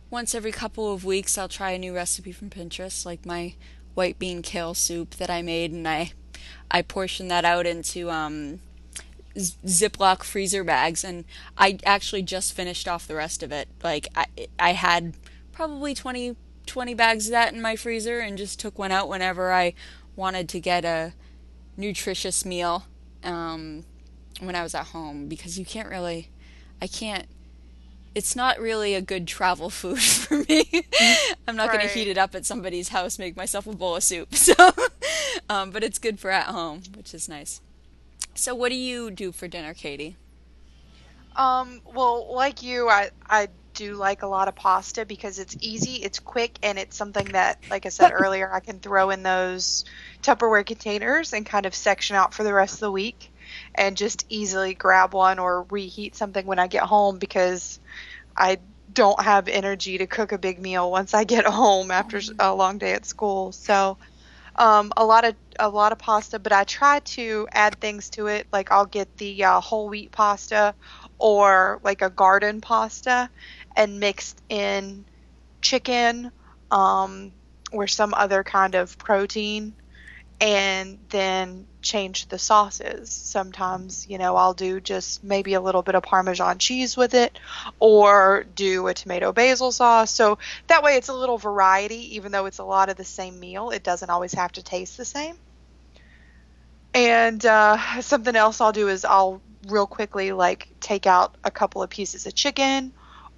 once 0.10 0.36
every 0.36 0.52
couple 0.52 0.94
of 0.94 1.06
weeks 1.06 1.38
I'll 1.38 1.48
try 1.48 1.72
a 1.72 1.78
new 1.78 1.94
recipe 1.94 2.32
from 2.32 2.50
Pinterest, 2.50 3.06
like 3.06 3.26
my 3.26 3.56
white 3.94 4.18
bean 4.20 4.42
kale 4.42 4.74
soup 4.74 5.16
that 5.16 5.30
I 5.30 5.42
made, 5.42 5.72
and 5.72 5.88
I 5.88 6.14
I 6.70 6.82
portion 6.82 7.28
that 7.28 7.46
out 7.46 7.66
into 7.66 8.10
um, 8.10 8.60
Ziploc 9.36 10.24
freezer 10.24 10.64
bags, 10.64 11.04
and 11.04 11.26
I 11.58 11.78
actually 11.86 12.24
just 12.24 12.54
finished 12.54 12.88
off 12.88 13.08
the 13.08 13.16
rest 13.16 13.44
of 13.44 13.52
it. 13.52 13.68
Like 13.84 14.08
I 14.16 14.26
I 14.58 14.74
had 14.74 15.16
probably 15.52 15.94
20, 15.94 16.36
20 16.66 16.94
bags 16.94 17.28
of 17.28 17.32
that 17.32 17.54
in 17.54 17.62
my 17.62 17.76
freezer, 17.76 18.20
and 18.20 18.38
just 18.38 18.60
took 18.60 18.80
one 18.80 18.92
out 18.92 19.10
whenever 19.10 19.52
I 19.52 19.74
wanted 20.16 20.48
to 20.50 20.60
get 20.60 20.86
a 20.86 21.14
nutritious 21.82 22.46
meal 22.46 22.86
um, 23.24 23.84
when 24.40 24.56
I 24.56 24.64
was 24.64 24.74
at 24.74 24.88
home 24.88 25.28
because 25.28 25.60
you 25.60 25.66
can't 25.66 25.90
really 25.90 26.30
I 26.82 26.88
can't 26.88 27.28
it's 28.14 28.36
not 28.36 28.60
really 28.60 28.94
a 28.94 29.02
good 29.02 29.28
travel 29.28 29.70
food 29.82 30.02
for 30.02 30.38
me. 30.50 30.70
I'm 31.48 31.56
not 31.56 31.70
right. 31.70 31.80
going 31.80 31.88
to 31.88 31.94
heat 31.94 32.08
it 32.08 32.18
up 32.18 32.36
at 32.36 32.46
somebody's 32.46 32.90
house, 32.90 33.18
make 33.18 33.38
myself 33.38 33.68
a 33.68 33.76
bowl 33.76 33.96
of 33.96 34.04
soup. 34.04 34.30
So, 34.42 34.54
um, 35.50 35.72
but 35.72 35.84
it's 35.84 35.98
good 36.00 36.20
for 36.20 36.30
at 36.30 36.48
home, 36.48 36.82
which 36.96 37.14
is 37.14 37.30
nice. 37.30 37.62
So, 38.34 38.54
what 38.56 38.70
do 38.70 38.76
you 38.76 39.12
do 39.12 39.32
for 39.32 39.48
dinner, 39.48 39.74
Katie? 39.74 40.18
Um, 41.36 41.82
well, 41.94 42.34
like 42.34 42.62
you, 42.64 42.90
I 42.90 43.12
I 43.30 43.48
do 43.74 43.96
like 43.96 44.22
a 44.24 44.28
lot 44.28 44.48
of 44.48 44.56
pasta 44.56 45.06
because 45.06 45.40
it's 45.40 45.58
easy, 45.62 45.96
it's 45.96 46.20
quick, 46.20 46.58
and 46.64 46.78
it's 46.80 46.98
something 46.98 47.32
that, 47.32 47.58
like 47.70 47.86
I 47.86 47.90
said 47.90 48.12
earlier, 48.12 48.52
I 48.52 48.60
can 48.60 48.80
throw 48.80 49.10
in 49.10 49.24
those 49.24 49.86
Tupperware 50.24 50.66
containers 50.66 51.34
and 51.34 51.46
kind 51.46 51.66
of 51.66 51.76
section 51.76 52.16
out 52.16 52.34
for 52.34 52.44
the 52.44 52.54
rest 52.54 52.76
of 52.76 52.80
the 52.82 52.92
week, 52.92 53.32
and 53.76 53.98
just 53.98 54.26
easily 54.30 54.74
grab 54.74 55.14
one 55.14 55.40
or 55.40 55.66
reheat 55.70 56.16
something 56.16 56.46
when 56.46 56.60
I 56.60 56.68
get 56.68 56.84
home 56.84 57.18
because 57.18 57.80
I 58.36 58.60
don't 58.92 59.22
have 59.22 59.48
energy 59.48 59.98
to 60.00 60.08
cook 60.08 60.32
a 60.32 60.38
big 60.38 60.60
meal 60.60 60.92
once 60.92 61.14
I 61.14 61.24
get 61.24 61.46
home 61.48 61.92
after 61.92 62.22
a 62.40 62.54
long 62.54 62.78
day 62.78 62.94
at 62.94 63.06
school. 63.06 63.52
So 63.52 63.98
um, 64.56 64.92
a 64.98 65.06
lot 65.06 65.26
of 65.26 65.36
a 65.60 65.70
lot 65.70 65.92
of 65.92 66.00
pasta, 66.00 66.40
but 66.40 66.52
I 66.52 66.64
try 66.66 67.00
to 67.00 67.48
add 67.52 67.80
things 67.80 68.10
to 68.12 68.28
it. 68.28 68.48
Like 68.52 68.72
I'll 68.72 68.86
get 68.86 69.16
the 69.18 69.44
uh, 69.46 69.62
whole 69.62 69.90
wheat 69.90 70.12
pasta 70.12 70.76
or 71.20 71.80
like 71.84 72.02
a 72.02 72.10
garden 72.10 72.62
pasta 72.62 73.30
and 73.76 74.00
mixed 74.00 74.42
in 74.50 75.06
chicken 75.62 76.32
um, 76.72 77.32
or 77.72 77.88
some 77.88 78.14
other 78.14 78.44
kind 78.44 78.76
of 78.76 78.98
protein 78.98 79.74
and 80.42 80.98
then 81.10 81.68
change 81.84 82.28
the 82.28 82.40
sauces. 82.40 83.12
Sometimes, 83.12 84.08
you 84.10 84.18
know, 84.18 84.36
I'll 84.36 84.56
do 84.56 84.80
just 84.80 85.24
maybe 85.24 85.54
a 85.54 85.62
little 85.62 85.84
bit 85.84 85.94
of 85.94 86.02
Parmesan 86.02 86.58
cheese 86.58 86.98
with 86.98 87.14
it 87.14 87.40
or 87.80 88.44
do 88.56 88.88
a 88.88 88.94
tomato 88.94 89.32
basil 89.32 89.72
sauce. 89.72 90.12
So 90.12 90.40
that 90.66 90.82
way 90.82 90.96
it's 90.96 91.10
a 91.10 91.14
little 91.14 91.38
variety, 91.38 92.16
even 92.16 92.32
though 92.32 92.48
it's 92.48 92.58
a 92.58 92.64
lot 92.64 92.90
of 92.90 92.98
the 92.98 93.06
same 93.06 93.40
meal. 93.40 93.70
It 93.70 93.84
doesn't 93.84 94.10
always 94.10 94.34
have 94.34 94.52
to 94.54 94.64
taste 94.64 94.98
the 94.98 95.06
same. 95.06 95.36
And 96.96 97.46
uh, 97.46 98.02
something 98.02 98.36
else 98.36 98.62
I'll 98.62 98.74
do 98.74 98.90
is 98.90 99.06
I'll 99.06 99.42
real 99.68 99.86
quickly 99.86 100.32
like 100.32 100.68
take 100.80 101.06
out 101.06 101.36
a 101.44 101.52
couple 101.52 101.84
of 101.84 101.90
pieces 101.92 102.26
of 102.26 102.34
chicken 102.34 102.92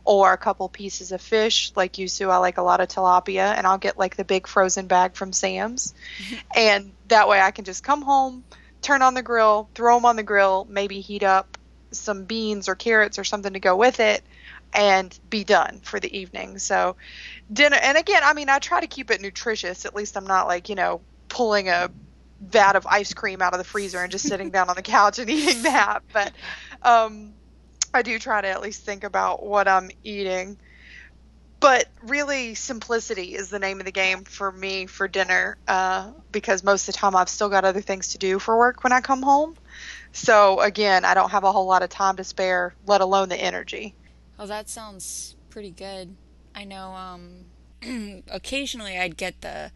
or 0.06 0.34
a 0.34 0.38
couple 0.38 0.68
pieces 0.70 1.12
of 1.12 1.22
fish. 1.22 1.72
Like 1.76 1.98
you, 1.98 2.08
Sue, 2.08 2.30
I 2.30 2.38
like 2.38 2.58
a 2.58 2.62
lot 2.62 2.82
of 2.82 2.90
tilapia, 2.90 3.56
and 3.56 3.66
I'll 3.66 3.78
get 3.78 3.98
like 3.98 4.16
the 4.16 4.26
big 4.26 4.48
frozen 4.48 4.88
bag 4.88 5.16
from 5.16 5.34
Sam's, 5.34 5.94
mm-hmm. 6.18 6.36
and 6.56 6.92
that 7.08 7.28
way 7.28 7.40
I 7.40 7.52
can 7.52 7.66
just 7.66 7.84
come 7.84 8.02
home, 8.02 8.44
turn 8.82 9.02
on 9.02 9.14
the 9.14 9.22
grill, 9.22 9.70
throw 9.76 9.96
them 9.96 10.06
on 10.06 10.16
the 10.16 10.24
grill, 10.24 10.68
maybe 10.70 11.00
heat 11.00 11.24
up 11.24 11.58
some 11.92 12.26
beans 12.26 12.68
or 12.68 12.76
carrots 12.76 13.20
or 13.20 13.24
something 13.24 13.54
to 13.54 13.60
go 13.60 13.78
with 13.78 14.00
it, 14.00 14.24
and 14.74 15.18
be 15.30 15.44
done 15.44 15.80
for 15.84 16.00
the 16.00 16.18
evening. 16.18 16.58
So 16.58 16.96
dinner, 17.52 17.78
and 17.82 17.98
again, 17.98 18.24
I 18.24 18.34
mean, 18.34 18.50
I 18.50 18.60
try 18.60 18.82
to 18.82 18.88
keep 18.88 19.12
it 19.12 19.22
nutritious. 19.22 19.86
At 19.86 19.96
least 19.96 20.18
I'm 20.18 20.28
not 20.28 20.48
like 20.48 20.70
you 20.70 20.76
know 20.76 21.02
pulling 21.30 21.70
a 21.70 21.90
vat 22.42 22.76
of 22.76 22.86
ice 22.86 23.14
cream 23.14 23.42
out 23.42 23.54
of 23.54 23.58
the 23.58 23.64
freezer 23.64 24.00
and 24.00 24.12
just 24.12 24.28
sitting 24.28 24.50
down 24.50 24.70
on 24.70 24.76
the 24.76 24.82
couch 24.82 25.20
and 25.20 25.30
eating 25.30 25.64
that, 25.64 26.04
but. 26.12 26.34
Um, 26.82 27.34
I 27.94 28.02
do 28.02 28.18
try 28.20 28.42
to 28.42 28.48
at 28.48 28.62
least 28.62 28.84
think 28.84 29.04
about 29.04 29.44
what 29.44 29.68
I'm 29.68 29.92
eating. 30.04 30.58
But 31.60 31.88
really, 32.02 32.56
simplicity 32.56 33.36
is 33.36 33.50
the 33.50 33.60
name 33.60 33.80
of 33.80 33.86
the 33.86 33.92
game 33.92 34.26
for 34.26 34.52
me 34.52 34.86
for 34.86 35.08
dinner 35.08 35.58
uh, 35.66 36.12
because 36.32 36.62
most 36.62 36.90
of 36.90 36.94
the 36.94 37.00
time 37.00 37.16
I've 37.16 37.30
still 37.30 37.48
got 37.48 37.64
other 37.64 37.80
things 37.80 38.10
to 38.10 38.18
do 38.18 38.38
for 38.38 38.58
work 38.58 38.84
when 38.84 38.92
I 38.92 39.00
come 39.00 39.22
home. 39.22 39.56
So, 40.12 40.60
again, 40.60 41.06
I 41.06 41.14
don't 41.14 41.32
have 41.32 41.46
a 41.46 41.52
whole 41.54 41.66
lot 41.66 41.82
of 41.82 41.90
time 41.90 42.18
to 42.18 42.24
spare, 42.26 42.76
let 42.86 43.00
alone 43.00 43.30
the 43.30 43.38
energy. 43.38 43.96
Oh, 44.38 44.46
that 44.46 44.68
sounds 44.68 45.38
pretty 45.50 45.72
good. 45.72 46.18
I 46.54 46.66
know 46.66 46.92
um, 46.92 47.46
occasionally 48.30 48.98
I'd 48.98 49.16
get 49.16 49.40
the 49.40 49.72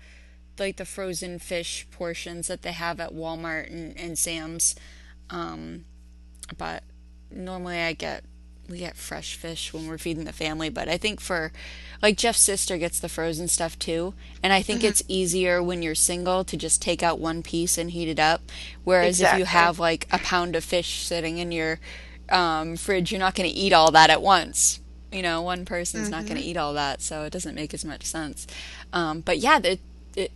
like 0.60 0.78
the 0.78 0.86
frozen 0.86 1.40
fish 1.40 1.88
portions 1.92 2.48
that 2.48 2.64
they 2.64 2.72
have 2.72 3.00
at 3.00 3.14
Walmart 3.14 3.72
and, 3.72 3.98
and 3.98 4.18
Sam's. 4.18 4.76
Um, 5.30 5.86
but 6.58 6.84
normally 7.32 7.80
I 7.80 7.94
get 7.94 8.24
we 8.70 8.80
get 8.80 8.98
fresh 8.98 9.36
fish 9.36 9.74
when 9.74 9.88
we're 9.88 9.98
feeding 9.98 10.26
the 10.26 10.34
family, 10.34 10.70
but 10.70 10.90
I 10.90 10.98
think 10.98 11.22
for 11.22 11.52
like 12.02 12.18
Jeff's 12.18 12.42
sister 12.42 12.78
gets 12.78 13.00
the 13.00 13.10
frozen 13.10 13.48
stuff 13.48 13.80
too, 13.80 14.14
and 14.44 14.52
I 14.52 14.62
think 14.62 14.80
mm-hmm. 14.80 14.90
it's 14.90 15.04
easier 15.08 15.64
when 15.64 15.82
you're 15.82 15.96
single 15.96 16.44
to 16.44 16.58
just 16.58 16.82
take 16.82 17.02
out 17.02 17.20
one 17.20 17.44
piece 17.44 17.78
and 17.78 17.92
heat 17.92 18.10
it 18.10 18.20
up. 18.20 18.42
Whereas 18.84 19.20
exactly. 19.20 19.42
if 19.42 19.48
you 19.48 19.52
have 19.52 19.80
like 19.80 20.08
a 20.12 20.20
pound 20.20 20.56
of 20.56 20.64
fish 20.64 21.06
sitting 21.06 21.38
in 21.38 21.52
your 21.52 21.80
um, 22.30 22.76
fridge, 22.76 23.12
you're 23.12 23.20
not 23.20 23.36
going 23.36 23.50
to 23.50 23.56
eat 23.56 23.74
all 23.74 23.92
that 23.92 24.10
at 24.10 24.22
once. 24.22 24.82
You 25.12 25.22
know, 25.22 25.42
one 25.42 25.64
person's 25.64 26.10
mm-hmm. 26.10 26.12
not 26.12 26.26
going 26.26 26.38
to 26.38 26.44
eat 26.44 26.58
all 26.58 26.74
that, 26.74 27.02
so 27.02 27.24
it 27.24 27.32
doesn't 27.32 27.56
make 27.56 27.74
as 27.74 27.86
much 27.86 28.04
sense. 28.04 28.46
Um, 28.92 29.22
but 29.22 29.38
yeah, 29.38 29.60
the, 29.60 29.80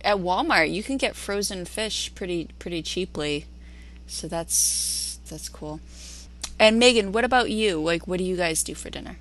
at 0.02 0.16
Walmart 0.16 0.72
you 0.72 0.82
can 0.82 0.96
get 0.96 1.16
frozen 1.16 1.64
fish 1.64 2.14
pretty 2.14 2.48
pretty 2.58 2.82
cheaply, 2.82 3.46
so 4.06 4.26
that's 4.26 5.18
that's 5.28 5.48
cool. 5.48 5.80
And 6.62 6.78
Meagan, 6.78 7.10
what 7.10 7.24
about 7.24 7.50
you? 7.50 7.82
Like, 7.82 8.06
what 8.06 8.18
do 8.18 8.24
you 8.24 8.36
guys 8.36 8.62
do 8.62 8.76
for 8.76 8.88
dinner? 8.88 9.16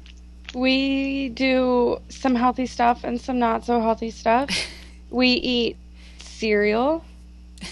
We 0.53 1.29
do 1.29 1.99
some 2.07 2.35
healthy 2.35 2.67
stuff 2.67 3.03
and 3.03 3.19
some 3.19 3.39
not 3.39 3.65
so 3.65 3.81
healthy 3.81 4.11
stuff. 4.11 4.51
we 5.09 5.29
eat 5.29 5.75
cereal. 6.19 7.03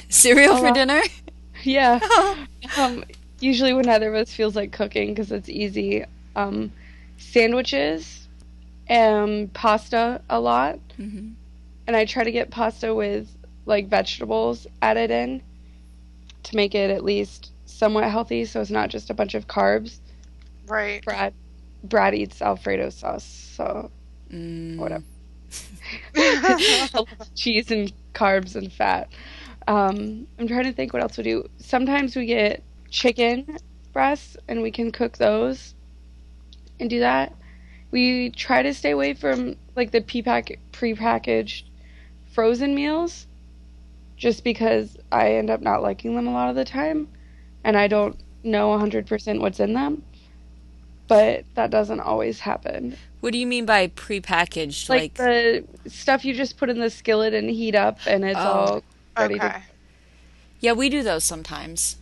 Cereal 0.10 0.58
for 0.58 0.72
dinner? 0.72 1.02
Yeah. 1.64 2.00
um, 2.78 3.04
usually 3.42 3.74
when 3.74 3.90
either 3.90 4.08
of 4.08 4.16
us 4.16 4.34
feels 4.34 4.56
like 4.56 4.72
cooking 4.72 5.10
because 5.10 5.30
it's 5.30 5.50
easy. 5.50 6.06
Um, 6.38 6.72
sandwiches 7.18 8.30
and 8.88 9.52
pasta 9.52 10.22
a 10.30 10.40
lot. 10.40 10.80
Mm-hmm. 10.98 11.32
And 11.86 11.96
I 11.98 12.06
try 12.06 12.24
to 12.24 12.32
get 12.32 12.50
pasta 12.50 12.96
with 12.96 13.28
like 13.66 13.90
vegetables 13.90 14.68
added 14.82 15.12
in 15.12 15.42
to 16.44 16.56
make 16.56 16.74
it 16.76 16.92
at 16.92 17.04
least 17.04 17.52
somewhat 17.80 18.04
healthy, 18.04 18.44
so 18.44 18.60
it's 18.60 18.70
not 18.70 18.90
just 18.90 19.10
a 19.10 19.14
bunch 19.14 19.34
of 19.34 19.48
carbs. 19.48 20.00
Right. 20.68 21.04
Brad 21.04 21.34
Brad 21.84 22.14
eats 22.14 22.42
Alfredo 22.42 22.90
sauce, 22.90 23.24
so 23.24 23.90
mm. 24.30 24.78
whatever. 24.78 25.06
Cheese 27.36 27.72
and 27.72 27.92
carbs 28.14 28.56
and 28.56 28.72
fat. 28.72 29.10
Um, 29.68 30.28
I'm 30.38 30.48
trying 30.48 30.66
to 30.66 30.74
think 30.74 30.92
what 30.92 31.02
else 31.02 31.18
we 31.18 31.24
do. 31.24 31.50
Sometimes 31.60 32.16
we 32.16 32.26
get 32.26 32.62
chicken 32.90 33.58
breasts 33.94 34.36
and 34.48 34.62
we 34.62 34.72
can 34.72 34.92
cook 34.92 35.18
those 35.18 35.74
and 36.80 36.90
do 36.90 37.00
that. 37.00 37.34
We 37.92 38.32
try 38.32 38.62
to 38.62 38.74
stay 38.74 38.92
away 38.92 39.14
from 39.14 39.56
like 39.76 39.92
the 39.92 40.02
pre-pack- 40.02 40.60
prepackaged 40.74 41.64
frozen 42.34 42.76
meals 42.76 43.26
just 44.18 44.44
because 44.44 44.98
I 45.12 45.36
end 45.36 45.50
up 45.50 45.62
not 45.62 45.82
liking 45.82 46.16
them 46.16 46.28
a 46.28 46.34
lot 46.34 46.50
of 46.50 46.56
the 46.56 46.66
time 46.66 47.08
and 47.64 47.78
I 47.78 47.88
don't 47.88 48.18
know 48.44 48.70
100% 48.78 49.40
what's 49.40 49.60
in 49.60 49.74
them. 49.74 50.04
But 51.08 51.46
that 51.56 51.72
doesn't 51.72 52.00
always 52.00 52.40
happen. 52.42 52.96
What 53.20 53.34
do 53.34 53.40
you 53.40 53.48
mean 53.48 53.66
by 53.66 53.88
prepackaged? 53.88 54.90
Like, 54.90 55.02
like 55.02 55.14
the 55.16 55.64
stuff 55.88 56.24
you 56.24 56.34
just 56.34 56.58
put 56.58 56.70
in 56.70 56.80
the 56.80 56.90
skillet 56.90 57.34
and 57.34 57.50
heat 57.50 57.76
up, 57.76 58.00
and 58.06 58.24
it's 58.24 58.38
oh, 58.38 58.42
all 58.42 58.84
ready 59.18 59.36
okay. 59.36 59.50
to. 59.50 59.64
Yeah, 60.62 60.74
we 60.74 60.88
do 60.90 61.02
those 61.02 61.24
sometimes, 61.24 61.98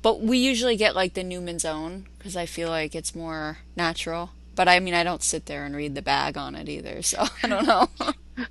but 0.00 0.20
we 0.20 0.38
usually 0.38 0.76
get 0.76 0.94
like 0.94 1.14
the 1.14 1.24
Newman's 1.24 1.64
Own 1.64 2.06
because 2.18 2.36
I 2.36 2.46
feel 2.46 2.70
like 2.70 2.94
it's 2.94 3.14
more 3.14 3.58
natural. 3.76 4.30
But 4.54 4.68
I 4.68 4.78
mean, 4.80 4.94
I 4.94 5.02
don't 5.02 5.22
sit 5.22 5.46
there 5.46 5.64
and 5.64 5.74
read 5.74 5.94
the 5.94 6.02
bag 6.02 6.38
on 6.38 6.54
it 6.54 6.68
either, 6.68 7.02
so 7.02 7.24
I 7.42 7.48
don't 7.48 7.66
know. 7.66 7.88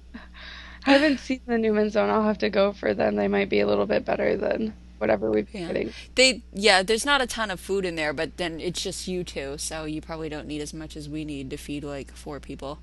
I 0.85 0.93
haven't 0.93 1.19
seen 1.19 1.41
the 1.45 1.57
Newman's 1.57 1.95
Own. 1.95 2.09
I'll 2.09 2.23
have 2.23 2.39
to 2.39 2.49
go 2.49 2.73
for 2.73 2.93
them. 2.93 3.15
They 3.15 3.27
might 3.27 3.49
be 3.49 3.59
a 3.61 3.67
little 3.67 3.85
bit 3.85 4.05
better 4.05 4.35
than 4.35 4.73
whatever 4.99 5.31
we've 5.31 5.51
been 5.51 5.61
yeah. 5.61 5.67
getting. 5.67 5.93
They 6.15 6.43
yeah, 6.53 6.83
there's 6.83 7.05
not 7.05 7.21
a 7.21 7.27
ton 7.27 7.49
of 7.49 7.59
food 7.59 7.85
in 7.85 7.95
there, 7.95 8.13
but 8.13 8.37
then 8.37 8.59
it's 8.59 8.81
just 8.81 9.07
you 9.07 9.23
two, 9.23 9.57
so 9.57 9.85
you 9.85 10.01
probably 10.01 10.29
don't 10.29 10.47
need 10.47 10.61
as 10.61 10.73
much 10.73 10.95
as 10.95 11.09
we 11.09 11.25
need 11.25 11.49
to 11.49 11.57
feed 11.57 11.83
like 11.83 12.13
four 12.13 12.39
people. 12.39 12.79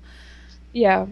Yeah. 0.73 1.07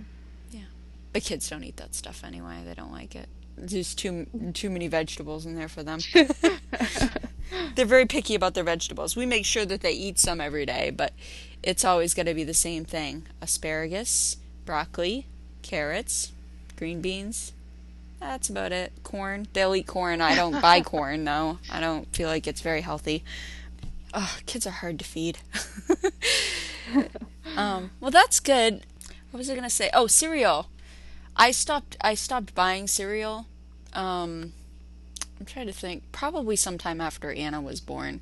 Yeah. 0.51 0.65
The 1.13 1.21
kids 1.21 1.49
don't 1.49 1.63
eat 1.63 1.77
that 1.77 1.95
stuff 1.95 2.23
anyway. 2.23 2.63
They 2.65 2.73
don't 2.73 2.91
like 2.91 3.15
it. 3.15 3.29
There's 3.57 3.95
too 3.95 4.27
too 4.53 4.69
many 4.69 4.87
vegetables 4.87 5.45
in 5.45 5.55
there 5.55 5.69
for 5.69 5.83
them. 5.83 5.99
they're 7.75 7.85
very 7.85 8.05
picky 8.05 8.35
about 8.35 8.53
their 8.53 8.63
vegetables. 8.63 9.15
We 9.15 9.25
make 9.25 9.45
sure 9.45 9.65
that 9.65 9.81
they 9.81 9.93
eat 9.93 10.19
some 10.19 10.41
every 10.41 10.65
day, 10.65 10.89
but 10.89 11.13
it's 11.63 11.85
always 11.85 12.13
going 12.13 12.25
to 12.25 12.33
be 12.33 12.43
the 12.43 12.53
same 12.53 12.83
thing: 12.83 13.27
asparagus, 13.41 14.37
broccoli, 14.65 15.27
carrots, 15.61 16.33
green 16.75 16.99
beans. 16.99 17.53
That's 18.27 18.49
about 18.49 18.71
it. 18.71 18.91
Corn. 19.03 19.47
They'll 19.53 19.75
eat 19.75 19.85
corn. 19.85 20.19
I 20.19 20.35
don't 20.35 20.59
buy 20.59 20.81
corn 20.81 21.25
though. 21.25 21.59
I 21.71 21.79
don't 21.79 22.13
feel 22.15 22.27
like 22.27 22.47
it's 22.47 22.61
very 22.61 22.81
healthy. 22.81 23.23
Oh, 24.13 24.37
kids 24.45 24.65
are 24.65 24.71
hard 24.71 24.97
to 24.99 25.05
feed. 25.05 25.39
um, 27.55 27.91
well, 27.99 28.11
that's 28.11 28.39
good. 28.39 28.85
What 29.31 29.37
was 29.37 29.49
I 29.49 29.55
gonna 29.55 29.69
say? 29.69 29.89
Oh, 29.93 30.07
cereal. 30.07 30.69
I 31.35 31.51
stopped. 31.51 31.97
I 32.01 32.15
stopped 32.15 32.55
buying 32.55 32.87
cereal. 32.87 33.45
Um, 33.93 34.53
I'm 35.39 35.45
trying 35.45 35.67
to 35.67 35.73
think. 35.73 36.11
Probably 36.11 36.55
sometime 36.55 36.99
after 36.99 37.31
Anna 37.31 37.61
was 37.61 37.79
born. 37.79 38.21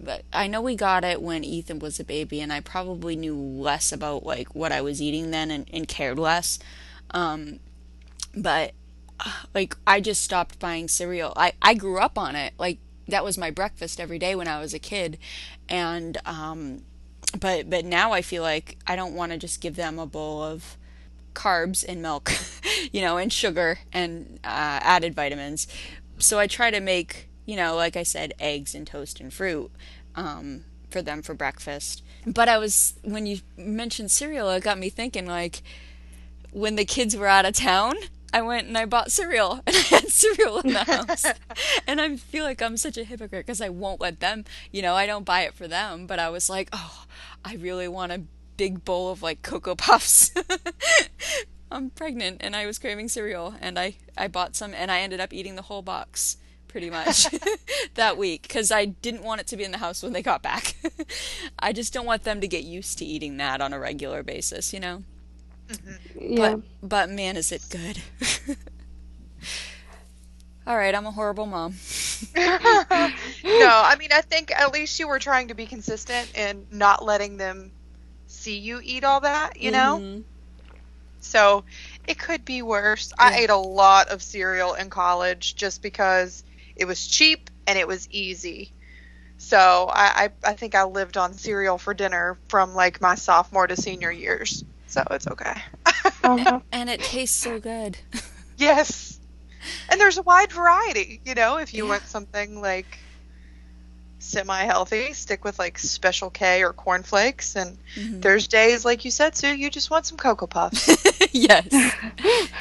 But 0.00 0.22
I 0.32 0.46
know 0.46 0.62
we 0.62 0.76
got 0.76 1.04
it 1.04 1.22
when 1.22 1.44
Ethan 1.44 1.78
was 1.78 2.00
a 2.00 2.04
baby, 2.04 2.40
and 2.40 2.52
I 2.52 2.60
probably 2.60 3.14
knew 3.16 3.36
less 3.36 3.92
about 3.92 4.24
like 4.24 4.54
what 4.54 4.72
I 4.72 4.80
was 4.80 5.00
eating 5.00 5.30
then 5.30 5.50
and, 5.50 5.68
and 5.72 5.86
cared 5.86 6.18
less. 6.18 6.58
Um, 7.10 7.60
but 8.34 8.72
like 9.54 9.76
I 9.86 10.00
just 10.00 10.22
stopped 10.22 10.58
buying 10.58 10.88
cereal. 10.88 11.32
I 11.36 11.52
I 11.60 11.74
grew 11.74 11.98
up 11.98 12.18
on 12.18 12.36
it. 12.36 12.54
Like 12.58 12.78
that 13.08 13.24
was 13.24 13.38
my 13.38 13.50
breakfast 13.50 14.00
every 14.00 14.18
day 14.18 14.34
when 14.34 14.48
I 14.48 14.60
was 14.60 14.74
a 14.74 14.78
kid, 14.78 15.18
and 15.68 16.18
um, 16.26 16.82
but 17.38 17.68
but 17.68 17.84
now 17.84 18.12
I 18.12 18.22
feel 18.22 18.42
like 18.42 18.78
I 18.86 18.96
don't 18.96 19.14
want 19.14 19.32
to 19.32 19.38
just 19.38 19.60
give 19.60 19.76
them 19.76 19.98
a 19.98 20.06
bowl 20.06 20.42
of 20.42 20.76
carbs 21.34 21.84
and 21.86 22.02
milk, 22.02 22.32
you 22.92 23.00
know, 23.00 23.16
and 23.16 23.32
sugar 23.32 23.78
and 23.92 24.38
uh, 24.44 24.80
added 24.82 25.14
vitamins. 25.14 25.68
So 26.18 26.38
I 26.38 26.46
try 26.46 26.70
to 26.70 26.80
make, 26.80 27.28
you 27.46 27.56
know, 27.56 27.76
like 27.76 27.96
I 27.96 28.02
said, 28.02 28.34
eggs 28.40 28.74
and 28.74 28.86
toast 28.86 29.20
and 29.20 29.32
fruit 29.32 29.70
um, 30.16 30.64
for 30.90 31.00
them 31.00 31.22
for 31.22 31.34
breakfast. 31.34 32.02
But 32.26 32.48
I 32.48 32.58
was 32.58 32.94
when 33.02 33.26
you 33.26 33.40
mentioned 33.56 34.10
cereal, 34.10 34.50
it 34.50 34.62
got 34.62 34.78
me 34.78 34.90
thinking 34.90 35.26
like 35.26 35.62
when 36.50 36.76
the 36.76 36.84
kids 36.84 37.16
were 37.16 37.28
out 37.28 37.46
of 37.46 37.54
town. 37.54 37.94
I 38.32 38.42
went 38.42 38.68
and 38.68 38.76
I 38.76 38.84
bought 38.84 39.10
cereal 39.10 39.60
and 39.66 39.76
I 39.76 39.80
had 39.80 40.08
cereal 40.08 40.58
in 40.58 40.72
the 40.72 40.84
house. 40.84 41.24
and 41.86 42.00
I 42.00 42.16
feel 42.16 42.44
like 42.44 42.60
I'm 42.60 42.76
such 42.76 42.96
a 42.96 43.04
hypocrite 43.04 43.46
because 43.46 43.60
I 43.60 43.68
won't 43.68 44.00
let 44.00 44.20
them, 44.20 44.44
you 44.70 44.82
know, 44.82 44.94
I 44.94 45.06
don't 45.06 45.24
buy 45.24 45.42
it 45.42 45.54
for 45.54 45.68
them, 45.68 46.06
but 46.06 46.18
I 46.18 46.28
was 46.28 46.50
like, 46.50 46.68
oh, 46.72 47.04
I 47.44 47.54
really 47.54 47.88
want 47.88 48.12
a 48.12 48.22
big 48.56 48.84
bowl 48.84 49.10
of 49.10 49.22
like 49.22 49.42
Cocoa 49.42 49.74
Puffs. 49.74 50.32
I'm 51.70 51.90
pregnant 51.90 52.38
and 52.40 52.56
I 52.56 52.66
was 52.66 52.78
craving 52.78 53.08
cereal 53.08 53.54
and 53.60 53.78
I, 53.78 53.96
I 54.16 54.28
bought 54.28 54.56
some 54.56 54.74
and 54.74 54.90
I 54.90 55.00
ended 55.00 55.20
up 55.20 55.32
eating 55.32 55.54
the 55.54 55.62
whole 55.62 55.82
box 55.82 56.38
pretty 56.66 56.90
much 56.90 57.26
that 57.94 58.16
week 58.16 58.42
because 58.42 58.70
I 58.70 58.86
didn't 58.86 59.22
want 59.22 59.40
it 59.40 59.46
to 59.48 59.56
be 59.56 59.64
in 59.64 59.72
the 59.72 59.78
house 59.78 60.02
when 60.02 60.12
they 60.12 60.22
got 60.22 60.42
back. 60.42 60.76
I 61.58 61.72
just 61.72 61.92
don't 61.92 62.06
want 62.06 62.24
them 62.24 62.40
to 62.40 62.48
get 62.48 62.64
used 62.64 62.98
to 62.98 63.04
eating 63.04 63.38
that 63.38 63.60
on 63.60 63.72
a 63.72 63.78
regular 63.78 64.22
basis, 64.22 64.72
you 64.72 64.80
know? 64.80 65.02
Mm-hmm. 65.68 66.18
Yeah. 66.20 66.54
But, 66.54 66.88
but 66.88 67.10
man, 67.10 67.36
is 67.36 67.52
it 67.52 67.64
good. 67.70 68.56
All 70.66 70.76
right, 70.76 70.94
I'm 70.94 71.06
a 71.06 71.10
horrible 71.10 71.46
mom. 71.46 71.74
no, 72.36 72.42
I 72.42 73.96
mean, 73.98 74.10
I 74.12 74.20
think 74.20 74.50
at 74.50 74.72
least 74.72 75.00
you 75.00 75.08
were 75.08 75.18
trying 75.18 75.48
to 75.48 75.54
be 75.54 75.64
consistent 75.64 76.30
and 76.34 76.70
not 76.70 77.02
letting 77.02 77.38
them 77.38 77.72
see 78.26 78.58
you 78.58 78.78
eat 78.82 79.02
all 79.02 79.20
that, 79.20 79.58
you 79.58 79.70
know? 79.70 79.98
Mm-hmm. 79.98 80.20
So 81.20 81.64
it 82.06 82.18
could 82.18 82.44
be 82.44 82.60
worse. 82.60 83.12
Yeah. 83.18 83.26
I 83.26 83.34
ate 83.36 83.50
a 83.50 83.56
lot 83.56 84.08
of 84.08 84.22
cereal 84.22 84.74
in 84.74 84.90
college 84.90 85.56
just 85.56 85.80
because 85.80 86.44
it 86.76 86.84
was 86.84 87.06
cheap 87.06 87.48
and 87.66 87.78
it 87.78 87.88
was 87.88 88.08
easy. 88.10 88.72
So 89.38 89.88
I, 89.90 90.30
I, 90.44 90.50
I 90.50 90.52
think 90.54 90.74
I 90.74 90.84
lived 90.84 91.16
on 91.16 91.32
cereal 91.32 91.78
for 91.78 91.94
dinner 91.94 92.38
from 92.48 92.74
like 92.74 93.00
my 93.00 93.14
sophomore 93.14 93.66
to 93.66 93.76
senior 93.76 94.10
years. 94.10 94.64
So 94.98 95.14
it's 95.14 95.26
okay. 95.28 95.54
uh-huh. 96.24 96.60
And 96.72 96.90
it 96.90 97.00
tastes 97.00 97.36
so 97.36 97.60
good. 97.60 97.98
yes 98.56 99.18
and 99.88 100.00
there's 100.00 100.18
a 100.18 100.22
wide 100.22 100.52
variety. 100.52 101.20
You 101.24 101.34
know, 101.34 101.58
if 101.58 101.74
you 101.74 101.84
yeah. 101.84 101.90
want 101.90 102.02
something 102.02 102.60
like 102.60 102.98
semi 104.18 104.64
healthy, 104.64 105.12
stick 105.12 105.44
with 105.44 105.58
like 105.58 105.78
Special 105.78 106.30
K 106.30 106.62
or 106.62 106.72
cornflakes. 106.72 107.56
And 107.56 107.78
mm-hmm. 107.94 108.20
there's 108.20 108.48
days, 108.48 108.84
like 108.84 109.04
you 109.04 109.10
said, 109.10 109.36
Sue, 109.36 109.54
you 109.54 109.70
just 109.70 109.90
want 109.90 110.06
some 110.06 110.18
Cocoa 110.18 110.46
Puffs. 110.46 110.88
yes. 111.32 111.68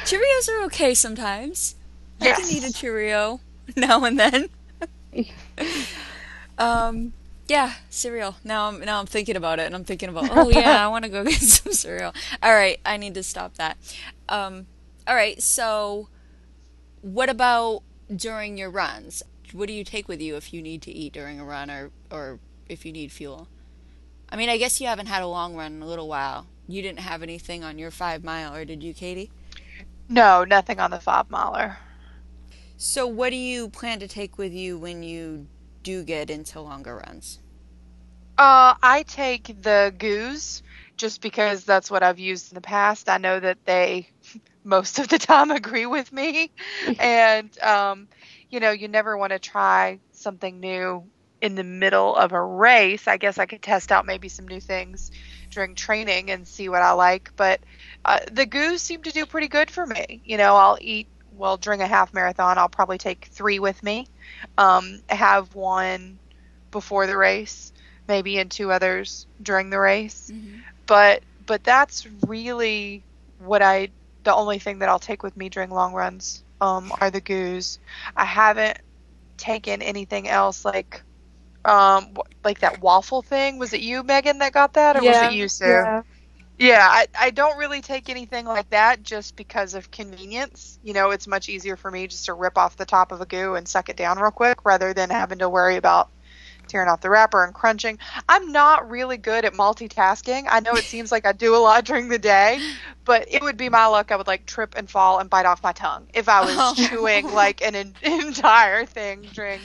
Cheerios 0.05 0.49
are 0.49 0.63
okay 0.65 0.93
sometimes. 0.93 1.75
Yes. 2.19 2.39
I 2.39 2.41
can 2.41 2.57
eat 2.57 2.69
a 2.69 2.73
Cheerio 2.73 3.39
now 3.75 4.03
and 4.05 4.19
then. 4.19 4.49
um, 6.57 7.13
yeah, 7.47 7.73
cereal. 7.89 8.35
Now 8.43 8.67
I'm 8.67 8.79
now 8.81 8.99
I'm 8.99 9.05
thinking 9.05 9.35
about 9.35 9.59
it, 9.59 9.65
and 9.65 9.75
I'm 9.75 9.83
thinking 9.83 10.09
about, 10.09 10.29
oh 10.31 10.49
yeah, 10.49 10.83
I 10.83 10.87
want 10.87 11.05
to 11.05 11.09
go 11.09 11.23
get 11.23 11.33
some 11.41 11.73
cereal. 11.73 12.13
All 12.41 12.53
right, 12.53 12.79
I 12.85 12.97
need 12.97 13.13
to 13.15 13.23
stop 13.23 13.55
that. 13.55 13.77
Um, 14.29 14.67
all 15.07 15.15
right, 15.15 15.41
so 15.41 16.09
what 17.01 17.29
about 17.29 17.83
during 18.13 18.57
your 18.57 18.69
runs? 18.69 19.23
What 19.53 19.67
do 19.67 19.73
you 19.73 19.83
take 19.83 20.07
with 20.07 20.21
you 20.21 20.35
if 20.35 20.53
you 20.53 20.61
need 20.61 20.81
to 20.83 20.91
eat 20.91 21.13
during 21.13 21.39
a 21.39 21.45
run 21.45 21.71
or, 21.71 21.91
or 22.11 22.39
if 22.67 22.85
you 22.85 22.91
need 22.91 23.13
fuel? 23.13 23.47
I 24.29 24.35
mean, 24.35 24.49
I 24.49 24.57
guess 24.57 24.81
you 24.81 24.87
haven't 24.87 25.05
had 25.05 25.21
a 25.23 25.27
long 25.27 25.55
run 25.55 25.75
in 25.75 25.81
a 25.81 25.85
little 25.85 26.09
while. 26.09 26.47
You 26.67 26.81
didn't 26.81 26.99
have 26.99 27.23
anything 27.23 27.63
on 27.63 27.79
your 27.79 27.91
five 27.91 28.25
mile, 28.25 28.53
or 28.53 28.65
did 28.65 28.83
you, 28.83 28.93
Katie? 28.93 29.31
No, 30.09 30.43
nothing 30.43 30.79
on 30.79 30.91
the 30.91 30.99
five 30.99 31.29
miler. 31.29 31.77
So, 32.75 33.07
what 33.07 33.29
do 33.29 33.37
you 33.37 33.69
plan 33.69 33.99
to 33.99 34.07
take 34.07 34.37
with 34.37 34.53
you 34.53 34.77
when 34.77 35.01
you 35.01 35.47
do 35.87 36.03
get 36.03 36.29
into 36.29 36.59
longer 36.59 37.01
runs? 37.07 37.39
Uh, 38.37 38.75
I 38.83 39.05
take 39.07 39.47
the 39.63 39.93
goos 39.97 40.61
just 40.97 41.21
because 41.21 41.63
that's 41.63 41.89
what 41.89 42.03
I've 42.03 42.19
used 42.19 42.51
in 42.51 42.55
the 42.55 42.61
past. 42.61 43.07
I 43.07 43.19
know 43.19 43.39
that 43.39 43.59
they 43.63 44.09
most 44.65 44.99
of 44.99 45.07
the 45.07 45.17
time 45.17 45.49
agree 45.61 45.85
with 45.85 46.11
me. 46.11 46.51
and, 46.99 47.57
um, 47.59 48.09
you 48.49 48.59
know, 48.59 48.71
you 48.71 48.89
never 48.89 49.17
want 49.17 49.31
to 49.31 49.39
try 49.39 50.01
something 50.11 50.59
new 50.59 51.05
in 51.39 51.55
the 51.55 51.63
middle 51.63 52.13
of 52.17 52.33
a 52.33 52.43
race. 52.43 53.07
I 53.07 53.15
guess 53.15 53.37
I 53.37 53.45
could 53.45 53.61
test 53.61 53.89
out 53.89 54.05
maybe 54.05 54.27
some 54.27 54.45
new 54.45 54.59
things 54.59 55.09
during 55.51 55.73
training 55.73 56.31
and 56.31 56.45
see 56.45 56.67
what 56.67 56.81
I 56.81 56.91
like. 56.91 57.31
But 57.37 57.61
uh, 58.03 58.19
the 58.29 58.45
goos 58.45 58.81
seem 58.81 59.03
to 59.03 59.11
do 59.11 59.25
pretty 59.25 59.47
good 59.47 59.71
for 59.71 59.85
me. 59.85 60.21
You 60.25 60.35
know, 60.35 60.57
I'll 60.57 60.77
eat, 60.81 61.07
well, 61.37 61.57
during 61.57 61.81
a 61.81 61.87
half 61.87 62.13
marathon, 62.13 62.57
I'll 62.57 62.69
probably 62.69 62.97
take 62.97 63.29
three 63.31 63.59
with 63.59 63.81
me, 63.83 64.07
um, 64.57 65.01
have 65.09 65.55
one 65.55 66.19
before 66.71 67.07
the 67.07 67.17
race, 67.17 67.71
maybe 68.07 68.37
and 68.39 68.49
two 68.49 68.71
others 68.71 69.27
during 69.41 69.69
the 69.69 69.79
race. 69.79 70.31
Mm-hmm. 70.33 70.59
But 70.85 71.23
but 71.45 71.63
that's 71.63 72.05
really 72.25 73.03
what 73.39 73.61
I 73.61 73.89
the 74.23 74.33
only 74.35 74.59
thing 74.59 74.79
that 74.79 74.89
I'll 74.89 74.99
take 74.99 75.23
with 75.23 75.35
me 75.37 75.49
during 75.49 75.69
long 75.69 75.93
runs 75.93 76.43
um, 76.61 76.91
are 76.99 77.11
the 77.11 77.21
goos. 77.21 77.79
I 78.15 78.25
haven't 78.25 78.77
taken 79.37 79.81
anything 79.81 80.27
else 80.27 80.65
like 80.65 81.03
um 81.65 82.15
like 82.43 82.59
that 82.59 82.81
waffle 82.81 83.21
thing. 83.21 83.57
Was 83.59 83.73
it 83.73 83.81
you, 83.81 84.03
Meagan, 84.03 84.39
that 84.39 84.53
got 84.53 84.73
that, 84.73 84.97
or 84.97 85.01
yeah, 85.01 85.09
was 85.23 85.33
it 85.33 85.35
you, 85.35 85.47
Sue? 85.47 85.65
Yeah. 85.65 86.03
Yeah, 86.59 86.87
I, 86.89 87.07
I 87.19 87.29
don't 87.29 87.57
really 87.57 87.81
take 87.81 88.09
anything 88.09 88.45
like 88.45 88.69
that 88.71 89.03
just 89.03 89.35
because 89.35 89.75
of 89.75 89.91
convenience. 89.91 90.79
You 90.83 90.93
know, 90.93 91.11
it's 91.11 91.27
much 91.27 91.49
easier 91.49 91.75
for 91.75 91.91
me 91.91 92.07
just 92.07 92.25
to 92.25 92.33
rip 92.33 92.57
off 92.57 92.77
the 92.77 92.85
top 92.85 93.11
of 93.11 93.21
a 93.21 93.25
goo 93.25 93.53
and 93.55 93.67
suck 93.67 93.89
it 93.89 93.97
down 93.97 94.17
real 94.17 94.31
quick 94.31 94.65
rather 94.65 94.93
than 94.93 95.11
having 95.11 95.37
to 95.39 95.49
worry 95.49 95.75
about 95.75 96.09
tearing 96.67 96.89
off 96.89 97.01
the 97.01 97.09
wrapper 97.09 97.43
and 97.43 97.53
crunching. 97.53 97.99
I'm 98.27 98.51
not 98.51 98.89
really 98.89 99.17
good 99.17 99.45
at 99.45 99.53
multitasking. 99.53 100.47
I 100.49 100.59
know 100.59 100.73
it 100.73 100.83
seems 100.83 101.11
like 101.11 101.25
I 101.25 101.31
do 101.31 101.55
a 101.55 101.57
lot 101.57 101.85
during 101.85 102.09
the 102.09 102.19
day, 102.19 102.59
but 103.05 103.27
it 103.29 103.41
would 103.41 103.57
be 103.57 103.69
my 103.69 103.85
luck. 103.85 104.11
I 104.11 104.15
would 104.15 104.27
like 104.27 104.45
trip 104.45 104.73
and 104.75 104.89
fall 104.89 105.19
and 105.19 105.29
bite 105.29 105.45
off 105.45 105.61
my 105.63 105.73
tongue 105.73 106.07
if 106.13 106.27
I 106.27 106.41
was 106.41 106.55
oh. 106.57 106.73
chewing 106.75 107.31
like 107.33 107.61
an, 107.61 107.75
an 107.75 107.93
entire 108.01 108.85
thing 108.85 109.27
during 109.33 109.61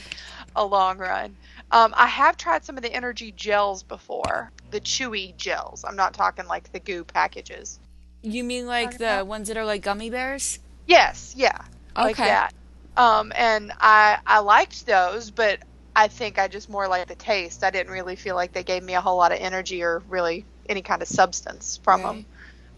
a 0.54 0.64
long 0.64 0.98
run. 0.98 1.36
Um, 1.72 1.94
I 1.96 2.06
have 2.06 2.36
tried 2.36 2.64
some 2.66 2.76
of 2.76 2.82
the 2.82 2.92
energy 2.92 3.32
gels 3.32 3.82
before, 3.82 4.52
the 4.70 4.80
chewy 4.80 5.34
gels. 5.38 5.84
I'm 5.88 5.96
not 5.96 6.12
talking 6.12 6.46
like 6.46 6.70
the 6.70 6.78
goo 6.78 7.02
packages. 7.02 7.80
You 8.22 8.44
mean 8.44 8.66
like 8.66 8.98
the 8.98 9.04
about? 9.04 9.26
ones 9.26 9.48
that 9.48 9.56
are 9.56 9.64
like 9.64 9.82
gummy 9.82 10.10
bears? 10.10 10.58
Yes, 10.86 11.34
yeah, 11.34 11.58
okay. 11.96 12.04
like 12.04 12.16
that. 12.18 12.52
Um, 12.94 13.32
and 13.34 13.72
I 13.80 14.18
I 14.26 14.40
liked 14.40 14.84
those, 14.84 15.30
but 15.30 15.60
I 15.96 16.08
think 16.08 16.38
I 16.38 16.46
just 16.46 16.68
more 16.68 16.88
like 16.88 17.08
the 17.08 17.14
taste. 17.14 17.64
I 17.64 17.70
didn't 17.70 17.90
really 17.90 18.16
feel 18.16 18.34
like 18.34 18.52
they 18.52 18.64
gave 18.64 18.82
me 18.82 18.94
a 18.94 19.00
whole 19.00 19.16
lot 19.16 19.32
of 19.32 19.38
energy 19.38 19.82
or 19.82 20.02
really 20.10 20.44
any 20.68 20.82
kind 20.82 21.00
of 21.00 21.08
substance 21.08 21.80
from 21.82 22.02
right. 22.02 22.12
them. 22.16 22.26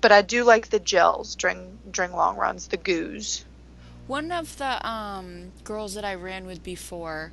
But 0.00 0.12
I 0.12 0.22
do 0.22 0.44
like 0.44 0.68
the 0.68 0.78
gels 0.78 1.34
during 1.34 1.78
during 1.90 2.12
long 2.12 2.36
runs, 2.36 2.68
the 2.68 2.76
goos. 2.76 3.44
One 4.06 4.30
of 4.30 4.56
the 4.58 4.86
um, 4.88 5.50
girls 5.64 5.94
that 5.94 6.04
I 6.04 6.14
ran 6.14 6.46
with 6.46 6.62
before, 6.62 7.32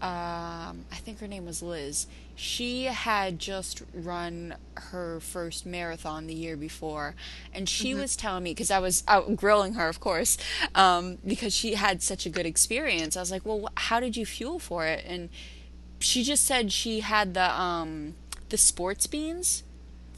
um, 0.00 0.86
I 0.90 0.96
think 0.96 1.20
her 1.20 1.28
name 1.28 1.44
was 1.44 1.62
Liz. 1.62 2.06
She 2.34 2.84
had 2.84 3.38
just 3.38 3.82
run 3.92 4.54
her 4.76 5.20
first 5.20 5.66
marathon 5.66 6.26
the 6.26 6.34
year 6.34 6.56
before, 6.56 7.14
and 7.52 7.68
she 7.68 7.94
was 7.94 8.16
telling 8.16 8.44
me 8.44 8.52
because 8.52 8.70
I 8.70 8.78
was 8.78 9.04
out 9.06 9.36
grilling 9.36 9.74
her, 9.74 9.88
of 9.88 10.00
course, 10.00 10.38
um, 10.74 11.18
because 11.26 11.54
she 11.54 11.74
had 11.74 12.02
such 12.02 12.24
a 12.26 12.30
good 12.30 12.46
experience. 12.46 13.16
I 13.16 13.20
was 13.20 13.30
like, 13.30 13.44
"Well, 13.44 13.66
wh- 13.66 13.80
how 13.82 14.00
did 14.00 14.16
you 14.16 14.24
fuel 14.24 14.58
for 14.58 14.86
it?" 14.86 15.04
And 15.06 15.28
she 16.00 16.22
just 16.24 16.46
said 16.46 16.72
she 16.72 17.00
had 17.00 17.34
the 17.34 17.60
um, 17.60 18.14
the 18.48 18.58
sports 18.58 19.06
beans. 19.06 19.62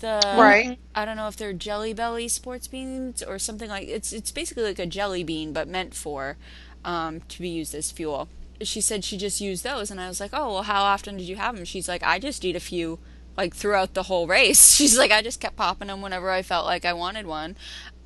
The 0.01 0.19
Right. 0.33 0.79
I 0.95 1.05
don't 1.05 1.17
know 1.17 1.29
if 1.29 1.37
they're 1.37 1.53
Jelly 1.53 1.93
Belly 1.93 2.29
sports 2.29 2.69
beans 2.69 3.23
or 3.23 3.39
something 3.39 3.69
like 3.69 3.89
it's 3.89 4.13
it's 4.13 4.33
basically 4.33 4.65
like 4.65 4.79
a 4.79 4.87
jelly 4.87 5.25
bean 5.25 5.53
but 5.53 5.69
meant 5.69 5.95
for 5.95 6.37
um, 6.85 7.21
to 7.29 7.41
be 7.43 7.49
used 7.49 7.75
as 7.75 7.91
fuel. 7.91 8.29
She 8.65 8.81
said 8.81 9.05
she 9.05 9.17
just 9.17 9.41
used 9.41 9.65
those, 9.65 9.91
and 9.91 10.01
I 10.01 10.09
was 10.09 10.21
like, 10.21 10.31
"Oh, 10.33 10.55
well, 10.55 10.63
how 10.63 10.83
often 10.83 11.17
did 11.17 11.25
you 11.25 11.37
have 11.37 11.57
them?" 11.57 11.65
She's 11.65 11.89
like, 11.89 12.03
"I 12.03 12.19
just 12.19 12.45
eat 12.45 12.57
a 12.57 12.61
few, 12.61 12.99
like 13.37 13.55
throughout 13.55 13.95
the 13.95 14.05
whole 14.05 14.27
race." 14.27 14.73
She's 14.77 14.97
like, 14.97 15.11
"I 15.11 15.23
just 15.23 15.41
kept 15.41 15.57
popping 15.57 15.89
them 15.89 16.03
whenever 16.03 16.31
I 16.31 16.43
felt 16.43 16.67
like 16.67 16.85
I 16.85 16.93
wanted 16.93 17.27
one," 17.27 17.57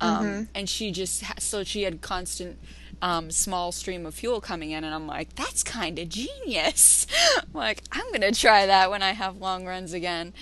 um, 0.01 0.49
and 0.55 0.69
she 0.69 0.91
just 0.91 1.23
so 1.41 1.63
she 1.63 1.83
had 1.83 2.01
constant 2.01 2.59
um, 3.01 3.31
small 3.31 3.71
stream 3.71 4.05
of 4.05 4.15
fuel 4.15 4.41
coming 4.41 4.71
in, 4.71 4.83
and 4.83 4.93
I'm 4.93 5.07
like, 5.07 5.35
"That's 5.35 5.63
kind 5.63 5.99
of 5.99 6.09
genius." 6.09 7.07
I'm 7.37 7.49
like, 7.53 7.83
I'm 7.91 8.11
gonna 8.11 8.31
try 8.31 8.65
that 8.65 8.89
when 8.89 9.03
I 9.03 9.11
have 9.11 9.37
long 9.37 9.65
runs 9.65 9.93
again. 9.93 10.33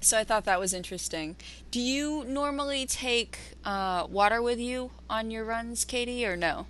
So 0.00 0.18
I 0.18 0.24
thought 0.24 0.44
that 0.46 0.58
was 0.58 0.74
interesting. 0.74 1.36
Do 1.70 1.80
you 1.80 2.24
normally 2.24 2.86
take 2.86 3.38
uh, 3.64 4.06
water 4.10 4.42
with 4.42 4.58
you 4.58 4.90
on 5.08 5.30
your 5.30 5.44
runs, 5.44 5.84
Katie, 5.84 6.26
or 6.26 6.36
no? 6.36 6.66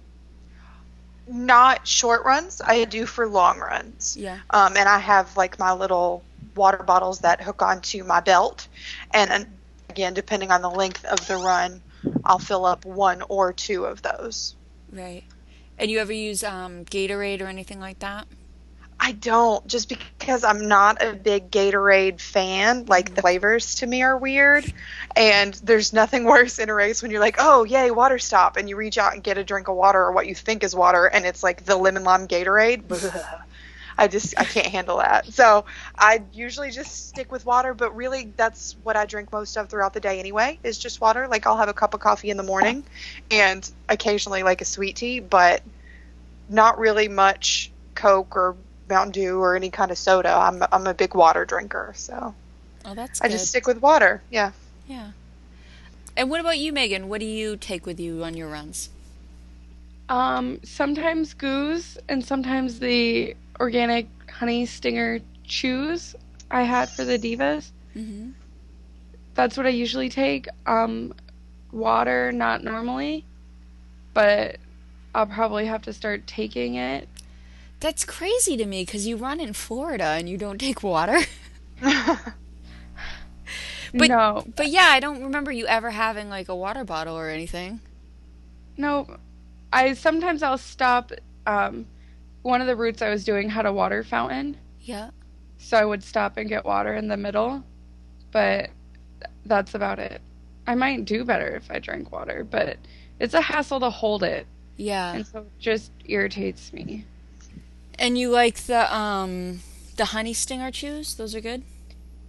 Not 1.27 1.87
short 1.87 2.25
runs. 2.25 2.61
I 2.65 2.85
do 2.85 3.07
for 3.07 3.29
long 3.29 3.59
runs. 3.59 4.17
Yeah. 4.17 4.41
Um, 4.51 4.77
and 4.77 4.89
I 4.89 4.99
have 4.99 5.37
like 5.37 5.59
my 5.59 5.73
little 5.73 6.23
water 6.55 6.83
bottles 6.83 7.21
that 7.21 7.41
hook 7.41 7.63
onto 7.63 8.05
my 8.05 8.21
belt. 8.21 8.69
And, 9.13 9.47
again, 9.89 10.15
depending 10.15 10.51
on 10.51 10.63
the 10.63 10.71
length 10.71 11.05
of 11.05 11.27
the 11.27 11.37
run, 11.37 11.83
I'll 12.25 12.39
fill 12.39 12.65
up 12.65 12.85
one 12.85 13.23
or 13.29 13.53
two 13.53 13.85
of 13.85 14.03
those. 14.03 14.55
Right. 14.91 15.25
And 15.79 15.91
you 15.91 15.99
ever 16.01 16.13
use 16.13 16.45
um, 16.45 16.85
Gatorade 16.85 17.41
or 17.41 17.47
anything 17.47 17.81
like 17.81 18.01
that? 18.01 18.27
I 19.05 19.11
don't, 19.11 19.67
just 19.67 19.89
because 19.89 20.45
I'm 20.45 20.69
not 20.69 21.03
a 21.03 21.13
big 21.13 21.51
Gatorade 21.51 22.21
fan. 22.21 22.87
Like 22.87 23.17
the 23.17 23.21
flavors 23.21 23.75
to 23.77 23.87
me 23.87 24.05
are 24.05 24.17
weird, 24.17 24.73
and 25.17 25.55
there's 25.55 25.93
nothing 25.93 26.23
worse 26.35 26.61
in 26.61 26.71
a 26.71 26.75
race 26.75 27.03
when 27.03 27.11
you're 27.11 27.21
like, 27.21 27.35
"Oh, 27.41 27.65
yay, 27.65 27.91
water 27.91 28.21
stop!" 28.21 28.57
and 28.57 28.69
you 28.69 28.77
reach 28.77 28.99
out 28.99 29.13
and 29.15 29.21
get 29.21 29.39
a 29.39 29.45
drink 29.45 29.67
of 29.67 29.75
water 29.75 29.99
or 29.99 30.13
what 30.13 30.29
you 30.29 30.37
think 30.37 30.63
is 30.63 30.73
water, 30.73 31.07
and 31.07 31.27
it's 31.27 31.43
like 31.43 31.65
the 31.65 31.77
lemon 31.77 32.05
lime 32.05 32.29
Gatorade. 32.29 32.85
I 33.99 34.07
just 34.07 34.39
I 34.39 34.45
can't 34.45 34.69
handle 34.69 34.99
that. 34.99 35.27
So 35.27 35.65
I 35.99 36.23
usually 36.33 36.71
just 36.71 37.09
stick 37.09 37.33
with 37.33 37.45
water, 37.45 37.75
but 37.75 37.97
really 37.97 38.33
that's 38.37 38.77
what 38.85 38.97
I 38.97 39.05
drink 39.05 39.33
most 39.33 39.57
of 39.57 39.69
throughout 39.69 39.95
the 39.95 40.01
day 40.01 40.21
anyway. 40.21 40.61
Is 40.63 40.79
just 40.79 41.01
water. 41.01 41.27
Like 41.27 41.45
I'll 41.45 41.57
have 41.57 41.69
a 41.69 41.75
cup 41.75 41.95
of 41.95 41.99
coffee 41.99 42.31
in 42.31 42.37
the 42.37 42.45
morning, 42.45 42.85
and 43.33 43.69
occasionally 43.89 44.45
like 44.45 44.61
a 44.61 44.65
sweet 44.65 44.95
tea, 44.95 45.19
but 45.19 45.61
not 46.49 46.79
really 46.79 47.09
much 47.09 47.73
Coke 47.97 48.37
or 48.37 48.55
Mountain 48.93 49.13
Dew 49.13 49.39
or 49.39 49.57
any 49.57 49.71
kind 49.71 49.91
of 49.91 49.97
soda. 49.99 50.29
I'm 50.31 50.63
I'm 50.71 50.87
a 50.87 50.93
big 50.95 51.15
water 51.15 51.45
drinker, 51.45 51.93
so 51.97 52.35
Oh, 52.85 52.95
that's 52.95 53.21
I 53.23 53.27
good. 53.29 53.33
just 53.33 53.47
stick 53.49 53.67
with 53.67 53.81
water. 53.81 54.23
Yeah. 54.31 54.53
Yeah. 54.87 55.13
And 56.17 56.29
what 56.29 56.41
about 56.41 56.59
you, 56.59 56.73
Meagan? 56.73 57.09
What 57.09 57.21
do 57.21 57.27
you 57.27 57.57
take 57.57 57.87
with 57.87 57.99
you 57.99 58.23
on 58.23 58.37
your 58.37 58.49
runs? 58.49 58.91
Um, 60.09 60.61
sometimes 60.63 61.33
goos 61.35 61.97
and 62.09 62.23
sometimes 62.25 62.79
the 62.81 63.35
organic 63.59 64.07
honey 64.31 64.67
stinger 64.67 65.21
chews 65.47 66.15
I 66.51 66.63
had 66.65 66.91
for 66.91 67.05
the 67.05 67.19
divas. 67.19 67.71
Mm-hmm. 67.97 68.31
That's 69.35 69.57
what 69.57 69.65
I 69.65 69.71
usually 69.71 70.11
take. 70.11 70.49
Um, 70.67 71.15
water, 71.71 72.31
not 72.33 72.63
normally, 72.63 73.25
but 74.13 74.57
I'll 75.15 75.27
probably 75.27 75.65
have 75.67 75.83
to 75.83 75.93
start 75.95 76.27
taking 76.27 76.75
it. 76.75 77.09
That's 77.83 78.05
crazy 78.05 78.57
to 78.57 78.65
me 78.65 78.85
because 78.85 79.07
you 79.09 79.17
run 79.17 79.41
in 79.41 79.53
Florida 79.55 80.05
and 80.05 80.29
you 80.29 80.39
don't 80.39 80.59
take 80.59 80.83
water. 80.85 81.19
But- 83.95 84.09
no, 84.09 84.43
But 84.57 84.69
yeah, 84.69 84.87
I 84.91 85.01
don't 85.01 85.23
remember 85.23 85.53
you 85.53 85.67
ever 85.67 85.91
having 85.91 86.31
like 86.31 86.49
a 86.49 86.57
water 86.57 86.85
bottle 86.85 87.15
or 87.19 87.29
anything. 87.29 87.81
no. 88.77 89.19
I 89.75 89.95
sometimes 89.95 90.43
I'll 90.43 90.59
stop. 90.59 91.13
Um, 91.47 91.87
one 92.43 92.61
of 92.61 92.67
the 92.67 92.77
routes 92.77 93.01
I 93.03 93.09
was 93.11 93.25
doing 93.25 93.49
had 93.49 93.65
a 93.67 93.73
water 93.73 94.05
fountain, 94.05 94.57
Yeah. 94.83 95.11
so 95.59 95.77
I 95.79 95.85
would 95.85 96.03
stop 96.05 96.37
and 96.37 96.47
get 96.49 96.65
water 96.67 96.93
in 96.95 97.09
the 97.09 97.17
middle, 97.17 97.65
but 98.33 98.69
that's 99.47 99.75
about 99.75 99.99
it. 99.99 100.21
I 100.67 100.75
might 100.75 101.07
do 101.07 101.25
better 101.25 101.49
if 101.57 101.71
I 101.71 101.79
drank 101.79 102.13
water, 102.13 102.45
but 102.51 102.77
it's 103.19 103.33
a 103.35 103.41
hassle 103.41 103.81
to 103.81 103.89
hold 103.91 104.23
it, 104.25 104.47
Yeah. 104.77 105.15
and 105.15 105.27
so 105.27 105.39
it 105.41 105.51
just 105.59 105.91
irritates 106.05 106.71
me. 106.75 107.07
And 107.99 108.19
you 108.19 108.31
like 108.31 108.57
the 108.65 108.95
um 108.95 109.61
the 109.97 110.07
honey 110.07 110.33
stinger 110.33 110.71
chews? 110.71 111.15
Those 111.15 111.35
are 111.35 111.41
good. 111.41 111.63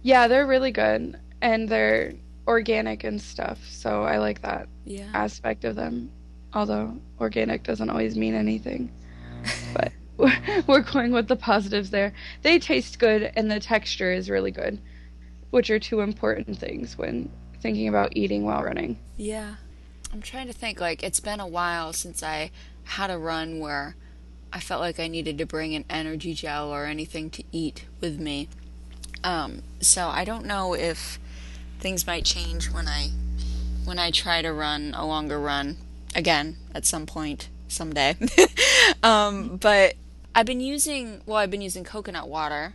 Yeah, 0.02 0.28
they're 0.28 0.46
really 0.46 0.70
good, 0.70 1.18
and 1.40 1.68
they're 1.68 2.12
organic 2.46 3.04
and 3.04 3.20
stuff, 3.20 3.58
so 3.70 4.02
I 4.02 4.18
like 4.18 4.42
that 4.42 4.68
Yeah. 4.84 5.08
aspect 5.14 5.64
of 5.64 5.76
them. 5.76 6.10
Although 6.52 6.98
organic 7.20 7.62
doesn't 7.62 7.88
always 7.88 8.14
mean 8.16 8.34
anything, 8.34 8.92
but 9.74 9.92
we're 10.68 10.82
going 10.82 11.10
with 11.12 11.26
the 11.26 11.36
positives 11.36 11.90
there. 11.90 12.12
They 12.42 12.58
taste 12.58 12.98
good, 12.98 13.32
and 13.34 13.50
the 13.50 13.58
texture 13.60 14.12
is 14.12 14.28
really 14.30 14.50
good, 14.50 14.78
which 15.50 15.70
are 15.70 15.78
two 15.78 16.00
important 16.00 16.58
things 16.58 16.96
when 16.98 17.30
thinking 17.60 17.88
about 17.88 18.12
eating 18.14 18.44
while 18.44 18.62
running. 18.62 18.98
Yeah. 19.16 19.54
I'm 20.12 20.20
trying 20.22 20.46
to 20.46 20.52
think 20.52 20.80
like 20.80 21.02
it's 21.02 21.18
been 21.18 21.40
a 21.40 21.46
while 21.46 21.92
since 21.92 22.22
I 22.22 22.50
had 22.84 23.10
a 23.10 23.18
run 23.18 23.58
where 23.58 23.96
I 24.54 24.60
felt 24.60 24.80
like 24.80 25.00
I 25.00 25.08
needed 25.08 25.36
to 25.38 25.46
bring 25.46 25.74
an 25.74 25.84
energy 25.90 26.32
gel 26.32 26.72
or 26.72 26.84
anything 26.84 27.28
to 27.30 27.42
eat 27.50 27.86
with 28.00 28.20
me. 28.20 28.48
Um, 29.24 29.62
so 29.80 30.06
I 30.06 30.24
don't 30.24 30.46
know 30.46 30.74
if 30.74 31.18
things 31.80 32.06
might 32.06 32.24
change 32.24 32.70
when 32.70 32.86
I 32.86 33.08
when 33.84 33.98
I 33.98 34.12
try 34.12 34.42
to 34.42 34.52
run 34.52 34.94
a 34.96 35.04
longer 35.04 35.40
run 35.40 35.76
again 36.14 36.56
at 36.72 36.86
some 36.86 37.04
point 37.04 37.48
someday. 37.66 38.16
um, 39.02 39.56
but 39.56 39.94
I've 40.36 40.46
been 40.46 40.60
using 40.60 41.22
well, 41.26 41.38
I've 41.38 41.50
been 41.50 41.60
using 41.60 41.82
coconut 41.82 42.28
water 42.28 42.74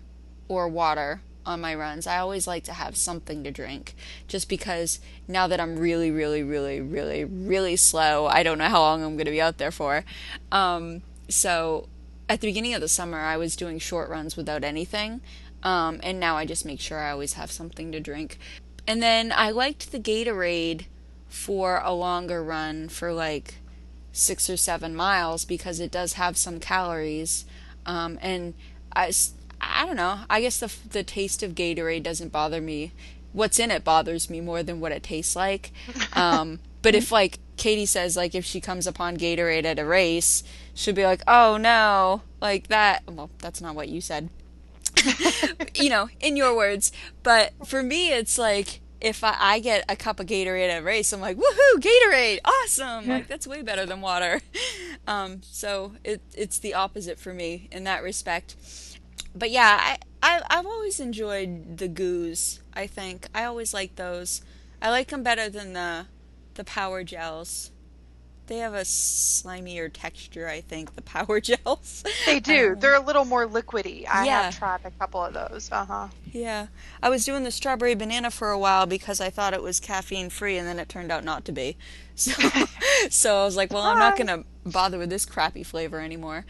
or 0.50 0.68
water 0.68 1.22
on 1.46 1.62
my 1.62 1.74
runs. 1.74 2.06
I 2.06 2.18
always 2.18 2.46
like 2.46 2.66
to 2.66 2.74
have 2.74 2.98
something 2.98 3.42
to 3.46 3.52
drink 3.52 3.96
just 4.28 4.50
because 4.50 5.00
now 5.30 5.48
that 5.48 5.62
I'm 5.62 5.80
really, 5.80 6.12
really, 6.12 6.44
really, 6.44 6.82
really, 6.82 7.24
really 7.24 7.78
slow, 7.78 8.28
I 8.28 8.44
don't 8.44 8.58
know 8.58 8.66
how 8.66 8.82
long 8.82 9.02
I'm 9.02 9.16
going 9.16 9.26
to 9.26 9.32
be 9.32 9.42
out 9.42 9.58
there 9.58 9.72
for. 9.72 10.04
Um, 10.52 11.04
so 11.30 11.88
at 12.28 12.42
the 12.42 12.48
beginning 12.48 12.74
of 12.74 12.82
the 12.82 12.88
summer, 12.88 13.20
I 13.20 13.38
was 13.38 13.56
doing 13.56 13.80
short 13.80 14.10
runs 14.10 14.36
without 14.38 14.64
anything. 14.64 15.22
Um, 15.64 16.00
and 16.04 16.20
now 16.20 16.38
I 16.38 16.46
just 16.46 16.66
make 16.66 16.80
sure 16.80 17.00
I 17.00 17.12
always 17.12 17.34
have 17.34 17.52
something 17.52 17.92
to 17.92 18.00
drink. 18.00 18.38
And 18.88 19.02
then 19.02 19.34
I 19.36 19.52
liked 19.52 19.92
the 19.92 20.00
Gatorade 20.00 20.86
for 21.28 21.82
a 21.84 21.94
longer 21.94 22.44
run 22.44 22.90
for 22.90 23.14
like 23.14 23.56
six 24.12 24.50
or 24.50 24.58
seven 24.58 24.96
miles 24.96 25.46
because 25.46 25.80
it 25.80 25.92
does 25.92 26.14
have 26.14 26.38
some 26.38 26.60
calories. 26.60 27.46
Um, 27.86 28.18
and 28.22 28.54
I 28.96 29.86
don't 29.86 29.96
know. 29.96 30.22
I 30.30 30.42
guess 30.42 30.60
the 30.60 30.74
the 30.90 31.04
taste 31.04 31.44
of 31.44 31.56
Gatorade 31.56 32.04
doesn't 32.04 32.32
bother 32.32 32.62
me. 32.62 32.94
What's 33.32 33.60
in 33.60 33.70
it 33.70 33.84
bothers 33.84 34.30
me 34.30 34.42
more 34.42 34.64
than 34.64 34.80
what 34.80 34.92
it 34.92 35.04
tastes 35.04 35.36
like. 35.36 35.72
Um, 36.14 36.60
but 36.82 36.96
if 36.96 37.12
like 37.12 37.40
Katie 37.60 37.86
says, 37.86 38.16
like 38.18 38.34
if 38.34 38.46
she 38.46 38.62
comes 38.62 38.88
upon 38.88 39.18
Gatorade 39.18 39.66
at 39.66 39.78
a 39.78 39.86
race, 39.86 40.44
she'll 40.74 40.96
be 40.96 41.04
like, 41.04 41.22
"Oh 41.28 41.58
no!" 41.58 42.24
Like 42.42 42.68
that. 42.70 43.04
Well, 43.06 43.30
that's 43.40 43.62
not 43.62 43.76
what 43.76 43.90
you 43.90 44.02
said. 44.02 44.30
you 45.76 45.90
know, 45.90 46.10
in 46.22 46.38
your 46.38 46.56
words. 46.56 46.92
But 47.22 47.54
for 47.68 47.84
me, 47.84 48.12
it's 48.12 48.38
like 48.38 48.80
if 49.02 49.24
I, 49.24 49.36
I 49.38 49.60
get 49.60 49.84
a 49.90 49.98
cup 49.98 50.20
of 50.20 50.26
Gatorade 50.26 50.70
at 50.70 50.82
a 50.82 50.84
race, 50.84 51.12
I'm 51.12 51.20
like, 51.20 51.38
"Woohoo, 51.38 51.80
Gatorade! 51.80 52.40
Awesome!" 52.46 53.08
Like 53.08 53.28
that's 53.28 53.46
way 53.46 53.62
better 53.62 53.86
than 53.86 54.02
water. 54.02 54.42
Um, 55.08 55.42
so 55.42 55.94
it 56.04 56.22
it's 56.36 56.60
the 56.60 56.76
opposite 56.76 57.18
for 57.18 57.34
me 57.34 57.68
in 57.72 57.84
that 57.86 58.04
respect. 58.04 58.56
But 59.34 59.50
yeah, 59.50 59.80
I, 59.82 59.98
I 60.22 60.42
I've 60.48 60.68
always 60.68 61.00
enjoyed 61.00 61.80
the 61.80 61.88
goos. 61.88 62.60
I 62.76 62.86
think 62.86 63.28
I 63.34 63.46
always 63.46 63.74
like 63.74 63.96
those. 63.96 64.44
I 64.80 64.92
like 64.92 65.08
them 65.08 65.24
better 65.24 65.50
than 65.50 65.74
the 65.74 66.06
the 66.60 66.66
power 66.66 67.04
gels. 67.06 67.72
They 68.48 68.58
have 68.58 68.74
a 68.74 68.82
slimier 68.82 69.90
texture, 69.94 70.48
I 70.50 70.60
think. 70.60 70.96
The 70.96 71.02
power 71.04 71.40
gels. 71.50 72.04
They 72.26 72.40
do. 72.42 72.74
Um, 72.74 72.80
They're 72.80 72.96
a 72.96 73.00
little 73.00 73.24
more 73.24 73.48
liquidy. 73.48 74.06
I 74.10 74.26
Yeah. 74.26 74.42
have 74.44 74.58
tried 74.58 74.82
a 74.84 74.92
couple 74.92 75.24
of 75.24 75.34
those. 75.34 75.70
Uh 75.72 75.86
huh. 75.86 76.08
Yeah, 76.32 76.68
I 77.02 77.10
was 77.10 77.24
doing 77.24 77.44
the 77.46 77.52
strawberry 77.52 77.96
banana 77.96 78.30
for 78.30 78.50
a 78.52 78.60
while 78.60 78.86
because 78.86 79.22
I 79.22 79.30
thought 79.30 79.54
it 79.54 79.64
was 79.64 79.80
caffeine 79.80 80.30
free, 80.30 80.58
and 80.58 80.68
then 80.68 80.80
it 80.80 80.90
turned 80.90 81.12
out 81.12 81.24
not 81.24 81.46
to 81.46 81.52
be. 81.52 81.78
So, 82.20 82.34
so 83.10 83.38
I 83.42 83.46
was 83.46 83.56
like, 83.56 83.72
well, 83.72 83.84
I'm 83.84 83.98
not 83.98 84.18
gonna 84.18 84.44
bother 84.66 84.98
with 84.98 85.10
this 85.10 85.26
crappy 85.26 85.64
flavor 85.64 86.02
anymore. 86.02 86.46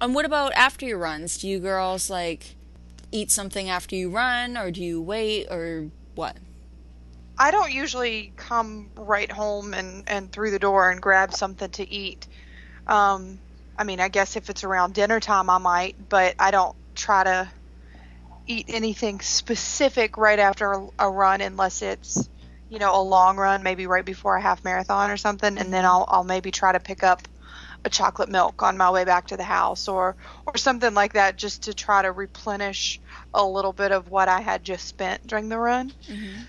And 0.00 0.14
what 0.14 0.24
about 0.24 0.52
after 0.52 0.86
your 0.86 0.98
runs? 0.98 1.36
Do 1.38 1.48
you 1.48 1.58
girls 1.58 2.08
like 2.08 2.54
eat 3.10 3.32
something 3.32 3.68
after 3.68 3.96
you 3.96 4.10
run, 4.10 4.56
or 4.56 4.70
do 4.70 4.80
you 4.80 5.02
wait, 5.02 5.48
or 5.50 5.90
what? 6.14 6.36
I 7.38 7.50
don't 7.50 7.72
usually 7.72 8.32
come 8.36 8.90
right 8.96 9.30
home 9.30 9.74
and, 9.74 10.04
and 10.06 10.30
through 10.30 10.50
the 10.50 10.58
door 10.58 10.90
and 10.90 11.00
grab 11.00 11.34
something 11.34 11.70
to 11.70 11.88
eat. 11.88 12.26
Um, 12.86 13.40
I 13.76 13.84
mean, 13.84 14.00
I 14.00 14.08
guess 14.08 14.36
if 14.36 14.50
it's 14.50 14.64
around 14.64 14.94
dinner 14.94 15.20
time, 15.20 15.50
I 15.50 15.58
might, 15.58 16.08
but 16.08 16.34
I 16.38 16.50
don't 16.50 16.76
try 16.94 17.24
to 17.24 17.50
eat 18.46 18.66
anything 18.68 19.20
specific 19.20 20.16
right 20.16 20.38
after 20.38 20.88
a, 20.98 21.10
run 21.10 21.40
unless 21.40 21.82
it's, 21.82 22.28
you 22.68 22.78
know, 22.78 23.00
a 23.00 23.02
long 23.02 23.36
run, 23.36 23.62
maybe 23.62 23.86
right 23.86 24.04
before 24.04 24.36
a 24.36 24.40
half 24.40 24.64
marathon 24.64 25.10
or 25.10 25.16
something, 25.16 25.58
and 25.58 25.72
then 25.72 25.84
I'll 25.84 26.04
I'll 26.08 26.24
maybe 26.24 26.50
try 26.50 26.72
to 26.72 26.80
pick 26.80 27.02
up 27.02 27.26
a 27.84 27.90
chocolate 27.90 28.28
milk 28.28 28.62
on 28.62 28.76
my 28.76 28.90
way 28.90 29.04
back 29.04 29.26
to 29.28 29.36
the 29.36 29.44
house 29.44 29.88
or 29.88 30.16
or 30.46 30.56
something 30.56 30.94
like 30.94 31.14
that 31.14 31.36
just 31.36 31.64
to 31.64 31.74
try 31.74 32.02
to 32.02 32.12
replenish 32.12 33.00
a 33.32 33.44
little 33.44 33.72
bit 33.72 33.92
of 33.92 34.10
what 34.10 34.28
I 34.28 34.40
had 34.40 34.64
just 34.64 34.86
spent 34.86 35.26
during 35.26 35.48
the 35.48 35.58
run. 35.58 35.92
Mm-hmm. 36.08 36.42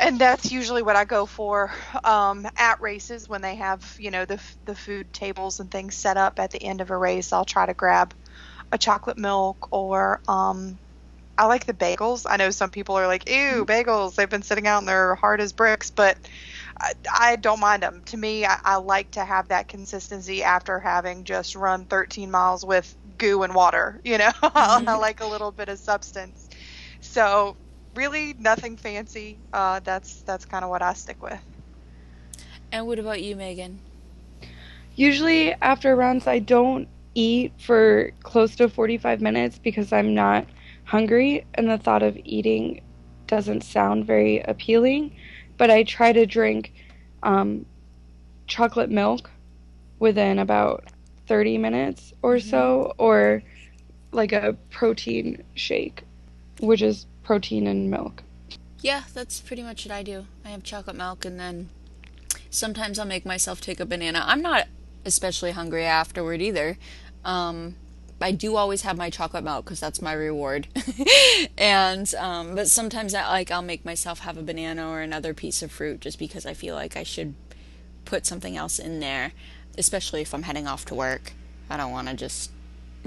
And 0.00 0.18
that's 0.18 0.50
usually 0.50 0.82
what 0.82 0.96
I 0.96 1.04
go 1.04 1.26
for 1.26 1.72
um, 2.04 2.46
at 2.56 2.80
races 2.80 3.28
when 3.28 3.42
they 3.42 3.56
have, 3.56 3.94
you 3.98 4.10
know, 4.10 4.24
the 4.24 4.42
the 4.64 4.74
food 4.74 5.12
tables 5.12 5.60
and 5.60 5.70
things 5.70 5.96
set 5.96 6.16
up 6.16 6.38
at 6.40 6.50
the 6.50 6.62
end 6.62 6.80
of 6.80 6.90
a 6.90 6.96
race. 6.96 7.32
I'll 7.32 7.44
try 7.44 7.66
to 7.66 7.74
grab 7.74 8.14
a 8.72 8.78
chocolate 8.78 9.18
milk 9.18 9.68
or 9.72 10.20
um, 10.28 10.78
I 11.38 11.46
like 11.46 11.66
the 11.66 11.74
bagels. 11.74 12.26
I 12.28 12.36
know 12.36 12.50
some 12.50 12.70
people 12.70 12.96
are 12.96 13.06
like, 13.06 13.28
"Ew, 13.30 13.66
bagels! 13.66 14.14
They've 14.14 14.28
been 14.30 14.42
sitting 14.42 14.66
out 14.66 14.78
and 14.80 14.88
they're 14.88 15.16
hard 15.16 15.40
as 15.40 15.52
bricks," 15.52 15.90
but 15.90 16.18
I, 16.80 16.92
I 17.18 17.36
don't 17.36 17.60
mind 17.60 17.82
them. 17.82 18.02
To 18.06 18.16
me, 18.16 18.44
I, 18.46 18.58
I 18.64 18.76
like 18.76 19.12
to 19.12 19.24
have 19.24 19.48
that 19.48 19.68
consistency 19.68 20.42
after 20.44 20.80
having 20.80 21.24
just 21.24 21.54
run 21.56 21.86
13 21.86 22.30
miles 22.30 22.64
with 22.64 22.94
goo 23.18 23.42
and 23.42 23.54
water. 23.54 24.00
You 24.04 24.18
know, 24.18 24.32
I 24.42 24.96
like 24.98 25.20
a 25.20 25.26
little 25.26 25.52
bit 25.52 25.68
of 25.68 25.78
substance. 25.80 26.48
So 27.00 27.56
really, 27.94 28.34
nothing 28.38 28.76
fancy. 28.76 29.38
Uh, 29.52 29.80
that's 29.80 30.22
that's 30.22 30.44
kind 30.44 30.64
of 30.64 30.70
what 30.70 30.82
I 30.82 30.94
stick 30.94 31.22
with. 31.22 31.40
And 32.72 32.86
what 32.86 32.98
about 32.98 33.22
you, 33.22 33.36
Meagan? 33.36 33.80
Usually 34.94 35.52
after 35.54 35.94
runs, 35.96 36.26
I 36.26 36.38
don't 36.38 36.88
eat 37.14 37.52
for 37.58 38.12
close 38.22 38.54
to 38.56 38.68
45 38.68 39.20
minutes 39.20 39.58
because 39.58 39.92
I'm 39.92 40.14
not 40.14 40.46
hungry, 40.84 41.46
and 41.54 41.68
the 41.68 41.78
thought 41.78 42.02
of 42.02 42.16
eating 42.24 42.82
doesn't 43.26 43.62
sound 43.62 44.06
very 44.06 44.40
appealing. 44.40 45.16
But 45.56 45.70
I 45.70 45.84
try 45.84 46.12
to 46.12 46.26
drink 46.26 46.72
um, 47.22 47.66
chocolate 48.46 48.90
milk 48.90 49.30
within 49.98 50.38
about 50.38 50.84
30 51.26 51.58
minutes 51.58 52.12
or 52.22 52.40
so, 52.40 52.94
or 52.98 53.42
like 54.12 54.32
a 54.32 54.56
protein 54.70 55.44
shake, 55.54 56.02
which 56.60 56.82
is 56.82 57.06
protein 57.30 57.68
and 57.68 57.88
milk. 57.88 58.24
Yeah, 58.80 59.04
that's 59.14 59.40
pretty 59.40 59.62
much 59.62 59.86
what 59.86 59.92
I 59.92 60.02
do. 60.02 60.26
I 60.44 60.48
have 60.48 60.64
chocolate 60.64 60.96
milk 60.96 61.24
and 61.24 61.38
then 61.38 61.68
sometimes 62.50 62.98
I'll 62.98 63.06
make 63.06 63.24
myself 63.24 63.60
take 63.60 63.78
a 63.78 63.86
banana. 63.86 64.24
I'm 64.26 64.42
not 64.42 64.66
especially 65.04 65.52
hungry 65.52 65.84
afterward 65.84 66.42
either. 66.42 66.76
Um, 67.24 67.76
I 68.20 68.32
do 68.32 68.56
always 68.56 68.82
have 68.82 68.96
my 68.96 69.10
chocolate 69.10 69.44
milk 69.44 69.64
because 69.64 69.78
that's 69.78 70.02
my 70.02 70.12
reward. 70.12 70.66
and 71.56 72.12
um, 72.16 72.56
but 72.56 72.66
sometimes 72.66 73.14
I 73.14 73.24
like 73.28 73.52
I'll 73.52 73.62
make 73.62 73.84
myself 73.84 74.18
have 74.18 74.36
a 74.36 74.42
banana 74.42 74.88
or 74.88 75.00
another 75.00 75.32
piece 75.32 75.62
of 75.62 75.70
fruit 75.70 76.00
just 76.00 76.18
because 76.18 76.44
I 76.44 76.52
feel 76.52 76.74
like 76.74 76.96
I 76.96 77.04
should 77.04 77.36
put 78.06 78.26
something 78.26 78.56
else 78.56 78.80
in 78.80 78.98
there, 78.98 79.34
especially 79.78 80.20
if 80.20 80.34
I'm 80.34 80.42
heading 80.42 80.66
off 80.66 80.84
to 80.86 80.96
work. 80.96 81.34
I 81.70 81.76
don't 81.76 81.92
want 81.92 82.08
to 82.08 82.14
just 82.14 82.50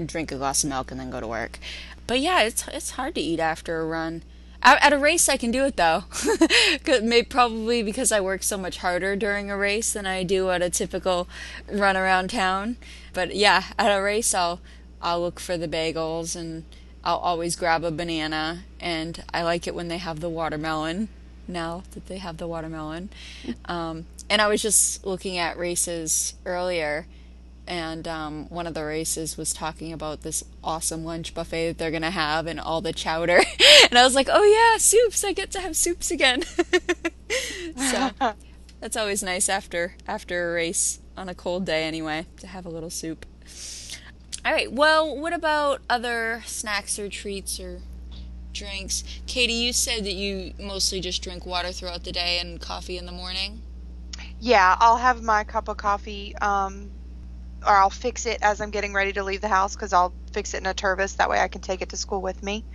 drink 0.04 0.32
a 0.32 0.36
glass 0.36 0.64
of 0.64 0.70
milk 0.70 0.90
and 0.90 0.98
then 0.98 1.10
go 1.10 1.20
to 1.20 1.26
work. 1.26 1.58
But 2.06 2.20
yeah, 2.20 2.42
it's 2.42 2.66
it's 2.68 2.90
hard 2.90 3.14
to 3.14 3.20
eat 3.20 3.40
after 3.40 3.80
a 3.80 3.86
run. 3.86 4.22
At, 4.62 4.82
at 4.82 4.92
a 4.92 4.98
race, 4.98 5.28
I 5.28 5.36
can 5.36 5.50
do 5.50 5.64
it 5.64 5.76
though. 5.76 6.04
Maybe 7.02 7.26
probably 7.26 7.82
because 7.82 8.10
I 8.12 8.20
work 8.20 8.42
so 8.42 8.56
much 8.56 8.78
harder 8.78 9.14
during 9.14 9.50
a 9.50 9.56
race 9.56 9.92
than 9.92 10.06
I 10.06 10.22
do 10.22 10.50
at 10.50 10.62
a 10.62 10.70
typical 10.70 11.28
run 11.70 11.96
around 11.96 12.30
town. 12.30 12.76
But 13.12 13.34
yeah, 13.34 13.64
at 13.78 13.96
a 13.96 14.02
race, 14.02 14.34
I'll 14.34 14.60
I'll 15.02 15.20
look 15.20 15.38
for 15.38 15.56
the 15.56 15.68
bagels 15.68 16.34
and 16.34 16.64
I'll 17.04 17.18
always 17.18 17.56
grab 17.56 17.84
a 17.84 17.90
banana. 17.90 18.64
And 18.80 19.22
I 19.32 19.42
like 19.42 19.66
it 19.66 19.74
when 19.74 19.88
they 19.88 19.98
have 19.98 20.20
the 20.20 20.30
watermelon. 20.30 21.08
Now 21.46 21.82
that 21.92 22.06
they 22.06 22.16
have 22.16 22.38
the 22.38 22.48
watermelon, 22.48 23.10
um, 23.66 24.06
and 24.30 24.40
I 24.40 24.48
was 24.48 24.62
just 24.62 25.04
looking 25.04 25.36
at 25.36 25.58
races 25.58 26.32
earlier 26.46 27.06
and 27.66 28.06
um, 28.06 28.48
one 28.50 28.66
of 28.66 28.74
the 28.74 28.84
races 28.84 29.36
was 29.36 29.52
talking 29.52 29.92
about 29.92 30.22
this 30.22 30.44
awesome 30.62 31.04
lunch 31.04 31.34
buffet 31.34 31.68
that 31.68 31.78
they're 31.78 31.90
gonna 31.90 32.10
have 32.10 32.46
and 32.46 32.60
all 32.60 32.80
the 32.80 32.92
chowder. 32.92 33.40
And 33.90 33.98
i 33.98 34.04
was 34.04 34.14
like 34.14 34.28
oh 34.30 34.42
yeah 34.42 34.78
soups. 34.78 35.22
I 35.24 35.32
get 35.32 35.50
to 35.52 35.60
have 35.60 35.76
soups 35.76 36.10
again. 36.10 36.42
So 37.76 38.10
that's 38.80 38.96
always 38.96 39.22
nice 39.22 39.48
after 39.48 39.94
after 40.06 40.50
a 40.50 40.54
race 40.54 41.00
on 41.16 41.28
a 41.28 41.34
cold 41.34 41.64
day 41.64 41.84
anyway 41.84 42.26
to 42.38 42.46
have 42.46 42.64
a 42.66 42.68
little 42.68 42.90
soup. 42.90 43.26
All 44.44 44.52
right 44.52 44.70
well 44.70 45.16
what 45.16 45.32
about 45.32 45.80
other 45.90 46.42
snacks 46.46 46.98
or 46.98 47.08
treats 47.08 47.58
or 47.58 47.80
drinks? 48.52 49.04
Katie 49.26 49.52
you 49.54 49.72
said 49.72 50.04
that 50.04 50.14
you 50.14 50.54
mostly 50.58 51.00
just 51.00 51.22
drink 51.22 51.44
water 51.44 51.72
throughout 51.72 52.04
the 52.04 52.12
day 52.12 52.38
and 52.40 52.60
coffee 52.60 52.96
in 52.96 53.06
the 53.06 53.12
morning. 53.12 53.62
Yeah, 54.40 54.76
I'll 54.78 54.98
have 54.98 55.22
my 55.22 55.44
cup 55.44 55.68
of 55.68 55.76
coffee, 55.76 56.36
um, 56.36 56.90
or 57.66 57.74
I'll 57.74 57.90
fix 57.90 58.26
it 58.26 58.38
as 58.42 58.60
I'm 58.60 58.70
getting 58.70 58.94
ready 58.94 59.12
to 59.14 59.24
leave 59.24 59.40
the 59.40 59.48
house 59.48 59.74
because 59.76 59.92
I'll 59.92 60.16
fix 60.32 60.54
it 60.54 60.58
in 60.58 60.66
a 60.66 60.74
Tervis. 60.74 61.16
That 61.16 61.30
way 61.30 61.40
I 61.40 61.48
can 61.48 61.60
take 61.60 61.82
it 61.82 61.90
to 61.90 61.96
school 61.96 62.22
with 62.22 62.42
me 62.42 62.66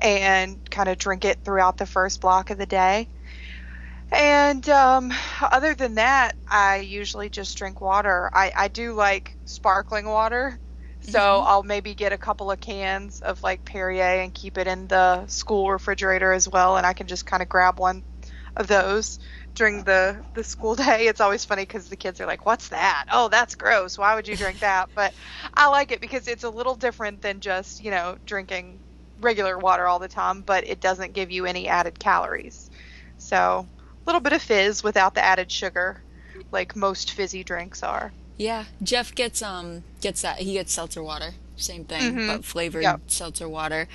and 0.00 0.60
kind 0.70 0.88
of 0.88 0.98
drink 0.98 1.24
it 1.24 1.40
throughout 1.44 1.78
the 1.78 1.86
first 1.86 2.20
block 2.20 2.50
of 2.50 2.58
the 2.58 2.66
day. 2.66 3.10
And 4.10 4.68
um, 4.68 5.12
other 5.40 5.74
than 5.74 5.94
that, 5.94 6.36
I 6.48 6.76
usually 6.78 7.30
just 7.30 7.56
drink 7.56 7.80
water. 7.80 8.30
I, 8.32 8.52
I 8.54 8.68
do 8.68 8.94
like 8.94 9.38
sparkling 9.44 10.06
water. 10.06 10.58
So 11.00 11.18
Mhm. 11.20 11.44
I'll 11.44 11.62
maybe 11.64 11.94
get 11.94 12.12
a 12.12 12.18
couple 12.18 12.50
of 12.50 12.60
cans 12.60 13.20
of 13.20 13.42
like 13.42 13.64
Perrier 13.64 14.20
and 14.22 14.32
keep 14.34 14.56
it 14.58 14.66
in 14.68 14.86
the 14.86 15.26
school 15.26 15.70
refrigerator 15.72 16.32
as 16.32 16.48
well, 16.48 16.76
and 16.76 16.86
I 16.86 16.92
can 16.92 17.08
just 17.08 17.26
kind 17.26 17.42
of 17.42 17.48
grab 17.48 17.80
one 17.80 18.04
of 18.56 18.68
those 18.68 19.18
during 19.54 19.84
the 19.84 20.22
the 20.34 20.44
school 20.44 20.74
day. 20.86 21.06
It's 21.06 21.20
always 21.20 21.44
funny 21.44 21.62
because 21.62 21.88
the 21.88 21.96
kids 21.96 22.20
are 22.20 22.26
like, 22.26 22.46
"What's 22.46 22.68
that? 22.68 23.06
Oh, 23.10 23.28
that's 23.28 23.54
gross. 23.54 23.98
Why 23.98 24.14
would 24.14 24.28
you 24.28 24.36
drink 24.36 24.60
that?" 24.60 24.88
But 24.94 25.14
I 25.54 25.68
like 25.68 25.92
it 25.92 26.00
because 26.00 26.28
it's 26.28 26.44
a 26.44 26.50
little 26.50 26.74
different 26.74 27.22
than 27.22 27.40
just 27.40 27.82
you 27.82 27.90
know 27.90 28.16
drinking 28.26 28.80
regular 29.20 29.58
water 29.58 29.86
all 29.86 29.98
the 29.98 30.08
time, 30.08 30.42
but 30.42 30.66
it 30.66 30.80
doesn't 30.80 31.12
give 31.12 31.30
you 31.30 31.46
any 31.46 31.68
added 31.68 31.98
calories. 31.98 32.70
So 33.18 33.68
a 33.68 34.04
little 34.06 34.20
bit 34.20 34.32
of 34.32 34.42
fizz 34.42 34.82
without 34.82 35.14
the 35.14 35.24
added 35.24 35.50
sugar, 35.50 36.02
like 36.50 36.74
most 36.74 37.12
fizzy 37.12 37.44
drinks 37.44 37.82
are. 37.82 38.12
Yeah, 38.36 38.64
Jeff 38.82 39.14
gets 39.14 39.42
um 39.42 39.84
gets 40.00 40.22
that 40.22 40.38
he 40.38 40.54
gets 40.54 40.72
seltzer 40.72 41.02
water, 41.02 41.34
same 41.56 41.84
thing, 41.84 42.14
Mhm. 42.14 42.26
but 42.26 42.44
flavored 42.44 42.82
Yep. 42.82 43.02
seltzer 43.08 43.48
water. 43.48 43.88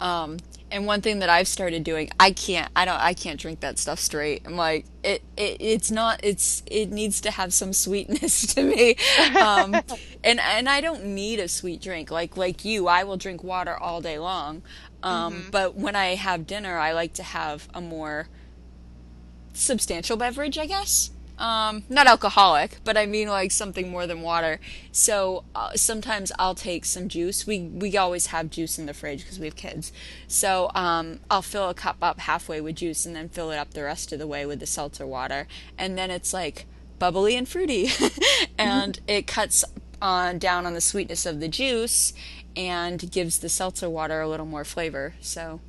Um, 0.00 0.38
and 0.70 0.86
one 0.86 1.00
thing 1.02 1.20
that 1.20 1.28
I've 1.28 1.46
started 1.46 1.84
doing, 1.84 2.10
I 2.18 2.32
can't, 2.32 2.70
I 2.74 2.84
don't, 2.84 3.00
I 3.00 3.14
can't 3.14 3.38
drink 3.38 3.60
that 3.60 3.78
stuff 3.78 4.00
straight. 4.00 4.42
I'm 4.44 4.56
like, 4.56 4.86
it, 5.04 5.22
it 5.36 5.56
it's 5.60 5.90
not, 5.90 6.20
it's, 6.22 6.62
it 6.66 6.90
needs 6.90 7.20
to 7.22 7.30
have 7.30 7.54
some 7.54 7.72
sweetness 7.72 8.46
to 8.54 8.62
me. 8.64 8.96
Um, 9.40 9.74
and 10.24 10.40
and 10.40 10.68
I 10.68 10.80
don't 10.80 11.04
need 11.04 11.38
a 11.38 11.48
sweet 11.48 11.80
drink 11.80 12.10
like 12.10 12.36
like 12.36 12.64
you. 12.64 12.88
I 12.88 13.04
will 13.04 13.16
drink 13.16 13.44
water 13.44 13.76
all 13.76 14.00
day 14.00 14.18
long. 14.18 14.62
Um, 15.02 15.48
but 15.50 15.76
when 15.76 15.94
I 15.94 16.14
have 16.16 16.46
dinner, 16.46 16.78
I 16.78 16.92
like 16.92 17.12
to 17.14 17.22
have 17.22 17.68
a 17.74 17.80
more 17.80 18.26
substantial 19.52 20.16
beverage, 20.16 20.58
I 20.58 20.66
guess. 20.66 21.10
Um, 21.36 21.82
not 21.88 22.06
alcoholic, 22.06 22.78
but 22.84 22.96
I 22.96 23.06
mean 23.06 23.28
like 23.28 23.50
something 23.50 23.90
more 23.90 24.06
than 24.06 24.22
water. 24.22 24.60
So 24.92 25.44
uh, 25.54 25.72
sometimes 25.74 26.30
I'll 26.38 26.54
take 26.54 26.84
some 26.84 27.08
juice. 27.08 27.46
We 27.46 27.60
we 27.60 27.96
always 27.96 28.26
have 28.26 28.50
juice 28.50 28.78
in 28.78 28.86
the 28.86 28.94
fridge 28.94 29.22
because 29.22 29.40
we 29.40 29.46
have 29.46 29.56
kids. 29.56 29.92
So 30.28 30.70
um, 30.74 31.20
I'll 31.30 31.42
fill 31.42 31.68
a 31.68 31.74
cup 31.74 31.96
up 32.00 32.20
halfway 32.20 32.60
with 32.60 32.76
juice 32.76 33.04
and 33.04 33.16
then 33.16 33.28
fill 33.28 33.50
it 33.50 33.56
up 33.56 33.74
the 33.74 33.82
rest 33.82 34.12
of 34.12 34.20
the 34.20 34.26
way 34.28 34.46
with 34.46 34.60
the 34.60 34.66
seltzer 34.66 35.06
water, 35.06 35.48
and 35.76 35.98
then 35.98 36.10
it's 36.10 36.32
like 36.32 36.66
bubbly 37.00 37.34
and 37.36 37.48
fruity, 37.48 37.88
and 38.58 39.00
it 39.08 39.26
cuts 39.26 39.64
on 40.00 40.38
down 40.38 40.66
on 40.66 40.74
the 40.74 40.80
sweetness 40.80 41.26
of 41.26 41.40
the 41.40 41.48
juice 41.48 42.12
and 42.56 43.10
gives 43.10 43.38
the 43.38 43.48
seltzer 43.48 43.90
water 43.90 44.20
a 44.20 44.28
little 44.28 44.46
more 44.46 44.64
flavor. 44.64 45.14
So 45.20 45.60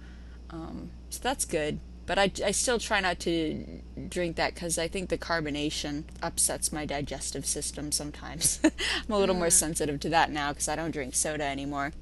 um, 0.51 0.91
so 1.09 1.19
that's 1.23 1.45
good. 1.45 1.79
But 2.05 2.19
I, 2.19 2.31
I 2.45 2.51
still 2.51 2.77
try 2.77 2.99
not 2.99 3.19
to 3.21 3.81
drink 4.09 4.35
that 4.35 4.53
because 4.53 4.77
I 4.77 4.87
think 4.87 5.09
the 5.09 5.17
carbonation 5.17 6.03
upsets 6.21 6.71
my 6.71 6.85
digestive 6.85 7.45
system 7.45 7.91
sometimes. 7.91 8.59
I'm 8.63 9.13
a 9.13 9.17
little 9.17 9.35
more 9.35 9.49
sensitive 9.49 9.99
to 10.01 10.09
that 10.09 10.31
now 10.31 10.51
because 10.51 10.67
I 10.67 10.75
don't 10.75 10.91
drink 10.91 11.15
soda 11.15 11.43
anymore. 11.43 11.93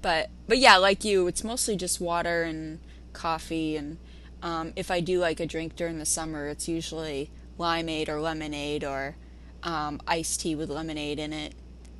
But 0.00 0.30
but 0.46 0.58
yeah, 0.58 0.76
like 0.76 1.04
you, 1.04 1.26
it's 1.26 1.44
mostly 1.44 1.76
just 1.76 2.00
water 2.00 2.42
and 2.42 2.80
coffee. 3.12 3.76
And 3.76 3.98
um, 4.42 4.72
if 4.76 4.90
I 4.90 5.00
do 5.00 5.18
like 5.18 5.40
a 5.40 5.46
drink 5.46 5.76
during 5.76 5.98
the 5.98 6.06
summer, 6.06 6.48
it's 6.48 6.68
usually 6.68 7.30
limeade 7.58 8.08
or 8.08 8.20
lemonade 8.20 8.84
or 8.84 9.16
um, 9.62 10.00
iced 10.06 10.40
tea 10.40 10.54
with 10.54 10.70
lemonade 10.70 11.18
in 11.18 11.32
it. 11.32 11.54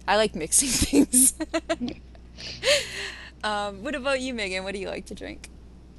I 0.07 0.17
like 0.17 0.35
mixing 0.35 0.69
things. 1.05 1.35
um, 3.45 3.83
what 3.83 3.95
about 3.95 4.21
you, 4.21 4.35
Meagan? 4.35 4.65
What 4.65 4.75
do 4.75 4.81
you 4.81 4.89
like 4.89 5.07
to 5.07 5.15
drink? 5.15 5.49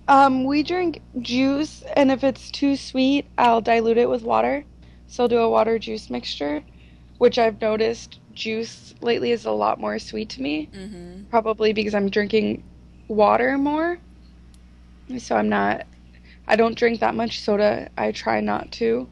Um, 0.07 0.43
we 0.43 0.61
drink 0.61 1.01
juice, 1.21 1.83
and 1.95 2.11
if 2.11 2.23
it's 2.23 2.51
too 2.51 2.75
sweet, 2.75 3.25
I'll 3.37 3.61
dilute 3.61 3.97
it 3.97 4.09
with 4.09 4.21
water. 4.21 4.63
So 5.07 5.23
I'll 5.23 5.27
do 5.27 5.39
a 5.39 5.49
water 5.49 5.79
juice 5.79 6.09
mixture, 6.09 6.63
which 7.17 7.39
I've 7.39 7.59
noticed 7.59 8.19
juice 8.33 8.93
lately 9.01 9.31
is 9.31 9.45
a 9.45 9.51
lot 9.51 9.79
more 9.79 9.97
sweet 9.97 10.29
to 10.29 10.41
me. 10.41 10.69
Mm-hmm. 10.73 11.23
Probably 11.29 11.73
because 11.73 11.95
I'm 11.95 12.09
drinking 12.09 12.63
water 13.07 13.57
more. 13.57 13.97
So 15.17 15.35
I'm 15.35 15.49
not, 15.49 15.85
I 16.47 16.55
don't 16.55 16.77
drink 16.77 16.99
that 16.99 17.15
much 17.15 17.39
soda. 17.41 17.89
I 17.97 18.11
try 18.11 18.41
not 18.41 18.71
to. 18.73 19.07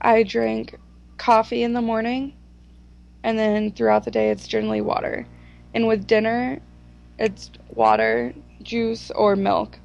I 0.00 0.22
drink 0.22 0.78
coffee 1.18 1.62
in 1.62 1.72
the 1.74 1.82
morning, 1.82 2.34
and 3.24 3.38
then 3.38 3.72
throughout 3.72 4.04
the 4.04 4.10
day, 4.10 4.30
it's 4.30 4.46
generally 4.46 4.80
water. 4.80 5.26
And 5.74 5.86
with 5.86 6.06
dinner, 6.06 6.60
it's 7.18 7.50
water, 7.68 8.32
juice, 8.62 9.10
or 9.10 9.36
milk. 9.36 9.78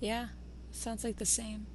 Yeah, 0.00 0.28
sounds 0.70 1.04
like 1.04 1.16
the 1.16 1.26
same. 1.26 1.66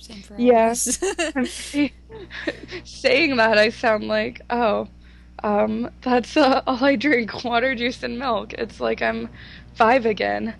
Same 0.00 0.22
for 0.22 0.34
all 0.34 0.40
Yeah. 0.40 0.74
Saying 2.84 3.36
that, 3.36 3.58
I 3.58 3.70
sound 3.70 4.04
like, 4.04 4.40
oh, 4.50 4.88
um, 5.42 5.90
that's 6.02 6.36
uh, 6.36 6.62
all 6.66 6.84
I 6.84 6.96
drink 6.96 7.44
water, 7.44 7.74
juice, 7.74 8.02
and 8.02 8.18
milk. 8.18 8.52
It's 8.54 8.80
like 8.80 9.02
I'm 9.02 9.28
five 9.74 10.06
again. 10.06 10.54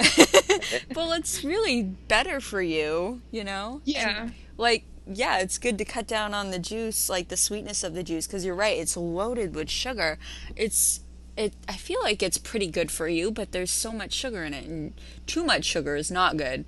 well, 0.95 1.13
it's 1.13 1.45
really 1.45 1.83
better 1.83 2.41
for 2.41 2.63
you, 2.63 3.23
you 3.31 3.45
know? 3.45 3.81
Yeah. 3.85 4.31
Like, 4.57 4.85
yeah, 5.07 5.39
it's 5.39 5.59
good 5.59 5.79
to 5.79 5.85
cut 5.85 6.07
down 6.07 6.35
on 6.35 6.51
the 6.51 6.59
juice, 6.59 7.09
like 7.09 7.29
the 7.29 7.37
sweetness 7.37 7.83
of 7.83 7.95
the 7.95 8.03
juice, 8.03 8.27
because 8.27 8.45
you're 8.45 8.55
right, 8.55 8.79
it's 8.79 8.97
loaded 8.97 9.55
with 9.55 9.71
sugar. 9.71 10.19
It's, 10.55 11.01
it. 11.37 11.55
I 11.69 11.75
feel 11.75 12.01
like 12.03 12.23
it's 12.23 12.39
pretty 12.39 12.69
good 12.69 12.91
for 12.91 13.09
you, 13.09 13.31
but 13.31 13.53
there's 13.53 13.71
so 13.71 13.93
much 13.93 14.13
sugar 14.13 14.45
in 14.45 14.55
it, 14.55 14.67
and 14.67 14.93
too 15.27 15.45
much 15.45 15.65
sugar 15.65 15.97
is 15.97 16.11
not 16.11 16.37
good. 16.37 16.65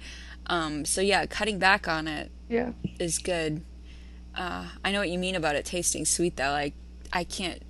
Um, 0.46 0.84
so 0.84 1.00
yeah, 1.00 1.26
cutting 1.26 1.58
back 1.58 1.86
on 1.88 2.08
it 2.08 2.30
Yeah. 2.48 2.72
is 2.98 3.18
good. 3.18 3.62
Uh, 4.34 4.66
I 4.84 4.92
know 4.92 5.00
what 5.00 5.10
you 5.10 5.18
mean 5.18 5.34
about 5.34 5.56
it 5.56 5.64
tasting 5.64 6.04
sweet, 6.04 6.36
though. 6.36 6.50
Like, 6.50 6.74
I 7.12 7.24
can't, 7.24 7.62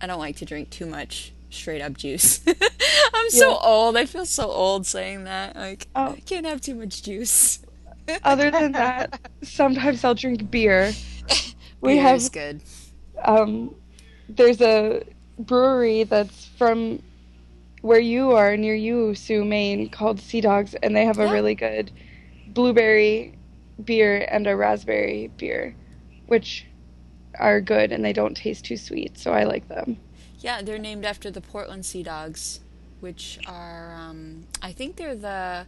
I 0.00 0.06
don't 0.06 0.18
like 0.18 0.36
to 0.36 0.44
drink 0.44 0.70
too 0.70 0.86
much 0.86 1.32
straight 1.50 1.80
up 1.80 1.96
juice. 1.96 2.40
I'm 3.14 3.30
so 3.30 3.56
old. 3.58 3.96
I 3.96 4.04
feel 4.06 4.26
so 4.26 4.50
old 4.50 4.86
saying 4.86 5.24
that. 5.24 5.56
Like, 5.56 5.86
Oh. 5.94 6.12
I 6.16 6.20
can't 6.20 6.46
have 6.46 6.60
too 6.60 6.74
much 6.74 7.02
juice. 7.02 7.60
Other 8.24 8.50
than 8.50 8.72
that, 8.72 9.18
sometimes 9.42 10.04
I'll 10.04 10.14
drink 10.14 10.50
beer. 10.50 10.92
We 11.82 11.94
Beer 11.94 12.02
have 12.02 12.16
is 12.16 12.28
good. 12.30 12.62
um, 13.22 13.74
there's 14.30 14.60
a 14.62 15.02
brewery 15.38 16.04
that's 16.04 16.46
from 16.56 17.02
where 17.82 18.00
you 18.00 18.32
are 18.32 18.56
near 18.56 18.74
you, 18.74 19.14
Sue, 19.14 19.44
Maine, 19.44 19.90
called 19.90 20.18
Sea 20.18 20.40
Dogs, 20.40 20.74
and 20.82 20.96
they 20.96 21.04
have 21.04 21.18
a 21.18 21.24
Yeah. 21.26 21.32
really 21.32 21.54
good 21.54 21.90
blueberry 22.56 23.38
beer 23.84 24.26
and 24.30 24.46
a 24.46 24.56
raspberry 24.56 25.30
beer, 25.36 25.76
which 26.26 26.66
are 27.38 27.60
good 27.60 27.92
and 27.92 28.02
they 28.02 28.14
don't 28.14 28.34
taste 28.34 28.64
too 28.64 28.78
sweet, 28.78 29.18
so 29.18 29.30
I 29.30 29.44
like 29.44 29.68
them. 29.68 29.98
Yeah, 30.40 30.62
they're 30.62 30.78
named 30.78 31.04
after 31.04 31.30
the 31.30 31.42
Portland 31.42 31.84
Sea 31.84 32.02
Dogs, 32.02 32.60
which 33.00 33.38
are, 33.46 33.94
um, 33.94 34.46
I 34.62 34.72
think 34.72 34.96
they're 34.96 35.14
the, 35.14 35.66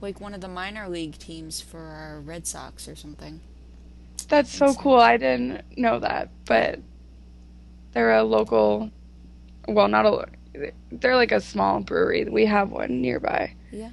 like 0.00 0.18
one 0.18 0.32
of 0.32 0.40
the 0.40 0.48
minor 0.48 0.88
league 0.88 1.18
teams 1.18 1.60
for 1.60 1.80
our 1.80 2.20
Red 2.20 2.46
Sox 2.46 2.88
or 2.88 2.96
something. 2.96 3.40
That's 4.28 4.50
so 4.50 4.72
cool. 4.74 4.96
I 4.96 5.18
didn't 5.18 5.64
know 5.76 5.98
that, 6.00 6.30
but 6.46 6.80
they're 7.92 8.16
a 8.16 8.22
local. 8.22 8.90
Well, 9.66 9.88
not 9.88 10.06
a. 10.06 10.26
They're 10.90 11.16
like 11.16 11.32
a 11.32 11.40
small 11.40 11.80
brewery. 11.80 12.24
We 12.24 12.44
have 12.46 12.70
one 12.70 13.00
nearby. 13.00 13.54
Yeah, 13.70 13.90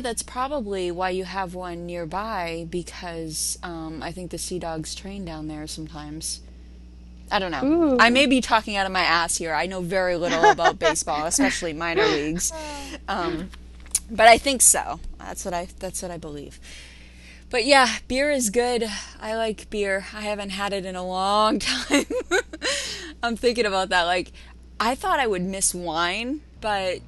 that's 0.00 0.22
probably 0.22 0.90
why 0.90 1.10
you 1.10 1.24
have 1.24 1.54
one 1.54 1.86
nearby 1.86 2.66
because 2.68 3.56
um, 3.62 4.02
I 4.02 4.10
think 4.10 4.32
the 4.32 4.38
Sea 4.38 4.58
Dogs 4.58 4.94
train 4.94 5.24
down 5.24 5.46
there 5.46 5.66
sometimes. 5.68 6.40
I 7.30 7.38
don't 7.38 7.52
know. 7.52 7.64
Ooh. 7.64 7.96
I 7.98 8.10
may 8.10 8.26
be 8.26 8.40
talking 8.40 8.76
out 8.76 8.86
of 8.86 8.92
my 8.92 9.02
ass 9.02 9.36
here. 9.36 9.54
I 9.54 9.66
know 9.66 9.80
very 9.80 10.16
little 10.16 10.50
about 10.50 10.78
baseball, 10.80 11.26
especially 11.26 11.72
minor 11.72 12.06
leagues. 12.06 12.52
Um, 13.08 13.50
but 14.10 14.26
I 14.26 14.36
think 14.36 14.62
so. 14.62 14.98
That's 15.18 15.44
what 15.44 15.54
I 15.54 15.68
that's 15.78 16.02
what 16.02 16.10
I 16.10 16.16
believe. 16.16 16.58
But 17.50 17.64
yeah, 17.64 17.86
beer 18.08 18.32
is 18.32 18.50
good. 18.50 18.84
I 19.20 19.36
like 19.36 19.70
beer. 19.70 20.06
I 20.12 20.22
haven't 20.22 20.50
had 20.50 20.72
it 20.72 20.84
in 20.84 20.96
a 20.96 21.06
long 21.06 21.58
time. 21.60 22.06
I'm 23.22 23.36
thinking 23.36 23.64
about 23.64 23.90
that. 23.90 24.02
Like, 24.04 24.32
I 24.80 24.96
thought 24.96 25.20
I 25.20 25.28
would 25.28 25.42
miss 25.42 25.72
wine, 25.72 26.40
but 26.60 26.98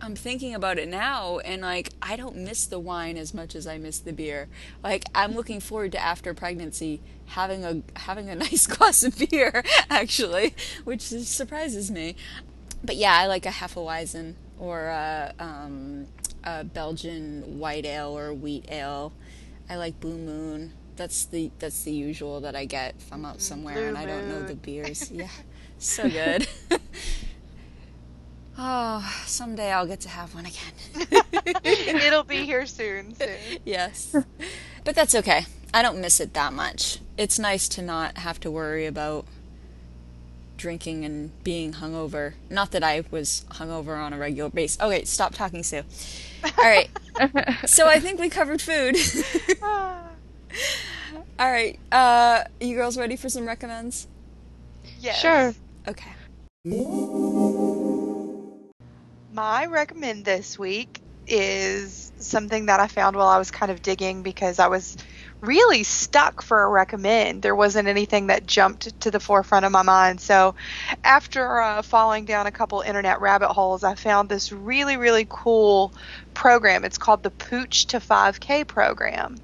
I'm 0.00 0.14
thinking 0.14 0.54
about 0.54 0.78
it 0.78 0.88
now, 0.88 1.38
and 1.38 1.62
like, 1.62 1.90
I 2.02 2.16
don't 2.16 2.36
miss 2.36 2.66
the 2.66 2.78
wine 2.78 3.16
as 3.16 3.32
much 3.32 3.54
as 3.54 3.66
I 3.66 3.78
miss 3.78 3.98
the 3.98 4.12
beer. 4.12 4.48
Like, 4.84 5.04
I'm 5.14 5.34
looking 5.34 5.60
forward 5.60 5.92
to 5.92 5.98
after 5.98 6.34
pregnancy 6.34 7.00
having 7.26 7.64
a 7.64 7.82
having 7.98 8.28
a 8.28 8.34
nice 8.46 8.66
glass 8.66 9.02
of 9.02 9.18
beer, 9.18 9.64
actually, 9.90 10.54
which 10.84 11.00
surprises 11.00 11.90
me. 11.90 12.16
But 12.84 12.96
yeah, 12.96 13.14
I 13.14 13.26
like 13.26 13.46
a 13.46 13.50
Hefeweizen 13.50 14.34
or 14.58 14.86
a, 14.86 15.34
um, 15.38 16.06
a 16.44 16.64
Belgian 16.64 17.58
white 17.58 17.84
ale 17.84 18.16
or 18.16 18.32
wheat 18.32 18.66
ale. 18.70 19.12
I 19.68 19.76
like 19.76 19.98
Blue 20.00 20.18
Moon. 20.18 20.72
That's 20.96 21.24
the 21.26 21.50
that's 21.58 21.82
the 21.82 21.92
usual 21.92 22.40
that 22.40 22.54
I 22.54 22.64
get 22.64 22.94
if 22.98 23.12
I'm 23.12 23.24
out 23.24 23.40
somewhere 23.40 23.88
and 23.88 23.98
I 23.98 24.06
don't 24.06 24.28
know 24.28 24.42
the 24.42 24.54
beers. 24.54 25.10
Yeah, 25.12 25.28
so 25.78 26.08
good. 26.08 26.46
oh, 28.58 29.22
someday 29.26 29.70
I'll 29.72 29.86
get 29.86 30.00
to 30.00 30.08
have 30.08 30.34
one 30.34 30.46
again. 30.46 31.22
It'll 31.64 32.24
be 32.24 32.44
here 32.44 32.66
soon. 32.66 33.14
soon. 33.14 33.36
yes, 33.64 34.14
but 34.84 34.94
that's 34.94 35.14
okay. 35.14 35.46
I 35.74 35.82
don't 35.82 36.00
miss 36.00 36.20
it 36.20 36.34
that 36.34 36.52
much. 36.52 37.00
It's 37.18 37.38
nice 37.38 37.68
to 37.70 37.82
not 37.82 38.18
have 38.18 38.40
to 38.40 38.50
worry 38.50 38.86
about 38.86 39.26
drinking 40.56 41.04
and 41.04 41.30
being 41.44 41.74
hungover. 41.74 42.32
Not 42.48 42.70
that 42.72 42.82
I 42.82 43.04
was 43.10 43.44
hungover 43.50 43.98
on 43.98 44.12
a 44.12 44.18
regular 44.18 44.50
basis. 44.50 44.80
Okay, 44.80 45.04
stop 45.04 45.34
talking, 45.34 45.62
Sue. 45.62 45.82
All 46.44 46.64
right. 46.64 46.88
So 47.66 47.86
I 47.88 47.98
think 47.98 48.20
we 48.20 48.28
covered 48.28 48.60
food. 48.60 48.94
All 51.38 51.50
right. 51.50 51.78
Uh, 51.90 52.44
you 52.60 52.76
girls 52.76 52.98
ready 52.98 53.16
for 53.16 53.30
some 53.30 53.46
recommends? 53.46 54.06
yes. 55.00 55.18
Sure. 55.18 55.54
Okay. 55.88 56.10
My 59.36 59.66
recommend 59.66 60.24
this 60.24 60.58
week 60.58 60.98
is 61.26 62.10
something 62.18 62.66
that 62.66 62.80
I 62.80 62.86
found 62.86 63.16
while 63.16 63.26
I 63.26 63.36
was 63.36 63.50
kind 63.50 63.70
of 63.70 63.82
digging 63.82 64.22
because 64.22 64.58
I 64.58 64.68
was 64.68 64.96
really 65.42 65.82
stuck 65.82 66.40
for 66.40 66.62
a 66.62 66.68
recommend. 66.70 67.42
There 67.42 67.54
wasn't 67.54 67.86
anything 67.86 68.28
that 68.28 68.46
jumped 68.46 68.98
to 69.02 69.10
the 69.10 69.20
forefront 69.20 69.66
of 69.66 69.72
my 69.72 69.82
mind. 69.82 70.22
So, 70.22 70.54
after 71.04 71.60
uh, 71.60 71.82
falling 71.82 72.24
down 72.24 72.46
a 72.46 72.50
couple 72.50 72.80
internet 72.80 73.20
rabbit 73.20 73.50
holes, 73.50 73.84
I 73.84 73.94
found 73.94 74.30
this 74.30 74.52
really, 74.52 74.96
really 74.96 75.26
cool 75.28 75.92
program. 76.32 76.86
It's 76.86 76.96
called 76.96 77.22
the 77.22 77.30
Pooch 77.30 77.88
to 77.88 77.98
5K 77.98 78.66
program. 78.66 79.36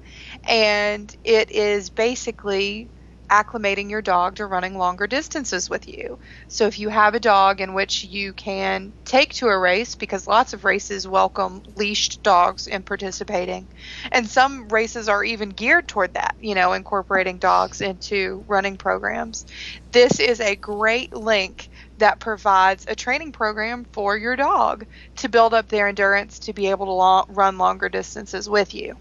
And 0.43 1.15
it 1.23 1.51
is 1.51 1.91
basically 1.91 2.89
acclimating 3.33 3.89
your 3.89 4.01
dog 4.03 4.35
to 4.35 4.45
running 4.45 4.77
longer 4.77 5.07
distances 5.07 5.67
with 5.67 5.87
you. 5.87 6.19
So 6.47 6.67
if 6.67 6.77
you 6.77 6.89
have 6.89 7.15
a 7.15 7.19
dog 7.19 7.61
in 7.61 7.73
which 7.73 8.03
you 8.03 8.31
can 8.33 8.93
take 9.05 9.33
to 9.35 9.47
a 9.47 9.57
race, 9.57 9.95
because 9.95 10.27
lots 10.27 10.53
of 10.53 10.65
races 10.65 11.07
welcome 11.07 11.63
leashed 11.75 12.21
dogs 12.21 12.67
in 12.67 12.83
participating, 12.83 13.67
and 14.11 14.29
some 14.29 14.67
races 14.69 15.09
are 15.09 15.23
even 15.23 15.49
geared 15.49 15.87
toward 15.87 16.13
that, 16.13 16.35
you 16.39 16.53
know, 16.53 16.73
incorporating 16.73 17.39
dogs 17.39 17.81
into 17.81 18.43
running 18.47 18.77
programs. 18.77 19.47
This 19.91 20.19
is 20.19 20.39
a 20.39 20.55
great 20.55 21.11
link 21.11 21.69
that 21.97 22.19
provides 22.19 22.85
a 22.87 22.95
training 22.95 23.31
program 23.31 23.85
for 23.93 24.15
your 24.15 24.35
dog 24.35 24.85
to 25.17 25.29
build 25.29 25.55
up 25.55 25.69
their 25.69 25.87
endurance 25.87 26.37
to 26.39 26.53
be 26.53 26.67
able 26.67 26.85
to 26.85 26.91
lo- 26.91 27.25
run 27.29 27.57
longer 27.57 27.89
distances 27.89 28.47
with 28.47 28.75
you. 28.75 28.95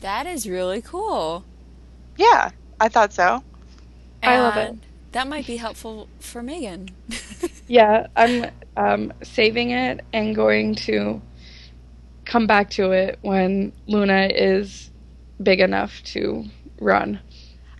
That 0.00 0.26
is 0.26 0.48
really 0.48 0.82
cool. 0.82 1.44
Yeah, 2.16 2.50
I 2.80 2.88
thought 2.88 3.12
so. 3.12 3.42
I 4.22 4.38
love 4.40 4.56
it. 4.56 4.74
That 5.12 5.28
might 5.28 5.46
be 5.46 5.56
helpful 5.56 6.08
for 6.20 6.42
Meagan. 6.42 6.90
Yeah, 7.68 8.08
I'm 8.16 8.50
um, 8.76 9.12
saving 9.22 9.70
it 9.70 10.04
and 10.12 10.34
going 10.34 10.74
to 10.74 11.22
come 12.24 12.46
back 12.46 12.70
to 12.70 12.92
it 12.92 13.18
when 13.22 13.72
Luna 13.86 14.28
is 14.34 14.90
big 15.42 15.60
enough 15.60 16.02
to 16.04 16.44
run. 16.80 17.20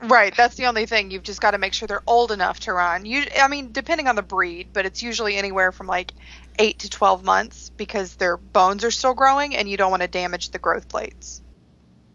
Right, 0.03 0.35
that's 0.35 0.57
the 0.57 0.67
only 0.67 0.87
thing. 0.87 1.11
You've 1.11 1.23
just 1.23 1.41
got 1.41 1.53
to 1.53 1.59
make 1.59 1.75
sure 1.75 1.87
they're 1.87 2.03
old 2.07 2.33
enough 2.33 2.61
to 2.61 2.73
run. 2.73 3.05
You, 3.05 3.25
I 3.41 3.49
mean, 3.49 3.71
depending 3.71 4.09
on 4.09 4.17
the 4.17 4.23
breed, 4.23 4.69
but 4.73 4.85
it's 4.85 5.03
usually 5.03 5.37
anywhere 5.37 5.71
from 5.71 5.87
like 5.87 6.13
eight 6.59 6.81
to 6.81 6.91
twelve 6.91 7.23
months 7.23 7.71
because 7.77 8.17
their 8.17 8.37
bones 8.37 8.85
are 8.85 8.91
still 8.91 9.15
growing, 9.15 9.55
and 9.55 9.69
you 9.69 9.77
don't 9.77 9.91
want 9.91 10.03
to 10.03 10.09
damage 10.09 10.51
the 10.51 10.59
growth 10.59 10.89
plates. 10.89 11.41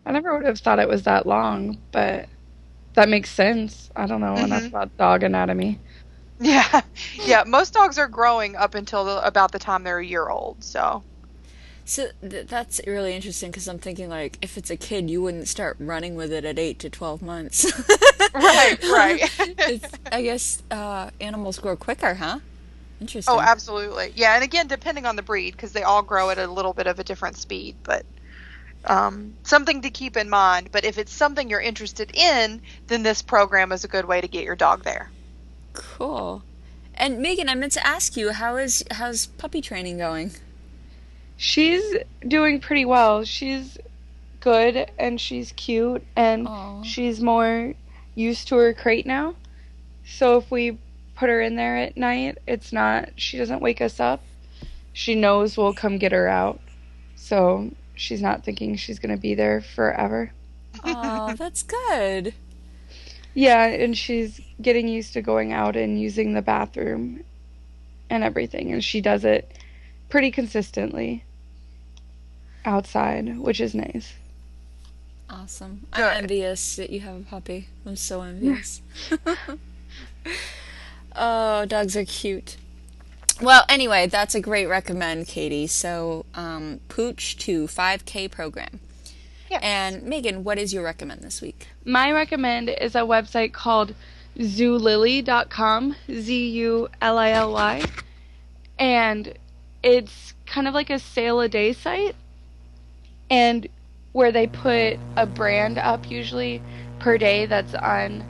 I 0.07 0.13
never 0.13 0.35
would 0.37 0.45
have 0.47 0.59
thought 0.59 0.79
it 0.79 0.89
was 0.89 1.03
that 1.03 1.27
long, 1.27 1.79
but 1.91 2.29
that 2.95 3.09
makes 3.09 3.31
sense. 3.31 3.91
I 3.95 4.07
don't 4.07 4.21
know 4.21 4.43
enough 4.43 4.65
Mhm. 4.65 4.69
about 4.69 4.97
dog 4.97 5.23
anatomy. 5.23 5.81
Yeah, 6.39 6.81
yeah. 7.25 7.43
Most 7.45 7.73
dogs 7.73 7.97
are 7.99 8.07
growing 8.07 8.55
up 8.55 8.75
until 8.75 9.05
the, 9.05 9.25
about 9.25 9.51
the 9.51 9.59
time 9.59 9.83
they're 9.83 9.99
a 9.99 10.05
year 10.05 10.29
old. 10.29 10.63
So, 10.63 11.05
So 11.85 12.09
th- 12.27 12.47
that's 12.47 12.81
really 12.87 13.15
interesting 13.15 13.51
because 13.51 13.67
I'm 13.67 13.79
thinking 13.79 14.09
like 14.09 14.37
if 14.41 14.57
it's 14.57 14.69
a 14.69 14.77
kid, 14.77 15.09
you 15.09 15.21
wouldn't 15.21 15.47
start 15.47 15.77
running 15.79 16.15
with 16.15 16.31
it 16.33 16.45
at 16.45 16.59
eight 16.59 16.79
to 16.79 16.89
twelve 16.89 17.21
months. 17.21 17.65
right, 18.33 18.77
right. 18.83 19.29
I 20.11 20.21
guess 20.23 20.63
uh, 20.71 21.11
animals 21.21 21.59
grow 21.59 21.75
quicker, 21.77 22.15
huh? 22.15 22.39
Interesting. 22.99 23.35
oh, 23.35 23.39
absolutely. 23.41 24.11
Yeah, 24.15 24.35
and 24.35 24.43
again, 24.43 24.67
depending 24.67 25.05
on 25.05 25.15
the 25.15 25.23
breed, 25.23 25.51
because 25.51 25.73
they 25.73 25.83
all 25.83 26.03
grow 26.03 26.29
at 26.31 26.37
a 26.39 26.47
little 26.47 26.73
bit 26.73 26.87
of 26.87 26.99
a 26.99 27.03
different 27.03 27.37
speed, 27.37 27.77
but. 27.83 28.05
Um, 28.87 29.33
something 29.43 29.81
to 29.81 29.89
keep 29.89 30.15
in 30.15 30.29
mind, 30.29 30.69
but 30.71 30.85
if 30.85 30.97
it's 30.97 31.11
something 31.11 31.49
you're 31.49 31.59
interested 31.59 32.15
in, 32.15 32.61
then 32.87 33.03
this 33.03 33.21
program 33.21 33.73
is 33.73 33.83
a 33.83 33.87
good 33.87 34.05
way 34.05 34.21
to 34.21 34.27
get 34.27 34.45
your 34.45 34.55
dog 34.55 34.83
there. 34.83 35.11
Cool. 35.73 36.41
And 36.95 37.19
Meagan, 37.19 37.49
I 37.49 37.55
meant 37.55 37.73
to 37.73 37.85
ask 37.85 38.17
you, 38.17 38.31
how 38.31 38.55
is 38.55 38.83
how's 38.91 39.27
puppy 39.27 39.61
training 39.61 39.97
going? 39.97 40.31
She's 41.35 41.83
doing 42.27 42.59
pretty 42.59 42.85
well. 42.85 43.23
She's 43.23 43.77
good 44.39 44.89
and 44.97 45.19
she's 45.19 45.51
cute 45.51 46.03
and 46.15 46.47
Aw. 46.47 46.81
she's 46.83 47.21
more 47.21 47.73
used 48.15 48.47
to 48.47 48.55
her 48.55 48.73
crate 48.73 49.05
now. 49.05 49.35
So 50.05 50.37
if 50.37 50.49
we 50.49 50.77
put 51.15 51.29
her 51.29 51.41
in 51.41 51.55
there 51.55 51.77
at 51.77 51.97
night, 51.97 52.37
it's 52.47 52.71
not 52.71 53.09
she 53.15 53.37
doesn't 53.37 53.61
wake 53.61 53.81
us 53.81 53.99
up. 53.99 54.23
She 54.93 55.13
knows 55.13 55.57
we'll 55.57 55.73
come 55.73 55.97
get 55.97 56.11
her 56.11 56.27
out. 56.27 56.59
So 57.15 57.71
she's 57.97 58.21
not 58.21 58.45
thinking 58.45 58.75
she's 58.75 58.99
going 58.99 59.13
to 59.13 59.21
be 59.21 59.35
there 59.35 59.59
forever. 59.59 60.31
Oh, 60.83 61.33
that's 61.37 61.63
good. 61.63 62.33
Yeah, 63.33 63.65
and 63.65 63.97
she's 63.97 64.39
getting 64.61 64.87
used 64.87 65.13
to 65.13 65.21
going 65.21 65.51
out 65.51 65.75
and 65.75 65.99
using 65.99 66.33
the 66.33 66.41
bathroom 66.41 67.23
and 68.09 68.23
everything 68.23 68.71
and 68.71 68.83
she 68.83 69.01
does 69.01 69.25
it 69.25 69.51
pretty 70.09 70.31
consistently 70.31 71.23
outside, 72.65 73.37
which 73.37 73.59
is 73.59 73.75
nice. 73.75 74.13
Awesome. 75.29 75.85
I'm 75.91 76.03
Good. 76.03 76.23
envious 76.23 76.77
that 76.77 76.89
you 76.89 77.01
have 77.01 77.15
a 77.15 77.23
puppy. 77.23 77.67
I'm 77.85 77.97
so 77.97 78.21
envious. 78.21 78.81
oh, 81.15 81.65
dogs 81.65 81.97
are 81.97 82.05
cute. 82.05 82.55
Well, 83.41 83.65
anyway, 83.69 84.07
that's 84.07 84.33
a 84.33 84.41
great 84.41 84.65
recommend, 84.65 85.27
Katie. 85.27 85.67
So, 85.67 86.25
um, 86.33 86.79
Pooch 86.89 87.37
to 87.37 87.67
5K 87.67 88.31
program. 88.31 88.79
Yes. 89.49 89.61
And 89.63 90.03
Meagan, 90.03 90.43
what 90.43 90.57
is 90.57 90.73
your 90.73 90.83
recommend 90.83 91.21
this 91.21 91.39
week? 91.39 91.67
My 91.85 92.11
recommend 92.11 92.69
is 92.69 92.95
a 92.95 93.01
website 93.01 93.53
called 93.53 93.93
zulily.com, 94.37 95.95
Z 96.11 96.49
U 96.49 96.89
L 96.99 97.17
I 97.17 97.31
L 97.31 97.53
Y. 97.53 97.83
And 98.79 99.33
it's 99.83 100.33
kind 100.47 100.67
of 100.67 100.73
like 100.73 100.89
a 100.89 100.99
sale 100.99 101.39
a 101.39 101.47
day 101.47 101.73
site. 101.73 102.15
And 103.29 103.67
where 104.13 104.31
they 104.31 104.47
put 104.47 104.97
a 105.15 105.27
brand 105.27 105.77
up 105.77 106.09
usually 106.09 106.61
per 106.99 107.17
day 107.19 107.45
that's 107.45 107.75
on 107.75 108.23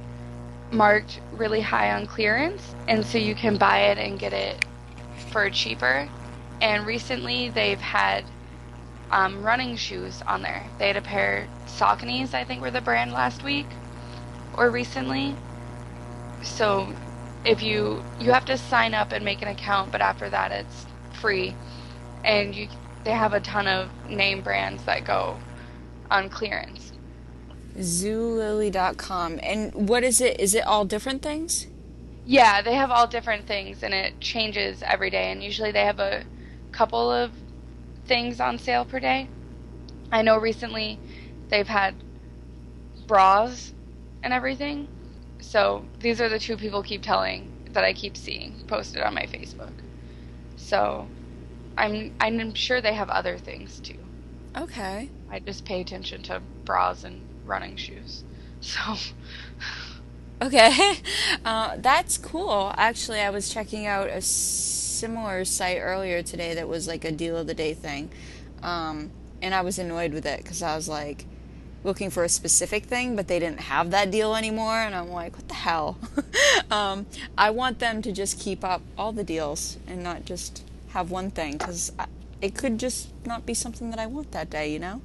marked 0.72 1.22
really 1.32 1.62
high 1.62 1.94
on 1.94 2.06
clearance. 2.06 2.76
And 2.90 3.06
so 3.06 3.18
you 3.18 3.36
can 3.36 3.58
buy 3.58 3.84
it 3.84 3.98
and 3.98 4.20
get 4.20 4.34
it 4.34 4.66
for 5.32 5.50
cheaper. 5.50 6.10
And 6.62 6.86
recently 6.86 7.50
they've 7.50 7.80
had 7.80 8.26
um, 9.12 9.44
running 9.44 9.76
shoes 9.76 10.22
on 10.28 10.42
there. 10.42 10.66
They 10.80 10.88
had 10.88 10.98
a 10.98 11.02
pair 11.02 11.48
Sauconys, 11.66 12.34
I 12.34 12.44
think 12.44 12.62
were 12.62 12.72
the 12.72 12.82
brand 12.82 13.12
last 13.12 13.44
week 13.44 13.68
or 14.58 14.70
recently. 14.70 15.36
So 16.44 16.92
if 17.46 17.62
you 17.62 18.04
you 18.20 18.32
have 18.32 18.46
to 18.46 18.58
sign 18.58 18.94
up 18.94 19.12
and 19.12 19.24
make 19.24 19.42
an 19.42 19.48
account, 19.48 19.92
but 19.92 20.02
after 20.02 20.30
that 20.30 20.52
it's 20.52 20.86
free. 21.22 21.56
And 22.24 22.56
you 22.56 22.68
they 23.04 23.12
have 23.12 23.34
a 23.34 23.40
ton 23.40 23.68
of 23.68 23.90
name 24.10 24.42
brands 24.42 24.84
that 24.86 25.06
go 25.06 25.38
on 26.12 26.30
clearance. 26.30 26.92
Zulily.com. 27.78 29.40
And 29.44 29.88
what 29.88 30.04
is 30.04 30.20
it? 30.20 30.40
Is 30.40 30.56
it 30.56 30.66
all 30.66 30.84
different 30.84 31.22
things? 31.22 31.68
Yeah, 32.28 32.62
they 32.62 32.76
have 32.76 32.92
all 32.92 33.08
different 33.08 33.48
things 33.48 33.84
and 33.84 33.96
it 33.96 34.22
changes 34.22 34.84
every 34.84 35.10
day 35.12 35.32
and 35.32 35.44
usually 35.44 35.72
they 35.72 35.86
have 35.86 36.00
a 36.00 36.26
couple 36.74 37.12
of 37.12 37.34
things 38.06 38.42
on 38.42 38.60
sale 38.60 38.86
per 38.86 39.00
day. 39.00 39.30
I 40.12 40.22
know 40.24 40.38
recently 40.38 41.02
they've 41.50 41.68
had 41.68 42.04
bras 43.08 43.74
and 44.24 44.34
everything. 44.34 44.90
So 45.42 45.88
these 46.02 46.22
are 46.22 46.30
the 46.30 46.40
two 46.40 46.58
people 46.58 46.84
keep 46.84 47.04
telling 47.04 47.54
that 47.72 47.86
I 47.86 47.94
keep 47.94 48.18
seeing 48.18 48.64
posted 48.68 49.04
on 49.04 49.16
my 49.16 49.24
Facebook. 49.26 49.74
So 50.58 51.10
I'm 51.78 52.12
I'm 52.22 52.54
sure 52.56 52.82
they 52.82 52.96
have 52.96 53.10
other 53.10 53.38
things 53.40 53.82
too. 53.82 54.10
Okay. 54.58 55.12
I 55.30 55.40
just 55.40 55.66
pay 55.66 55.82
attention 55.82 56.24
to 56.24 56.44
bras 56.66 57.04
and 57.06 57.26
running 57.46 57.78
shoes. 57.78 58.26
So 58.60 58.98
Okay, 60.42 60.94
uh, 61.46 61.78
that's 61.78 62.18
cool. 62.18 62.74
Actually, 62.78 63.22
I 63.22 63.30
was 63.30 63.52
checking 63.52 63.88
out 63.88 64.08
a 64.08 64.22
similar 64.22 65.46
site 65.46 65.80
earlier 65.82 66.22
today 66.22 66.54
that 66.56 66.68
was 66.68 66.88
like 66.88 67.06
a 67.06 67.12
deal 67.12 67.38
of 67.38 67.48
the 67.48 67.54
day 67.54 67.74
thing, 67.74 68.12
um, 68.62 69.12
and 69.42 69.56
I 69.56 69.62
was 69.62 69.80
annoyed 69.80 70.14
with 70.14 70.26
it 70.26 70.44
because 70.44 70.62
I 70.62 70.76
was 70.76 70.88
like 70.88 71.26
looking 71.84 72.10
for 72.10 72.24
a 72.24 72.30
specific 72.30 72.86
thing, 72.86 73.16
but 73.16 73.28
they 73.28 73.40
didn't 73.40 73.62
have 73.62 73.92
that 73.92 74.12
deal 74.12 74.36
anymore, 74.36 74.76
and 74.76 74.94
I'm 74.94 75.10
like, 75.10 75.36
what 75.36 75.48
the 75.48 75.56
hell? 75.56 75.98
um, 76.72 77.08
I 77.38 77.50
want 77.50 77.80
them 77.80 78.02
to 78.04 78.12
just 78.12 78.40
keep 78.40 78.64
up 78.64 78.82
all 78.98 79.12
the 79.12 79.24
deals 79.24 79.78
and 79.88 80.04
not 80.04 80.26
just 80.26 80.64
have 80.90 81.10
one 81.10 81.32
thing 81.32 81.58
because 81.58 81.92
it 82.42 82.56
could 82.56 82.78
just 82.78 83.10
not 83.26 83.46
be 83.46 83.54
something 83.54 83.90
that 83.90 84.00
I 84.00 84.06
want 84.06 84.32
that 84.34 84.50
day, 84.50 84.72
you 84.72 84.80
know. 84.80 85.02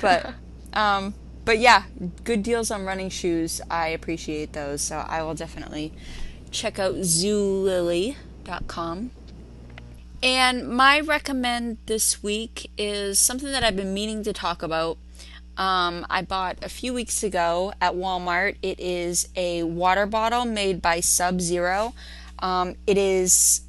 But 0.00 0.34
um, 0.72 1.14
but 1.44 1.58
yeah, 1.58 1.84
good 2.24 2.42
deals 2.42 2.70
on 2.70 2.84
running 2.84 3.10
shoes. 3.10 3.60
I 3.70 3.88
appreciate 3.88 4.52
those, 4.52 4.80
so 4.82 5.04
I 5.08 5.22
will 5.22 5.34
definitely 5.34 5.92
check 6.50 6.78
out 6.78 6.94
zulily.com. 6.96 8.16
And 10.22 10.68
my 10.68 11.00
recommend 11.00 11.78
this 11.86 12.22
week 12.22 12.70
is 12.78 13.18
something 13.18 13.50
that 13.52 13.62
I've 13.62 13.76
been 13.76 13.92
meaning 13.92 14.22
to 14.22 14.32
talk 14.32 14.62
about. 14.62 14.96
Um, 15.58 16.06
I 16.08 16.22
bought 16.22 16.56
a 16.62 16.68
few 16.68 16.94
weeks 16.94 17.22
ago 17.22 17.74
at 17.80 17.92
Walmart. 17.92 18.56
It 18.62 18.80
is 18.80 19.28
a 19.36 19.62
water 19.64 20.06
bottle 20.06 20.46
made 20.46 20.80
by 20.80 21.00
Sub 21.00 21.40
Zero. 21.40 21.94
Um, 22.38 22.74
it 22.86 22.96
is 22.96 23.60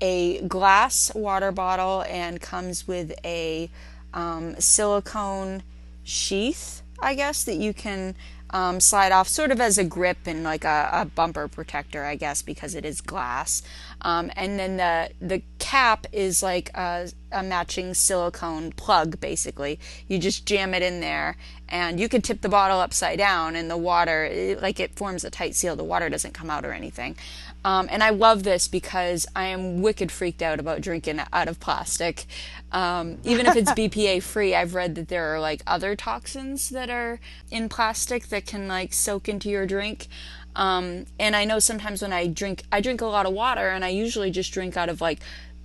a 0.00 0.40
glass 0.42 1.12
water 1.14 1.52
bottle 1.52 2.02
and 2.02 2.40
comes 2.40 2.86
with 2.86 3.12
a 3.24 3.70
um, 4.12 4.54
silicone 4.60 5.62
sheath, 6.04 6.81
I 7.02 7.14
guess, 7.14 7.44
that 7.44 7.56
you 7.56 7.74
can 7.74 8.14
um, 8.52 8.80
slide 8.80 9.12
off 9.12 9.28
sort 9.28 9.50
of 9.50 9.60
as 9.60 9.78
a 9.78 9.84
grip 9.84 10.18
and 10.26 10.44
like 10.44 10.64
a, 10.64 10.90
a 10.92 11.04
bumper 11.06 11.48
protector, 11.48 12.04
I 12.04 12.16
guess, 12.16 12.42
because 12.42 12.74
it 12.74 12.84
is 12.84 13.00
glass. 13.00 13.62
Um, 14.02 14.30
and 14.36 14.58
then 14.58 14.76
the 14.76 15.10
the 15.20 15.42
cap 15.58 16.06
is 16.12 16.42
like 16.42 16.70
a, 16.74 17.08
a 17.30 17.42
matching 17.42 17.94
silicone 17.94 18.72
plug, 18.72 19.20
basically. 19.20 19.78
You 20.06 20.18
just 20.18 20.44
jam 20.44 20.74
it 20.74 20.82
in 20.82 21.00
there, 21.00 21.36
and 21.68 21.98
you 21.98 22.08
can 22.08 22.20
tip 22.20 22.42
the 22.42 22.48
bottle 22.48 22.78
upside 22.78 23.18
down, 23.18 23.56
and 23.56 23.70
the 23.70 23.76
water, 23.76 24.24
it, 24.24 24.60
like 24.60 24.78
it 24.80 24.94
forms 24.96 25.24
a 25.24 25.30
tight 25.30 25.54
seal. 25.54 25.76
The 25.76 25.84
water 25.84 26.08
doesn't 26.08 26.34
come 26.34 26.50
out 26.50 26.64
or 26.64 26.72
anything. 26.72 27.16
Um, 27.64 27.86
and 27.90 28.02
I 28.02 28.10
love 28.10 28.42
this 28.42 28.66
because 28.66 29.24
I 29.36 29.46
am 29.46 29.82
wicked 29.82 30.10
freaked 30.10 30.42
out 30.42 30.58
about 30.58 30.80
drinking 30.80 31.20
out 31.32 31.48
of 31.48 31.60
plastic. 31.60 32.26
Um, 32.72 33.18
even 33.24 33.46
if 33.46 33.54
it's 33.54 33.70
BPA 33.72 34.22
free, 34.22 34.54
I've 34.54 34.74
read 34.74 34.94
that 34.94 35.08
there 35.08 35.34
are 35.34 35.40
like 35.40 35.62
other 35.66 35.94
toxins 35.94 36.70
that 36.70 36.90
are 36.90 37.20
in 37.50 37.68
plastic 37.68 38.28
that 38.28 38.46
can 38.46 38.66
like 38.66 38.92
soak 38.92 39.28
into 39.28 39.48
your 39.48 39.66
drink. 39.66 40.08
Um, 40.56 41.06
and 41.18 41.36
I 41.36 41.44
know 41.44 41.58
sometimes 41.58 42.02
when 42.02 42.12
I 42.12 42.26
drink, 42.26 42.64
I 42.72 42.80
drink 42.80 43.00
a 43.00 43.06
lot 43.06 43.26
of 43.26 43.32
water, 43.32 43.68
and 43.68 43.84
I 43.84 43.88
usually 43.88 44.30
just 44.30 44.52
drink 44.52 44.76
out 44.76 44.88
of 44.88 45.00
like 45.00 45.20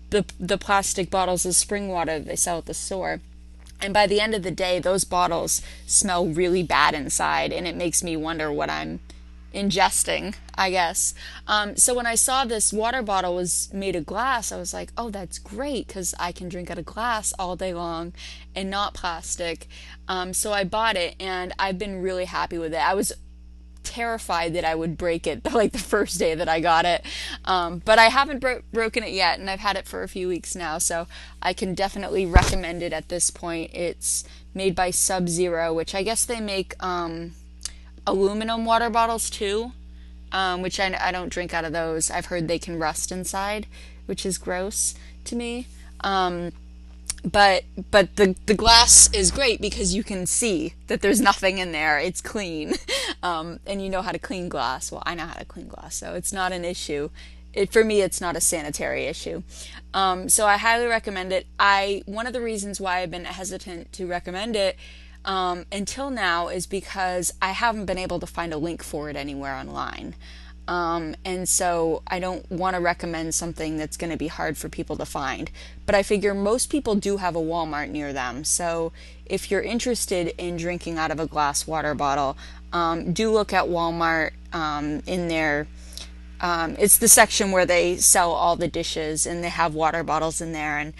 the 0.10 0.26
the 0.40 0.58
plastic 0.58 1.10
bottles 1.10 1.46
of 1.46 1.56
spring 1.56 1.90
water 1.90 2.20
that 2.20 2.28
they 2.28 2.36
sell 2.36 2.60
at 2.60 2.66
the 2.66 2.74
store. 2.74 3.22
And 3.80 3.94
by 3.94 4.08
the 4.08 4.20
end 4.20 4.34
of 4.34 4.44
the 4.44 4.52
day, 4.52 4.80
those 4.80 5.04
bottles 5.04 5.62
smell 5.86 6.26
really 6.26 6.64
bad 6.64 6.94
inside, 6.94 7.52
and 7.52 7.68
it 7.68 7.76
makes 7.76 8.04
me 8.04 8.18
wonder 8.18 8.52
what 8.52 8.70
I'm 8.70 9.00
ingesting, 9.58 10.36
I 10.56 10.70
guess. 10.70 11.16
Um, 11.48 11.76
so 11.76 11.96
when 11.96 12.06
I 12.06 12.14
saw 12.14 12.46
this 12.46 12.72
water 12.72 13.02
bottle 13.02 13.36
was 13.36 13.74
made 13.74 13.96
of 13.96 14.06
glass, 14.06 14.52
I 14.52 14.58
was 14.58 14.74
like, 14.74 14.92
oh, 14.96 15.10
that's 15.10 15.40
great 15.40 15.88
because 15.88 16.14
I 16.20 16.32
can 16.32 16.48
drink 16.48 16.70
out 16.70 16.78
of 16.78 16.86
glass 16.86 17.34
all 17.40 17.56
day 17.56 17.74
long 17.74 18.14
and 18.56 18.70
not 18.70 18.94
plastic. 18.94 19.68
Um, 20.08 20.34
so 20.34 20.54
I 20.54 20.64
bought 20.64 20.96
it, 20.96 21.16
and 21.20 21.54
I've 21.58 21.80
been 21.80 22.02
really 22.02 22.26
happy 22.26 22.60
with 22.60 22.74
it. 22.74 22.88
I 22.88 22.94
was 22.94 23.12
terrified 23.84 24.54
that 24.54 24.66
I 24.66 24.76
would 24.76 24.98
break 24.98 25.26
it 25.26 25.44
like 25.54 25.72
the 25.72 25.80
first 25.80 26.20
day 26.20 26.36
that 26.36 26.48
I 26.48 26.60
got 26.60 26.86
it. 26.86 27.04
Um, 27.44 27.82
but 27.84 27.98
I 27.98 28.06
haven't 28.06 28.40
bro- 28.40 28.62
broken 28.72 29.04
it 29.04 29.12
yet, 29.12 29.40
and 29.40 29.50
I've 29.50 29.60
had 29.60 29.76
it 29.76 29.88
for 29.88 30.04
a 30.04 30.08
few 30.08 30.28
weeks 30.28 30.56
now, 30.56 30.78
so 30.78 31.08
I 31.42 31.54
can 31.54 31.74
definitely 31.74 32.28
recommend 32.28 32.84
it 32.84 32.94
at 32.94 33.10
this 33.10 33.32
point. 33.32 33.74
It's 33.74 34.24
made 34.54 34.76
by 34.76 34.92
Sub 34.92 35.28
Zero, 35.28 35.74
which 35.74 35.96
I 35.96 36.04
guess 36.04 36.26
they 36.26 36.40
make 36.40 36.76
um, 36.84 37.34
aluminum 38.08 38.66
water 38.66 38.90
bottles 38.90 39.30
too. 39.30 39.74
um, 40.32 40.62
which 40.62 40.80
I, 40.80 40.96
I 41.00 41.12
don't 41.12 41.30
drink 41.30 41.54
out 41.54 41.66
of 41.66 41.74
those. 41.74 42.12
I've 42.12 42.28
heard 42.28 42.48
they 42.48 42.60
can 42.60 42.80
rust 42.80 43.12
inside, 43.12 43.68
which 44.08 44.26
is 44.26 44.38
gross 44.38 44.96
to 45.26 45.36
me. 45.36 45.68
Um, 46.02 46.52
but 47.24 47.64
but 47.92 48.16
the 48.18 48.36
the 48.46 48.54
glass 48.54 49.10
is 49.14 49.32
great 49.32 49.62
because 49.62 49.94
you 49.96 50.04
can 50.04 50.26
see 50.28 50.76
that 50.88 51.02
there's 51.02 51.22
nothing 51.22 51.58
in 51.60 51.72
there. 51.72 52.00
It's 52.00 52.22
clean, 52.22 52.76
um, 53.24 53.60
and 53.66 53.82
you 53.82 53.90
know 53.90 54.02
how 54.04 54.12
to 54.12 54.20
clean 54.20 54.50
glass. 54.50 54.92
Well, 54.92 55.04
I 55.06 55.16
know 55.16 55.26
how 55.26 55.36
to 55.36 55.46
clean 55.46 55.68
glass, 55.68 55.96
so 55.96 56.14
it's 56.16 56.34
not 56.34 56.52
an 56.54 56.66
issue. 56.66 57.10
It, 57.54 57.74
for 57.74 57.84
me, 57.84 58.02
it's 58.02 58.22
not 58.22 58.36
a 58.36 58.42
sanitary 58.42 59.06
issue. 59.06 59.44
Um, 59.94 60.30
so 60.30 60.46
I 60.46 60.58
highly 60.58 60.86
recommend 60.88 61.34
it. 61.34 61.48
I 61.60 62.04
one 62.06 62.28
of 62.28 62.34
the 62.34 62.42
reasons 62.42 62.80
why 62.80 63.00
I've 63.00 63.12
been 63.12 63.26
hesitant 63.26 63.94
to 63.94 64.08
recommend 64.08 64.56
it 64.56 64.78
um, 65.28 65.66
until 65.72 66.10
now 66.10 66.48
is 66.48 66.66
because 66.66 67.34
I 67.42 67.52
haven't 67.52 67.86
been 67.86 67.98
able 67.98 68.20
to 68.20 68.26
find 68.26 68.54
a 68.54 68.58
link 68.58 68.82
for 68.82 69.10
it 69.10 69.16
anywhere 69.16 69.54
online. 69.54 70.16
Um, 70.70 71.16
and 71.24 71.48
so 71.48 72.02
I 72.08 72.20
don't 72.20 72.50
want 72.52 72.76
to 72.76 72.82
recommend 72.82 73.36
something 73.36 73.78
that's 73.78 73.96
going 73.96 74.10
to 74.10 74.18
be 74.18 74.28
hard 74.28 74.58
for 74.58 74.68
people 74.68 74.96
to 74.98 75.06
find. 75.06 75.50
But 75.86 75.96
I 75.96 76.04
figure 76.04 76.34
most 76.34 76.70
people 76.70 76.96
do 76.96 77.18
have 77.18 77.36
a 77.36 77.42
Walmart 77.42 77.90
near 77.90 78.12
them. 78.12 78.44
So 78.44 78.92
if 79.26 79.52
you're 79.52 79.62
interested 79.62 80.34
in 80.38 80.58
drinking 80.58 80.98
out 80.98 81.12
of 81.12 81.20
a 81.20 81.28
glass 81.28 81.68
water 81.68 81.94
bottle, 81.94 82.38
um, 82.74 83.14
do 83.14 83.32
look 83.32 83.54
at 83.54 83.66
Walmart 83.66 84.32
um, 84.54 85.02
in 85.06 85.28
their. 85.28 85.68
Um, 86.40 86.76
it's 86.78 86.98
the 86.98 87.08
section 87.08 87.52
where 87.52 87.66
they 87.66 87.98
sell 87.98 88.32
all 88.32 88.56
the 88.56 88.68
dishes 88.68 89.26
and 89.26 89.44
they 89.44 89.50
have 89.50 89.74
water 89.74 90.04
bottles 90.04 90.40
in 90.40 90.52
there. 90.52 90.78
And 90.78 90.94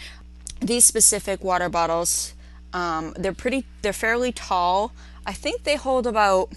these 0.60 0.86
specific 0.86 1.44
water 1.44 1.70
bottles, 1.70 2.34
um, 2.78 3.14
they're 3.18 3.34
pretty, 3.34 3.66
they're 3.82 3.92
fairly 3.92 4.32
tall. 4.32 4.92
I 5.26 5.34
think 5.34 5.64
they 5.64 5.78
hold 5.78 6.06
about 6.06 6.54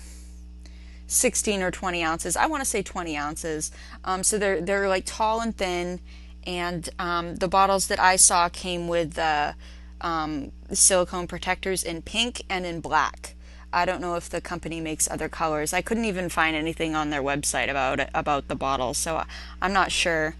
16 1.06 1.62
or 1.62 1.70
20 1.70 2.04
ounces. 2.04 2.36
I 2.36 2.44
want 2.44 2.62
to 2.62 2.68
say 2.68 2.82
20 2.82 3.16
ounces. 3.16 3.72
Um, 4.04 4.22
so 4.22 4.36
they're 4.36 4.60
they're 4.60 4.86
like 4.86 5.04
tall 5.06 5.40
and 5.40 5.56
thin, 5.56 5.98
and 6.46 6.90
um, 6.98 7.36
the 7.36 7.48
bottles 7.48 7.86
that 7.86 7.98
I 7.98 8.16
saw 8.16 8.50
came 8.50 8.86
with 8.86 9.14
the 9.14 9.54
um, 10.02 10.52
silicone 10.70 11.26
protectors 11.26 11.82
in 11.82 12.02
pink 12.02 12.42
and 12.50 12.66
in 12.66 12.80
black. 12.80 13.34
I 13.72 13.86
don't 13.86 14.02
know 14.02 14.16
if 14.16 14.28
the 14.28 14.42
company 14.42 14.78
makes 14.80 15.10
other 15.10 15.30
colors. 15.30 15.72
I 15.72 15.80
couldn't 15.80 16.04
even 16.04 16.28
find 16.28 16.54
anything 16.54 16.94
on 16.94 17.08
their 17.08 17.22
website 17.22 17.70
about 17.70 17.98
it, 17.98 18.10
about 18.12 18.48
the 18.48 18.56
bottles, 18.56 18.98
so 18.98 19.24
I'm 19.62 19.72
not 19.72 19.90
sure. 19.90 20.34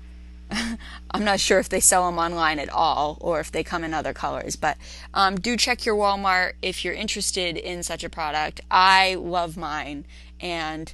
I'm 1.10 1.24
not 1.24 1.40
sure 1.40 1.58
if 1.58 1.68
they 1.68 1.80
sell 1.80 2.06
them 2.06 2.18
online 2.18 2.58
at 2.58 2.68
all 2.68 3.18
or 3.20 3.40
if 3.40 3.50
they 3.52 3.62
come 3.62 3.84
in 3.84 3.94
other 3.94 4.12
colors, 4.12 4.56
but 4.56 4.76
um, 5.14 5.36
do 5.36 5.56
check 5.56 5.84
your 5.84 5.96
Walmart 5.96 6.52
if 6.62 6.84
you're 6.84 6.94
interested 6.94 7.56
in 7.56 7.82
such 7.82 8.04
a 8.04 8.10
product. 8.10 8.60
I 8.70 9.14
love 9.14 9.56
mine, 9.56 10.06
and 10.40 10.92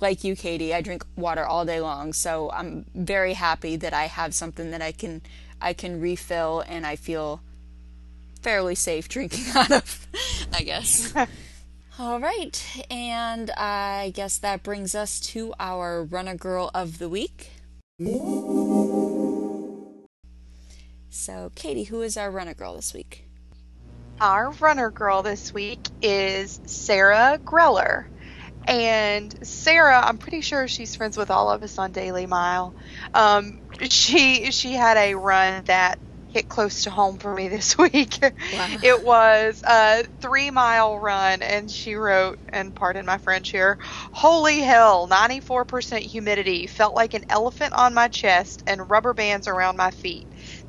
like 0.00 0.24
you, 0.24 0.36
Katie, 0.36 0.74
I 0.74 0.80
drink 0.80 1.04
water 1.16 1.44
all 1.44 1.64
day 1.64 1.80
long, 1.80 2.12
so 2.12 2.50
I'm 2.50 2.84
very 2.94 3.34
happy 3.34 3.76
that 3.76 3.92
I 3.92 4.04
have 4.04 4.34
something 4.34 4.70
that 4.70 4.82
I 4.82 4.92
can 4.92 5.22
I 5.60 5.72
can 5.72 6.00
refill 6.00 6.60
and 6.68 6.86
I 6.86 6.94
feel 6.96 7.40
fairly 8.42 8.74
safe 8.74 9.08
drinking 9.08 9.46
out 9.54 9.72
of, 9.72 10.06
I 10.52 10.62
guess. 10.62 11.12
all 11.98 12.20
right, 12.20 12.84
and 12.90 13.50
I 13.50 14.12
guess 14.14 14.38
that 14.38 14.62
brings 14.62 14.94
us 14.94 15.20
to 15.20 15.54
our 15.58 16.04
runner 16.04 16.36
girl 16.36 16.70
of 16.74 16.98
the 16.98 17.08
week. 17.08 17.50
So, 21.18 21.50
Katie, 21.56 21.82
who 21.82 22.02
is 22.02 22.16
our 22.16 22.30
runner 22.30 22.54
girl 22.54 22.76
this 22.76 22.94
week? 22.94 23.24
Our 24.20 24.52
runner 24.52 24.88
girl 24.88 25.24
this 25.24 25.52
week 25.52 25.80
is 26.00 26.60
Sarah 26.64 27.40
Greller. 27.44 28.06
And 28.68 29.46
Sarah, 29.46 30.00
I'm 30.00 30.18
pretty 30.18 30.42
sure 30.42 30.68
she's 30.68 30.94
friends 30.94 31.16
with 31.16 31.32
all 31.32 31.50
of 31.50 31.64
us 31.64 31.76
on 31.76 31.92
DailyMile. 31.92 32.72
Um, 33.14 33.58
she 33.90 34.52
she 34.52 34.74
had 34.74 34.96
a 34.96 35.14
run 35.14 35.64
that 35.64 35.98
hit 36.28 36.48
close 36.48 36.84
to 36.84 36.90
home 36.90 37.18
for 37.18 37.34
me 37.34 37.48
this 37.48 37.76
week. 37.76 38.18
Wow. 38.22 38.76
It 38.82 39.04
was 39.04 39.62
a 39.66 40.04
three 40.20 40.50
mile 40.50 40.98
run, 40.98 41.42
and 41.42 41.70
she 41.70 41.94
wrote, 41.94 42.38
and 42.50 42.74
pardon 42.74 43.06
my 43.06 43.18
French 43.18 43.50
here, 43.50 43.78
holy 43.82 44.60
hell, 44.60 45.08
94% 45.08 45.98
humidity, 45.98 46.66
felt 46.66 46.94
like 46.94 47.14
an 47.14 47.24
elephant 47.28 47.72
on 47.72 47.92
my 47.94 48.08
chest, 48.08 48.62
and 48.66 48.88
rubber 48.88 49.14
bands 49.14 49.48
around 49.48 49.76
my 49.76 49.90
feet. 49.90 50.26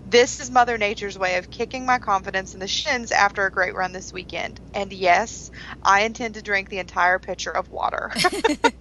This 0.10 0.40
is 0.40 0.50
Mother 0.50 0.80
Nature's 0.80 1.20
way 1.20 1.38
of 1.38 1.52
kicking 1.52 1.86
my 1.86 2.00
confidence 2.00 2.56
in 2.56 2.60
the 2.60 2.68
shins 2.68 3.12
after 3.12 3.46
a 3.46 3.52
great 3.52 3.76
run 3.76 3.92
this 3.92 4.12
weekend. 4.12 4.60
And 4.74 4.92
yes, 4.92 5.52
I 5.84 6.02
intend 6.02 6.34
to 6.34 6.42
drink 6.42 6.70
the 6.70 6.80
entire 6.80 7.20
pitcher 7.20 7.52
of 7.52 7.70
water. 7.70 8.12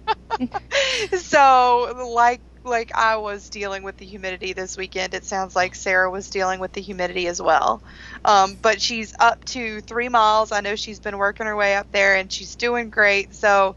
so, 1.19 2.11
like 2.15 2.41
like 2.65 2.91
I 2.95 3.17
was 3.17 3.49
dealing 3.49 3.83
with 3.83 3.97
the 3.97 4.05
humidity 4.07 4.53
this 4.53 4.75
weekend, 4.75 5.13
it 5.13 5.23
sounds 5.23 5.55
like 5.55 5.75
Sarah 5.75 6.09
was 6.09 6.29
dealing 6.31 6.59
with 6.59 6.73
the 6.73 6.81
humidity 6.81 7.27
as 7.27 7.39
well. 7.39 7.83
Um, 8.25 8.57
but 8.61 8.81
she's 8.81 9.13
up 9.19 9.45
to 9.45 9.81
three 9.81 10.09
miles. 10.09 10.51
I 10.51 10.61
know 10.61 10.75
she's 10.75 10.99
been 10.99 11.17
working 11.17 11.45
her 11.45 11.55
way 11.55 11.75
up 11.75 11.87
there, 11.91 12.15
and 12.15 12.31
she's 12.31 12.55
doing 12.55 12.89
great. 12.89 13.35
So 13.35 13.75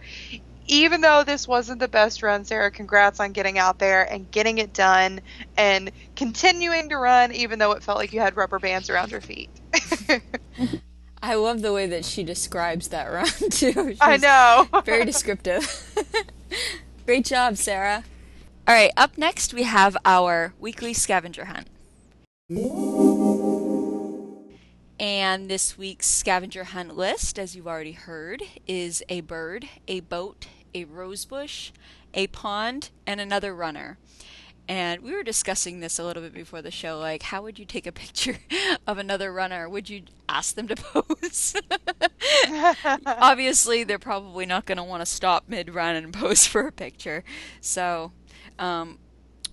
even 0.72 1.02
though 1.02 1.22
this 1.22 1.46
wasn't 1.46 1.80
the 1.80 1.88
best 1.88 2.22
run, 2.22 2.44
Sarah, 2.44 2.70
congrats 2.70 3.20
on 3.20 3.32
getting 3.32 3.58
out 3.58 3.78
there 3.78 4.10
and 4.10 4.30
getting 4.30 4.56
it 4.58 4.72
done 4.72 5.20
and 5.56 5.90
continuing 6.16 6.88
to 6.88 6.96
run, 6.96 7.32
even 7.32 7.58
though 7.58 7.72
it 7.72 7.82
felt 7.82 7.98
like 7.98 8.12
you 8.12 8.20
had 8.20 8.36
rubber 8.36 8.58
bands 8.58 8.88
around 8.88 9.10
your 9.10 9.20
feet. 9.20 9.50
I 11.22 11.34
love 11.34 11.60
the 11.60 11.72
way 11.72 11.86
that 11.88 12.04
she 12.06 12.24
describes 12.24 12.88
that 12.88 13.04
run, 13.04 13.26
too. 13.50 13.72
She's 13.90 13.98
I 14.00 14.16
know. 14.16 14.66
very 14.84 15.04
descriptive. 15.04 15.94
Great 17.04 17.26
job, 17.26 17.58
Sarah. 17.58 18.04
All 18.66 18.74
right, 18.74 18.92
up 18.96 19.18
next 19.18 19.52
we 19.52 19.64
have 19.64 19.96
our 20.06 20.54
weekly 20.58 20.94
scavenger 20.94 21.44
hunt. 21.44 21.68
And 24.98 25.50
this 25.50 25.76
week's 25.76 26.06
scavenger 26.06 26.64
hunt 26.64 26.96
list, 26.96 27.38
as 27.38 27.54
you've 27.56 27.66
already 27.66 27.92
heard, 27.92 28.42
is 28.66 29.02
a 29.08 29.20
bird, 29.20 29.68
a 29.88 30.00
boat, 30.00 30.46
a 30.74 30.84
rosebush, 30.84 31.70
a 32.14 32.26
pond, 32.28 32.90
and 33.06 33.20
another 33.20 33.54
runner. 33.54 33.98
And 34.68 35.02
we 35.02 35.12
were 35.12 35.24
discussing 35.24 35.80
this 35.80 35.98
a 35.98 36.04
little 36.04 36.22
bit 36.22 36.32
before 36.32 36.62
the 36.62 36.70
show. 36.70 36.98
Like, 36.98 37.24
how 37.24 37.42
would 37.42 37.58
you 37.58 37.64
take 37.64 37.86
a 37.86 37.92
picture 38.04 38.38
of 38.86 38.98
another 38.98 39.32
runner? 39.32 39.68
Would 39.68 39.90
you 39.90 40.02
ask 40.28 40.54
them 40.54 40.68
to 40.68 40.76
pose? 40.76 41.54
Obviously, 43.06 43.84
they're 43.84 43.98
probably 43.98 44.46
not 44.46 44.66
going 44.66 44.78
to 44.78 44.84
want 44.84 45.00
to 45.02 45.06
stop 45.06 45.44
mid 45.48 45.74
run 45.74 45.96
and 45.96 46.12
pose 46.12 46.46
for 46.46 46.66
a 46.66 46.72
picture. 46.72 47.24
So, 47.60 48.12
um, 48.58 48.98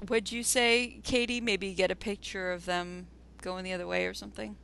would 0.08 0.32
you 0.32 0.44
say, 0.44 1.00
Katie, 1.04 1.42
maybe 1.42 1.74
get 1.74 1.92
a 1.92 1.96
picture 1.96 2.52
of 2.52 2.66
them 2.66 3.08
going 3.42 3.64
the 3.64 3.74
other 3.74 3.88
way 3.88 4.06
or 4.06 4.14
something? 4.14 4.56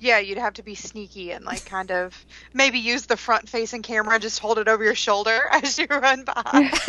Yeah, 0.00 0.18
you'd 0.18 0.38
have 0.38 0.54
to 0.54 0.62
be 0.62 0.74
sneaky 0.74 1.32
and 1.32 1.44
like 1.44 1.64
kind 1.64 1.90
of 1.90 2.24
maybe 2.52 2.78
use 2.78 3.06
the 3.06 3.16
front 3.16 3.48
facing 3.48 3.82
camera 3.82 4.14
and 4.14 4.22
just 4.22 4.38
hold 4.38 4.58
it 4.58 4.68
over 4.68 4.84
your 4.84 4.94
shoulder 4.94 5.40
as 5.50 5.78
you 5.78 5.86
run 5.86 6.24
by. 6.24 6.70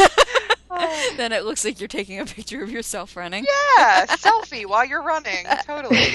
Um, 0.72 0.88
then 1.18 1.32
it 1.32 1.46
looks 1.46 1.66
like 1.66 1.80
you're 1.80 1.88
taking 1.88 2.20
a 2.20 2.26
picture 2.26 2.62
of 2.62 2.70
yourself 2.70 3.16
running. 3.16 3.44
Yeah, 3.78 4.06
selfie 4.06 4.68
while 4.68 4.86
you're 4.86 5.02
running. 5.02 5.48
Totally. 5.66 6.10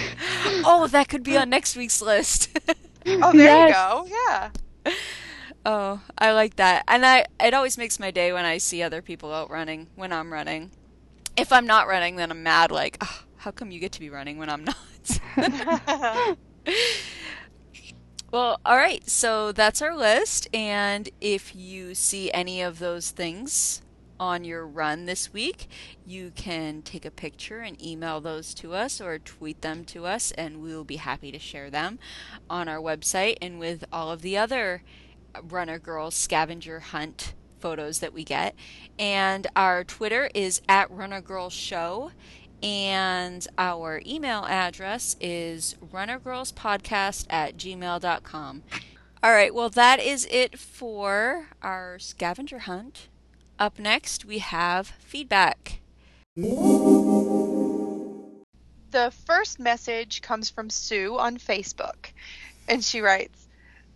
Oh, 0.64 0.86
that 0.92 1.08
could 1.08 1.24
be 1.24 1.36
on 1.36 1.50
next 1.50 1.76
week's 1.76 2.00
list. 2.00 2.56
oh, 3.04 3.32
there 3.32 3.34
yes. 3.34 3.68
you 3.68 3.74
go. 3.74 4.06
Yeah. 4.86 4.94
Oh, 5.66 6.00
I 6.16 6.32
like 6.32 6.54
that. 6.56 6.84
And 6.86 7.04
I 7.04 7.26
it 7.40 7.52
always 7.52 7.76
makes 7.76 7.98
my 7.98 8.12
day 8.12 8.32
when 8.32 8.44
I 8.44 8.58
see 8.58 8.80
other 8.80 9.02
people 9.02 9.34
out 9.34 9.50
running 9.50 9.88
when 9.96 10.12
I'm 10.12 10.32
running. 10.32 10.70
If 11.36 11.52
I'm 11.52 11.66
not 11.66 11.88
running, 11.88 12.14
then 12.14 12.30
I'm 12.30 12.44
mad 12.44 12.70
like, 12.70 12.98
oh, 13.00 13.22
how 13.38 13.50
come 13.50 13.72
you 13.72 13.80
get 13.80 13.90
to 13.92 14.00
be 14.00 14.08
running 14.08 14.38
when 14.38 14.48
I'm 14.48 14.64
not? 14.64 16.36
well, 18.32 18.60
all 18.64 18.76
right. 18.76 19.08
So 19.08 19.52
that's 19.52 19.82
our 19.82 19.96
list. 19.96 20.48
And 20.54 21.08
if 21.20 21.54
you 21.54 21.94
see 21.94 22.30
any 22.32 22.62
of 22.62 22.78
those 22.78 23.10
things 23.10 23.82
on 24.18 24.44
your 24.44 24.66
run 24.66 25.06
this 25.06 25.32
week, 25.32 25.68
you 26.06 26.30
can 26.34 26.82
take 26.82 27.04
a 27.04 27.10
picture 27.10 27.60
and 27.60 27.82
email 27.84 28.20
those 28.20 28.54
to 28.54 28.72
us 28.72 29.00
or 29.00 29.18
tweet 29.18 29.60
them 29.62 29.84
to 29.84 30.06
us, 30.06 30.30
and 30.32 30.62
we 30.62 30.74
will 30.74 30.84
be 30.84 30.96
happy 30.96 31.32
to 31.32 31.38
share 31.38 31.70
them 31.70 31.98
on 32.48 32.68
our 32.68 32.78
website 32.78 33.36
and 33.42 33.58
with 33.58 33.84
all 33.92 34.10
of 34.10 34.22
the 34.22 34.36
other 34.36 34.82
Runner 35.42 35.78
Girls 35.78 36.14
scavenger 36.14 36.80
hunt 36.80 37.34
photos 37.60 38.00
that 38.00 38.12
we 38.12 38.24
get. 38.24 38.54
And 38.98 39.46
our 39.56 39.84
Twitter 39.84 40.30
is 40.34 40.60
at 40.68 40.90
Runner 40.90 41.20
Girls 41.20 41.52
Show 41.52 42.12
and 42.62 43.46
our 43.58 44.00
email 44.06 44.44
address 44.46 45.16
is 45.20 45.76
runnergirlspodcast 45.92 47.26
at 47.30 47.56
gmail.com. 47.56 48.62
All 49.22 49.32
right, 49.32 49.54
well, 49.54 49.70
that 49.70 50.00
is 50.00 50.26
it 50.30 50.58
for 50.58 51.48
our 51.62 51.98
scavenger 51.98 52.60
hunt. 52.60 53.08
Up 53.58 53.78
next, 53.78 54.24
we 54.24 54.38
have 54.38 54.88
feedback. 54.98 55.80
The 58.94 59.12
first 59.26 59.58
message 59.58 60.22
comes 60.22 60.50
from 60.50 60.68
Sue 60.70 61.18
on 61.18 61.38
Facebook, 61.38 62.12
and 62.68 62.84
she 62.84 63.00
writes 63.00 63.48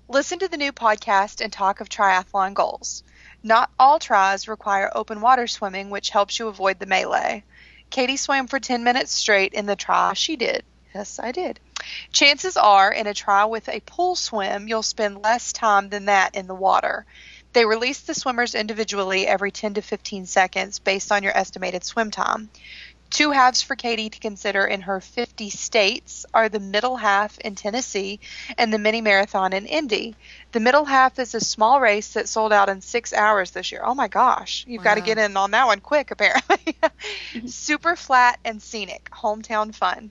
Listen 0.08 0.38
to 0.38 0.48
the 0.48 0.56
new 0.56 0.72
podcast 0.72 1.42
and 1.42 1.52
talk 1.52 1.80
of 1.80 1.88
triathlon 1.90 2.54
goals. 2.54 3.02
Not 3.42 3.70
all 3.78 3.98
tris 3.98 4.48
require 4.48 4.90
open 4.94 5.20
water 5.20 5.46
swimming, 5.46 5.90
which 5.90 6.10
helps 6.10 6.38
you 6.38 6.48
avoid 6.48 6.78
the 6.78 6.86
melee. 6.86 7.44
Katie 7.90 8.16
swam 8.16 8.46
for 8.46 8.60
10 8.60 8.84
minutes 8.84 9.12
straight 9.12 9.52
in 9.52 9.66
the 9.66 9.76
trial 9.76 10.14
she 10.14 10.36
did. 10.36 10.64
Yes, 10.94 11.18
I 11.22 11.32
did. 11.32 11.60
Chances 12.12 12.56
are, 12.56 12.92
in 12.92 13.06
a 13.06 13.14
trial 13.14 13.50
with 13.50 13.68
a 13.68 13.80
pool 13.80 14.16
swim, 14.16 14.68
you'll 14.68 14.82
spend 14.82 15.22
less 15.22 15.52
time 15.52 15.88
than 15.88 16.06
that 16.06 16.34
in 16.34 16.46
the 16.46 16.54
water. 16.54 17.06
They 17.52 17.64
release 17.64 18.00
the 18.00 18.14
swimmers 18.14 18.54
individually 18.54 19.26
every 19.26 19.50
10 19.50 19.74
to 19.74 19.82
15 19.82 20.26
seconds 20.26 20.78
based 20.78 21.10
on 21.10 21.22
your 21.22 21.36
estimated 21.36 21.84
swim 21.84 22.10
time. 22.10 22.50
Two 23.10 23.30
halves 23.30 23.62
for 23.62 23.74
Katie 23.74 24.10
to 24.10 24.20
consider 24.20 24.66
in 24.66 24.82
her 24.82 25.00
50 25.00 25.48
states 25.50 26.26
are 26.34 26.48
the 26.48 26.60
middle 26.60 26.96
half 26.96 27.38
in 27.38 27.54
Tennessee 27.54 28.20
and 28.58 28.72
the 28.72 28.78
mini 28.78 29.00
marathon 29.00 29.54
in 29.54 29.64
Indy. 29.66 30.14
The 30.52 30.60
middle 30.60 30.84
half 30.84 31.18
is 31.18 31.34
a 31.34 31.40
small 31.40 31.80
race 31.80 32.12
that 32.12 32.28
sold 32.28 32.52
out 32.52 32.68
in 32.68 32.82
six 32.82 33.14
hours 33.14 33.50
this 33.50 33.72
year. 33.72 33.82
Oh 33.82 33.94
my 33.94 34.08
gosh, 34.08 34.64
you've 34.68 34.84
got 34.84 34.96
to 34.96 35.00
get 35.00 35.16
in 35.16 35.36
on 35.36 35.52
that 35.52 35.66
one 35.66 35.80
quick, 35.80 36.10
apparently. 36.12 36.76
Super 37.46 37.96
flat 37.96 38.38
and 38.44 38.60
scenic, 38.60 39.08
hometown 39.10 39.74
fun. 39.74 40.10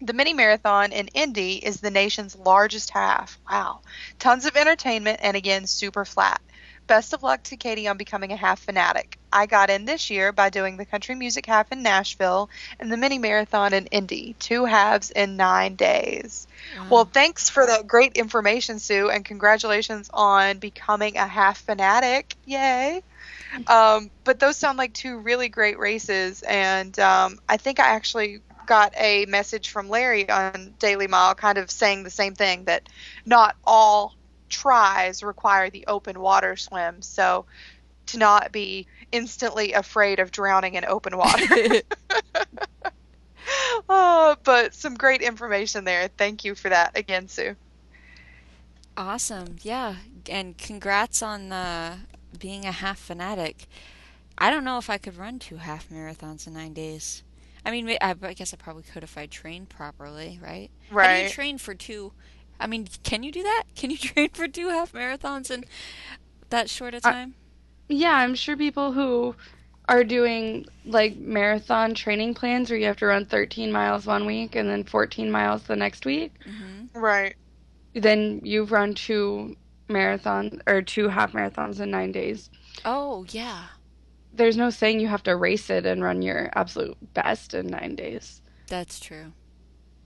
The 0.00 0.12
mini 0.12 0.34
marathon 0.34 0.92
in 0.92 1.08
Indy 1.08 1.54
is 1.54 1.80
the 1.80 1.90
nation's 1.90 2.36
largest 2.36 2.90
half. 2.90 3.38
Wow. 3.50 3.80
Tons 4.18 4.44
of 4.44 4.56
entertainment 4.56 5.20
and 5.22 5.36
again, 5.36 5.66
super 5.66 6.04
flat. 6.04 6.40
Best 6.86 7.12
of 7.12 7.22
luck 7.22 7.42
to 7.44 7.56
Katie 7.56 7.88
on 7.88 7.96
becoming 7.96 8.32
a 8.32 8.36
half 8.36 8.60
fanatic. 8.60 9.18
I 9.32 9.46
got 9.46 9.70
in 9.70 9.84
this 9.84 10.10
year 10.10 10.32
by 10.32 10.50
doing 10.50 10.76
the 10.76 10.84
country 10.84 11.14
music 11.14 11.46
half 11.46 11.72
in 11.72 11.82
Nashville 11.82 12.50
and 12.78 12.92
the 12.92 12.96
mini 12.96 13.18
marathon 13.18 13.72
in 13.72 13.86
Indy, 13.86 14.36
two 14.38 14.64
halves 14.64 15.10
in 15.10 15.36
nine 15.36 15.76
days. 15.76 16.46
Well, 16.90 17.04
thanks 17.04 17.48
for 17.48 17.66
that 17.66 17.86
great 17.86 18.16
information, 18.16 18.78
Sue, 18.78 19.10
and 19.10 19.24
congratulations 19.24 20.10
on 20.12 20.58
becoming 20.58 21.16
a 21.16 21.26
half 21.26 21.58
fanatic. 21.58 22.36
Yay! 22.44 23.02
Um, 23.66 24.10
but 24.24 24.38
those 24.38 24.56
sound 24.56 24.78
like 24.78 24.92
two 24.92 25.18
really 25.18 25.48
great 25.48 25.78
races, 25.78 26.42
and 26.42 26.96
um, 26.98 27.38
I 27.48 27.56
think 27.56 27.80
I 27.80 27.94
actually 27.94 28.40
got 28.66 28.92
a 28.96 29.26
message 29.26 29.70
from 29.70 29.88
Larry 29.88 30.28
on 30.28 30.74
DailyMile, 30.78 31.36
kind 31.36 31.58
of 31.58 31.70
saying 31.70 32.02
the 32.02 32.10
same 32.10 32.34
thing 32.34 32.64
that 32.64 32.88
not 33.24 33.56
all 33.64 34.14
tris 34.54 35.22
require 35.22 35.70
the 35.70 35.86
open 35.86 36.20
water 36.20 36.56
swim, 36.56 37.02
so 37.02 37.44
to 38.06 38.18
not 38.18 38.52
be 38.52 38.86
instantly 39.12 39.72
afraid 39.72 40.18
of 40.20 40.30
drowning 40.30 40.74
in 40.74 40.84
open 40.84 41.16
water. 41.16 41.82
oh, 43.88 44.36
but 44.44 44.74
some 44.74 44.94
great 44.94 45.22
information 45.22 45.84
there. 45.84 46.08
Thank 46.16 46.44
you 46.44 46.54
for 46.54 46.68
that 46.68 46.96
again, 46.96 47.28
Sue. 47.28 47.56
Awesome. 48.96 49.56
Yeah. 49.62 49.96
And 50.30 50.56
congrats 50.56 51.22
on 51.22 51.52
uh, 51.52 51.98
being 52.38 52.64
a 52.64 52.72
half 52.72 52.98
fanatic. 52.98 53.66
I 54.38 54.50
don't 54.50 54.64
know 54.64 54.78
if 54.78 54.90
I 54.90 54.98
could 54.98 55.16
run 55.16 55.38
two 55.38 55.56
half 55.56 55.88
marathons 55.90 56.46
in 56.46 56.54
nine 56.54 56.72
days. 56.72 57.22
I 57.66 57.70
mean, 57.70 57.88
I 58.00 58.14
I 58.22 58.34
guess 58.34 58.52
I 58.52 58.56
probably 58.56 58.82
could 58.82 59.02
if 59.02 59.16
I 59.16 59.26
trained 59.26 59.68
properly, 59.70 60.38
right? 60.42 60.70
Right. 60.90 61.06
How 61.06 61.16
do 61.16 61.22
you 61.22 61.28
train 61.30 61.58
for 61.58 61.74
two? 61.74 62.12
I 62.60 62.66
mean, 62.66 62.88
can 63.02 63.22
you 63.22 63.32
do 63.32 63.42
that? 63.42 63.64
Can 63.76 63.90
you 63.90 63.96
train 64.10 64.30
for 64.30 64.48
two 64.48 64.68
half 64.68 64.92
marathons 64.92 65.50
in 65.50 65.64
that 66.50 66.70
short 66.70 66.94
a 66.94 66.98
I- 66.98 67.00
time? 67.12 67.34
Yeah, 67.88 68.14
I'm 68.14 68.34
sure 68.34 68.56
people 68.56 68.92
who 68.92 69.34
are 69.88 70.04
doing 70.04 70.64
like 70.86 71.16
marathon 71.18 71.94
training 71.94 72.32
plans 72.32 72.70
where 72.70 72.78
you 72.78 72.86
have 72.86 72.96
to 72.96 73.06
run 73.06 73.26
13 73.26 73.70
miles 73.70 74.06
one 74.06 74.24
week 74.24 74.54
and 74.56 74.66
then 74.68 74.82
14 74.84 75.30
miles 75.30 75.64
the 75.64 75.76
next 75.76 76.06
week, 76.06 76.32
hmm 76.44 76.86
Right. 76.98 77.34
then 77.92 78.40
you've 78.42 78.72
run 78.72 78.94
two 78.94 79.54
marathons 79.90 80.58
or 80.66 80.80
two 80.80 81.08
half 81.08 81.32
marathons 81.32 81.80
in 81.80 81.90
nine 81.90 82.12
days. 82.12 82.48
Oh, 82.86 83.26
yeah. 83.28 83.64
There's 84.32 84.56
no 84.56 84.70
saying 84.70 85.00
you 85.00 85.08
have 85.08 85.22
to 85.24 85.36
race 85.36 85.68
it 85.68 85.84
and 85.84 86.02
run 86.02 86.22
your 86.22 86.48
absolute 86.54 86.96
best 87.12 87.52
in 87.52 87.66
nine 87.66 87.94
days. 87.96 88.40
That's 88.68 88.98
true. 88.98 89.32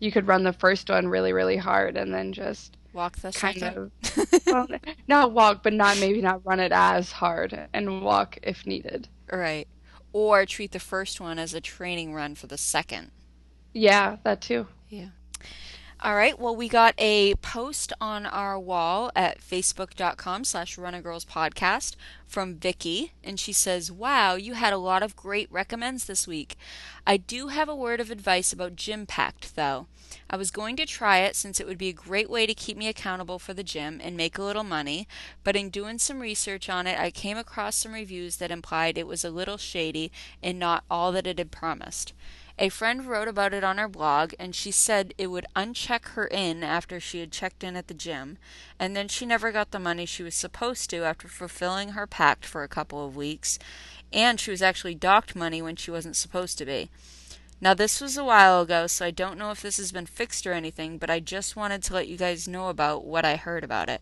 You 0.01 0.13
could 0.13 0.27
run 0.27 0.45
the 0.45 0.53
first 0.53 0.91
one 0.91 1.09
really, 1.09 1.33
really 1.33 1.57
hard 1.57 1.97
and 1.97 2.13
then 2.13 2.33
just 2.33 2.77
Walk 2.93 3.17
the 3.19 3.33
kind 3.33 3.59
second. 3.59 3.93
of 4.03 4.43
well, 4.47 4.67
not 5.07 5.33
walk, 5.33 5.63
but 5.63 5.73
not 5.73 5.99
maybe 6.01 6.21
not 6.21 6.45
run 6.45 6.59
it 6.61 6.73
as 6.73 7.13
hard 7.13 7.69
and 7.73 8.03
walk 8.03 8.39
if 8.43 8.67
needed. 8.67 9.09
Right. 9.31 9.69
Or 10.13 10.47
treat 10.47 10.73
the 10.73 10.81
first 10.81 11.21
one 11.21 11.39
as 11.39 11.55
a 11.55 11.61
training 11.61 12.15
run 12.15 12.35
for 12.35 12.47
the 12.47 12.59
second. 12.59 13.11
Yeah, 13.73 14.17
that 14.25 14.41
too. 14.41 14.67
All 16.01 16.15
right. 16.15 16.39
Well, 16.39 16.55
we 16.55 16.69
got 16.69 16.95
a 16.97 17.35
post 17.37 17.93
on 18.01 18.25
our 18.25 18.57
wall 18.57 19.11
at 19.17 19.41
facebook.com 19.41 20.45
slash 20.45 20.79
run 20.79 20.95
a 20.95 21.03
girls 21.03 21.25
podcast 21.25 21.97
from 22.25 22.55
Vicky. 22.55 23.15
And 23.25 23.41
she 23.41 23.53
says, 23.53 23.91
wow, 23.91 24.37
you 24.37 24.55
had 24.55 24.73
a 24.73 24.79
lot 24.79 25.03
of 25.03 25.17
great 25.17 25.51
recommends 25.51 26.05
this 26.05 26.29
week. 26.29 26.57
I 27.05 27.17
do 27.17 27.49
have 27.49 27.69
a 27.69 27.75
word 27.75 27.99
of 27.99 28.13
advice 28.13 28.53
about 28.53 28.77
Gym 28.77 29.07
Pact, 29.07 29.57
though. 29.57 29.89
I 30.31 30.37
was 30.37 30.53
going 30.53 30.77
to 30.77 30.87
try 30.87 31.19
it 31.19 31.35
since 31.35 31.59
it 31.59 31.67
would 31.67 31.79
be 31.79 31.89
a 31.89 31.93
great 31.93 32.31
way 32.31 32.47
to 32.47 32.55
keep 32.55 32.77
me 32.77 32.87
accountable 32.87 33.41
for 33.41 33.53
the 33.53 33.65
gym 33.65 34.01
and 34.03 34.17
make 34.17 34.39
a 34.39 34.43
little 34.43 34.65
money, 34.65 35.09
but 35.43 35.57
in 35.57 35.69
doing 35.69 35.99
some 35.99 36.21
research 36.21 36.71
on 36.71 36.87
it, 36.87 36.99
I 36.99 37.11
came 37.11 37.37
across 37.37 37.77
some 37.77 37.93
reviews 37.93 38.37
that 38.37 38.51
implied 38.51 38.97
it 38.97 39.07
was 39.07 39.25
a 39.25 39.31
little 39.31 39.59
shady 39.59 40.11
and 40.43 40.59
not 40.59 40.85
all 40.91 41.13
that 41.13 41.27
it 41.27 41.39
had 41.39 41.51
promised. 41.51 42.15
A 42.61 42.71
friend 42.71 43.07
wrote 43.07 43.29
about 43.29 43.55
it 43.55 43.63
on 43.63 43.79
her 43.79 43.87
blog, 43.87 44.35
and 44.37 44.53
she 44.53 44.73
said 44.73 45.15
it 45.17 45.29
would 45.29 45.47
uncheck 45.55 46.09
her 46.09 46.27
in 46.27 46.65
after 46.65 46.99
she 46.99 47.21
had 47.21 47.31
checked 47.31 47.63
in 47.63 47.77
at 47.77 47.87
the 47.87 47.95
gym, 47.95 48.37
and 48.81 48.97
then 48.97 49.07
she 49.07 49.25
never 49.25 49.53
got 49.53 49.71
the 49.71 49.79
money 49.79 50.07
she 50.07 50.25
was 50.25 50.35
supposed 50.35 50.91
to 50.91 51.05
after 51.05 51.29
fulfilling 51.29 51.91
her 51.91 52.07
pact 52.07 52.45
for 52.45 52.65
a 52.65 52.69
couple 52.69 53.07
of 53.07 53.15
weeks, 53.15 53.61
and 54.13 54.41
she 54.41 54.51
was 54.51 54.61
actually 54.61 54.97
docked 54.97 55.37
money 55.37 55.63
when 55.63 55.77
she 55.77 55.93
wasn't 55.93 56.17
supposed 56.17 56.59
to 56.59 56.67
be. 56.67 56.91
Now, 57.61 57.75
this 57.75 58.01
was 58.01 58.17
a 58.17 58.25
while 58.25 58.63
ago, 58.63 58.89
so 58.89 59.05
I 59.07 59.13
don't 59.13 59.39
know 59.39 59.53
if 59.53 59.63
this 59.63 59.77
has 59.77 59.93
been 59.93 60.07
fixed 60.07 60.45
or 60.45 60.53
anything, 60.53 60.99
but 60.99 61.11
I 61.11 61.21
just 61.21 61.55
wanted 61.55 61.83
to 61.85 61.95
let 61.95 62.09
you 62.09 62.17
guys 62.17 62.49
know 62.49 62.71
about 62.71 63.05
what 63.05 63.25
I 63.25 63.37
heard 63.37 63.63
about 63.63 63.89
it. 63.89 64.01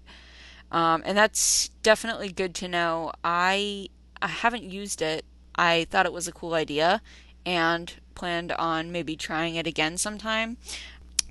Um, 0.73 1.03
and 1.05 1.17
that's 1.17 1.69
definitely 1.83 2.33
good 2.33 2.55
to 2.57 2.69
know. 2.69 3.13
I 3.23 3.89
I 4.21 4.29
haven't 4.29 4.65
used 4.65 5.03
it. 5.03 5.25
I 5.55 5.87
thought 5.91 6.07
it 6.07 6.13
was 6.13 6.27
a 6.27 6.33
cool 6.33 6.55
idea 6.55 7.03
and 7.47 7.95
planned 8.17 8.51
on 8.53 8.91
maybe 8.91 9.15
trying 9.17 9.55
it 9.55 9.67
again 9.69 9.97
sometime. 9.99 10.57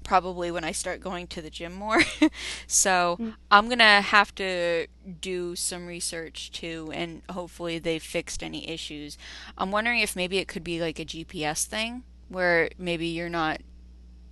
Probably 0.03 0.51
when 0.51 0.63
I 0.63 0.71
start 0.71 1.01
going 1.01 1.25
to 1.27 1.41
the 1.41 1.49
gym 1.49 1.73
more. 1.73 2.01
so 2.67 3.17
I'm 3.49 3.67
gonna 3.67 4.01
have 4.01 4.33
to 4.35 4.85
do 5.19 5.55
some 5.55 5.87
research 5.87 6.51
too, 6.51 6.91
and 6.93 7.23
hopefully 7.31 7.79
they've 7.79 8.01
fixed 8.03 8.43
any 8.43 8.69
issues. 8.69 9.17
I'm 9.57 9.71
wondering 9.71 9.99
if 10.01 10.15
maybe 10.15 10.37
it 10.37 10.47
could 10.47 10.63
be 10.63 10.79
like 10.79 10.99
a 10.99 11.05
GPS 11.05 11.65
thing 11.65 12.03
where 12.29 12.69
maybe 12.77 13.07
you're 13.07 13.29
not 13.29 13.61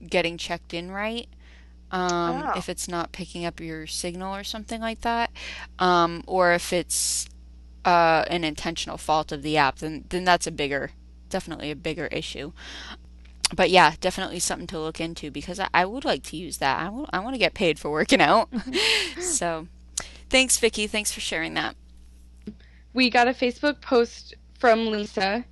getting 0.08 0.38
checked 0.38 0.74
in 0.74 0.92
right. 0.92 1.28
Um, 1.92 2.44
Oh. 2.48 2.54
if 2.58 2.70
it's 2.70 2.88
not 2.88 3.12
picking 3.12 3.46
up 3.46 3.60
your 3.60 3.86
signal 3.88 4.36
or 4.36 4.44
something 4.44 4.82
like 4.82 5.02
that, 5.02 5.32
um, 5.80 6.24
or 6.28 6.54
if 6.54 6.72
it's 6.74 7.28
uh, 7.86 8.26
an 8.30 8.44
intentional 8.44 8.98
fault 8.98 9.32
of 9.32 9.42
the 9.44 9.58
app, 9.58 9.78
then 9.80 10.06
then 10.10 10.24
that's 10.24 10.48
a 10.48 10.52
bigger, 10.52 10.92
definitely 11.34 11.72
a 11.72 11.76
bigger 11.76 12.08
issue. 12.08 12.54
But 13.54 13.70
yeah, 13.70 13.96
definitely 14.00 14.40
something 14.40 14.68
to 14.68 14.80
look 14.80 15.02
into 15.02 15.32
because 15.32 15.60
I, 15.60 15.68
I 15.74 15.86
would 15.86 16.06
like 16.06 16.24
to 16.24 16.38
use 16.38 16.58
that. 16.58 16.80
I 17.12 17.20
want 17.20 17.34
to 17.34 17.40
get 17.40 17.54
paid 17.54 17.78
for 17.80 17.92
working 17.92 18.22
out. 18.22 18.50
so, 19.20 19.68
thanks, 20.30 20.58
Vicki. 20.58 20.88
Thanks 20.88 21.12
for 21.12 21.20
sharing 21.20 21.56
that. 21.56 21.76
we 22.94 23.10
got 23.10 23.28
a 23.28 23.32
Facebook 23.32 23.82
post 23.82 24.36
from 24.58 24.92
Lisa, 24.92 25.44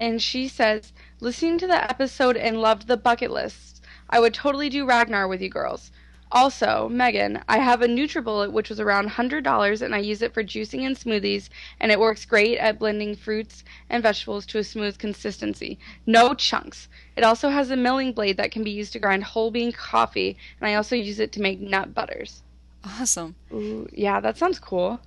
and 0.00 0.20
she 0.20 0.48
says, 0.48 0.92
listening 1.20 1.58
to 1.58 1.66
the 1.66 1.90
episode 1.90 2.36
and 2.36 2.60
loved 2.60 2.88
the 2.88 2.96
bucket 2.96 3.30
list. 3.30 3.84
I 4.10 4.20
would 4.20 4.34
totally 4.34 4.70
do 4.70 4.86
Ragnar 4.86 5.28
with 5.28 5.42
you 5.42 5.50
girls. 5.50 5.90
Also, 6.30 6.88
Meagan, 6.90 7.42
I 7.48 7.58
have 7.58 7.80
a 7.80 7.86
NutriBullet 7.86 8.52
which 8.52 8.68
was 8.68 8.80
around 8.80 9.08
$100 9.08 9.82
and 9.82 9.94
I 9.94 9.98
use 9.98 10.20
it 10.20 10.34
for 10.34 10.44
juicing 10.44 10.86
and 10.86 10.96
smoothies 10.96 11.48
and 11.80 11.90
it 11.90 11.98
works 11.98 12.26
great 12.26 12.58
at 12.58 12.78
blending 12.78 13.16
fruits 13.16 13.64
and 13.88 14.02
vegetables 14.02 14.44
to 14.46 14.58
a 14.58 14.64
smooth 14.64 14.98
consistency. 14.98 15.78
No 16.06 16.34
chunks. 16.34 16.88
It 17.16 17.24
also 17.24 17.48
has 17.48 17.70
a 17.70 17.76
milling 17.76 18.12
blade 18.12 18.36
that 18.36 18.52
can 18.52 18.62
be 18.62 18.70
used 18.70 18.92
to 18.92 18.98
grind 18.98 19.24
whole 19.24 19.50
bean 19.50 19.72
coffee 19.72 20.36
and 20.60 20.68
I 20.68 20.74
also 20.74 20.96
use 20.96 21.18
it 21.18 21.32
to 21.32 21.40
make 21.40 21.60
nut 21.60 21.94
butters. 21.94 22.42
Awesome. 22.84 23.34
Ooh, 23.52 23.88
yeah, 23.92 24.20
that 24.20 24.36
sounds 24.36 24.58
cool. 24.58 25.00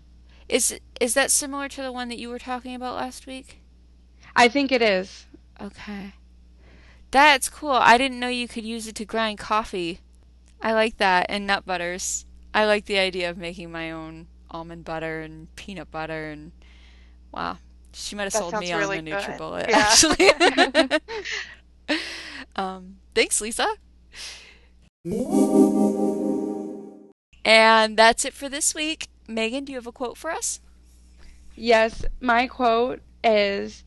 Is 0.49 0.79
is 0.99 1.13
that 1.13 1.31
similar 1.31 1.69
to 1.69 1.81
the 1.81 1.91
one 1.91 2.09
that 2.09 2.19
you 2.19 2.29
were 2.29 2.39
talking 2.39 2.75
about 2.75 2.95
last 2.95 3.25
week? 3.25 3.61
I 4.35 4.47
think 4.49 4.71
it 4.71 4.81
is. 4.81 5.27
Okay. 5.61 6.13
That's 7.11 7.49
cool. 7.49 7.71
I 7.71 7.97
didn't 7.97 8.19
know 8.19 8.27
you 8.27 8.47
could 8.47 8.65
use 8.65 8.87
it 8.87 8.95
to 8.95 9.05
grind 9.05 9.37
coffee. 9.37 9.99
I 10.61 10.73
like 10.73 10.97
that 10.97 11.25
and 11.29 11.47
nut 11.47 11.65
butters. 11.65 12.25
I 12.53 12.65
like 12.65 12.85
the 12.85 12.99
idea 12.99 13.29
of 13.29 13.37
making 13.37 13.71
my 13.71 13.91
own 13.91 14.27
almond 14.49 14.83
butter 14.83 15.21
and 15.21 15.53
peanut 15.55 15.89
butter 15.91 16.29
and 16.29 16.51
wow. 17.31 17.57
She 17.93 18.15
might 18.15 18.23
have 18.23 18.33
That 18.33 18.39
sold 18.39 18.59
me 18.59 18.73
really 18.73 18.99
on 18.99 19.05
the. 19.05 19.11
NutriBullet 19.11 19.69
Yeah. 19.69 19.77
actually. 19.79 21.01
um, 22.55 22.97
thanks, 23.13 23.41
Lisa. 23.41 23.67
And 27.43 27.97
that's 27.97 28.23
it 28.25 28.33
for 28.33 28.47
this 28.49 28.73
week. 28.75 29.07
Meagan, 29.27 29.65
do 29.65 29.71
you 29.71 29.77
have 29.77 29.87
a 29.87 29.91
quote 29.91 30.17
for 30.17 30.31
us? 30.31 30.59
Yes, 31.55 32.05
my 32.19 32.47
quote 32.47 33.01
is 33.23 33.83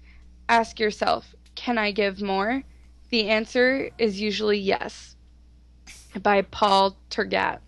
ask 0.49 0.79
yourself, 0.79 1.35
can 1.55 1.79
I 1.79 1.93
give 1.93 2.21
more? 2.21 2.63
The 3.11 3.29
answer 3.29 3.91
is 3.99 4.21
usually 4.21 4.59
yes. 4.59 5.14
By 6.23 6.43
Paul 6.43 6.97
Tergat. 7.11 7.59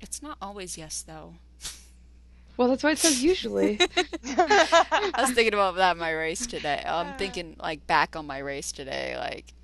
It's 0.00 0.22
not 0.22 0.36
always 0.42 0.76
yes, 0.76 1.02
though. 1.06 1.34
Well, 2.58 2.68
that's 2.68 2.82
why 2.82 2.90
it 2.90 2.98
says 2.98 3.24
usually. 3.24 3.78
I 4.36 5.10
was 5.16 5.30
thinking 5.30 5.54
about 5.54 5.76
that 5.76 5.92
in 5.92 5.98
my 5.98 6.10
race 6.10 6.46
today. 6.46 6.82
I'm 6.86 7.16
thinking 7.16 7.56
like 7.58 7.86
back 7.86 8.14
on 8.14 8.26
my 8.26 8.38
race 8.38 8.72
today. 8.72 9.16
Like, 9.16 9.54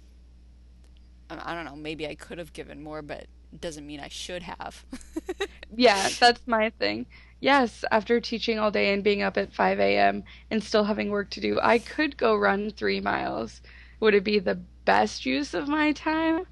I 1.29 1.53
I 1.53 1.55
don't 1.55 1.67
know. 1.67 1.77
Maybe 1.77 2.07
I 2.09 2.15
could 2.15 2.39
have 2.39 2.55
given 2.55 2.83
more, 2.83 3.03
but 3.03 3.27
it 3.53 3.61
doesn't 3.61 3.87
mean 3.87 4.01
I 4.01 4.09
should 4.09 4.43
have. 4.43 4.85
yeah, 5.77 6.09
that's 6.19 6.41
my 6.47 6.71
thing. 6.71 7.07
Yes, 7.41 7.85
after 7.91 8.21
teaching 8.21 8.59
all 8.59 8.71
day 8.71 8.93
and 8.93 9.05
being 9.05 9.23
up 9.23 9.37
at 9.37 9.53
5 9.53 9.79
a.m. 9.79 10.25
and 10.51 10.65
still 10.65 10.85
having 10.85 11.11
work 11.11 11.31
to 11.31 11.41
do, 11.41 11.61
I 11.63 11.79
could 11.79 12.17
go 12.17 12.35
run 12.35 12.71
three 12.71 13.01
miles. 13.01 13.61
Would 14.01 14.15
it 14.15 14.25
be 14.25 14.39
the 14.39 14.59
best 14.85 15.25
use 15.27 15.55
of 15.55 15.69
my 15.69 15.93
time? 15.93 16.47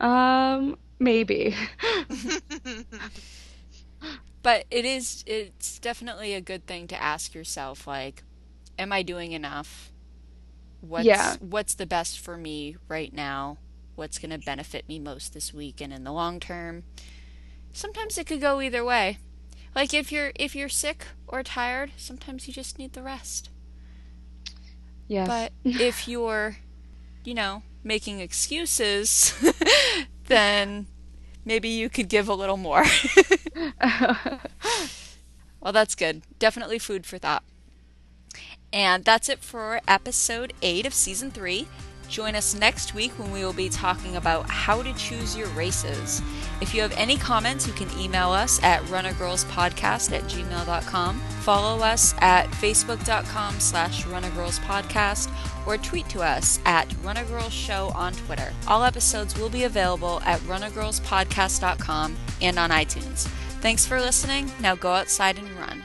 Um, 0.00 0.76
maybe. 0.98 1.54
but 4.42 4.64
it 4.70 4.84
is 4.84 5.24
it's 5.26 5.78
definitely 5.78 6.34
a 6.34 6.40
good 6.40 6.66
thing 6.66 6.86
to 6.88 7.02
ask 7.02 7.34
yourself 7.34 7.86
like 7.86 8.22
am 8.78 8.92
I 8.92 9.02
doing 9.02 9.32
enough? 9.32 9.92
What's 10.80 11.06
Yeah. 11.06 11.36
what's 11.38 11.74
the 11.74 11.86
best 11.86 12.18
for 12.20 12.36
me 12.36 12.76
right 12.88 13.12
now? 13.12 13.58
What's 13.94 14.18
going 14.18 14.30
to 14.30 14.38
benefit 14.38 14.88
me 14.88 14.98
most 14.98 15.32
this 15.34 15.54
week 15.54 15.80
and 15.80 15.92
in 15.92 16.04
the 16.04 16.12
long 16.12 16.40
term? 16.40 16.84
Sometimes 17.72 18.18
it 18.18 18.26
could 18.26 18.40
go 18.40 18.60
either 18.60 18.84
way. 18.84 19.18
Like 19.74 19.94
if 19.94 20.10
you're 20.12 20.32
if 20.36 20.54
you're 20.56 20.68
sick 20.68 21.06
or 21.26 21.42
tired, 21.42 21.92
sometimes 21.96 22.46
you 22.48 22.54
just 22.54 22.78
need 22.78 22.92
the 22.94 23.02
rest. 23.02 23.50
yes. 25.08 25.26
But 25.26 25.52
if 25.78 26.08
you're, 26.08 26.58
you 27.24 27.34
know, 27.34 27.62
making 27.84 28.20
excuses, 28.20 29.34
then 30.26 30.86
maybe 31.44 31.68
you 31.68 31.88
could 31.88 32.08
give 32.08 32.28
a 32.28 32.34
little 32.34 32.56
more. 32.56 32.84
well, 35.60 35.72
that's 35.72 35.94
good. 35.94 36.22
Definitely 36.38 36.78
food 36.78 37.06
for 37.06 37.18
thought. 37.18 37.44
And 38.72 39.04
that's 39.04 39.28
it 39.28 39.38
for 39.38 39.80
episode 39.86 40.52
8 40.62 40.86
of 40.86 40.94
season 40.94 41.30
3. 41.30 41.68
Join 42.08 42.34
us 42.34 42.54
next 42.54 42.94
week 42.94 43.12
when 43.18 43.30
we 43.30 43.44
will 43.44 43.52
be 43.52 43.68
talking 43.68 44.16
about 44.16 44.48
how 44.48 44.82
to 44.82 44.92
choose 44.94 45.36
your 45.36 45.48
races. 45.48 46.22
If 46.60 46.74
you 46.74 46.82
have 46.82 46.92
any 46.92 47.16
comments, 47.16 47.66
you 47.66 47.72
can 47.72 47.90
email 47.98 48.30
us 48.30 48.62
at 48.62 48.82
runnergirlspodcast 48.84 50.12
at 50.12 50.22
gmail.com. 50.24 51.18
Follow 51.42 51.82
us 51.82 52.14
at 52.18 52.48
facebook.com 52.50 53.60
slash 53.60 54.04
runnergirlspodcast 54.04 55.66
or 55.66 55.78
tweet 55.78 56.08
to 56.10 56.22
us 56.22 56.60
at 56.64 56.88
runagirlshow 57.02 57.94
on 57.94 58.12
Twitter. 58.12 58.52
All 58.68 58.84
episodes 58.84 59.38
will 59.38 59.50
be 59.50 59.64
available 59.64 60.20
at 60.24 60.40
runnergirlspodcast.com 60.40 62.16
and 62.40 62.58
on 62.58 62.70
iTunes. 62.70 63.26
Thanks 63.60 63.86
for 63.86 64.00
listening. 64.00 64.50
Now 64.60 64.74
go 64.74 64.92
outside 64.92 65.38
and 65.38 65.50
run. 65.52 65.82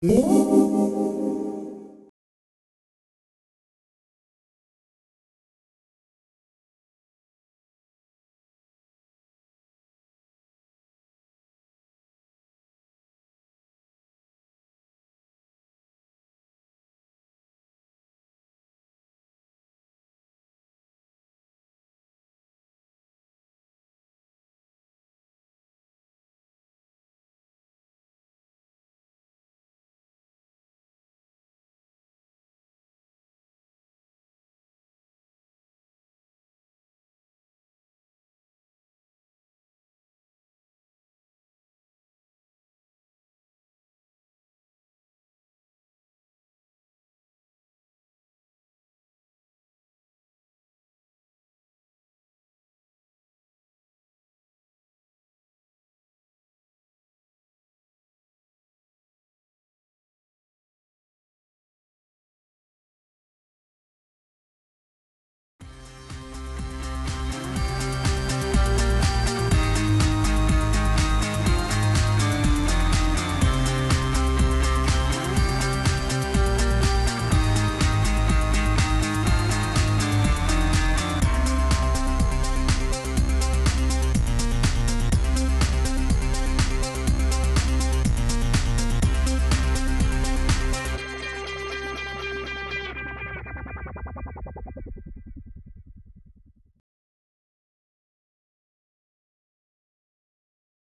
Música 0.00 0.87